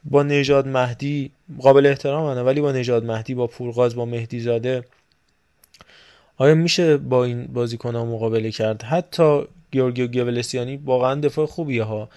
با 0.04 0.22
نژاد 0.22 0.68
مهدی 0.68 1.30
قابل 1.60 1.86
احترام 1.86 2.46
ولی 2.46 2.60
با 2.60 2.72
نژاد 2.72 3.04
مهدی 3.04 3.34
با 3.34 3.46
پورغاز 3.46 3.94
با 3.94 4.04
مهدی 4.04 4.40
زاده 4.40 4.84
آیا 6.38 6.54
میشه 6.54 6.96
با 6.96 7.24
این 7.24 7.46
بازیکن 7.46 7.94
ها 7.94 8.04
مقابله 8.04 8.50
کرد؟ 8.50 8.82
حتی 8.82 9.42
گیورگیو 9.70 10.06
گولسیانی 10.06 10.76
واقعا 10.76 11.14
دفاع 11.14 11.46
خوبیه 11.46 11.82
ها. 11.82 12.08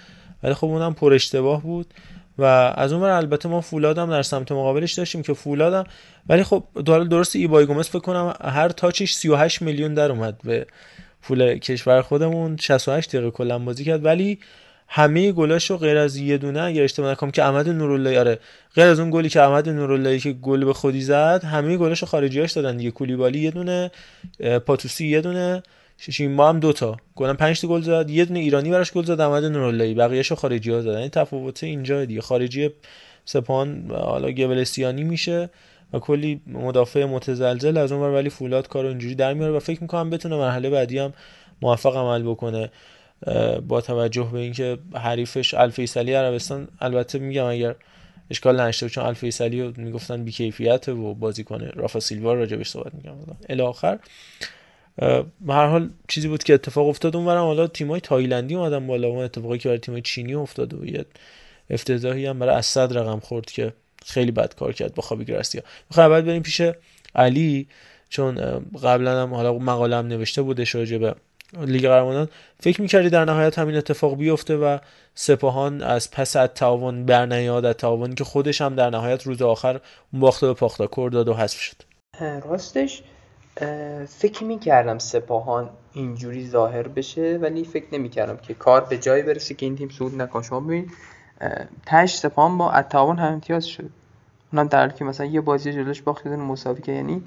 ولی 0.44 0.54
خب 0.54 0.68
اونم 0.68 0.94
پر 0.94 1.14
اشتباه 1.14 1.62
بود 1.62 1.94
و 2.38 2.44
از 2.76 2.94
اون 2.94 3.04
البته 3.04 3.50
ما 3.50 3.62
فولاد 3.62 3.98
هم 3.98 4.10
در 4.10 4.22
سمت 4.22 4.52
مقابلش 4.52 4.94
داشتیم 4.94 5.22
که 5.22 5.34
فولاد 5.34 5.88
ولی 6.30 6.44
خب 6.44 6.64
درست 6.86 7.36
ایبای 7.36 7.66
گومز 7.66 7.88
فکر 7.88 8.00
کنم 8.00 8.34
هر 8.42 8.70
تاچش 8.70 9.14
38 9.14 9.62
میلیون 9.62 9.94
در 9.94 10.12
اومد 10.12 10.38
به 10.44 10.68
فول 11.22 11.58
کشور 11.58 12.02
خودمون. 12.02 12.58
68 12.58 13.10
دقیقه 13.10 13.32
کلا 13.32 13.60
بازی 13.60 13.84
کرد. 13.84 14.06
ولی 14.06 14.40
همه 14.94 15.32
گلاشو 15.32 15.78
غیر 15.78 15.98
از 15.98 16.18
یه 16.18 16.38
دونه 16.38 16.62
اگر 16.62 16.84
اشتباه 16.84 17.12
نکنم 17.12 17.32
که 17.32 17.44
احمد 17.44 17.70
نوراللهی 17.70 18.18
آره 18.18 18.40
غیر 18.76 18.86
از 18.86 19.00
اون 19.00 19.12
گلی 19.12 19.30
که 19.30 19.42
احمد 19.42 19.70
نوراللهی 19.70 20.20
که 20.20 20.32
گل 20.32 20.66
به 20.66 20.74
خودی 20.74 21.02
زد 21.02 21.44
همه 21.44 21.78
گلاشو 21.78 22.06
خارجیاش 22.06 22.52
دادن 22.52 22.78
دیگه. 22.78 22.92
کولیبالی 22.92 23.40
یه 23.40 23.52
دونه 23.52 23.92
پاتوسی 24.66 25.08
یه 25.08 25.22
دونه 25.22 25.64
شیمبا 25.98 26.50
هم 26.50 26.60
دوتا. 26.60 26.98
گلم 27.16 27.36
5 27.38 27.62
تا 27.62 27.68
گل 27.68 27.82
زد. 27.82 28.10
یه 28.10 28.26
دونه 28.26 28.40
ایرانی 28.40 28.70
براش 28.70 28.92
گل 28.92 29.04
زد 29.04 29.20
احمد 29.20 29.46
نوراللهی 29.46 29.94
بقیه‌شو 29.94 30.36
خارجی 30.36 30.72
ها 30.72 30.82
زدن. 30.82 30.98
این 30.98 31.10
تفاوت 31.10 31.64
اینجا 31.64 32.06
دیگه. 32.06 32.22
خارجی 32.22 32.70
سپان 33.26 33.92
حالا 33.92 34.32
گبلسیانی 34.32 35.04
میشه 35.04 35.50
و 35.94 36.00
کلی 36.00 36.42
مدافع 36.48 37.06
متزلزل 37.06 37.78
از 37.78 37.92
اون 37.92 38.14
ولی 38.14 38.30
فولاد 38.30 38.68
کارو 38.68 38.88
اینجوری 38.88 39.16
در 39.16 39.34
میاره 39.34 39.54
و 39.54 39.60
فکر 39.60 39.82
می‌کنم 39.82 40.10
بتونه 40.10 40.36
مرحله 40.36 40.70
بعدی 40.70 41.00
هم 41.00 41.14
موفق 41.62 41.98
عمل 41.98 42.24
بکنه. 42.24 42.70
با 43.68 43.82
توجه 43.82 44.30
به 44.34 44.40
اینکه 44.40 44.78
حریفش 44.96 45.54
الفیصلی 45.54 46.14
عربستان 46.14 46.68
البته 46.80 47.20
میگم 47.20 47.46
اگر 47.46 47.76
اشکال 48.30 48.62
نشته 48.62 48.90
چون 48.90 49.06
الفیصلی 49.06 49.62
رو 49.62 49.74
می‌گفتن 49.78 50.24
بیکیفیت 50.24 50.90
و 50.90 51.14
بازی 51.14 51.44
کنه 51.44 51.70
رافا 51.70 52.00
سیلوا 52.00 52.34
راجبش 52.34 52.70
صحبت 52.70 52.94
میگم 52.94 53.12
الی 53.50 53.62
آخر. 53.62 54.00
به 55.42 55.54
هر 55.54 55.68
حال 55.68 55.90
چیزی 56.08 56.28
بود 56.28 56.44
که 56.44 56.54
اتفاق 56.54 56.88
افتاد 56.88 57.16
اونورم. 57.16 57.44
حالا 57.44 57.68
تیمای 57.68 58.02
تایلندی 58.02 58.56
اومدن 58.56 58.88
بالا. 58.88 59.08
اون 59.08 59.24
اتفاقی 59.24 59.58
که 59.58 59.70
برای 59.70 59.80
تیمای 59.80 60.02
چینی 60.02 60.34
افتاد 60.34 60.74
و 60.74 60.86
یه 60.86 61.06
افتضاحی 61.70 62.26
هم 62.26 62.40
برای 62.40 62.56
اسد 62.56 62.98
رقم 62.98 63.20
خورد 63.20 63.46
که 63.46 63.74
خیلی 64.06 64.32
بد 64.32 64.56
کار 64.56 64.74
کرد 64.74 64.94
با 64.94 65.04
خابی 65.04 65.26
گراسیا. 65.26 65.62
می‌خوام 65.90 66.10
بعد 66.10 66.26
بریم 66.26 66.42
پیش 66.42 66.62
علی 67.16 67.68
چون 68.10 68.36
قبلا 68.84 69.22
هم 69.22 69.34
حالا 69.34 69.54
مقاله 69.54 69.96
هم 69.96 70.08
نوشته 70.08 70.42
بودش 70.42 70.76
راجع 70.76 70.98
به 70.98 71.16
لیگ 71.58 71.88
قهرمانان. 71.88 72.30
فکر 72.60 72.82
می‌کردی 72.82 73.10
در 73.10 73.26
نهایت 73.26 73.60
همین 73.60 73.76
اتفاق 73.76 74.18
بیفته 74.18 74.56
و 74.58 74.78
سپاهان 75.16 75.82
از 75.82 76.12
پس 76.12 76.36
از 76.36 76.50
تعاون 76.56 77.06
برنیاد 77.06 77.66
از 77.66 77.76
تعاونی 77.76 78.16
که 78.16 78.24
خودش 78.24 78.62
هم 78.62 78.76
در 78.76 78.90
نهایت 78.90 79.24
روز 79.24 79.42
آخر 79.42 79.80
باخته 80.14 80.48
به 80.48 80.54
پاختاکور 80.54 81.12
داد 81.12 81.28
و 81.28 81.34
حذف 81.34 81.60
شد. 81.60 81.76
راستش 82.44 83.04
فکر 84.08 84.44
می‌کردم 84.44 84.98
سپاهان 84.98 85.70
اینجوری 85.94 86.48
ظاهر 86.48 86.88
بشه 86.88 87.40
ولی 87.42 87.64
فکر 87.64 87.86
نمی‌کردم 87.92 88.38
که 88.38 88.54
کار 88.54 88.82
به 88.82 88.98
جایی 88.98 89.24
برسه 89.24 89.54
که 89.54 89.66
این 89.66 89.76
تیم 89.76 89.90
صعود 89.90 90.22
نکنه. 90.22 90.44
شما 90.44 90.60
ببینید 90.60 90.92
تش 91.86 92.16
سپاهان 92.16 92.58
با 92.58 92.72
اتاون 92.72 93.18
هم 93.18 93.34
امتیاز 93.34 93.66
شد. 93.66 93.90
اونم 94.54 94.68
در 94.68 94.90
که 94.90 95.06
مثلا 95.06 95.26
یه 95.26 95.42
بازی 95.42 95.74
جلوش 95.74 96.02
باخت 96.02 96.28
مساوی 96.28 96.82
که 96.82 96.92
یعنی 96.92 97.24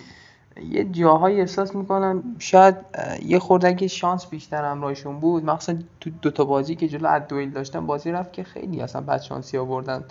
یه 0.63 0.85
جاهایی 0.85 1.41
احساس 1.41 1.75
می‌کنم 1.75 2.37
شاید 2.39 2.75
یه 3.25 3.39
خورده 3.39 3.87
شانس 3.87 4.27
بیشتر 4.27 4.65
همراهشون 4.65 5.21
بود 5.21 5.45
مخصوصا 5.45 5.79
تو 6.01 6.11
دوتا 6.23 6.45
بازی 6.45 6.75
که 6.75 6.89
جلو 6.89 7.09
ادویل 7.11 7.51
داشتن 7.51 7.87
بازی 7.87 8.13
رفت 8.13 8.33
که 8.33 8.43
خیلی 8.43 8.81
اصلا 8.81 9.01
بد 9.01 9.21
شانسی 9.21 9.59
آوردن. 9.59 10.05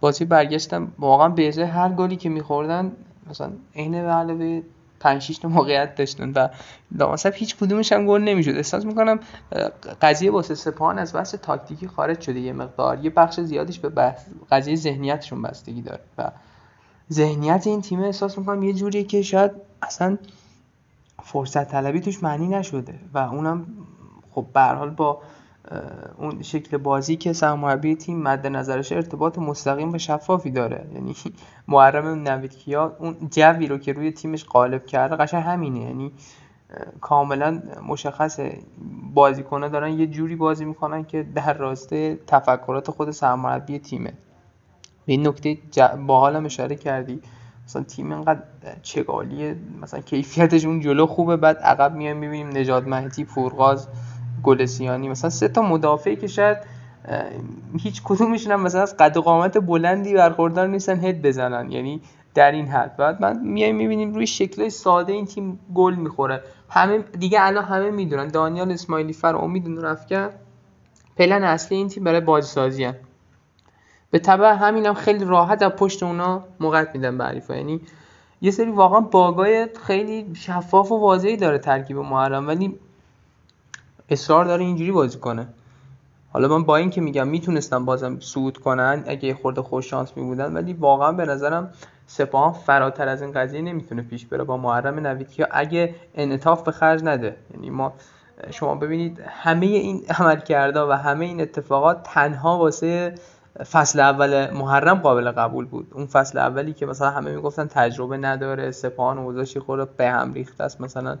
بازی 0.00 0.24
برگشتم 0.24 0.92
واقعا 0.98 1.28
به 1.28 1.48
ازای 1.48 1.64
هر 1.64 1.88
گلی 1.88 2.16
که 2.16 2.28
میخوردن 2.28 2.92
مثلا 3.30 3.52
عین 3.76 3.92
به 3.92 4.10
علاوه 4.10 4.62
5 5.00 5.22
6 5.22 5.44
موقعیت 5.44 5.94
داشتن 5.94 6.32
و 6.32 6.48
لامصب 6.92 7.32
هیچ 7.34 7.56
کدومش 7.56 7.92
هم 7.92 8.06
گل 8.06 8.20
نمی‌شد. 8.20 8.50
احساس 8.50 8.84
می‌کنم 8.84 9.20
قضیه 10.02 10.30
واسه 10.30 10.54
سپاهان 10.54 10.98
از 10.98 11.14
بحث 11.14 11.34
تاکتیکی 11.34 11.88
خارج 11.88 12.20
شده 12.20 12.40
یه 12.40 12.52
مقدار. 12.52 13.04
یه 13.04 13.10
بخش 13.10 13.40
زیادیش 13.40 13.78
به 13.78 13.88
بحث 13.88 14.26
قضیه 14.50 14.76
ذهنیتشون 14.76 15.42
بستگی 15.42 15.82
داره 15.82 16.00
و 16.18 16.30
ذهنیت 17.12 17.66
این 17.66 17.80
تیم 17.80 18.00
احساس 18.00 18.38
می‌کنم 18.38 18.62
یه 18.62 18.72
جوریه 18.72 19.04
که 19.04 19.22
شاید 19.22 19.50
اصلا 19.82 20.18
فرصت 21.22 21.68
طلبی 21.68 22.00
توش 22.00 22.22
معنی 22.22 22.48
نشده 22.48 22.94
و 23.14 23.18
اونم 23.18 23.66
خب 24.30 24.46
به 24.54 24.60
حال 24.60 24.90
با 24.90 25.20
اون 26.18 26.42
شکل 26.42 26.76
بازی 26.76 27.16
که 27.16 27.32
سرمربی 27.32 27.94
تیم 27.94 28.22
مد 28.22 28.46
نظرش 28.46 28.92
ارتباط 28.92 29.38
مستقیم 29.38 29.92
و 29.92 29.98
شفافی 29.98 30.50
داره. 30.50 30.86
یعنی 30.94 31.14
محرم 31.68 32.06
نویدکیا 32.28 32.96
اون 32.98 33.16
جوی 33.30 33.66
رو 33.66 33.78
که 33.78 33.92
روی 33.92 34.12
تیمش 34.12 34.44
غالب 34.44 34.86
کرده 34.86 35.16
قشنگ 35.16 35.42
همینه. 35.42 35.80
یعنی 35.80 36.12
کاملا 37.00 37.62
مشخصه 37.88 38.58
بازیکن‌ها 39.14 39.68
دارن 39.68 39.98
یه 39.98 40.06
جوری 40.06 40.36
بازی 40.36 40.64
می‌کنن 40.64 41.04
که 41.04 41.22
در 41.22 41.52
راسته 41.54 42.18
تفکرات 42.26 42.90
خود 42.90 43.10
سرمربی 43.10 43.78
تیمه. 43.78 44.12
به 45.06 45.12
این 45.12 45.28
نکته 45.28 45.58
با 46.06 46.20
حالم 46.20 46.44
اشاره 46.44 46.76
کردی. 46.76 47.20
مثلا 47.66 47.82
تیم 47.82 48.12
اینقدر 48.12 48.42
چگالیه 48.82 49.56
مثلا 49.82 50.00
کیفیتش 50.00 50.64
اون 50.64 50.80
جلو 50.80 51.06
خوبه 51.06 51.36
بعد 51.36 51.58
عقب 51.58 51.94
میایم 51.94 52.16
می‌بینیم 52.16 52.48
نجات 52.58 52.86
مهدی 52.86 53.24
پورغاز 53.24 53.88
گلسیانی 54.42 55.08
مثلا 55.08 55.30
سه 55.30 55.48
تا 55.48 55.62
مدافعی 55.62 56.16
که 56.16 56.26
شاید 56.26 56.58
هیچ 57.78 58.02
کدومشون 58.04 58.52
هم 58.52 58.62
مثلا 58.62 58.82
از 58.82 58.96
قد 58.96 59.16
و 59.16 59.22
قامت 59.22 59.58
بلندی 59.58 60.14
برخوردار 60.14 60.66
نیستن 60.66 61.04
هد 61.04 61.22
بزنن. 61.22 61.70
یعنی 61.70 62.00
در 62.34 62.52
این 62.52 62.66
حد. 62.66 62.96
بعد 62.96 63.22
من 63.22 63.40
میایم 63.46 63.76
می‌بینیم 63.76 64.14
روی 64.14 64.26
شکل 64.26 64.68
ساده 64.68 65.12
این 65.12 65.26
تیم 65.26 65.60
گل 65.74 65.94
می‌خوره. 65.94 66.42
همه 66.68 66.98
دیگه 66.98 67.38
الان 67.40 67.64
همه 67.64 67.90
می‌دونن. 67.90 68.28
دانیال 68.28 68.72
اسماعیلی 68.72 69.12
فر 69.12 69.36
امید 69.36 69.68
نورافکن 69.68 70.30
پلن 71.16 71.44
اصلی 71.44 71.78
این 71.78 71.88
تیم 71.88 72.04
برای 72.04 72.20
بازیسازی 72.20 72.84
هن. 72.84 72.94
به 74.10 74.18
طبع 74.18 74.52
همینم 74.52 74.86
هم 74.86 74.94
خیلی 74.94 75.24
راحت 75.24 75.62
از 75.62 75.70
پشت 75.70 76.02
اونا 76.02 76.44
موقت 76.60 76.94
میدن 76.94 77.18
به 77.18 77.24
علیفا 77.24 77.56
یعنی 77.56 77.80
یه 78.40 78.50
سری 78.50 78.70
واقعا 78.70 79.00
باگای 79.00 79.68
خیلی 79.86 80.34
شفاف 80.34 80.92
و 80.92 81.00
واضحی 81.00 81.36
داره 81.36 81.58
ترکیب 81.58 81.96
محرم 81.96 82.48
ولی 82.48 82.78
اصرار 84.08 84.44
داره 84.44 84.64
اینجوری 84.64 84.92
بازی 84.92 85.18
کنه. 85.18 85.46
حالا 86.32 86.48
من 86.48 86.64
با 86.64 86.76
این 86.76 86.90
که 86.90 87.00
میگم 87.00 87.28
می‌تونستم 87.28 87.84
بازم 87.84 88.20
صعود 88.20 88.58
کنن 88.58 89.04
اگه 89.06 89.34
خورده 89.34 89.62
خوش 89.62 89.90
شانس 89.90 90.16
میبودن 90.16 90.52
ولی 90.52 90.72
واقعا 90.72 91.12
به 91.12 91.26
نظرم 91.26 91.72
سپاهان 92.06 92.52
فراتر 92.52 93.08
از 93.08 93.22
این 93.22 93.32
قضیه 93.32 93.62
نمی‌تونه 93.62 94.02
پیش 94.02 94.26
بره 94.26 94.44
با 94.44 94.56
محرم 94.56 95.06
نوید 95.06 95.30
که 95.30 95.48
اگه 95.50 95.94
انعطاف 96.14 96.62
به 96.62 96.72
خرج 96.72 97.04
نده. 97.04 97.36
یعنی 97.54 97.70
ما 97.70 97.92
شما 98.50 98.74
ببینید 98.74 99.20
همه 99.28 99.66
این 99.66 100.04
عمل 100.18 100.40
کرده 100.40 100.80
و 100.80 100.92
همه 100.92 101.24
این 101.24 101.40
اتفاقات 101.40 102.02
تنها 102.02 102.58
واسه 102.58 103.14
فصل 103.70 104.00
اول 104.00 104.50
محرم 104.50 104.98
قابل 104.98 105.30
قبول 105.30 105.64
بود. 105.64 105.86
اون 105.94 106.06
فصل 106.06 106.38
اولی 106.38 106.72
که 106.72 106.86
مثلا 106.86 107.10
همه 107.10 107.36
می‌گفتن 107.36 107.66
تجربه 107.66 108.16
نداره 108.16 108.70
سپاهان 108.70 109.18
اوضاعش 109.18 109.56
خورده 109.56 109.92
به 109.96 110.10
هم 110.10 110.32
ریخته 110.32 110.64
است. 110.64 110.80
مثلا 110.80 111.18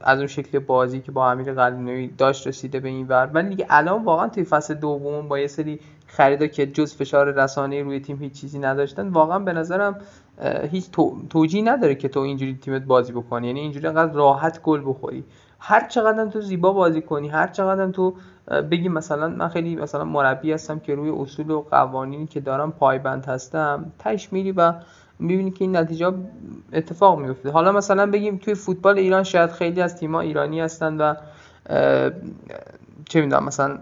از 0.00 0.18
اون 0.18 0.26
شکل 0.26 0.58
بازی 0.58 1.00
که 1.00 1.12
با 1.12 1.30
امیر 1.30 1.52
قلبی 1.52 2.08
داشت 2.08 2.46
رسیده 2.46 2.80
به 2.80 2.88
این 2.88 3.06
ور. 3.06 3.30
ولی 3.32 3.48
دیگه 3.48 3.66
الان 3.70 4.04
واقعا 4.04 4.28
توی 4.28 4.44
فصل 4.44 4.74
دوم 4.74 5.28
با 5.28 5.38
یه 5.38 5.46
سری 5.46 5.80
خریدا 6.06 6.46
که 6.46 6.66
جز 6.66 6.94
فشار 6.94 7.32
رسانه 7.32 7.82
روی 7.82 8.00
تیم 8.00 8.18
هیچ 8.18 8.40
چیزی 8.40 8.58
نداشتن 8.58 9.08
واقعا 9.08 9.38
به 9.38 9.52
نظرم 9.52 9.98
هیچ 10.70 10.90
توجیه 11.30 11.62
نداره 11.62 11.94
که 11.94 12.08
تو 12.08 12.20
اینجوری 12.20 12.58
تیمت 12.62 12.82
بازی 12.82 13.12
بکنی. 13.12 13.46
یعنی 13.46 13.60
اینجوری 13.60 13.86
انقدر 13.86 14.12
راحت 14.12 14.62
گل 14.62 14.82
بخوری. 14.86 15.24
هر 15.58 15.88
چقدر 15.88 16.26
تو 16.26 16.40
زیبا 16.40 16.72
بازی 16.72 17.02
کنی 17.02 17.28
هر 17.28 17.46
چقدر 17.46 17.90
تو 17.90 18.14
بگی 18.70 18.88
مثلا 18.88 19.28
من 19.28 19.48
خیلی 19.48 19.76
مثلا 19.76 20.04
مربی 20.04 20.52
هستم 20.52 20.78
که 20.78 20.94
روی 20.94 21.10
اصول 21.10 21.50
و 21.50 21.60
قوانینی 21.70 22.26
که 22.26 22.40
دارم 22.40 22.72
پایبند 22.72 23.26
هستم 23.26 23.92
تش 23.98 24.32
میری 24.32 24.52
و 24.52 24.72
می‌بینی 25.18 25.50
که 25.50 25.64
این 25.64 25.76
نتیجه 25.76 26.12
اتفاق 26.72 27.18
میفته 27.18 27.50
حالا 27.50 27.72
مثلا 27.72 28.06
بگیم 28.06 28.36
توی 28.36 28.54
فوتبال 28.54 28.98
ایران 28.98 29.22
شاید 29.22 29.50
خیلی 29.50 29.80
از 29.80 29.96
تیم‌ها 29.96 30.20
ایرانی 30.20 30.60
هستن 30.60 30.96
و 30.96 31.14
چه 33.08 33.20
می‌دونم 33.20 33.44
مثلا 33.44 33.78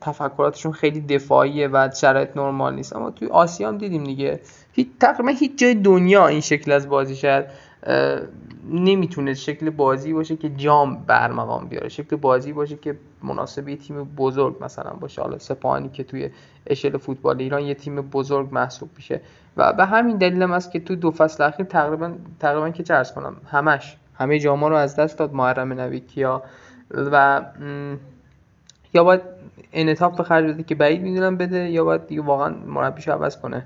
تفکراتشون 0.00 0.72
خیلی 0.72 1.00
دفاعیه 1.00 1.68
و 1.68 1.88
شرایط 1.94 2.36
نرمال 2.36 2.74
نیست. 2.74 2.96
اما 2.96 3.10
توی 3.10 3.28
آسیا 3.28 3.68
هم 3.68 3.78
دیدیم 3.78 4.04
دیگه. 4.04 4.40
هیچ 4.72 4.88
تقریبا 5.00 5.28
هیچ 5.28 5.58
جای 5.58 5.74
دنیا 5.74 6.26
این 6.26 6.40
شکل 6.40 6.72
از 6.72 6.88
بازی 6.88 7.16
شاید 7.16 7.44
نمی‌تونه 8.70 9.34
شکل 9.34 9.70
بازی 9.70 10.12
باشه 10.12 10.36
که 10.36 10.48
جام 10.48 11.04
برمقام 11.06 11.66
بیاره. 11.66 11.88
شکل 11.88 12.16
بازی 12.16 12.52
باشه 12.52 12.76
که 12.76 12.96
مناسب 13.22 13.74
تیم 13.74 14.04
بزرگ 14.04 14.64
مثلا 14.64 14.90
باشه. 14.90 15.22
حالا 15.22 15.38
سپاهانی 15.38 15.88
که 15.88 16.04
توی 16.04 16.30
اشل 16.66 16.96
فوتبال 16.96 17.40
ایران 17.40 17.62
یه 17.62 17.74
تیم 17.74 18.00
بزرگ 18.00 18.48
محسوب 18.52 18.90
میشه. 18.96 19.20
و 19.56 19.72
به 19.72 19.84
همین 19.84 20.16
دلیل 20.16 20.42
هم 20.42 20.52
است 20.52 20.72
که 20.72 20.80
تو 20.80 20.96
دو 20.96 21.10
فصل 21.10 21.44
اخیر 21.44 21.66
تقریبا 21.66 22.12
تقریبا 22.40 22.70
که 22.70 22.82
چرس 22.82 23.12
کنم 23.12 23.36
همش. 23.50 23.96
همه 24.14 24.38
جاما 24.38 24.68
رو 24.68 24.76
از 24.76 24.96
دست 24.96 25.18
داد 25.18 25.34
محرم 25.34 25.72
نویکیا 25.72 26.42
و 26.90 27.42
یا 28.94 29.04
باید 29.04 29.20
انعطاف 29.72 30.16
به 30.16 30.22
خرج 30.22 30.44
بده 30.52 30.62
که 30.62 30.74
بعید 30.74 31.02
می‌دونم 31.02 31.36
بده 31.36 31.70
یا 31.70 31.84
باید 31.84 32.06
دیگه 32.06 32.22
واقعا 32.22 32.54
مربیش 32.66 33.08
عوض 33.08 33.36
کنه. 33.36 33.64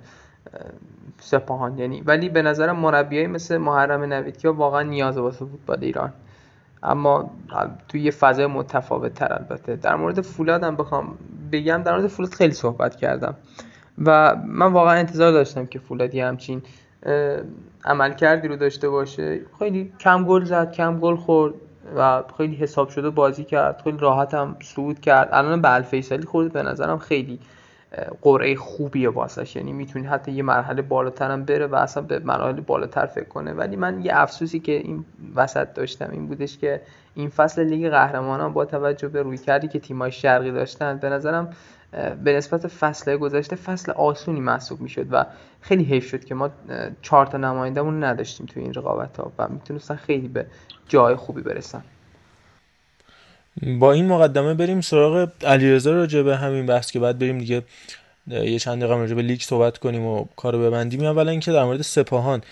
سپاهان 1.21 1.79
یعنی. 1.79 2.01
ولی 2.01 2.29
به 2.29 2.43
نظرم 2.43 2.77
مربیایی 2.77 3.27
مثل 3.27 3.57
محرم 3.57 4.03
نویدکیا 4.03 4.53
واقعا 4.53 4.83
نیاز 4.83 5.19
واسه 5.19 5.45
فوتبال 5.45 5.79
ایران. 5.81 6.13
اما 6.83 7.31
توی 7.89 8.01
یه 8.01 8.11
فضای 8.11 8.47
متفاوت 8.47 9.15
تر 9.15 9.33
البته. 9.33 9.77
در 9.77 9.97
مورد 9.97 10.21
فولاد 10.21 10.65
هم 10.65 10.77
بخوام 10.77 11.19
بگم 11.53 11.83
در 11.85 11.93
مورد 11.93 12.07
فولاد 12.07 12.33
خیلی 12.33 12.53
صحبت 12.53 12.97
کردم. 12.97 13.35
و 14.05 14.37
من 14.47 14.73
واقعا 14.73 14.95
انتظار 14.95 15.33
داشتم 15.33 15.67
که 15.67 15.79
فولاد 15.79 16.15
یه 16.15 16.27
همچین 16.27 16.63
عمل 17.85 18.13
کردی 18.13 18.49
رو 18.49 18.57
داشته 18.57 18.89
باشه. 18.89 19.41
خیلی 19.59 19.93
کم 20.01 20.25
گل 20.25 20.45
زد 20.45 20.73
کم 20.73 21.01
گل 21.01 21.17
خورد 21.17 21.55
و 21.97 22.23
خیلی 22.37 22.57
حساب 22.57 22.89
شده 22.89 23.11
بازی 23.11 23.45
کرد. 23.45 23.81
خیلی 23.85 23.99
راحت 23.99 24.35
هم 24.35 24.57
صعود 24.63 25.01
کرد. 25.01 25.29
الان 25.33 25.63
به 25.63 25.75
الفیصلی 25.75 26.27
خورد. 26.27 26.53
به 26.53 26.63
نظرم 26.63 26.99
خیلی 26.99 27.39
قرعه 28.23 28.57
خوبیه 28.57 29.11
واسش. 29.11 29.57
یعنی 29.57 29.73
می‌تونی 29.73 30.07
حتی 30.07 30.33
یه 30.33 30.43
مرحله 30.43 30.83
بالاتر 30.83 31.31
هم 31.31 31.45
بره 31.45 31.67
و 31.67 31.75
اصلا 31.75 32.03
به 32.03 32.19
مراحل 32.19 32.61
بالاتر 32.61 33.07
فکر 33.07 33.29
کنه. 33.29 33.53
ولی 33.53 33.77
من 33.77 34.05
یه 34.05 34.13
افسوسی 34.15 34.61
که 34.61 34.73
این 34.73 35.05
وسط 35.35 35.75
داشتم 35.75 36.11
این 36.11 36.27
بودش 36.27 36.59
که 36.59 36.81
این 37.15 37.29
فصل 37.29 37.65
لیگ 37.65 37.91
قهرمانان 37.91 38.53
با 38.53 38.65
توجه 38.65 39.09
به 39.09 39.23
روی 39.23 39.39
کردی 39.39 39.69
که 39.69 39.79
تیمای 39.79 40.13
شرقی 40.13 40.51
داشتن 40.51 40.99
به 40.99 41.09
نظرم 41.09 41.51
به 42.25 42.37
نسبت 42.37 42.67
فصل 42.67 43.17
گذشته 43.17 43.57
فصل 43.57 43.93
آسونی 43.93 44.41
محسوب 44.41 44.81
می‌شد 44.81 45.07
و 45.11 45.27
خیلی 45.61 45.85
حیف 45.85 46.07
شد 46.09 46.25
که 46.25 46.35
ما 46.35 46.51
چهار 47.03 47.27
تا 47.27 47.39
نمایندهمون 47.39 48.05
نداشتیم 48.05 48.47
توی 48.47 48.63
این 48.63 48.75
رقابت 48.75 49.17
ها 49.17 49.33
و 49.39 49.49
می‌تونستن 49.49 49.95
خیلی 49.95 50.29
به 50.29 50.47
جای 50.89 51.15
خوبی 51.15 51.43
برسن. 51.43 51.83
با 53.63 53.93
این 53.93 54.07
مقدمه 54.07 54.55
بریم 54.55 54.81
سراغ 54.81 55.29
علیرضا 55.45 55.93
راجع 55.93 56.23
به 56.23 56.37
همین 56.37 56.67
بحث 56.67 56.91
که 56.91 57.01
بعد 57.01 57.19
بریم 57.19 57.39
دیگه 57.39 57.63
یه 58.27 58.59
چند 58.59 58.79
دقیقه 58.79 58.95
راجع 58.97 59.15
به 59.15 59.23
لیگ 59.23 59.41
صحبت 59.41 59.79
کنیم 59.79 60.07
و 60.07 60.25
کارو 60.37 60.63
ببندیم. 60.63 61.05
اولا 61.05 61.31
اینکه 61.31 61.53
در 61.53 61.65
مورد 61.65 61.83
سپاهان. 61.83 62.43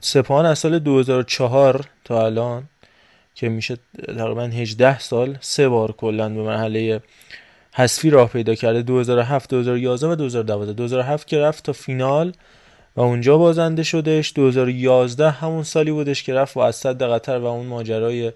سپاهان 0.00 0.46
از 0.46 0.58
سال 0.58 0.78
2004 0.78 1.84
تا 2.04 2.26
الان 2.26 2.68
که 3.34 3.48
میشه 3.48 3.76
تقریبا 4.06 4.42
18 4.42 4.98
سال 4.98 5.38
سه 5.40 5.68
بار 5.68 5.92
کلا 5.92 6.28
به 6.28 6.42
مرحله 6.42 7.00
حذفی 7.72 8.10
راه 8.10 8.28
پیدا 8.28 8.54
کرده. 8.54 8.82
2007 8.82 9.50
2011 9.50 10.06
و 10.08 10.14
2012 10.14 10.72
2007 10.72 11.26
که 11.26 11.38
رفت 11.38 11.64
تا 11.64 11.72
فینال 11.72 12.32
و 12.96 13.00
اونجا 13.00 13.38
بازنده 13.38 13.82
شدش. 13.82 14.32
2011 14.34 15.30
همون 15.30 15.62
سالی 15.62 15.90
بودش 15.90 16.22
که 16.22 16.34
رفت 16.34 16.56
از 16.56 16.76
صد 16.76 17.02
قطر 17.02 17.38
و 17.38 17.44
اون 17.44 17.66
ماجرای 17.66 18.32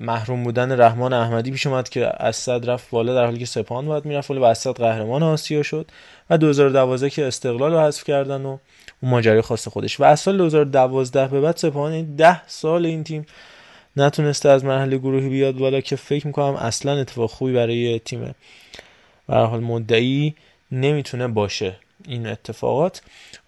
محروم 0.00 0.44
بودن 0.44 0.80
رحمان 0.80 1.12
احمدی 1.12 1.50
پیش 1.50 1.66
اومد 1.66 1.88
که 1.88 2.06
اسد 2.06 2.70
رفت 2.70 2.90
بالا 2.90 3.14
در 3.14 3.24
حالی 3.24 3.38
که 3.38 3.46
سپاهان 3.46 3.86
باید 3.86 4.04
می‌رفت 4.04 4.30
ولی 4.30 4.44
اسد 4.44 4.70
قهرمان 4.70 5.22
آسیا 5.22 5.62
شد 5.62 5.90
و 6.30 6.38
2012 6.38 7.10
که 7.10 7.26
استقلال 7.26 7.72
رو 7.72 7.80
حذف 7.80 8.04
کردن 8.04 8.42
و 8.42 8.48
اون 8.48 9.10
ماجرای 9.10 9.40
خاص 9.40 9.68
خودش. 9.68 10.00
و 10.00 10.04
از 10.04 10.20
سال 10.20 10.36
2012 10.36 11.28
به 11.28 11.40
بعد 11.40 11.56
سپاهان 11.56 11.92
این 11.92 12.16
10 12.16 12.48
سال 12.48 12.86
این 12.86 13.04
تیم 13.04 13.26
نتونسته 13.96 14.48
از 14.48 14.64
مرحله 14.64 14.98
گروهی 14.98 15.28
بیاد 15.28 15.54
بالا 15.54 15.80
که 15.80 15.96
فکر 15.96 16.26
می‌کنم 16.26 16.54
اصلا 16.54 17.00
اتفاق 17.00 17.30
خوبی 17.30 17.52
برای 17.52 17.98
تیم 17.98 18.34
به 19.28 19.34
حال 19.34 19.60
مدعی 19.60 20.34
نمی‌تونه 20.72 21.28
باشه. 21.28 21.76
این 22.08 22.26
اتفاقات. 22.26 23.02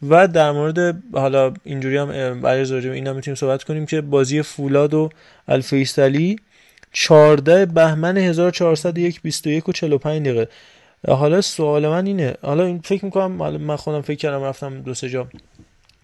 و 0.08 0.28
در 0.28 0.50
مورد 0.50 1.02
حالا 1.12 1.54
اینجوری 1.64 1.96
هم 1.96 2.40
برای 2.40 2.64
زوجه 2.64 2.90
اینا 2.90 3.12
می‌تونیم 3.12 3.34
صحبت 3.34 3.64
کنیم 3.64 3.86
که 3.86 4.00
بازی 4.00 4.42
فولاد 4.42 4.94
و 4.94 5.10
الفیصلی 5.48 6.36
14 6.92 7.66
بهمن 7.66 8.16
1401 8.16 9.22
21 9.22 9.68
و 9.68 9.72
45 9.72 10.22
دقیقه. 10.22 10.48
حالا 11.08 11.40
سوال 11.40 11.88
من 11.88 12.06
اینه 12.06 12.34
حالا 12.42 12.64
این 12.64 12.80
فکر 12.84 13.04
می‌کنم 13.04 13.32
من 13.56 13.76
خودم 13.76 14.00
فکر 14.00 14.18
کردم 14.18 14.42
رفتم 14.42 14.80
دو 14.80 14.94
سه 14.94 15.08
جا 15.08 15.28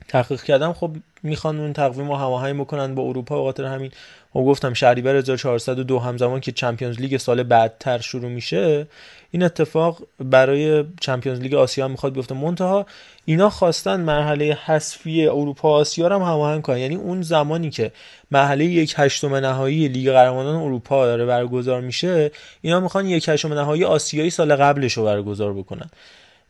تحقیق 0.09 0.43
کردم. 0.43 0.73
خب 0.73 0.91
می‌خوان 1.23 1.61
اون 1.61 1.73
تقویم 1.73 2.09
رو 2.09 2.17
هماهنگ 2.17 2.61
بکنن 2.61 2.95
با 2.95 3.03
اروپا 3.03 3.37
به 3.37 3.43
خاطر 3.43 3.65
همین 3.65 3.91
و 4.35 4.39
گفتم 4.39 4.75
شهریور 4.75 5.17
1402 5.17 5.99
همزمان 5.99 6.41
که 6.41 6.53
چمپیونز 6.53 7.01
لیگ 7.01 7.17
سال 7.17 7.43
بعدتر 7.43 7.99
شروع 7.99 8.31
میشه. 8.31 8.87
این 9.31 9.43
اتفاق 9.43 10.03
برای 10.19 10.85
چمپیونز 11.01 11.41
لیگ 11.41 11.55
آسیا 11.55 11.89
می‌خواد 11.89 12.13
بیفته. 12.13 12.35
منتها 12.35 12.87
اینا 13.25 13.51
خواستن 13.51 14.01
مرحله 14.01 14.59
حذفی 14.65 15.27
اروپا 15.27 15.71
آسیا 15.71 16.09
رو 16.09 16.15
هم 16.15 16.23
هماهنگ 16.23 16.63
کنن. 16.63 16.79
یعنی 16.79 16.95
اون 16.95 17.23
زمانی 17.23 17.71
که 17.71 17.93
مرحله 18.31 18.65
یک 18.65 18.95
هشتم 18.97 19.35
نهایی 19.35 19.89
لیگ 19.89 20.11
قهرمانان 20.11 20.57
اروپا 20.57 21.07
داره 21.07 21.27
برگزار 21.27 21.81
میشه 21.81 22.31
اینا 22.61 22.81
می‌خوان 22.81 23.07
یک 23.07 23.29
هشتم 23.29 23.53
نهایی 23.53 23.85
آسیایی 23.85 24.31
سال 24.31 24.57
قبلش 24.57 24.93
رو 24.93 25.05
برگزار 25.05 25.53
بکنن. 25.53 25.91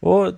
و 0.03 0.33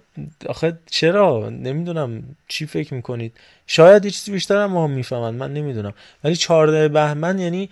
آخه 0.48 0.78
چرا؟ 0.90 1.48
نمی‌دونم 1.48 2.22
چی 2.48 2.66
فکر 2.66 2.94
می‌کنید. 2.94 3.32
شاید 3.66 4.04
یه 4.04 4.10
چیزی 4.10 4.32
بیشتر 4.32 4.56
هم 4.62 4.70
ما 4.70 4.86
می‌فهمن 4.86 5.34
من 5.34 5.52
نمی‌دونم. 5.52 5.94
ولی 6.24 6.36
14 6.36 6.88
بهمن 6.88 7.38
یعنی 7.38 7.70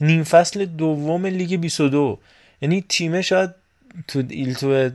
نیم 0.00 0.24
فصل 0.24 0.64
دوم 0.64 1.26
لیگ 1.26 1.60
22 1.60 2.18
یعنی 2.62 2.84
تیمه 2.88 3.22
شاید 3.22 3.50
تو 4.08 4.22
ایل 4.28 4.54
تو 4.54 4.90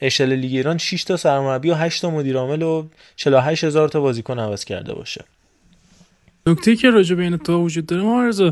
اشل 0.00 0.32
لیگ 0.32 0.54
ایران 0.54 0.78
6 0.78 1.04
تا 1.04 1.16
سرمربی 1.16 1.70
و 1.70 1.74
8 1.74 2.02
تا 2.02 2.10
مدیر 2.10 2.36
عامل 2.36 2.62
و 2.62 2.88
48 3.16 3.64
هزار 3.64 3.88
تا 3.88 4.00
بازیکن 4.00 4.38
عوض 4.38 4.64
کرده 4.64 4.94
باشه. 4.94 5.24
نکته 6.46 6.76
که 6.76 6.90
راجع 6.90 7.14
به 7.14 7.22
این 7.22 7.36
تو 7.36 7.64
وجود 7.64 7.86
داره 7.86 8.02
ما 8.02 8.22
عرض 8.22 8.42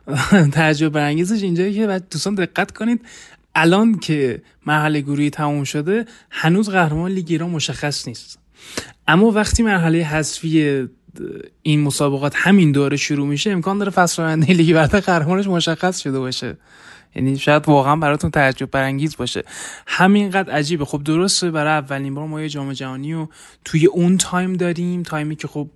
تعجب 0.52 0.88
برانگیزش 0.88 1.42
اینجایی 1.42 1.74
که 1.74 1.86
بعد 1.86 2.04
دوستان 2.10 2.34
دقت 2.34 2.70
کنید 2.70 3.00
الان 3.54 3.98
که 3.98 4.42
مرحله 4.66 5.00
گروهی 5.00 5.30
تموم 5.30 5.64
شده 5.64 6.04
هنوز 6.30 6.68
قهرمان 6.68 7.10
لیگ 7.10 7.26
ایران 7.28 7.50
مشخص 7.50 8.08
نیست. 8.08 8.38
اما 9.08 9.30
وقتی 9.30 9.62
مرحله 9.62 9.98
حذفی 9.98 10.88
این 11.62 11.80
مسابقات 11.80 12.32
همین 12.36 12.72
دوره 12.72 12.96
شروع 12.96 13.26
میشه 13.26 13.50
امکان 13.50 13.78
داره 13.78 13.90
فصل 13.90 14.22
آینده 14.22 14.52
لیگ 14.52 14.74
برتر 14.74 15.00
قهرمانش 15.00 15.46
مشخص 15.46 15.98
شده 15.98 16.18
باشه. 16.18 16.56
یعنی 17.14 17.38
شاید 17.38 17.68
واقعا 17.68 17.96
براتون 17.96 18.30
تعجب 18.30 18.70
برانگیز 18.70 19.16
باشه. 19.16 19.44
همینقدر 19.86 20.52
عجیبه. 20.52 20.84
خب 20.84 21.02
درسته 21.04 21.50
برای 21.50 21.72
اولین 21.72 22.14
بار 22.14 22.26
ما 22.26 22.40
یه 22.40 22.48
جام 22.48 22.72
جهانی 22.72 23.12
رو 23.14 23.28
توی 23.64 23.86
اون 23.86 24.18
تایم 24.18 24.52
داریم. 24.52 25.02
تایمی 25.02 25.36
که 25.36 25.48
خب 25.48 25.68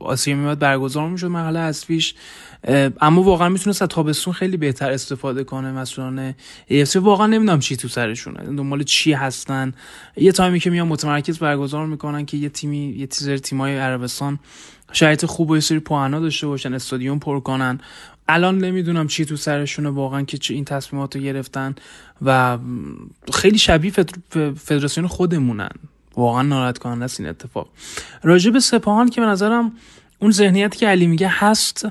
آسیا 0.00 0.36
میاد 0.36 0.58
برگزار 0.58 1.08
می‌شد 1.08 1.26
مرحله 1.26 1.58
اصلیش 1.58 2.14
اما 3.00 3.22
واقعا 3.22 3.48
می‌تونست 3.48 3.84
تابستون 3.84 4.32
خیلی 4.32 4.56
بهتر 4.56 4.90
استفاده 4.90 5.44
کنه 5.44 5.72
مسئولان 5.72 6.34
AFC 6.70 6.96
واقعا 6.96 7.26
نمی‌دونم 7.26 7.60
چی 7.60 7.76
تو 7.76 7.88
سرشونه. 7.88 8.44
دنبال 8.44 8.82
چی 8.82 9.12
هستن. 9.12 9.74
یه 10.16 10.32
تایمی 10.32 10.60
که 10.60 10.70
میان 10.70 10.88
متمرکز 10.88 11.38
برگزار 11.38 11.86
می‌کنن 11.86 12.26
که 12.26 12.36
یه 12.36 12.48
تیمی 12.48 12.94
یه 12.98 13.06
تیزر 13.06 13.36
تیمای 13.36 13.78
عربستان 13.78 14.38
شرایط 14.92 15.26
خوب 15.26 15.50
و 15.50 15.56
یه 15.56 15.60
سری 15.60 15.78
پوهنا 15.78 16.20
داشته 16.20 16.46
باشن 16.46 16.74
استادیوم 16.74 17.18
پر 17.18 17.40
کنن. 17.40 17.80
الان 18.34 18.58
نمی‌دونم 18.58 19.06
چی 19.06 19.24
تو 19.24 19.36
سرشونه 19.36 19.88
واقعا 19.88 20.22
که 20.22 20.38
چه 20.38 20.54
این 20.54 20.64
تصمیمات 20.64 21.16
رو 21.16 21.22
گرفتن 21.22 21.74
و 22.22 22.58
خیلی 23.32 23.58
شبیه 23.58 23.92
فدراسیون 24.56 25.06
خودمونن. 25.06 25.70
واقعا 26.16 26.42
ناراحت 26.42 26.78
کننده 26.78 27.04
است 27.04 27.20
این 27.20 27.28
اتفاق. 27.28 27.68
راجع 28.22 28.50
به 28.50 28.60
سپاهان 28.60 29.08
که 29.08 29.20
به 29.20 29.26
نظرم 29.26 29.72
اون 30.18 30.30
ذهنیتی 30.30 30.78
که 30.78 30.88
علی 30.88 31.06
میگه 31.06 31.28
هست 31.30 31.88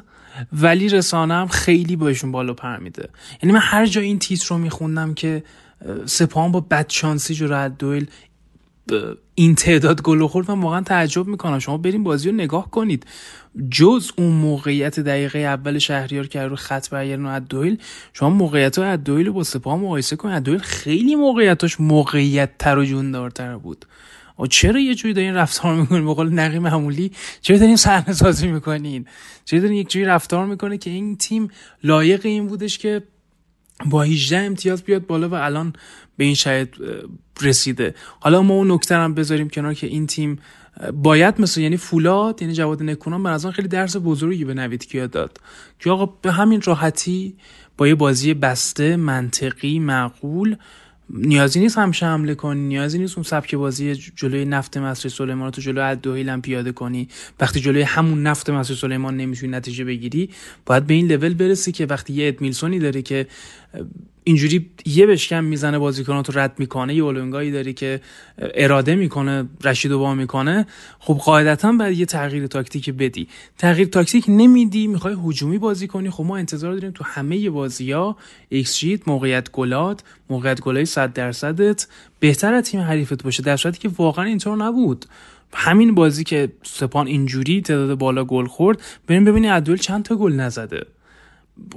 ولی 0.54 0.90
رسانه 0.90 1.34
هم 1.34 1.48
خیلی 1.48 1.96
باشون 1.96 2.32
بالا 2.32 2.54
پر 2.54 2.78
میده. 2.78 3.10
یعنی 3.44 3.54
من 3.54 3.62
هر 3.64 3.86
جا 3.86 4.02
این 4.02 4.20
تیتر 4.20 4.48
رو 4.50 4.58
میخوندم 4.58 5.14
که 5.14 5.44
سپاهان 6.06 6.52
با 6.52 6.60
بدشانسی 6.60 7.36
جرأت 7.36 7.78
دویل 7.78 8.08
این 9.36 9.56
تعداد 9.56 10.02
گل 10.02 10.28
خورد 10.28 10.52
من 10.52 10.62
واقعا 10.62 10.82
تعجب 10.82 11.28
می‌کنم. 11.28 11.60
شما 11.60 11.78
بریم 11.78 12.04
بازی 12.04 12.30
رو 12.30 12.36
نگاه 12.36 12.72
کنید. 12.72 13.06
جز 13.72 14.12
اون 14.18 14.32
موقعیت 14.32 15.00
دقیقه 15.00 15.40
اول 15.40 15.78
شهریار 15.78 16.28
که 16.28 16.42
رو 16.42 16.56
خط 16.56 16.90
برگردن 16.90 17.26
و 17.26 17.40
دویل 17.40 17.78
شما 18.14 18.30
موقعیت 18.30 18.80
های 18.80 18.98
دویل 18.98 19.28
رو 19.28 19.34
با 19.34 19.44
سپاه 19.44 19.80
مقایسه 19.80 20.16
کنید. 20.16 20.44
دویل 20.44 20.60
خیلی 20.60 21.16
موقعیتاش 21.16 21.80
موقعیت 21.80 22.50
تر 22.60 22.78
و 22.78 22.86
جوندارتر 22.86 23.58
بود. 23.58 23.86
و 24.40 24.46
چرا 24.46 24.80
یه 24.80 24.96
جوری 24.96 25.14
دارین 25.14 25.34
رفتار 25.34 25.76
می‌کنین؟ 25.76 26.06
به 26.06 26.14
قول 26.14 26.30
نقی 26.30 26.60
معمولی 26.60 27.12
چرا 27.42 27.58
دارین 27.58 27.76
صحنه 27.76 28.14
سازی 28.14 28.48
می‌کنین؟ 28.48 29.06
چرا 29.46 29.60
دارین 29.60 29.78
یک 29.78 29.90
جوری 29.90 30.06
رفتار 30.06 30.46
می‌کنه 30.46 30.78
که 30.78 30.90
این 30.90 31.18
تیم 31.18 31.48
لایق 31.84 32.26
این 32.26 32.48
بودش 32.48 32.78
که 32.78 33.04
با 33.86 34.04
18 34.04 34.38
امتیاز 34.38 34.84
بیاد 34.84 35.06
بالا 35.08 35.30
و 35.30 35.34
الان 35.34 35.74
به 36.18 36.24
این 36.24 36.36
شاید 36.36 36.76
رسیده. 37.42 37.96
حالا 38.20 38.42
ما 38.42 38.54
اون 38.54 38.72
نکته 38.72 38.96
هم 38.96 39.14
بذاریم 39.14 39.50
کنار 39.50 39.74
که 39.74 39.88
این 39.88 40.08
تیم 40.08 40.40
باید 40.94 41.42
مثل 41.42 41.62
یعنی 41.62 41.78
فولاد 41.78 42.42
یعنی 42.42 42.54
جواد 42.54 42.84
نکونان 42.84 43.24
به 43.24 43.30
نظرم 43.30 43.52
خیلی 43.52 43.68
درس 43.68 43.98
بزرگی 44.04 44.46
به 44.46 44.54
نوید 44.54 44.88
کیا 44.88 45.08
داد. 45.08 45.38
که 45.80 45.90
آقا 45.90 46.06
به 46.06 46.32
همین 46.32 46.62
راحتی 46.62 47.36
با 47.78 47.88
یه 47.88 47.96
بازی 47.96 48.34
بسته 48.34 48.96
منطقی 48.96 49.80
معقول 49.80 50.56
نیازی 51.14 51.60
نیست 51.60 51.78
همیشه 51.78 52.06
حمله 52.06 52.36
کنی 52.36 52.68
نیازی 52.68 53.00
نیست 53.00 53.18
اون 53.18 53.24
سبک 53.24 53.56
بازی 53.56 53.96
جلوی 53.96 54.46
نفت 54.46 54.78
مصر 54.78 55.10
سلیمان 55.10 55.52
تو 55.52 55.62
جلوی 55.62 55.84
الدویل 55.84 56.30
هم 56.30 56.42
پیاده 56.42 56.72
کنی. 56.72 57.08
وقتی 57.40 57.60
جلوی 57.60 57.82
همون 57.82 58.24
نفت 58.24 58.50
مصر 58.50 58.74
سلیمان 58.74 59.18
نمی‌تونی 59.18 59.52
نتیجه 59.52 59.86
بگیری 59.86 60.30
باید 60.66 60.88
به 60.88 60.94
این 60.94 61.12
لول 61.12 61.34
برسی 61.34 61.72
که 61.72 61.86
وقتی 61.86 62.14
یه 62.14 62.28
ادمیلسونی 62.28 62.80
داره 62.80 63.02
که 63.02 63.28
اینجوری 64.30 64.70
یه 64.86 65.06
بشکم 65.06 65.44
می‌زنه 65.44 65.80
بازیکنات 65.80 66.30
رو 66.30 66.40
رد 66.40 66.56
می‌کنه. 66.60 66.96
یه 66.96 67.04
اولونگایی 67.04 67.52
داری 67.52 67.74
که 67.74 68.02
اراده 68.38 68.96
می‌کنه 68.96 69.50
رشید 69.64 69.92
با 69.92 70.14
می‌کنه. 70.16 70.66
خب 71.00 71.14
قاعدتا 71.14 71.72
باید 71.72 71.98
یه 71.98 72.06
تغییر 72.06 72.48
تاکتیک 72.48 72.90
بدی. 72.90 73.28
تغییر 73.58 73.88
تاکتیک 73.88 74.26
نمیدی 74.28 74.88
می‌خوای 74.88 75.16
هجومی 75.26 75.58
بازی 75.58 75.88
کنی. 75.88 76.10
خب 76.10 76.24
ما 76.24 76.38
انتظار 76.38 76.74
داریم 76.74 76.92
تو 76.92 77.04
همه 77.04 77.50
بازی 77.50 77.92
ها 77.92 78.18
ایکس 78.50 78.84
موقعیت 79.08 79.52
گلات 79.52 80.04
موقعیت 80.30 80.62
گلای 80.62 80.86
100 80.86 81.14
درصدت 81.14 81.88
بهتر 82.20 82.54
از 82.54 82.64
تیم 82.64 82.82
حریفت 82.82 83.24
باشه. 83.24 83.44
در 83.44 83.58
صورتی 83.58 83.80
که 83.80 83.90
واقعا 83.98 84.26
اینطور 84.26 84.58
نبود. 84.58 85.06
همین 85.54 85.96
بازی 85.96 86.24
که 86.24 86.52
سپان 86.64 87.08
اینجوری 87.08 87.62
تعداد 87.62 87.98
بالا 87.98 88.24
گل 88.26 88.46
خورد 88.46 88.82
بریم 89.08 89.26
ببینید 89.26 89.52
عدول 89.52 89.78
چند 89.78 90.04
تا 90.04 90.16
گل 90.16 90.34
نزده. 90.34 90.86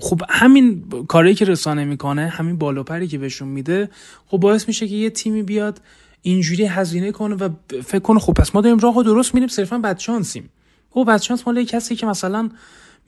خب 0.01 0.21
همین 0.29 0.85
کاری 1.09 1.35
که 1.35 1.45
رسانه 1.45 1.85
می‌کنه 1.85 2.29
همین 2.29 2.59
بال 2.59 2.75
و 2.75 2.84
پری 2.84 3.09
که 3.09 3.19
بهشون 3.19 3.49
میده 3.49 3.91
خب 4.27 4.39
باعث 4.39 4.69
میشه 4.69 4.89
که 4.89 4.95
یه 4.95 5.11
تیمی 5.11 5.43
بیاد 5.43 5.81
اینجوری 6.23 6.65
هزینه 6.65 7.13
کنه 7.13 7.35
و 7.35 7.49
فکر 7.85 7.99
کنه 7.99 8.19
خب 8.19 8.33
پس 8.33 8.55
ما 8.55 8.61
داریم 8.61 8.79
راه 8.79 9.03
درست 9.03 9.35
میریم 9.35 9.49
صرفا 9.49 9.79
بدشانسیم 9.79 10.51
خب 10.91 11.05
بدشانس 11.09 11.47
مال 11.47 11.65
کسی 11.65 11.97
که 11.97 12.07
مثلا 12.07 12.51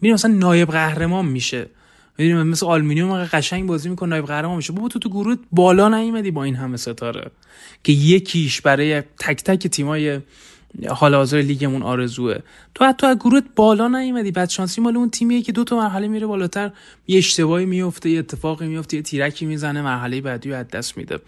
میره 0.00 0.14
مثلا 0.14 0.34
نایب 0.34 0.70
قهرمان 0.70 1.26
میشه. 1.26 1.66
می‌دونیم 2.18 2.46
مثل 2.46 2.66
آلومینیوم 2.66 3.24
قشنگ 3.24 3.66
بازی 3.66 3.88
می‌کنه 3.88 4.10
نایب 4.10 4.26
قهرمان 4.26 4.56
میشه. 4.56 4.72
بابا 4.72 4.88
تو 4.88 4.98
تو 4.98 5.08
گروه 5.08 5.36
بالا 5.52 5.88
نیومدی 5.88 6.30
با 6.30 6.44
این 6.44 6.54
همه 6.54 6.76
ستاره 6.76 7.30
که 7.84 7.92
یکیش 7.92 8.60
برای 8.60 9.00
تک 9.00 9.44
تک 9.44 9.66
تیمای 9.66 10.20
حال 10.90 11.14
حاضر 11.14 11.40
لیگمون 11.40 11.82
آرزوه. 11.82 12.38
تو 12.74 12.84
حتی 12.84 13.06
از 13.06 13.16
گروه 13.16 13.40
بالا 13.56 13.88
نیومدی. 13.88 14.30
بعد 14.30 14.50
شانسی 14.50 14.80
مال 14.80 14.96
اون 14.96 15.10
تیمیه 15.10 15.42
که 15.42 15.52
دو 15.52 15.64
تا 15.64 15.76
مرحله 15.76 16.08
میره 16.08 16.26
بالاتر. 16.26 16.70
یه 17.06 17.18
اشتباهی 17.18 17.66
میفته 17.66 18.10
یه 18.10 18.18
اتفاقی 18.18 18.66
میفته 18.66 18.96
یه 18.96 19.02
تیرکی 19.02 19.46
می‌زنه 19.46 19.82
مرحله 19.82 20.20
بعدی 20.20 20.50
رو 20.50 20.62
دست 20.62 20.96
میده. 20.96 21.18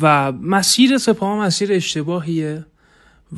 و 0.00 0.32
مسیر 0.32 0.98
سپاه 0.98 1.38
مسیر 1.38 1.72
اشتباهیه. 1.72 2.64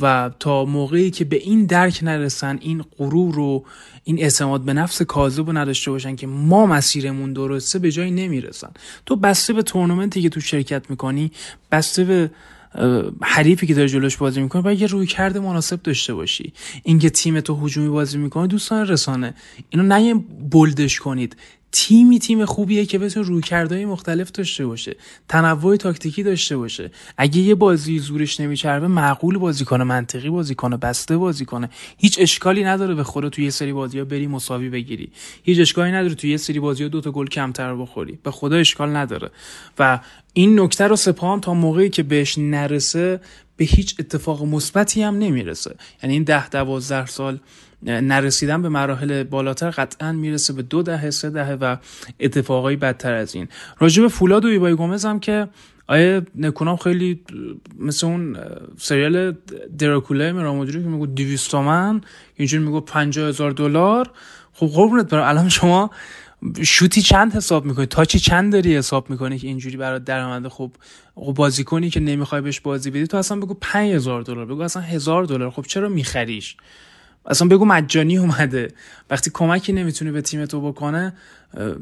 و 0.00 0.30
تا 0.38 0.64
موقعی 0.64 1.10
که 1.10 1.24
به 1.24 1.36
این 1.36 1.66
درک 1.66 2.00
نرسن 2.02 2.58
این 2.60 2.84
غرور 2.98 3.34
رو 3.34 3.64
این 4.04 4.18
اعتماد 4.18 4.60
به 4.60 4.72
نفس 4.72 5.02
کاذب 5.02 5.46
رو 5.46 5.58
نداشته 5.58 5.90
باشن 5.90 6.16
که 6.16 6.26
ما 6.26 6.66
مسیرمون 6.66 7.32
درسته 7.32 7.78
به 7.78 7.90
جایی 7.90 8.10
نمی‌رسن. 8.10 8.70
تو 9.06 9.16
بسته 9.16 9.52
به 9.52 9.62
تورنمنتی 9.62 10.22
که 10.22 10.28
تو 10.28 10.40
شرکت 10.40 10.90
می‌کنی 10.90 11.32
بسته 11.72 12.04
به 12.04 12.30
حریفی 13.22 13.66
که 13.66 13.74
داره 13.74 13.88
جلوش 13.88 14.16
بازی 14.16 14.42
می‌کنه 14.42 14.62
باید 14.62 14.80
یه 14.80 14.86
روی 14.86 15.06
کرده 15.06 15.40
مناسب 15.40 15.82
داشته 15.82 16.14
باشی. 16.14 16.52
اینکه 16.82 17.10
تیم 17.10 17.40
تو 17.40 17.66
هجومی 17.66 17.88
بازی 17.88 18.18
می‌کنه 18.18 18.46
دوستان 18.46 18.86
رسانه. 18.86 19.34
اینو 19.70 19.98
نه 19.98 20.14
بلدش 20.50 21.00
کنید. 21.00 21.36
تیمی 21.72 22.18
تیم 22.18 22.44
خوبیه 22.44 22.86
که 22.86 22.98
بتونه 22.98 23.26
روی 23.26 23.42
کردهای 23.42 23.84
مختلف 23.84 24.30
داشته 24.30 24.66
باشه 24.66 24.96
تنوع 25.28 25.76
تاکتیکی 25.76 26.22
داشته 26.22 26.56
باشه. 26.56 26.90
اگه 27.16 27.38
یه 27.38 27.54
بازی 27.54 27.98
زورش 27.98 28.40
نمیچربه 28.40 28.88
معقول 28.88 29.38
بازی 29.38 29.64
کنه 29.64 29.84
منطقی 29.84 30.30
بازی 30.30 30.54
کنه 30.54 30.76
بسته 30.76 31.16
بازی 31.16 31.44
کنه. 31.44 31.70
هیچ 31.98 32.18
اشکالی 32.20 32.64
نداره 32.64 32.94
به 32.94 33.04
خود 33.04 33.28
توی 33.28 33.44
یه 33.44 33.50
سری 33.50 33.72
بازی 33.72 33.98
ها 33.98 34.04
بری 34.04 34.26
مساوی 34.26 34.68
بگیری. 34.68 35.12
هیچ 35.42 35.60
اشکالی 35.60 35.92
نداره 35.92 36.14
توی 36.14 36.30
یه 36.30 36.36
سری 36.36 36.60
بازی 36.60 36.82
ها 36.82 36.88
دو 36.88 37.00
تا 37.00 37.10
گل 37.10 37.26
کمتر 37.26 37.74
بخوری. 37.74 38.18
به 38.22 38.30
خدا 38.30 38.56
اشکال 38.56 38.96
نداره. 38.96 39.30
و 39.78 40.00
این 40.32 40.60
نکته 40.60 40.86
رو 40.86 40.96
سپاهم 40.96 41.40
تا 41.40 41.54
موقعی 41.54 41.88
که 41.88 42.02
بهش 42.02 42.38
نرسه 42.38 43.20
به 43.56 43.64
هیچ 43.64 43.96
اتفاق 43.98 44.44
مثبتی 44.44 45.02
هم 45.02 45.18
نمی‌رسه. 45.18 45.74
یعنی 46.02 46.14
این 46.14 46.22
ده 46.22 46.48
دوازده 46.48 47.06
سال 47.06 47.38
نرسیدن 47.82 48.62
به 48.62 48.68
مراحل 48.68 49.22
بالاتر 49.22 49.70
قطعا 49.70 50.12
می‌رسه 50.12 50.52
به 50.52 50.62
دو 50.62 50.82
دهه 50.82 51.10
سه 51.10 51.30
دهه 51.30 51.52
و 51.52 51.76
اتفاقایی 52.20 52.76
بدتر 52.76 53.12
از 53.12 53.34
این. 53.34 53.48
راجع 53.78 54.02
به 54.02 54.08
فولاد 54.08 54.44
و 54.44 54.48
ایبای 54.48 54.74
گومز 54.74 55.04
هم 55.04 55.20
که 55.20 55.48
آیه 55.86 56.22
نکونام 56.34 56.76
خیلی 56.76 57.20
مثل 57.78 58.06
اون 58.06 58.36
سریال 58.78 59.36
دراکوله 59.78 60.32
مرامودری 60.32 60.82
که 60.82 60.88
میگو 60.88 61.06
200 61.06 61.50
تومن 61.50 62.00
اینجوری 62.36 62.64
میگو 62.64 62.80
50 62.80 63.28
هزار 63.28 63.50
دلار. 63.50 64.10
خب 64.52 64.66
قربونت 64.66 65.10
برم 65.10 65.28
الان 65.28 65.48
شما 65.48 65.90
شوتی 66.62 67.02
چند 67.02 67.32
حساب 67.32 67.64
می‌کنی؟ 67.64 67.86
تا 67.86 68.04
چی 68.04 68.18
چند 68.18 68.52
داری 68.52 68.76
حساب 68.76 69.10
می‌کنی 69.10 69.38
که 69.38 69.46
اینجوری 69.46 69.76
برات 69.76 70.04
درآمد 70.04 70.48
خب 70.48 70.72
بازی 71.14 71.64
کنی 71.64 71.90
که 71.90 72.00
نمی‌خوای 72.00 72.40
بهش 72.40 72.60
بازی 72.60 72.90
بدی؟ 72.90 73.06
تو 73.06 73.16
اصلا 73.16 73.40
بگو 73.40 73.54
5000 73.60 74.22
دلار 74.22 74.46
بگو 74.46 74.62
اصلا 74.62 74.82
هزار 74.82 75.24
دلار. 75.24 75.50
خب 75.50 75.62
چرا 75.62 75.88
میخریش؟ 75.88 76.56
اصلا 77.26 77.48
بگو 77.48 77.64
مجانی 77.64 78.18
اومده. 78.18 78.68
وقتی 79.10 79.30
کمکی 79.34 79.72
نمی‌تونه 79.72 80.12
به 80.12 80.22
تیم 80.22 80.46
تو 80.46 80.60
بکنه 80.60 81.12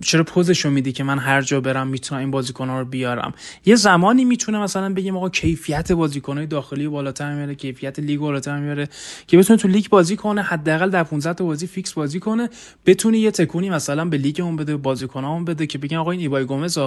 چرا 0.00 0.24
پوزشو 0.24 0.70
میدی 0.70 0.92
که 0.92 1.04
من 1.04 1.18
هر 1.18 1.42
جا 1.42 1.60
برم 1.60 1.86
می‌تونم 1.86 2.20
این 2.20 2.30
بازیکن‌ها 2.30 2.78
رو 2.78 2.84
بیارم؟ 2.84 3.34
یه 3.64 3.76
زمانی 3.76 4.24
می‌تونه 4.24 4.58
مثلا 4.58 4.94
بگیم 4.94 5.16
آقا 5.16 5.28
کیفیت 5.28 5.92
بازیکن‌های 5.92 6.46
داخلی 6.46 6.88
بالاتر 6.88 7.34
میاره 7.34 7.54
کیفیت 7.54 7.98
لیگ 7.98 8.20
بالاتر 8.20 8.58
میاره 8.58 8.88
که 9.26 9.38
بتونه 9.38 9.58
تو 9.58 9.68
لیگ 9.68 9.88
بازی 9.88 10.16
کنه 10.16 10.42
حداقل 10.42 10.90
در 10.90 11.04
15 11.04 11.34
تا 11.34 11.44
بازی 11.44 11.66
فیکس 11.66 11.92
بازی 11.92 12.20
کنه 12.20 12.48
بتونه 12.86 13.18
یه 13.18 13.30
تکونی 13.30 13.70
مثلا 13.70 14.04
به 14.04 14.16
لیگ 14.16 14.40
اون 14.40 14.56
بده 14.56 14.76
بازیکن‌ها 14.76 15.40
بده 15.40 15.66
که 15.66 15.78
بگن 15.78 15.96
آقا 15.96 16.10
این 16.10 16.20
ایبای 16.20 16.44
گومز 16.44 16.78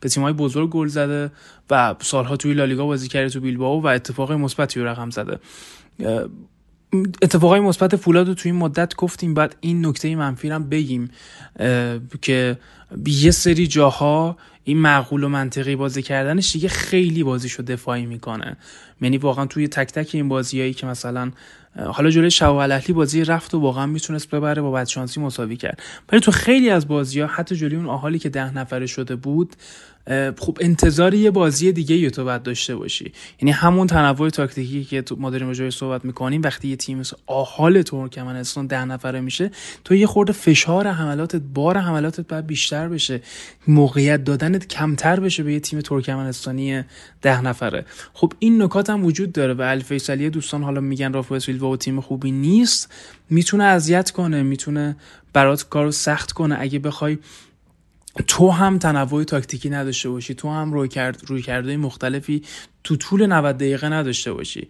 به 0.00 0.08
تیم‌های 0.08 0.32
بزرگ 0.32 0.70
گل 0.70 0.86
زده 0.86 1.30
و 1.70 1.94
سالها 2.00 2.36
توی 2.36 2.54
لالیگا 2.54 2.86
بازی 2.86 3.08
کرده 3.08 3.28
تو 3.28 3.40
بیلبائو 3.40 3.80
و 3.80 3.86
اتفاق 3.86 4.32
مثبتی 4.32 4.80
رقم 4.80 5.10
زده. 5.10 5.38
اتفاقای 7.22 7.60
مثبت 7.60 7.96
فولاد 7.96 8.28
رو 8.28 8.34
توی 8.34 8.50
این 8.50 8.60
مدت 8.60 8.94
گفتیم 8.94 9.34
بعد 9.34 9.56
این 9.60 9.86
نکته 9.86 10.16
منفی 10.16 10.48
هم 10.48 10.68
بگیم 10.68 11.10
که 12.22 12.58
یه 13.06 13.30
سری 13.30 13.66
جاها 13.66 14.36
این 14.64 14.78
معقول 14.78 15.24
و 15.24 15.28
منطقی 15.28 15.76
بازی 15.76 16.02
کردنش 16.02 16.52
دیگه 16.52 16.68
خیلی 16.68 17.22
بازیشو 17.22 17.62
دفاعی 17.62 18.06
می‌کنه. 18.06 18.56
یعنی 19.00 19.18
واقعا 19.18 19.46
توی 19.46 19.68
تک 19.68 19.92
تک 19.92 20.10
این 20.14 20.28
بازیایی 20.28 20.74
که 20.74 20.86
مثلا 20.86 21.30
حالا 21.76 22.10
جلوی 22.10 22.30
الاهلی 22.42 22.94
بازی 22.94 23.24
رفت 23.24 23.54
و 23.54 23.60
واقعا 23.60 23.86
می‌تونست 23.86 24.30
ببره 24.30 24.62
با 24.62 24.70
بدشانسی 24.70 25.20
مساوی 25.20 25.56
کرد. 25.56 25.82
ولی 26.12 26.20
تو 26.20 26.30
خیلی 26.30 26.70
از 26.70 26.88
بازی 26.88 27.20
ها 27.20 27.26
حتی 27.26 27.56
جلوی 27.56 27.76
اون 27.76 27.86
آهالی 27.86 28.18
که 28.18 28.28
ده 28.28 28.54
نفره 28.54 28.86
شده 28.86 29.16
بود 29.16 29.56
خب 30.38 30.58
انتظار 30.60 31.14
یه 31.14 31.30
بازی 31.30 31.72
دیگه 31.72 32.10
تو 32.10 32.24
باید 32.24 32.42
داشته 32.42 32.76
باشی. 32.76 33.12
یعنی 33.40 33.52
همون 33.52 33.86
تنوع 33.86 34.30
تاکتیکی 34.30 34.84
که 34.84 35.04
ما 35.16 35.30
داریم 35.30 35.46
راجعش 35.46 35.76
صحبت 35.76 36.04
می‌کنیم 36.04 36.42
وقتی 36.42 36.68
یه 36.68 36.76
تیم 36.76 36.98
مثل 36.98 37.16
آهال 37.26 37.82
ترکمنستان 37.82 38.66
ده 38.66 38.84
نفره 38.84 39.20
میشه 39.20 39.50
تو 39.84 39.94
یه 39.94 40.06
خورده 40.06 40.32
فشار 40.32 40.88
حملاتت 40.88 41.42
بار 41.54 41.78
حملاتت 41.78 42.28
باید 42.28 42.46
بیشتر 42.46 42.88
بشه. 42.88 43.22
موقعیت 43.68 44.24
دادنت 44.24 44.68
کمتر 44.68 45.20
بشه 45.20 45.42
به 45.42 45.52
یه 45.52 45.60
تیم 45.60 45.80
ترکمنستانی 45.80 46.82
ده 47.22 47.40
نفره. 47.40 47.84
خب 48.12 48.32
این 48.38 48.62
نکات 48.62 48.90
هم 48.90 49.04
وجود 49.04 49.32
داره 49.32 49.54
و 49.54 49.62
الفیصلی 49.62 50.30
دوستان 50.30 50.62
حالا 50.62 50.80
میگن 50.80 51.12
رافائل 51.12 51.40
سیلوا 51.40 51.70
و 51.70 51.76
تیم 51.76 52.00
خوبی 52.00 52.30
نیست. 52.30 52.92
می‌تونه 53.30 53.64
اذیت 53.64 54.10
کنه 54.10 54.42
می‌تونه 54.42 54.96
برات 55.32 55.68
کارو 55.68 55.92
سخت 55.92 56.32
کنه. 56.32 56.56
اگه 56.60 56.78
بخوای 56.78 57.18
تو 58.22 58.50
هم 58.50 58.78
تنوع 58.78 59.24
تاکتیکی 59.24 59.70
نداشته 59.70 60.08
باشی 60.08 60.34
تو 60.34 60.50
هم 60.50 60.72
روی 60.72 60.88
کرد 60.88 61.22
روی 61.26 61.42
کرده 61.42 61.76
مختلفی 61.76 62.42
تو 62.84 62.96
طول 62.96 63.26
90 63.26 63.56
دقیقه 63.56 63.88
نداشته 63.88 64.32
باشی. 64.32 64.68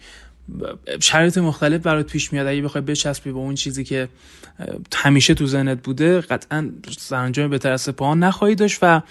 شرایط 1.00 1.38
مختلف 1.38 1.82
برات 1.82 2.12
پیش 2.12 2.32
میاد 2.32 2.46
اگه 2.46 2.62
بخوای 2.62 2.84
بچسبی 2.84 3.32
به 3.32 3.38
اون 3.38 3.54
چیزی 3.54 3.84
که 3.84 4.08
همیشه 4.94 5.34
تو 5.34 5.46
ذهنت 5.46 5.82
بوده 5.82 6.20
قطعا 6.20 6.70
سرانجام 6.98 7.50
بهتر 7.50 7.72
از 7.72 7.80
سپاهان 7.80 8.18
نخواهی 8.18 8.54
داشت 8.54 8.78
و 8.82 9.02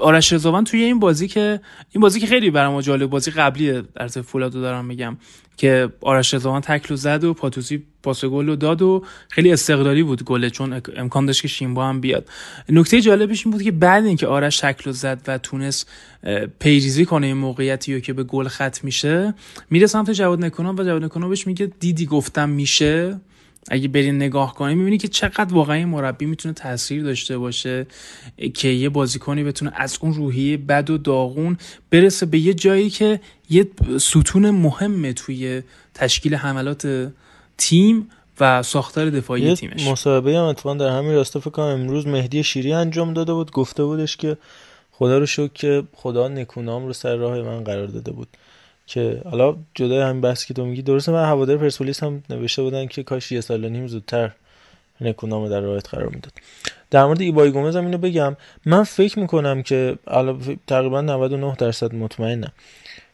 آرش 0.00 0.32
رضاوند 0.32 0.66
توی 0.66 0.82
این 0.82 0.98
بازی 0.98 1.28
که 1.28 1.60
این 1.90 2.00
بازی 2.00 2.20
که 2.20 2.26
خیلی 2.26 2.50
برام 2.50 2.80
جالب 2.80 3.10
بازی 3.10 3.30
قبلی 3.30 3.82
در 3.94 4.08
فولادو 4.08 4.60
دارم 4.60 4.84
میگم. 4.84 5.16
که 5.56 5.88
آرش 6.00 6.34
رضاوند 6.34 6.62
تکلو 6.62 6.96
زد 6.96 7.24
و 7.24 7.34
پاتوسی 7.34 7.82
پاس 8.02 8.24
گل 8.24 8.46
رو 8.46 8.56
داد 8.56 8.82
و 8.82 9.04
خیلی 9.28 9.52
استقلالی 9.52 10.02
بود 10.02 10.24
گله 10.24 10.50
چون 10.50 10.80
امکان 10.96 11.26
داشت 11.26 11.42
که 11.42 11.48
شیمبا 11.48 11.88
هم 11.88 12.00
بیاد. 12.00 12.28
نکته 12.68 13.00
جالبش 13.00 13.46
این 13.46 13.52
بود 13.52 13.62
که 13.62 13.72
بعد 13.72 14.04
اینکه 14.04 14.26
آرش 14.26 14.60
تکلو 14.60 14.92
زد 14.92 15.20
و 15.26 15.38
تونست 15.38 15.88
پیریزی 16.58 17.04
کنه 17.04 17.26
این 17.26 17.36
موقعیتی 17.36 17.94
رو 17.94 18.00
که 18.00 18.12
به 18.12 18.24
گل 18.24 18.48
ختم 18.48 18.80
میشه 18.82 19.34
میره 19.70 19.86
سمت 19.86 20.10
جواد 20.10 20.44
نکنان 20.44 20.76
و 20.78 20.84
جواد 20.84 21.04
نکنان 21.04 21.28
بهش 21.28 21.46
میگه 21.46 21.72
دیدی 21.80 22.06
گفتم 22.06 22.48
میشه؟ 22.48 23.20
اگه 23.70 23.88
برین 23.88 24.16
نگاه 24.16 24.54
کنی 24.54 24.74
می‌بینی 24.74 24.98
که 24.98 25.08
چقدر 25.08 25.54
واقعا 25.54 25.76
این 25.76 25.88
مربی 25.88 26.26
می‌تونه 26.26 26.54
تاثیر 26.54 27.02
داشته 27.02 27.38
باشه 27.38 27.86
که 28.54 28.68
یه 28.68 28.88
بازیکنی 28.88 29.44
بتونه 29.44 29.72
از 29.74 29.98
اون 30.00 30.14
روحیه 30.14 30.56
بد 30.56 30.90
و 30.90 30.98
داغون 30.98 31.56
برسه 31.90 32.26
به 32.26 32.38
یه 32.38 32.54
جایی 32.54 32.90
که 32.90 33.20
یه 33.50 33.66
ستون 33.98 34.50
مهمه 34.50 35.12
توی 35.12 35.62
تشکیل 35.94 36.34
حملات 36.34 37.12
تیم 37.58 38.08
و 38.40 38.62
ساختار 38.62 39.10
دفاعی 39.10 39.54
تیمش. 39.54 39.86
مصاحبه 39.86 40.36
هم 40.36 40.44
اتفاقا 40.44 40.74
در 40.76 40.88
همین 40.88 41.12
راستا 41.12 41.40
فکر 41.40 41.50
کنم 41.50 41.64
امروز 41.64 42.06
مهدی 42.06 42.42
شیری 42.42 42.72
انجام 42.72 43.14
داده 43.14 43.32
بود. 43.32 43.50
گفته 43.50 43.84
بودش 43.84 44.16
که 44.16 44.36
خدا 44.92 45.18
رو 45.18 45.26
شکر 45.26 45.50
که 45.54 45.82
خدا 45.92 46.28
نکونام 46.28 46.86
رو 46.86 46.92
سر 46.92 47.16
راه 47.16 47.42
من 47.42 47.64
قرار 47.64 47.86
داده 47.86 48.12
بود. 48.12 48.28
که 48.92 49.22
حالا 49.30 49.56
جدای 49.74 50.00
همین 50.00 50.20
بحثی 50.20 50.46
که 50.46 50.54
تو 50.54 50.64
میگی 50.64 50.82
درسته 50.82 51.12
من 51.12 51.24
هوادار 51.24 51.56
پرسپولیس 51.56 52.02
هم 52.02 52.22
نوشته 52.30 52.62
بودن 52.62 52.86
که 52.86 53.02
کاش 53.02 53.32
یه 53.32 53.40
سال 53.40 53.68
نیم 53.68 53.86
زودتر 53.86 54.30
نکونام 55.00 55.48
در 55.48 55.60
راهت 55.60 55.88
قرار 55.88 56.08
می‌داد. 56.08 56.32
در 56.90 57.04
مورد 57.04 57.20
ایبای 57.20 57.50
گومز 57.50 57.76
هم 57.76 57.84
اینو 57.84 57.98
بگم. 57.98 58.36
من 58.66 58.82
فکر 58.82 59.18
می‌کنم 59.18 59.62
که 59.62 59.98
تقریبا 60.66 61.00
99 61.00 61.54
درصد 61.58 61.94
مطمئنم 61.94 62.52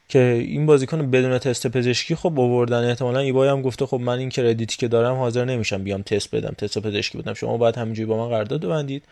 که 0.09 0.19
این 0.49 0.67
بازیکن 0.67 1.11
بدون 1.11 1.39
تست 1.39 1.67
پزشکی 1.67 2.15
خب 2.15 2.41
آوردن. 2.41 2.89
احتمالا 2.89 3.19
ایبای 3.19 3.49
هم 3.49 3.63
گفته 3.63 3.87
خب 3.87 4.01
من 4.01 4.19
این 4.19 4.29
کردیتی 4.29 4.77
که 4.77 4.89
دارم 4.89 5.17
حاضر 5.17 5.45
نمیشم 5.45 5.85
بیام 5.85 6.03
تست 6.03 6.35
بدم 6.35 6.55
تست 6.59 6.79
پزشکی 6.79 7.19
بدم. 7.19 7.35
شما 7.35 7.57
باید 7.57 7.77
همینجوری 7.77 8.07
با 8.07 8.17
من 8.17 8.29
قرارداد 8.29 8.65
ببندید 8.65 9.03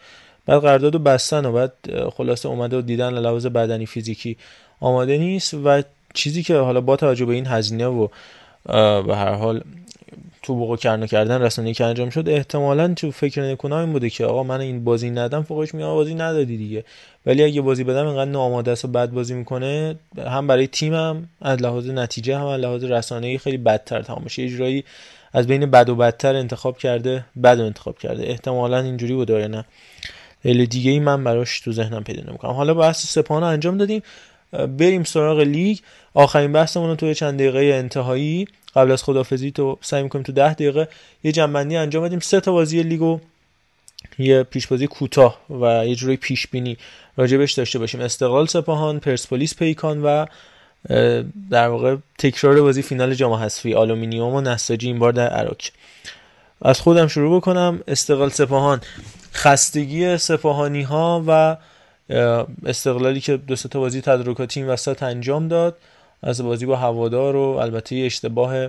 بعد 0.47 0.61
قرارداد 0.61 1.03
بستن 1.03 1.47
و 1.47 1.53
بعد 1.53 1.73
خلاصه 2.17 2.49
اومده 2.49 2.79
و 2.79 2.81
دیدن 2.81 3.19
لحاظ 3.19 3.47
بدنی 3.47 3.87
فیزیکی 3.87 4.37
آماده 4.81 5.19
نیست 5.19 5.55
و 5.55 5.83
چیزی 6.17 6.43
که 6.43 6.57
حالا 6.57 6.81
با 6.81 6.97
توجه 6.97 7.25
به 7.25 7.35
این 7.35 7.47
هزینه 7.47 7.87
و 7.87 8.09
به 9.03 9.17
هر 9.17 9.33
حال 9.33 9.63
تو 10.43 10.55
بوق 10.55 10.79
کرنا 10.79 11.07
کردن 11.07 11.43
رسانه‌ای 11.43 11.75
که 11.75 11.85
انجام 11.85 12.11
شد 12.11 12.29
احتمالا 12.29 12.95
تو 12.95 13.11
فکر 13.11 13.43
نکنم 13.43 13.77
این 13.77 13.93
بوده 13.93 14.11
که 14.11 14.25
آقا 14.25 14.43
من 14.43 14.61
این 14.61 14.85
بازی 14.85 15.11
ندم 15.11 15.43
فوقش 15.43 15.75
میاد 15.75 15.95
بازی 15.95 16.15
ندادی 16.15 16.57
دیگه. 16.57 16.85
ولی 17.27 17.45
اگه 17.45 17.61
بازی 17.61 17.85
بدم 17.85 18.07
اینقدر 18.07 18.31
ناآماده 18.31 18.71
است 18.71 18.85
و 18.85 18.89
بد 18.89 19.11
بازی 19.11 19.35
می‌کنه 19.35 19.97
هم 20.27 20.47
برای 20.47 20.67
تیمم 20.67 21.29
از 21.43 21.63
لحاظ 21.63 21.91
نتیجه 21.91 22.39
هم 22.39 22.47
از 22.47 22.61
لحاظ 22.61 22.85
رسانه‌ای 22.85 23.39
خیلی 23.39 23.57
بدتر 23.57 24.03
تمام 24.03 24.23
میشه. 24.25 24.43
اجرایی 24.43 24.85
از 25.33 25.47
بین 25.47 25.67
بد 25.67 25.89
و 25.89 25.95
بدتر 25.97 26.35
انتخاب 26.37 26.79
کرده 26.79 27.25
بد 27.43 27.61
انتخاب 27.61 27.99
کرده. 27.99 28.27
احتمالا 28.27 28.79
اینجوری 28.79 29.15
بوده 29.15 29.41
یا 29.41 29.47
نه. 29.47 29.65
دلیل 30.45 30.67
دیگه 30.67 30.91
ای 30.91 30.99
من 30.99 31.25
براش 31.25 31.61
تو 31.61 31.73
ذهنم 31.73 32.05
پیدا 32.05 32.23
نمی‌کنم. 32.29 32.53
حالا 32.53 32.75
بحث 32.75 33.07
سپاهان 33.07 33.43
انجام 33.43 33.79
دادیم. 33.79 34.03
بریم 34.53 35.05
سراغ 35.05 35.41
لیگ. 35.41 35.79
آخرین 36.15 36.53
بحثمون 36.53 36.89
رو 36.89 36.97
تو 36.97 37.15
چند 37.15 37.39
دقیقه 37.39 37.59
انتهایی 37.75 38.49
قبل 38.77 38.93
از 38.93 39.03
خدافظی 39.03 39.51
تو 39.51 39.79
سعی 39.81 40.03
می‌کنیم 40.03 40.23
تو 40.23 40.33
ده 40.33 40.55
دقیقه 40.55 40.89
یه 41.25 41.33
جمع‌بندی 41.33 41.77
انجام 41.77 42.05
بدیم. 42.05 42.21
سه 42.21 42.41
تا 42.41 42.53
بازی 42.53 42.83
لیگو 42.83 43.21
یه 44.19 44.43
پیش 44.43 44.67
بازی 44.67 44.87
کوتاه 44.87 45.41
و 45.51 45.87
یه 45.87 45.95
جوری 45.95 46.17
پیش 46.17 46.47
بینی 46.47 46.77
راجبش 47.17 47.53
داشته 47.53 47.79
باشیم. 47.79 48.01
استقلال 48.01 48.47
سپاهان 48.47 49.01
پرسپولیس 49.01 49.55
پیکان 49.55 50.03
و 50.03 50.27
در 51.51 51.69
واقع 51.69 51.97
تکرار 52.19 52.61
بازی 52.61 52.83
فینال 52.83 53.15
جام 53.15 53.33
حذفی 53.33 53.75
آلومینیوم 53.75 54.35
و 54.35 54.41
نساجی 54.41 54.87
این 54.87 54.99
بار 54.99 55.13
در 55.13 55.29
اراک. 55.29 55.57
از 56.63 56.81
خودم 56.81 57.07
شروع 57.07 57.37
بکنم. 57.37 57.81
استقلال 57.89 58.31
سپاهان. 58.31 58.81
خستگی 59.35 60.19
سپاهانی 60.19 60.83
ها 60.83 61.25
و 61.27 61.57
استقلالی 62.67 63.21
که 63.21 63.37
دو 63.37 63.57
تا 63.57 63.81
بازی 63.81 64.01
تدارکاتی 64.01 64.61
این 64.61 64.69
وسط 64.69 65.03
انجام 65.03 65.49
داد. 65.49 65.77
از 66.23 66.41
بازی 66.41 66.67
با 66.67 66.77
هوادار 66.77 67.37
و 67.37 67.41
البته 67.41 67.97
اشتباه 67.97 68.69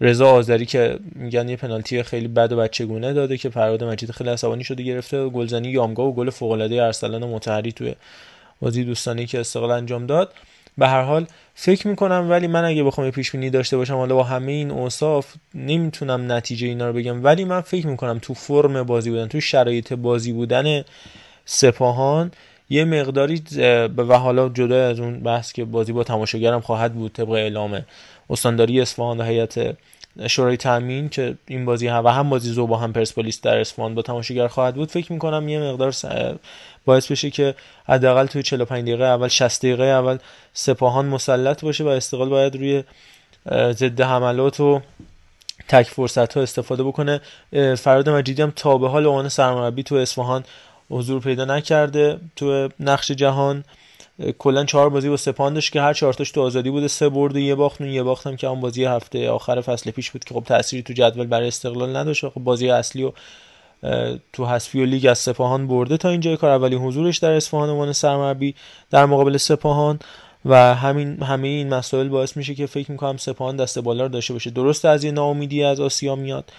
رضا 0.00 0.30
آذری 0.30 0.66
که 0.66 0.98
میگن 1.14 1.48
یه 1.48 1.56
پنالتی 1.56 2.02
خیلی 2.02 2.28
بد 2.28 2.52
و 2.52 2.56
بچگونه 2.56 3.12
داده 3.12 3.36
که 3.36 3.48
فراد 3.48 3.84
مجید 3.84 4.10
خیلی 4.10 4.30
عصبانی 4.30 4.64
شده 4.64 4.82
گرفته. 4.82 5.28
گلزنی 5.28 5.68
یامگا 5.68 6.04
و 6.04 6.14
گل 6.14 6.30
فوق 6.30 6.50
العاده 6.50 6.82
ارسلان 6.82 7.24
مطهری 7.24 7.72
توی 7.72 7.94
بازی 8.60 8.84
دوستانه 8.84 9.26
که 9.26 9.40
استقلال 9.40 9.70
انجام 9.70 10.06
داد. 10.06 10.32
به 10.78 10.88
هر 10.88 11.02
حال 11.02 11.26
فکر 11.54 11.88
می‌کنم 11.88 12.26
ولی 12.30 12.46
من 12.46 12.64
اگه 12.64 12.84
بخوام 12.84 13.10
پیش 13.10 13.30
بینی 13.30 13.50
داشته 13.50 13.76
باشم 13.76 13.94
حالا 13.94 14.14
با 14.14 14.22
همه 14.22 14.52
این 14.52 14.70
اوصاف 14.70 15.34
نمی‌تونم 15.54 16.32
نتیجه 16.32 16.66
اینا 16.66 16.86
رو 16.86 16.92
بگم. 16.92 17.24
ولی 17.24 17.44
من 17.44 17.60
فکر 17.60 17.86
می‌کنم 17.86 18.18
تو 18.22 18.34
فرم 18.34 18.82
بازی 18.82 19.10
بودن 19.10 19.28
تو 19.28 19.40
شرایط 19.40 19.92
بازی 19.92 20.32
بودن 20.32 20.84
سپاهان 21.44 22.30
یه 22.72 22.84
مقداری 22.84 23.42
و 23.96 24.18
حالا 24.18 24.48
جدا 24.48 24.88
از 24.88 25.00
اون 25.00 25.20
بحث 25.20 25.52
که 25.52 25.64
بازی 25.64 25.92
با 25.92 26.04
تماشاگرم 26.04 26.60
خواهد 26.60 26.94
بود 26.94 27.12
طبق 27.12 27.30
اعلام 27.30 27.84
استانداری 28.30 28.80
اصفهان 28.80 29.20
و 29.20 29.24
هیئت 29.24 29.76
شورای 30.26 30.56
تامین 30.56 31.08
که 31.08 31.34
این 31.46 31.64
بازی 31.64 31.86
هم 31.86 32.04
و 32.04 32.08
هم 32.08 32.30
بازی 32.30 32.50
زو 32.50 32.66
با 32.66 32.76
هم 32.76 32.92
پرسپولیس 32.92 33.40
در 33.40 33.58
اصفهان 33.58 33.94
با 33.94 34.02
تماشاگر 34.02 34.48
خواهد 34.48 34.74
بود 34.74 34.90
فکر 34.90 35.12
می‌کنم 35.12 35.48
یه 35.48 35.60
مقدار 35.60 35.94
باعث 36.84 37.12
بشه 37.12 37.30
که 37.30 37.54
حداقل 37.88 38.26
توی 38.26 38.42
45 38.42 38.82
دقیقه 38.82 39.04
اول 39.04 39.28
60 39.28 39.60
دقیقه 39.62 39.84
اول 39.84 40.18
سپاهان 40.52 41.06
مسلط 41.06 41.64
باشه 41.64 41.84
و 41.84 41.88
استقلال 41.88 42.28
باید 42.28 42.56
روی 42.56 42.84
ضد 43.72 44.00
حملات 44.00 44.60
و 44.60 44.80
تک 45.68 45.86
فرصت 45.86 46.34
ها 46.34 46.42
استفاده 46.42 46.82
بکنه. 46.82 47.20
فراد 47.78 48.08
مجیدی 48.08 48.42
هم 48.42 48.52
تا 48.56 48.78
به 48.78 48.88
حال 48.88 49.06
عنوان 49.06 49.28
سرمربی 49.28 49.82
تو 49.82 49.94
اصفهان 49.94 50.44
حضور 50.92 51.20
پیدا 51.20 51.44
نکرده 51.44 52.18
تو 52.36 52.68
نقش 52.80 53.10
جهان. 53.10 53.64
کلا 54.38 54.64
چهار 54.64 54.88
بازی 54.88 55.08
با 55.08 55.16
سپاهان 55.16 55.54
داشت 55.54 55.72
که 55.72 55.80
هر 55.80 55.92
چهار 55.92 56.12
تاش 56.12 56.30
تو 56.30 56.42
آزادی 56.42 56.70
بوده. 56.70 56.88
سه 56.88 57.08
برد 57.08 57.36
و 57.36 57.38
یه 57.38 57.54
باخت 57.54 57.80
و 57.80 57.86
یه 57.86 58.02
باخت 58.02 58.26
هم 58.26 58.36
که 58.36 58.46
اون 58.46 58.60
بازی 58.60 58.84
هفته 58.84 59.30
آخر 59.30 59.60
فصل 59.60 59.90
پیش 59.90 60.10
بود 60.10 60.24
که 60.24 60.34
خب 60.34 60.44
تأثیری 60.46 60.82
تو 60.82 60.92
جدول 60.92 61.26
برای 61.26 61.48
استقلال 61.48 61.96
نداشت. 61.96 62.28
خب 62.28 62.40
بازی 62.40 62.70
اصلی 62.70 63.02
و 63.02 63.12
تو 64.32 64.46
حذفی 64.46 64.82
و 64.82 64.84
لیگ 64.84 65.06
از 65.06 65.18
سپاهان 65.18 65.66
برده 65.66 65.96
تا 65.96 66.08
اینجا 66.08 66.36
کار. 66.36 66.50
اولین 66.50 66.78
حضورش 66.78 67.18
در 67.18 67.30
اصفهان 67.30 67.70
عنوان 67.70 67.92
سرمربی 67.92 68.54
در 68.90 69.06
مقابل 69.06 69.36
سپاهان. 69.36 69.98
و 70.44 70.74
همین 70.74 71.22
همه 71.22 71.48
این 71.48 71.74
مسائل 71.74 72.08
باعث 72.08 72.36
میشه 72.36 72.54
که 72.54 72.66
فکر 72.66 72.90
می‌کنم 72.90 73.16
سپاهان 73.16 73.56
دست 73.56 73.78
بالا 73.78 74.02
رو 74.02 74.08
داشته 74.08 74.32
باشه. 74.32 74.50
درسته 74.50 74.88
از 74.88 75.04
یه 75.04 75.10
ناامیدی 75.10 75.64
از 75.64 75.80
آسیا 75.80 76.16
میاد. 76.16 76.52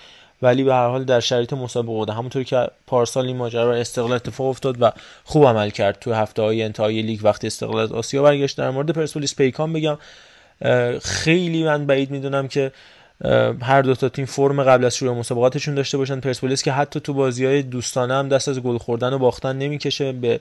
ولی 0.44 0.64
به 0.64 0.74
هر 0.74 0.88
حال 0.88 1.04
در 1.04 1.20
شرایط 1.20 1.54
مسابقه 1.54 1.92
بوده 1.92 2.14
همونطوری 2.14 2.46
که 2.46 2.68
پارسال 2.88 3.26
این 3.26 3.38
ماجرا 3.38 3.76
استقلال 3.76 4.12
اتفاق 4.12 4.48
افتاد 4.48 4.82
و 4.82 4.92
خوب 5.24 5.46
عمل 5.46 5.70
کرد 5.70 6.00
تو 6.00 6.14
هفته 6.14 6.42
های 6.42 6.64
انتهای 6.64 7.02
لیگ 7.02 7.20
وقتی 7.24 7.48
استقلال 7.48 7.94
آسیا 7.94 8.24
برگشت. 8.24 8.58
در 8.58 8.70
مورد 8.70 8.92
پرسپولیس 8.92 9.36
پیکان 9.36 9.74
بگم 9.74 9.98
خیلی 11.02 11.64
من 11.64 11.86
بعید 11.86 12.12
می‌دونم 12.12 12.48
که 12.48 12.72
هر 13.62 13.82
دو 13.82 13.96
تا 13.96 14.10
تیم 14.10 14.26
فرم 14.26 14.64
قبل 14.64 14.86
از 14.86 14.96
شروع 14.96 15.16
مسابقاتشون 15.16 15.76
داشته 15.76 15.98
باشن. 15.98 16.20
پرسپولیس 16.20 16.64
که 16.64 16.72
حتی 16.72 17.00
تو 17.00 17.14
بازی 17.14 17.46
های 17.46 17.62
دوستانه 17.62 18.14
هم 18.14 18.30
دست 18.30 18.50
از 18.50 18.60
گل 18.60 18.78
خوردن 18.78 19.14
و 19.14 19.18
باختن 19.18 19.56
نمی‌کشه 19.56 20.12
به 20.12 20.40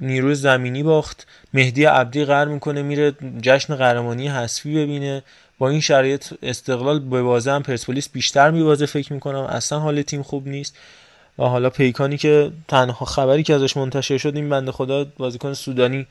نیروی 0.00 0.34
زمینی 0.34 0.82
باخت. 0.82 1.26
مهدی 1.54 1.84
عبدی 1.84 2.24
قرار 2.24 2.48
می‌کنه 2.48 2.82
میره 2.82 3.12
جشن 3.42 3.76
قهرمانی 3.76 4.28
حذفی 4.28 4.74
ببینه. 4.74 5.22
با 5.58 5.68
این 5.68 5.80
شرایط 5.80 6.26
استقلال 6.42 6.98
به 6.98 7.22
بازه 7.22 7.52
هم 7.52 7.62
پرسپولیس 7.62 8.08
بیشتر 8.08 8.50
میبازه 8.50 8.86
فکر 8.86 9.12
می‌کنم. 9.12 9.40
اصلا 9.40 9.78
حال 9.78 10.02
تیم 10.02 10.22
خوب 10.22 10.48
نیست. 10.48 10.76
و 11.38 11.44
حالا 11.44 11.70
پیکانی 11.70 12.16
که 12.16 12.50
تنها 12.68 13.06
خبری 13.06 13.42
که 13.42 13.54
ازش 13.54 13.76
منتشر 13.76 14.18
شد 14.18 14.36
این 14.36 14.48
بنده 14.48 14.72
خدا 14.72 15.04
بازیکن 15.04 15.52
سودانی 15.52 16.06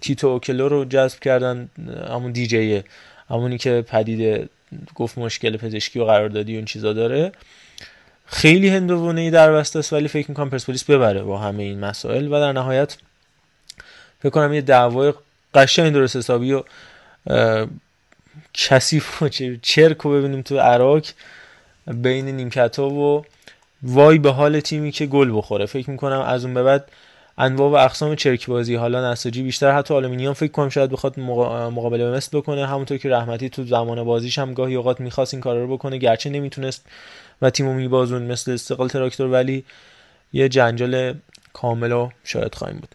تیتو 0.00 0.26
اوکلو 0.26 0.68
رو 0.68 0.84
جذب 0.84 1.18
کردن 1.20 1.68
همون 2.08 2.32
دیجیه 2.32 2.84
همونی 3.30 3.58
که 3.58 3.84
پدیده 3.88 4.48
گفت 4.94 5.18
مشکل 5.18 5.56
پزشکی 5.56 5.98
و 5.98 6.04
قراردادی 6.04 6.52
و 6.52 6.56
این 6.56 6.64
چیزا 6.64 6.92
داره. 6.92 7.32
خیلی 8.26 8.68
هندوونه 8.68 9.20
ای 9.20 9.30
در 9.30 9.52
بسته 9.52 9.78
است 9.78 9.92
ولی 9.92 10.08
فکر 10.08 10.28
می‌کنم 10.28 10.50
پرسپولیس 10.50 10.84
ببره 10.84 11.22
با 11.22 11.38
همه 11.38 11.62
این 11.62 11.80
مسائل. 11.80 12.26
و 12.26 12.30
در 12.30 12.52
نهایت 12.52 12.96
فکر 14.20 14.30
کنم 14.30 14.52
یه 14.52 14.60
دعوای 14.60 15.12
قشنگ 15.54 15.92
درست 15.92 16.16
حسابی 16.16 16.52
و 16.52 16.62
کثیف 18.54 19.22
و 19.22 19.28
چرک 19.62 19.98
رو 19.98 20.18
ببینیم 20.18 20.42
تو 20.42 20.58
اراک 20.58 21.02
بین 21.86 22.28
نیمکت 22.28 22.78
ها 22.78 22.90
و 22.90 23.24
وای 23.82 24.18
به 24.18 24.30
حال 24.30 24.60
تیمی 24.60 24.92
که 24.92 25.06
گل 25.06 25.38
بخوره. 25.38 25.66
فکر 25.66 25.90
می‌کنم 25.90 26.20
از 26.20 26.44
اون 26.44 26.54
به 26.54 26.62
بعد 26.62 26.88
انواع 27.38 27.70
و 27.70 27.74
اقسام 27.74 28.14
چرک 28.14 28.46
بازی 28.46 28.74
حالا 28.74 29.12
نساجی 29.12 29.42
بیشتر 29.42 29.72
حتی 29.76 29.94
آلومینیوم 29.94 30.32
فکر 30.32 30.52
کنم 30.52 30.68
شاید 30.68 30.90
بخواد 30.90 31.20
مقابله 31.20 32.04
به 32.04 32.16
مثل 32.16 32.38
بکنه. 32.38 32.66
همونطور 32.66 32.98
که 32.98 33.10
رحمتی 33.10 33.48
تو 33.48 33.64
زمان 33.64 34.04
بازیش 34.04 34.38
هم 34.38 34.54
گاهی 34.54 34.74
اوقات 34.74 35.00
می‌خواست 35.00 35.34
این 35.34 35.40
کار 35.40 35.58
رو 35.58 35.76
بکنه 35.76 35.98
گرچه 35.98 36.30
نمی‌تونست 36.30 36.86
و 37.42 37.50
تیمو 37.50 37.74
میبازوند 37.74 38.22
مثل 38.22 38.52
استقلال 38.52 38.88
تراکتور. 38.88 39.30
ولی 39.30 39.64
یه 40.32 40.48
جنجال 40.48 41.14
کامل 41.52 41.92
و 41.92 42.08
شاید 42.24 42.54
خواهیم 42.54 42.78
بود. 42.78 42.94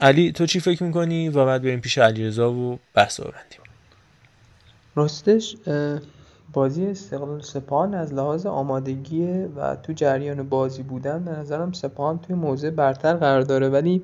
علی 0.00 0.32
تو 0.32 0.46
چی 0.46 0.60
فکر 0.60 0.82
می‌کنی؟ 0.82 1.28
و 1.28 1.44
بعد 1.44 1.62
بریم 1.62 1.80
پیش 1.80 1.98
علیرضا 1.98 2.52
و 2.52 2.78
بحث 2.94 3.20
ببندیم. 3.20 3.63
راستش 4.94 5.56
بازی 6.52 6.86
استقلال 6.86 7.40
سپاهان 7.40 7.94
از 7.94 8.14
لحاظ 8.14 8.46
آمادگی 8.46 9.44
و 9.56 9.76
تو 9.76 9.92
جریان 9.92 10.48
بازی 10.48 10.82
بودن 10.82 11.24
به 11.24 11.30
نظرم 11.30 11.72
سپاهان 11.72 12.18
توی 12.18 12.36
موضع 12.36 12.70
برتر 12.70 13.14
قرار 13.14 13.42
داره. 13.42 13.68
ولی 13.68 14.02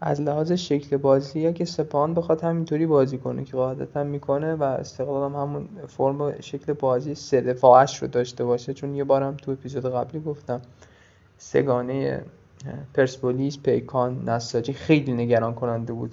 از 0.00 0.20
لحاظ 0.20 0.52
شکل 0.52 0.96
بازی 0.96 1.46
اگه 1.46 1.64
سپاهان 1.64 2.14
بخواد 2.14 2.40
همینطوری 2.40 2.86
بازی 2.86 3.18
کنه 3.18 3.44
که 3.44 3.56
قاعدتا 3.56 4.04
می‌کنه 4.04 4.54
و 4.54 4.62
استقلال 4.62 5.32
هم 5.32 5.40
همون 5.40 5.68
فرم 5.88 6.40
شکل 6.40 6.72
بازی 6.72 7.14
سه 7.14 7.40
دفاعش 7.40 8.02
رو 8.02 8.08
داشته 8.08 8.44
باشه 8.44 8.74
چون 8.74 8.94
یه 8.94 9.04
بارم 9.04 9.34
تو 9.34 9.50
اپیزود 9.50 9.86
قبلی 9.86 10.20
گفتم 10.20 10.60
سگانه 11.38 12.22
پرسپولیس 12.94 13.58
پیکان 13.58 14.28
نساجی 14.28 14.72
خیلی 14.72 15.12
نگران 15.12 15.54
کننده 15.54 15.92
بود 15.92 16.12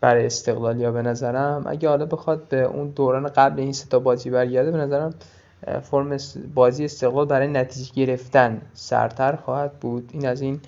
برای 0.00 0.26
استقلال 0.26 0.80
یا 0.80 0.92
به 0.92 1.02
نظرم 1.02 1.62
اگه 1.66 1.88
حالا 1.88 2.06
بخواد 2.06 2.48
به 2.48 2.62
اون 2.62 2.88
دوران 2.88 3.28
قبل 3.28 3.60
این 3.60 3.72
ستا 3.72 3.98
بازی 3.98 4.30
برگرده 4.30 4.70
به 4.70 4.78
نظرم 4.78 5.14
فرم 5.82 6.16
بازی 6.54 6.84
استقلال 6.84 7.26
برای 7.26 7.48
نتیجه 7.48 7.92
گرفتن 7.94 8.62
سرتر 8.74 9.36
خواهد 9.36 9.72
بود. 9.72 10.10
این 10.12 10.26
از 10.28 10.40
این 10.40 10.60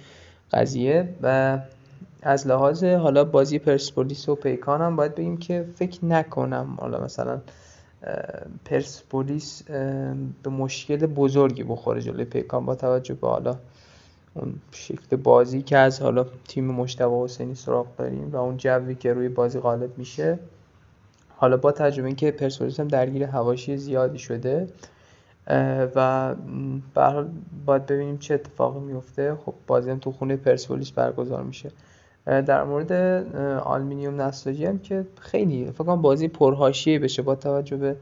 قضیه. 0.52 1.08
و 1.22 1.58
از 2.22 2.46
لحاظ 2.46 2.84
حالا 2.84 3.24
بازی 3.24 3.58
پرسپولیس 3.58 4.28
و 4.28 4.34
پیکان 4.34 4.80
هم 4.80 4.96
باید 4.96 5.14
بگیم 5.14 5.36
که 5.36 5.64
فکر 5.74 6.04
نکنم 6.04 6.76
حالا 6.80 7.04
مثلا 7.04 7.40
پرسپولیس 8.64 9.62
به 10.42 10.50
مشکل 10.50 11.06
بزرگی 11.06 11.62
بخوره 11.62 12.00
جلوی 12.00 12.24
پیکان 12.24 12.66
با 12.66 12.74
توجه 12.74 13.14
به 13.14 13.28
حالا 13.28 13.56
اون 14.34 14.54
شکل 14.72 15.16
بازی 15.16 15.62
که 15.62 15.78
از 15.78 16.02
حالا 16.02 16.26
تیم 16.48 16.64
مشتبه 16.64 17.24
حسینی 17.24 17.54
سراغ 17.54 17.86
داریم 17.96 18.30
و 18.32 18.36
اون 18.36 18.56
جوی 18.56 18.94
که 18.94 19.12
روی 19.12 19.28
بازی 19.28 19.58
غالب 19.58 19.98
میشه. 19.98 20.38
حالا 21.36 21.56
با 21.56 21.72
تجربه 21.72 22.06
اینکه 22.06 22.30
پرسپولیس 22.30 22.80
هم 22.80 22.88
درگیر 22.88 23.24
هواشی 23.24 23.76
زیادی 23.76 24.18
شده 24.18 24.68
و 25.94 26.34
به 26.94 27.26
باید 27.66 27.86
ببینیم 27.86 28.18
چه 28.18 28.34
اتفاقی 28.34 28.80
میفته. 28.80 29.34
خب 29.46 29.54
بازی 29.66 29.90
هم 29.90 29.98
تو 29.98 30.12
خونه 30.12 30.36
پرسپولیس 30.36 30.90
برگزار 30.90 31.42
میشه. 31.42 31.70
در 32.26 32.64
مورد 32.64 32.92
آلمینیوم 33.58 34.20
نساجی 34.20 34.66
هم 34.66 34.78
که 34.78 35.06
خیلی 35.20 35.64
فکر 35.64 35.84
کنم 35.84 36.02
بازی 36.02 36.28
پرهاشیه 36.28 36.98
بشه 36.98 37.22
با 37.22 37.34
توجه 37.34 37.76
به 37.76 37.96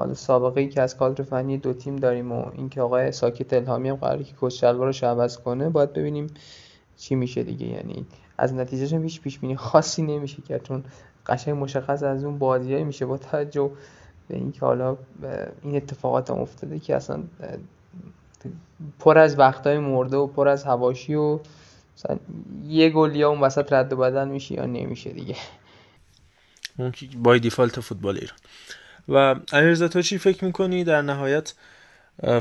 حالا 0.00 0.14
سابقه 0.14 0.60
ای 0.60 0.68
که 0.68 0.82
از 0.82 0.96
کادر 0.96 1.24
فنی 1.24 1.58
دو 1.58 1.72
تیم 1.72 1.96
داریم 1.96 2.32
و 2.32 2.50
اینکه 2.54 2.80
آقای 2.80 3.12
ساکت 3.12 3.52
الهامی 3.52 3.88
هم 3.88 3.96
قراره 3.96 4.24
که 4.24 4.34
کوچ 4.34 4.64
رو 4.64 4.92
عوض 5.02 5.38
کنه 5.38 5.68
باید 5.68 5.92
ببینیم 5.92 6.26
چی 6.96 7.14
میشه 7.14 7.42
دیگه. 7.42 7.66
یعنی 7.66 8.06
از 8.38 8.54
نتیجهش 8.54 8.92
هیچ 8.92 9.20
پیش 9.20 9.38
بینی 9.38 9.56
خاصی 9.56 10.02
نمیشه 10.02 10.42
که 10.42 10.58
چون 10.58 10.84
قشنگ 11.26 11.62
مشخص 11.62 12.02
از 12.02 12.24
اون 12.24 12.38
بازیایی 12.38 12.84
میشه 12.84 13.06
با 13.06 13.18
توجه 13.18 13.70
به 14.28 14.36
اینکه 14.36 14.60
حالا 14.60 14.96
این 15.62 15.76
اتفاقات 15.76 16.30
هم 16.30 16.38
افتاده 16.38 16.78
که 16.78 16.96
اصلا 16.96 17.22
پر 18.98 19.18
از 19.18 19.38
وقتای 19.38 19.78
مرده 19.78 20.16
و 20.16 20.26
پر 20.26 20.48
از 20.48 20.64
هواشی 20.64 21.14
و 21.14 21.38
مثلا 21.96 22.16
یه 22.68 22.90
گل 22.90 23.16
یا 23.16 23.30
اون 23.30 23.40
وسط 23.40 23.72
رد 23.72 23.94
بدن 23.94 24.28
میشه 24.28 24.54
یا 24.54 24.66
نمیشه 24.66 25.10
دیگه. 25.10 25.36
اون 26.78 26.92
بای 27.22 27.40
دیفالت 27.40 27.80
فوتبال 27.80 28.14
ایران. 28.14 28.36
و 29.08 29.36
امیرزا 29.52 29.88
تو 29.88 30.02
چی 30.02 30.18
فکر 30.18 30.44
می‌کنی؟ 30.44 30.84
در 30.84 31.02
نهایت 31.02 31.54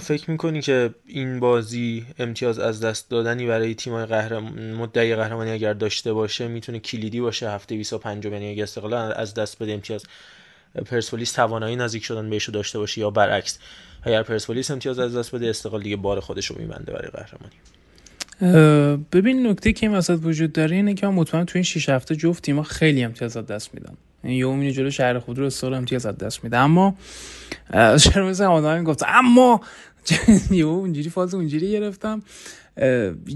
فکر 0.02 0.32
می‌کنی 0.32 0.62
که 0.62 0.90
این 1.06 1.40
بازی 1.40 2.06
امتیاز 2.20 2.60
از 2.60 2.82
دست 2.82 3.10
دادنی 3.10 3.48
برای 3.48 3.76
تیمای 3.76 4.06
قهرمان 4.06 4.74
مدعی 4.74 5.16
قهرمانی 5.16 5.52
اگر 5.52 5.74
داشته 5.74 6.14
باشه 6.14 6.48
می‌تونه 6.48 6.80
کلیدی 6.80 7.22
باشه؟ 7.22 7.52
هفته 7.52 7.76
25 7.76 8.26
یعنی 8.26 8.52
اگه 8.52 8.64
استقلال 8.64 9.14
از 9.14 9.34
دست 9.34 9.64
بده 9.64 9.74
امتیاز. 9.74 10.06
پرسپولیس 10.86 11.32
توانایی 11.32 11.76
نزدیک 11.76 12.04
شدن 12.04 12.30
بهش 12.30 12.50
داشته 12.50 12.80
باشه 12.80 13.02
یا 13.02 13.10
برعکس؟ 13.10 13.60
اگر 14.04 14.24
پرسپولیس 14.24 14.72
امتیاز 14.72 15.00
از 15.00 15.16
دست 15.16 15.36
بده 15.36 15.50
استقلال 15.50 15.82
دیگه 15.82 15.96
بار 15.96 16.20
خودش 16.20 16.46
رو 16.46 16.56
میبنده 16.60 16.94
برای 16.94 17.10
قهرمانی. 17.12 17.56
ببین 19.12 19.48
نکته 19.48 19.74
که 19.74 19.86
این 19.88 19.96
وسط 19.96 20.20
وجود 20.24 20.54
داره 20.54 20.76
اینه 20.76 20.94
که 20.94 21.08
من 21.08 21.14
مطمئن 21.14 21.46
تو 21.46 21.52
این 21.56 21.64
6 21.64 21.90
هفته 21.90 22.16
جفت 22.16 22.44
تیم‌ها 22.44 22.64
خیلی 22.64 23.04
امتیاز 23.04 23.38
از 23.38 23.46
دست 23.46 23.74
میدن. 23.74 23.94
یعنی 24.24 24.36
یومینی 24.36 24.72
جلو 24.72 24.92
شهر 24.92 25.20
خود 25.20 25.40
رو 25.40 25.46
استقلال 25.46 25.74
امتیاز 25.74 26.06
از 26.06 26.18
دست 26.18 26.44
میده. 26.44 26.58
اما 26.58 26.96
چرا 27.98 28.30
مثل 28.30 28.44
آدم 28.44 28.84
گفت 28.84 29.04
اما 29.08 29.62
یو 30.52 30.68
اونجوری 30.68 31.10
فاز 31.10 31.34
اونجوری 31.34 31.72
گرفتم. 31.72 32.22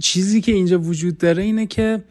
چیزی 0.01 0.41
که 0.41 0.51
اینجا 0.51 0.79
وجود 0.79 1.17
داره 1.17 1.43
اینه 1.43 1.65
که 1.65 2.03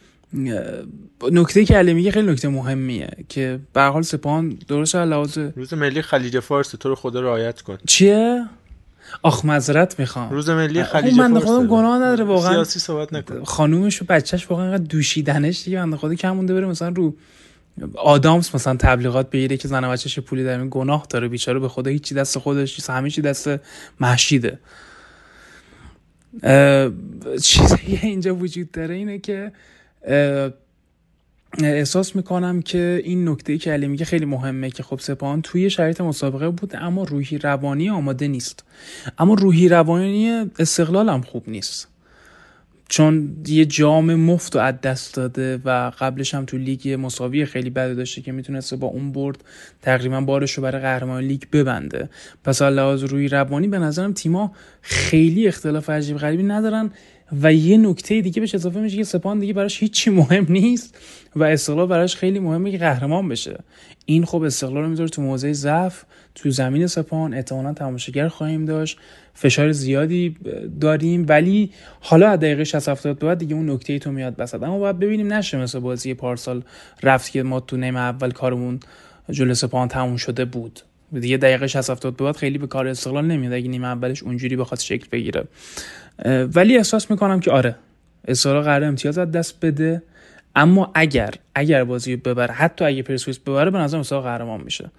نکته 1.32 1.65
که 1.65 1.77
علی 1.77 1.94
میگه 1.94 2.11
خیلی 2.11 2.32
نکته 2.32 2.49
مهمیه 2.49 3.09
که 3.28 3.61
به 3.73 3.82
حال 3.82 4.03
سپاهان 4.03 4.59
درست 4.69 4.97
لحاظ 4.97 5.39
روز 5.39 5.74
ملی 5.74 6.03
خلیج 6.03 6.40
فارس 6.40 6.69
تو 6.69 6.89
رو 6.89 6.94
خدا 6.94 7.20
رعایت 7.20 7.61
کن. 7.61 7.78
چیه؟ 7.86 8.44
آخ 9.23 9.44
معذرت 9.44 9.99
می‌خوام. 9.99 10.31
روز 10.31 10.51
ملی 10.51 10.82
خلیج 10.82 11.16
فارس 11.16 11.31
من 11.31 11.40
خودم 11.40 11.66
گناه 11.66 11.97
نداره 11.97 12.24
واقعا. 12.24 12.53
سیاسی 12.53 12.78
صحبت 12.78 13.12
نکن. 13.12 13.44
خانومش 13.44 14.03
و 14.03 14.05
بچهش 14.09 14.51
واقعا 14.51 14.78
دوشیدنش 14.78 15.65
دیگه 15.65 15.78
بنده 15.78 15.97
خدا 15.97 16.15
کم 16.15 16.31
مونده 16.31 16.55
بره 16.55 16.66
مثلا 16.66 16.89
رو 16.89 17.15
آدامس 17.97 18.55
مثلا 18.55 18.77
تبلیغات 18.77 19.31
بگیره 19.31 19.57
که 19.57 19.69
زن 19.69 19.85
و 19.85 19.90
بچه‌ش 19.90 20.19
پولی 20.19 20.44
در 20.44 20.66
گناه 20.66 21.07
داره 21.11 21.28
بیچاره 21.28 21.59
به 21.59 21.69
خدا 21.69 21.90
هیچی 21.90 22.15
دست 22.15 22.39
خودش 22.39 22.90
همه 22.90 23.11
چی 23.11 23.23
دست 23.23 23.51
محشیده. 24.01 24.59
چیزی 27.43 27.99
اینجا 28.03 28.35
وجود 28.35 28.70
داره 28.70 28.94
اینه 28.94 29.19
که 29.19 29.53
احساس 31.59 32.16
می‌کنم 32.16 32.62
که 32.62 33.03
این 33.05 33.28
نکته 33.28 33.59
که 33.59 33.73
علی 33.73 33.89
میگه 33.89 34.05
خیلی 34.05 34.24
مهمه 34.24 34.70
که 34.70 34.82
خب 34.82 35.01
سپاهان 35.01 35.43
توی 35.43 35.70
شرایط 35.70 36.01
مسابقه 36.01 36.49
بود 36.49 36.77
اما 36.77 37.05
روحی 37.05 37.39
روانی 37.39 37.90
آماده 37.90 38.28
نیست. 38.28 38.65
اما 39.19 39.35
روحی 39.35 39.69
روانی 39.69 40.51
استقلال 40.59 41.09
هم 41.09 41.23
خوب 41.23 41.49
نیست. 41.49 41.91
چون 42.93 43.36
یه 43.47 43.64
جام 43.64 44.14
مفت 44.14 44.56
و 44.56 44.59
از 44.59 44.81
دست 44.81 45.14
داده 45.14 45.60
و 45.64 45.93
قبلش 45.98 46.35
هم 46.35 46.44
تو 46.44 46.59
لیگ 46.59 46.97
مساوی 47.01 47.44
خیلی 47.44 47.70
بد 47.70 47.97
داشته 47.97 48.23
که 48.23 48.32
می‌تونسته 48.32 48.77
با 48.77 48.86
اون 48.86 49.12
برد 49.12 49.44
تقریبا 49.82 50.20
بارش 50.20 50.52
رو 50.52 50.62
برای 50.62 50.82
قهرمان 50.82 51.24
لیگ 51.24 51.43
ببنده. 51.52 52.09
پس 52.44 52.62
لحاظ 52.62 53.05
روی 53.05 53.28
روانی 53.28 53.69
به 53.69 53.78
نظرم 53.78 54.12
تیما 54.12 54.52
خیلی 54.82 55.48
اختلاف 55.48 55.90
عجیب 55.90 56.16
غریبی 56.16 56.43
ندارن 56.43 56.90
و 57.43 57.55
یه 57.55 57.77
نکته 57.77 58.20
دیگه 58.20 58.40
بهش 58.40 58.55
اضافه 58.55 58.81
میشه 58.81 58.97
که 58.97 59.05
سپان 59.05 59.39
دیگه 59.39 59.52
براش 59.52 59.82
هیچی 59.82 60.10
مهم 60.10 60.47
نیست 60.48 60.98
و 61.36 61.44
استقلال 61.44 61.86
براش 61.86 62.16
خیلی 62.16 62.39
مهمه 62.39 62.70
که 62.70 62.78
قهرمان 62.78 63.28
بشه. 63.28 63.59
این 64.06 64.24
خب 64.24 64.43
استقلال 64.43 64.82
رو 64.82 64.89
می‌ذاره 64.89 65.09
تو 65.09 65.23
موضع 65.23 65.52
ضعف 65.52 66.05
تو 66.34 66.50
زمین 66.50 66.86
سپان 66.86 67.34
احتمالا 67.34 67.72
تماشاگر 67.72 68.28
خواهیم 68.28 68.64
داشت. 68.64 68.98
فشار 69.34 69.72
زیادی 69.72 70.36
داریم 70.80 71.26
ولی 71.28 71.70
حالا 72.00 72.28
از 72.28 72.38
دقیقه 72.38 72.64
60 72.64 72.88
70 72.88 73.18
بعد 73.18 73.38
دیگه 73.38 73.54
اون 73.54 73.70
نکته 73.70 73.92
ای 73.92 73.98
تو 73.98 74.12
میاد 74.12 74.36
بسد 74.36 74.64
اما 74.64 74.78
باید 74.78 74.98
ببینیم 74.98 75.32
نشه 75.32 75.59
مثل 75.59 75.78
بازی 75.78 76.14
پارسال 76.14 76.62
رفت 77.02 77.32
که 77.32 77.42
ما 77.42 77.60
تو 77.60 77.76
نیم 77.76 77.96
اول 77.96 78.30
کارمون 78.30 78.80
جلو 79.30 79.54
سپاهان 79.54 79.88
تموم 79.88 80.16
شده 80.16 80.44
بود. 80.44 80.80
دیگه 81.20 81.36
دقیقه 81.36 81.66
60 81.66 81.90
70 81.90 82.16
بعد 82.16 82.36
خیلی 82.36 82.59
به 82.59 82.66
کار 82.66 82.88
استقلال 82.88 83.26
نمیاد. 83.26 83.52
اگه 83.52 83.68
نیمه 83.68 83.86
اولش 83.86 84.22
اونجوری 84.22 84.56
بخواد 84.56 84.80
شکل 84.80 85.06
بگیره. 85.12 85.44
ولی 86.54 86.76
احساس 86.76 87.10
می‌کنم 87.10 87.40
که 87.40 87.50
آره 87.50 87.76
استقلال 88.28 88.62
قرار 88.62 88.84
امتیاز 88.84 89.18
از 89.18 89.30
دست 89.30 89.54
بده. 89.62 90.02
اما 90.57 90.91
اگر 90.95 91.35
اگر 91.55 91.85
بازی 91.85 92.16
ببره 92.16 92.55
حتی 92.55 92.85
اگه 92.85 93.03
پرسپولیس 93.03 93.39
ببره 93.39 93.70
به 93.70 93.79
نظر 93.79 93.99
مسابقه 93.99 94.29
قهرمان 94.29 94.61
میشه. 94.61 94.91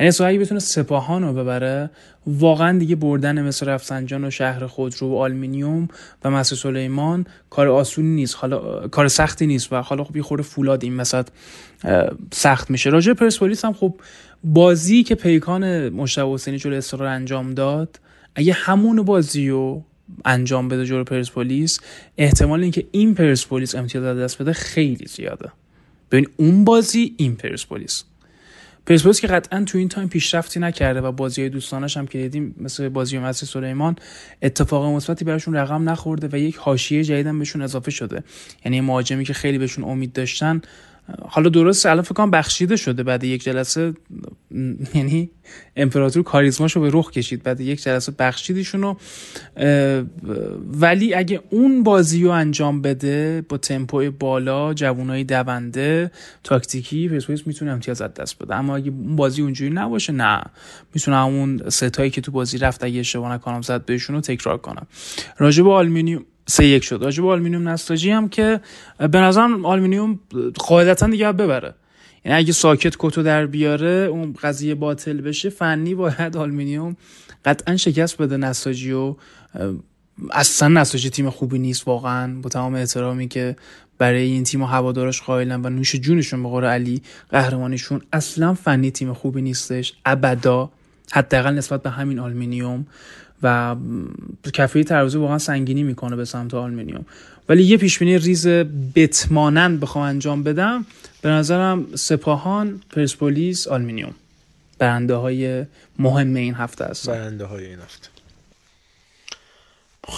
یعنی 0.00 0.08
اصلا 0.08 0.26
اگه 0.26 0.38
بتونه 0.38 0.60
سپاهان 0.60 1.22
رو 1.22 1.32
ببره 1.32 1.90
واقعا 2.26 2.78
دیگه 2.78 2.96
بردن 2.96 3.42
مثل 3.42 3.66
رفسنجان 3.66 4.24
و 4.24 4.30
شهر 4.30 4.66
خودرو 4.66 5.08
و 5.08 5.16
آلمینیوم 5.16 5.88
و 6.24 6.30
مسجد 6.30 6.56
سلیمان 6.56 7.26
کار 7.50 7.68
آسونی 7.68 8.14
نیست. 8.14 8.36
حالا 8.36 8.88
کار 8.88 9.08
سختی 9.08 9.46
نیست 9.46 9.72
و 9.72 9.76
حالا 9.76 10.04
خب 10.04 10.16
یه 10.16 10.22
خورده 10.22 10.42
فولاد 10.42 10.84
این 10.84 10.94
مثلا 10.94 11.24
سخت 12.32 12.70
میشه. 12.70 12.90
راجع 12.90 13.12
پرسپولیس 13.12 13.64
هم 13.64 13.72
خب 13.72 13.94
بازی 14.44 15.02
که 15.02 15.14
پیکان 15.14 15.88
مشتاق 15.88 16.34
حسینی 16.34 16.58
جلوی 16.58 16.82
انجام 17.06 17.54
داد 17.54 18.00
اگه 18.34 18.52
همون 18.52 19.02
بازی 19.02 19.48
رو 19.48 19.84
انجام 20.24 20.68
بده 20.68 20.86
جلو 20.86 21.04
پرسپولیس 21.04 21.80
احتمال 22.18 22.62
اینکه 22.62 22.86
این 22.90 23.14
پرسپولیس 23.14 23.74
امتیاز 23.74 24.04
دست 24.04 24.42
بده 24.42 24.52
خیلی 24.52 25.06
زیاده. 25.06 25.48
ببین 26.10 26.26
اون 26.36 26.64
بازی 26.64 27.14
این 27.16 27.36
پرسپولیس. 27.36 28.04
پرسپولیس 28.86 29.20
که 29.20 29.26
قطعا 29.26 29.64
تو 29.64 29.78
این 29.78 29.88
تایم 29.88 30.08
پیشرفتی 30.08 30.60
نکرده 30.60 31.00
و 31.00 31.12
بازی 31.12 31.40
های 31.40 31.50
دوستانش 31.50 31.96
هم 31.96 32.06
که 32.06 32.18
دیدیم 32.18 32.54
مثل 32.60 32.88
بازی 32.88 33.18
مسجد 33.18 33.46
سلیمان 33.46 33.96
اتفاق 34.42 34.86
مثبتی 34.86 35.24
براشون 35.24 35.54
رقم 35.54 35.88
نخورده 35.90 36.28
و 36.32 36.38
یک 36.38 36.56
حاشیه 36.56 37.04
جدیدم 37.04 37.38
بهشون 37.38 37.62
اضافه 37.62 37.90
شده. 37.90 38.24
یعنی 38.64 38.80
مهاجمی 38.80 39.24
که 39.24 39.32
خیلی 39.32 39.58
بهشون 39.58 39.84
امید 39.84 40.12
داشتن 40.12 40.62
حالا 41.28 41.48
درست 41.48 41.86
الان 41.86 42.02
فکر 42.02 42.14
کنم 42.14 42.30
بخشیده 42.30 42.76
شده 42.76 43.02
بعد 43.02 43.24
یک 43.24 43.42
جلسه 43.42 43.94
یعنی 44.94 45.30
امپراتور 45.76 46.22
کاریزماشو 46.22 46.80
به 46.80 46.90
رخ 46.92 47.10
کشید 47.10 47.42
بعد 47.42 47.60
یک 47.60 47.82
جلسه 47.82 48.12
بخشیدشونو 48.18 48.94
ولی 50.80 51.14
اگه 51.14 51.40
اون 51.50 51.82
بازی 51.82 52.24
رو 52.24 52.30
انجام 52.30 52.82
بده 52.82 53.44
با 53.48 53.58
تمپو 53.58 54.10
بالا 54.10 54.74
جوانای 54.74 55.24
دونده 55.24 56.10
تاکتیکی 56.44 57.08
پرسپولیس 57.08 57.46
می‌تونه 57.46 57.70
امتیاز 57.70 58.02
از 58.02 58.14
دست 58.14 58.38
بده. 58.38 58.54
اما 58.54 58.76
اگه 58.76 58.90
اون 58.90 59.16
بازی 59.16 59.42
اونجوری 59.42 59.70
نباشه 59.70 60.12
نه. 60.12 60.42
می‌تونه 60.94 61.16
همون 61.16 61.62
ستایی 61.68 62.10
که 62.10 62.20
تو 62.20 62.32
بازی 62.32 62.58
رفت 62.58 62.84
اگه 62.84 63.00
اشتباه 63.00 63.32
نکنم 63.32 63.62
زد 63.62 63.84
بهشون 63.84 64.16
رو 64.16 64.22
تکرار 64.22 64.58
کنم 64.58 64.86
راجب 65.38 65.68
آلومینیوم 65.68 66.24
سه 66.46 66.66
یک 66.66 66.84
شد. 66.84 67.02
راجب 67.02 67.26
آلومینیوم 67.26 67.68
نساجی 67.68 68.10
هم 68.10 68.28
که 68.28 68.60
به 68.98 69.18
نظرم 69.18 69.66
آلومینیوم 69.66 70.20
قاعدتا 70.54 71.06
دیگه 71.06 71.32
ببره. 71.32 71.74
یعنی 72.24 72.38
اگه 72.38 72.52
ساکت 72.52 72.96
کتو 72.98 73.22
در 73.22 73.46
بیاره 73.46 74.08
اون 74.10 74.34
قضیه 74.42 74.74
باطل 74.74 75.20
بشه 75.20 75.50
فنی 75.50 75.94
باید 75.94 76.36
آلومینیوم 76.36 76.96
قطعا 77.44 77.76
شکست 77.76 78.16
بده 78.16 78.36
نساجی 78.36 78.92
و 78.92 79.14
اصلا 80.30 80.68
نساجی 80.68 81.10
تیم 81.10 81.30
خوبی 81.30 81.58
نیست 81.58 81.88
واقعا. 81.88 82.40
با 82.40 82.48
تمام 82.48 82.74
احترامی 82.74 83.28
که 83.28 83.56
برای 83.98 84.22
این 84.22 84.44
تیم 84.44 84.62
و 84.62 84.66
هوادارش 84.66 85.22
قائلم 85.22 85.60
و 85.64 85.70
نوش 85.70 85.96
جونشون 85.96 86.42
به 86.42 86.66
علی 86.66 87.02
قهرمانیشون 87.30 88.00
اصلا 88.12 88.54
فنی 88.54 88.90
تیم 88.90 89.12
خوبی 89.12 89.42
نیستش. 89.42 89.94
ابدا 90.04 90.70
حداقل 91.12 91.54
نسبت 91.54 91.82
به 91.82 91.90
همین 91.90 92.18
آلومینیوم. 92.18 92.86
و 93.42 93.76
کفه 94.52 94.84
ترازو 94.84 95.20
واقعا 95.20 95.38
سنگینی 95.38 95.82
می‌کنه 95.82 96.16
به 96.16 96.24
سمت 96.24 96.54
آلمینیوم. 96.54 97.04
ولی 97.48 97.62
یه 97.62 97.76
پیشبینی 97.76 98.18
ریز 98.18 98.46
بتمانند 98.94 99.80
بخوام 99.80 100.04
انجام 100.04 100.42
بدم 100.42 100.86
به 101.22 101.28
نظرم 101.28 101.86
سپاهان 101.94 102.80
پرسپولیس 102.90 103.68
آلمینیوم. 103.68 104.14
برنده 104.78 105.14
های 105.14 105.64
مهم 105.98 106.34
این 106.34 106.54
هفته 106.54 106.84
هست 106.84 107.10
برنده 107.10 107.44
های 107.44 107.66
این 107.66 107.78
هفته. 107.78 108.08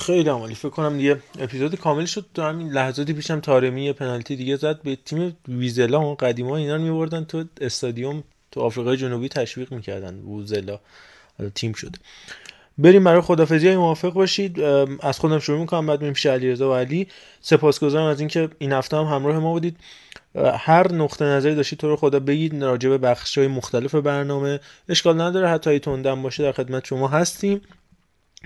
خیلی 0.06 0.28
عمالی 0.28 0.54
فکر 0.54 0.68
کنم 0.68 0.96
دیگه 0.96 1.18
اپیزود 1.38 1.74
کامل 1.74 2.04
شد. 2.04 2.26
تو 2.34 2.42
همین 2.42 2.68
لحظاتی 2.68 3.12
پیشم 3.12 3.40
تارمی 3.40 3.92
پنالتی 3.92 4.36
دیگه 4.36 4.56
زد. 4.56 4.82
به 4.82 4.96
تیم 5.04 5.36
ویزلا 5.48 5.98
اون 5.98 6.14
قدیما 6.14 6.56
اینا 6.56 6.76
رو 6.76 6.82
میبردن. 6.82 7.24
تو 7.24 7.44
استادیوم 7.60 8.24
تو 8.50 8.60
آفریقای 8.60 8.96
جنوبی 8.96 9.28
تشویق 9.28 9.72
می‌کردن 9.72 10.14
ویزلا. 10.14 10.80
تیم 11.54 11.72
شد. 11.72 11.96
بریم 12.78 13.04
برای 13.04 13.20
خدافظی 13.20 13.68
های 13.68 13.76
موافق 13.76 14.12
باشید. 14.12 14.60
از 15.00 15.18
خودم 15.18 15.38
شروع 15.38 15.58
می‌کنم 15.58 15.86
بعد 15.86 16.02
میشه 16.02 16.30
علیرضا 16.30 16.70
و 16.70 16.74
علی. 16.74 17.08
سپاسگزارم 17.40 18.04
از 18.04 18.20
اینکه 18.20 18.48
این 18.58 18.72
هفته 18.72 18.96
هم 18.96 19.04
همراه 19.04 19.38
ما 19.38 19.52
بودید. 19.52 19.76
هر 20.58 20.92
نقطه 20.92 21.24
نظری 21.24 21.54
داشتید 21.54 21.78
تو 21.78 21.88
رو 21.88 21.96
خدا 21.96 22.20
بگید. 22.20 22.64
راجع 22.64 22.88
به 22.88 22.98
بخش 22.98 23.38
های 23.38 23.48
مختلف 23.48 23.94
برنامه. 23.94 24.60
اشکال 24.88 25.20
نداره 25.20 25.48
حتی 25.48 25.78
تندم 25.78 26.22
باشه 26.22 26.42
در 26.42 26.52
خدمت 26.52 26.84
شما 26.84 27.08
هستیم. 27.08 27.60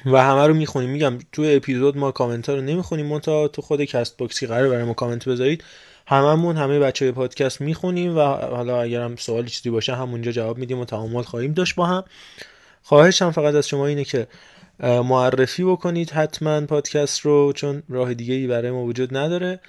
و 0.06 0.22
همه 0.22 0.46
رو 0.46 0.54
می‌خونیم. 0.54 0.90
میگم 0.90 1.18
توی 1.32 1.56
اپیزود 1.56 1.96
ما 1.96 2.10
کامنت 2.10 2.48
ها 2.48 2.54
رو 2.54 2.60
نمی‌خونیم. 2.60 3.06
منتها 3.06 3.48
تو 3.48 3.62
خود 3.62 3.84
Castbox 3.84 4.16
ی 4.16 4.46
قرار 4.46 4.68
برای 4.68 4.84
ما 4.84 4.94
کامنت 4.94 5.28
بذارید. 5.28 5.64
هممون 6.06 6.56
همه 6.56 6.78
بچه 6.78 7.04
های 7.04 7.12
پادکست 7.12 7.60
می‌خونیم 7.60 8.16
و 8.16 8.20
حالا 8.20 8.82
اگر 8.82 9.00
هم 9.00 9.16
سوالی 9.16 9.50
چیزی 9.50 9.70
باشه 9.70 9.94
همونجا 9.94 10.32
جواب 10.32 10.58
میدیم 10.58 10.78
و 10.78 10.84
تعامل 10.84 11.22
خواهیم 11.22 11.52
داشت 11.52 11.74
با 11.74 11.86
هم. 11.86 12.04
خواهش 12.82 13.22
هم 13.22 13.30
فقط 13.30 13.54
از 13.54 13.68
شما 13.68 13.86
اینه 13.86 14.04
که 14.04 14.26
معرفی 14.82 15.64
بکنید 15.64 16.10
حتما 16.10 16.60
پادکست 16.60 17.20
رو 17.20 17.52
چون 17.52 17.82
راه 17.88 18.14
دیگه 18.14 18.34
ای 18.34 18.46
برای 18.46 18.70
ما 18.70 18.84
وجود 18.84 19.16
نداره. 19.16 19.60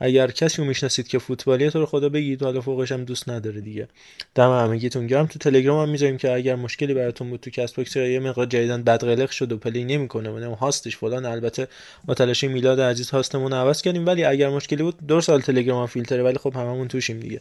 اگر 0.00 0.30
کسی 0.30 0.62
رو 0.62 0.68
می‌شناسید 0.68 1.08
که 1.08 1.18
فوتبالیه 1.18 1.70
تو 1.70 1.78
رو 1.78 1.86
خدا 1.86 2.08
بگید 2.08 2.42
حالا 2.42 2.60
فوقش 2.60 2.92
هم 2.92 3.04
دوست 3.04 3.28
نداره 3.28 3.60
دیگه. 3.60 3.88
دم 4.34 4.50
همگیتون 4.50 5.06
گرم. 5.06 5.26
تو 5.26 5.38
تلگرام 5.38 5.82
هم 5.82 5.88
می‌ذاریم 5.88 6.16
که 6.16 6.32
اگر 6.32 6.54
مشکلی 6.54 6.94
براتون 6.94 7.30
بود 7.30 7.40
تو 7.40 7.50
CastBox 7.50 7.96
یه 7.96 8.20
مقدار 8.20 8.46
جدیدن 8.46 8.82
بدقلق 8.82 9.30
شد 9.30 9.52
و 9.52 9.56
play 9.56 9.84
نمی‌کنه. 9.84 10.30
و 10.30 10.54
host 10.54 10.82
ش 10.82 10.96
فلان. 10.96 11.24
البته 11.24 11.68
با 12.04 12.14
تلاشی 12.14 12.48
میلاد 12.48 12.80
عزیز 12.80 13.10
هاستمون 13.10 13.52
عوض 13.52 13.82
کردیم. 13.82 14.06
ولی 14.06 14.24
اگر 14.24 14.48
مشکلی 14.48 14.82
بود 14.82 15.06
دو 15.06 15.20
سال 15.20 15.40
تلگرام 15.40 15.80
هم 15.80 15.86
فیلتره 15.86 16.22
ولی 16.22 16.38
خب 16.38 16.54
هممون 16.56 16.88
توشیم 16.88 17.20
دیگه. 17.20 17.40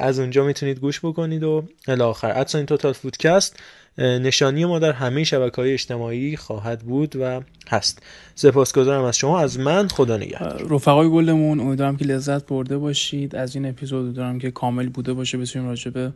از 0.00 0.18
اونجا 0.18 0.44
می‌تونید 0.44 0.78
گوش 0.78 1.00
بکنید 1.00 1.42
و 1.42 1.64
الی 1.88 2.02
آخر. 2.02 2.46
این 2.54 2.66
توتال 2.66 2.92
فودکست. 2.92 3.56
نشانی 3.98 4.64
ما 4.64 4.78
در 4.78 4.92
همه 4.92 5.24
شبکه 5.24 5.56
های 5.56 5.72
اجتماعی 5.72 6.36
خواهد 6.36 6.80
بود 6.80 7.16
و 7.20 7.40
هست. 7.68 8.02
سپاسگزارم 8.34 9.04
از 9.04 9.16
شما 9.16 9.40
از 9.40 9.58
من 9.58 9.88
خدا 9.88 10.16
نگهدار. 10.16 10.66
رفقای 10.70 11.08
گلمون 11.08 11.60
امیدوارم 11.60 11.96
که 11.96 12.04
لذت 12.04 12.46
برده 12.46 12.78
باشید. 12.78 13.36
از 13.36 13.54
این 13.54 13.66
اپیزود 13.66 14.14
دارم 14.14 14.38
که 14.38 14.50
کامل 14.50 14.88
بوده 14.88 15.12
باشه. 15.12 15.38
بتونیم 15.38 15.68
راجع 15.68 15.90
به 15.90 16.12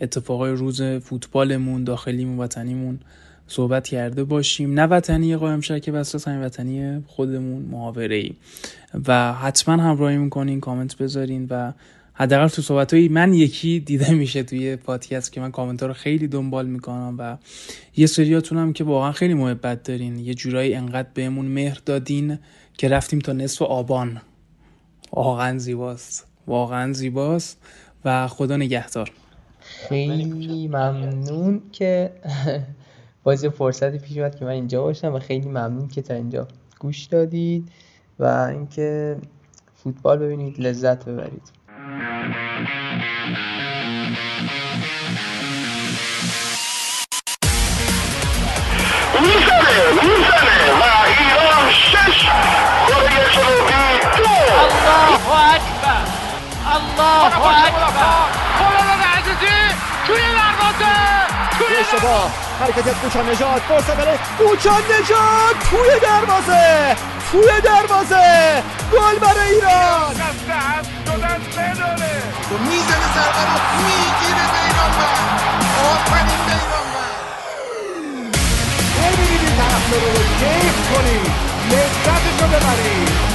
اتفاقای 0.00 0.52
روز 0.52 0.82
فوتبالمون 0.82 1.84
داخلیمون 1.84 2.38
وطنیمون 2.38 2.98
صحبت 3.46 3.88
کرده 3.88 4.24
باشیم. 4.24 4.74
نه 4.74 4.82
وطنی 4.82 5.36
قایم 5.36 5.60
که 5.60 5.92
بس 5.92 6.28
همین 6.28 6.42
وطنی 6.42 7.04
خودمون 7.06 7.62
محاوره 7.62 8.16
ای 8.16 8.32
و 9.08 9.32
حتما 9.32 9.82
همراهی 9.82 10.16
می‌کنین 10.16 10.60
کامنت 10.60 10.96
بذارین 10.96 11.46
و 11.50 11.72
حداقل 12.14 12.48
تو 12.48 12.62
صحبت 12.62 12.94
من 12.94 13.34
یکی 13.34 13.80
دیده 13.80 14.10
میشه 14.10 14.42
توی 14.42 14.76
پادکست 14.76 15.32
که 15.32 15.40
من 15.40 15.50
کامنت 15.50 15.82
رو 15.82 15.92
خیلی 15.92 16.28
دنبال 16.28 16.66
می‌کنم 16.66 17.14
و 17.18 17.36
یه 17.96 18.06
سریاتون 18.06 18.58
هم 18.58 18.72
که 18.72 18.84
واقعا 18.84 19.12
خیلی 19.12 19.34
محبت 19.34 19.82
دارین. 19.82 20.18
یه 20.18 20.34
جورایی 20.34 20.74
انقدر 20.74 21.08
بهمون 21.14 21.46
مهر 21.46 21.78
دادین 21.86 22.38
که 22.78 22.88
رفتیم 22.88 23.18
تا 23.18 23.32
نصف 23.32 23.62
آبان. 23.62 24.20
واقعا 25.12 25.58
زیباست. 25.58 26.26
واقعا 26.46 26.92
زیباست 26.92 27.58
و 28.04 28.28
خدا 28.28 28.56
نگهدار. 28.56 29.10
خیلی 29.60 30.68
ممنون 30.68 31.62
که 31.72 32.12
باز 33.24 33.44
فرصتی 33.44 33.98
پیش 33.98 34.16
اومد 34.18 34.36
که 34.36 34.44
من 34.44 34.50
اینجا 34.50 34.82
باشم 34.82 35.14
و 35.14 35.18
خیلی 35.18 35.48
ممنون 35.48 35.88
که 35.88 36.02
تا 36.02 36.14
اینجا 36.14 36.48
گوش 36.78 37.04
دادید 37.04 37.68
و 38.18 38.24
اینکه 38.24 39.16
فوتبال 39.74 40.18
ببینید 40.18 40.60
لذت 40.60 41.04
ببرید. 41.04 41.61
می‌زنه 41.82 42.12
می‌زنه 50.02 50.72
و 50.72 50.82
ایران 51.06 51.70
شش 51.72 52.28
کره 52.88 53.26
جنوبی 53.32 54.02
حرکت 62.62 62.88
کوچا 63.00 63.22
نجات 63.22 63.62
فرصت 63.68 63.96
برای 63.96 64.18
کوچا 64.38 64.70
نجات 64.70 65.56
توی 65.70 66.00
دروازه 66.02 66.96
توی 67.32 67.60
دروازه. 67.64 68.62
گل 68.92 69.18
برای 69.18 69.54
ایران. 69.54 70.14
می‌زنه 72.68 73.08
ضربه 73.14 73.42
رو 73.48 73.58
می‌گیره 73.86 74.44
بیرانوند 74.52 75.40
آفرین 75.92 76.40
بیرانوند 76.46 77.16
ببینید 78.96 79.40
این 79.40 79.56
طرفدارا 79.56 80.12
رو 80.12 80.24
کیف 80.38 80.76
کنید 80.94 81.32
لذتشو 81.70 82.46
ببرید 82.46 83.31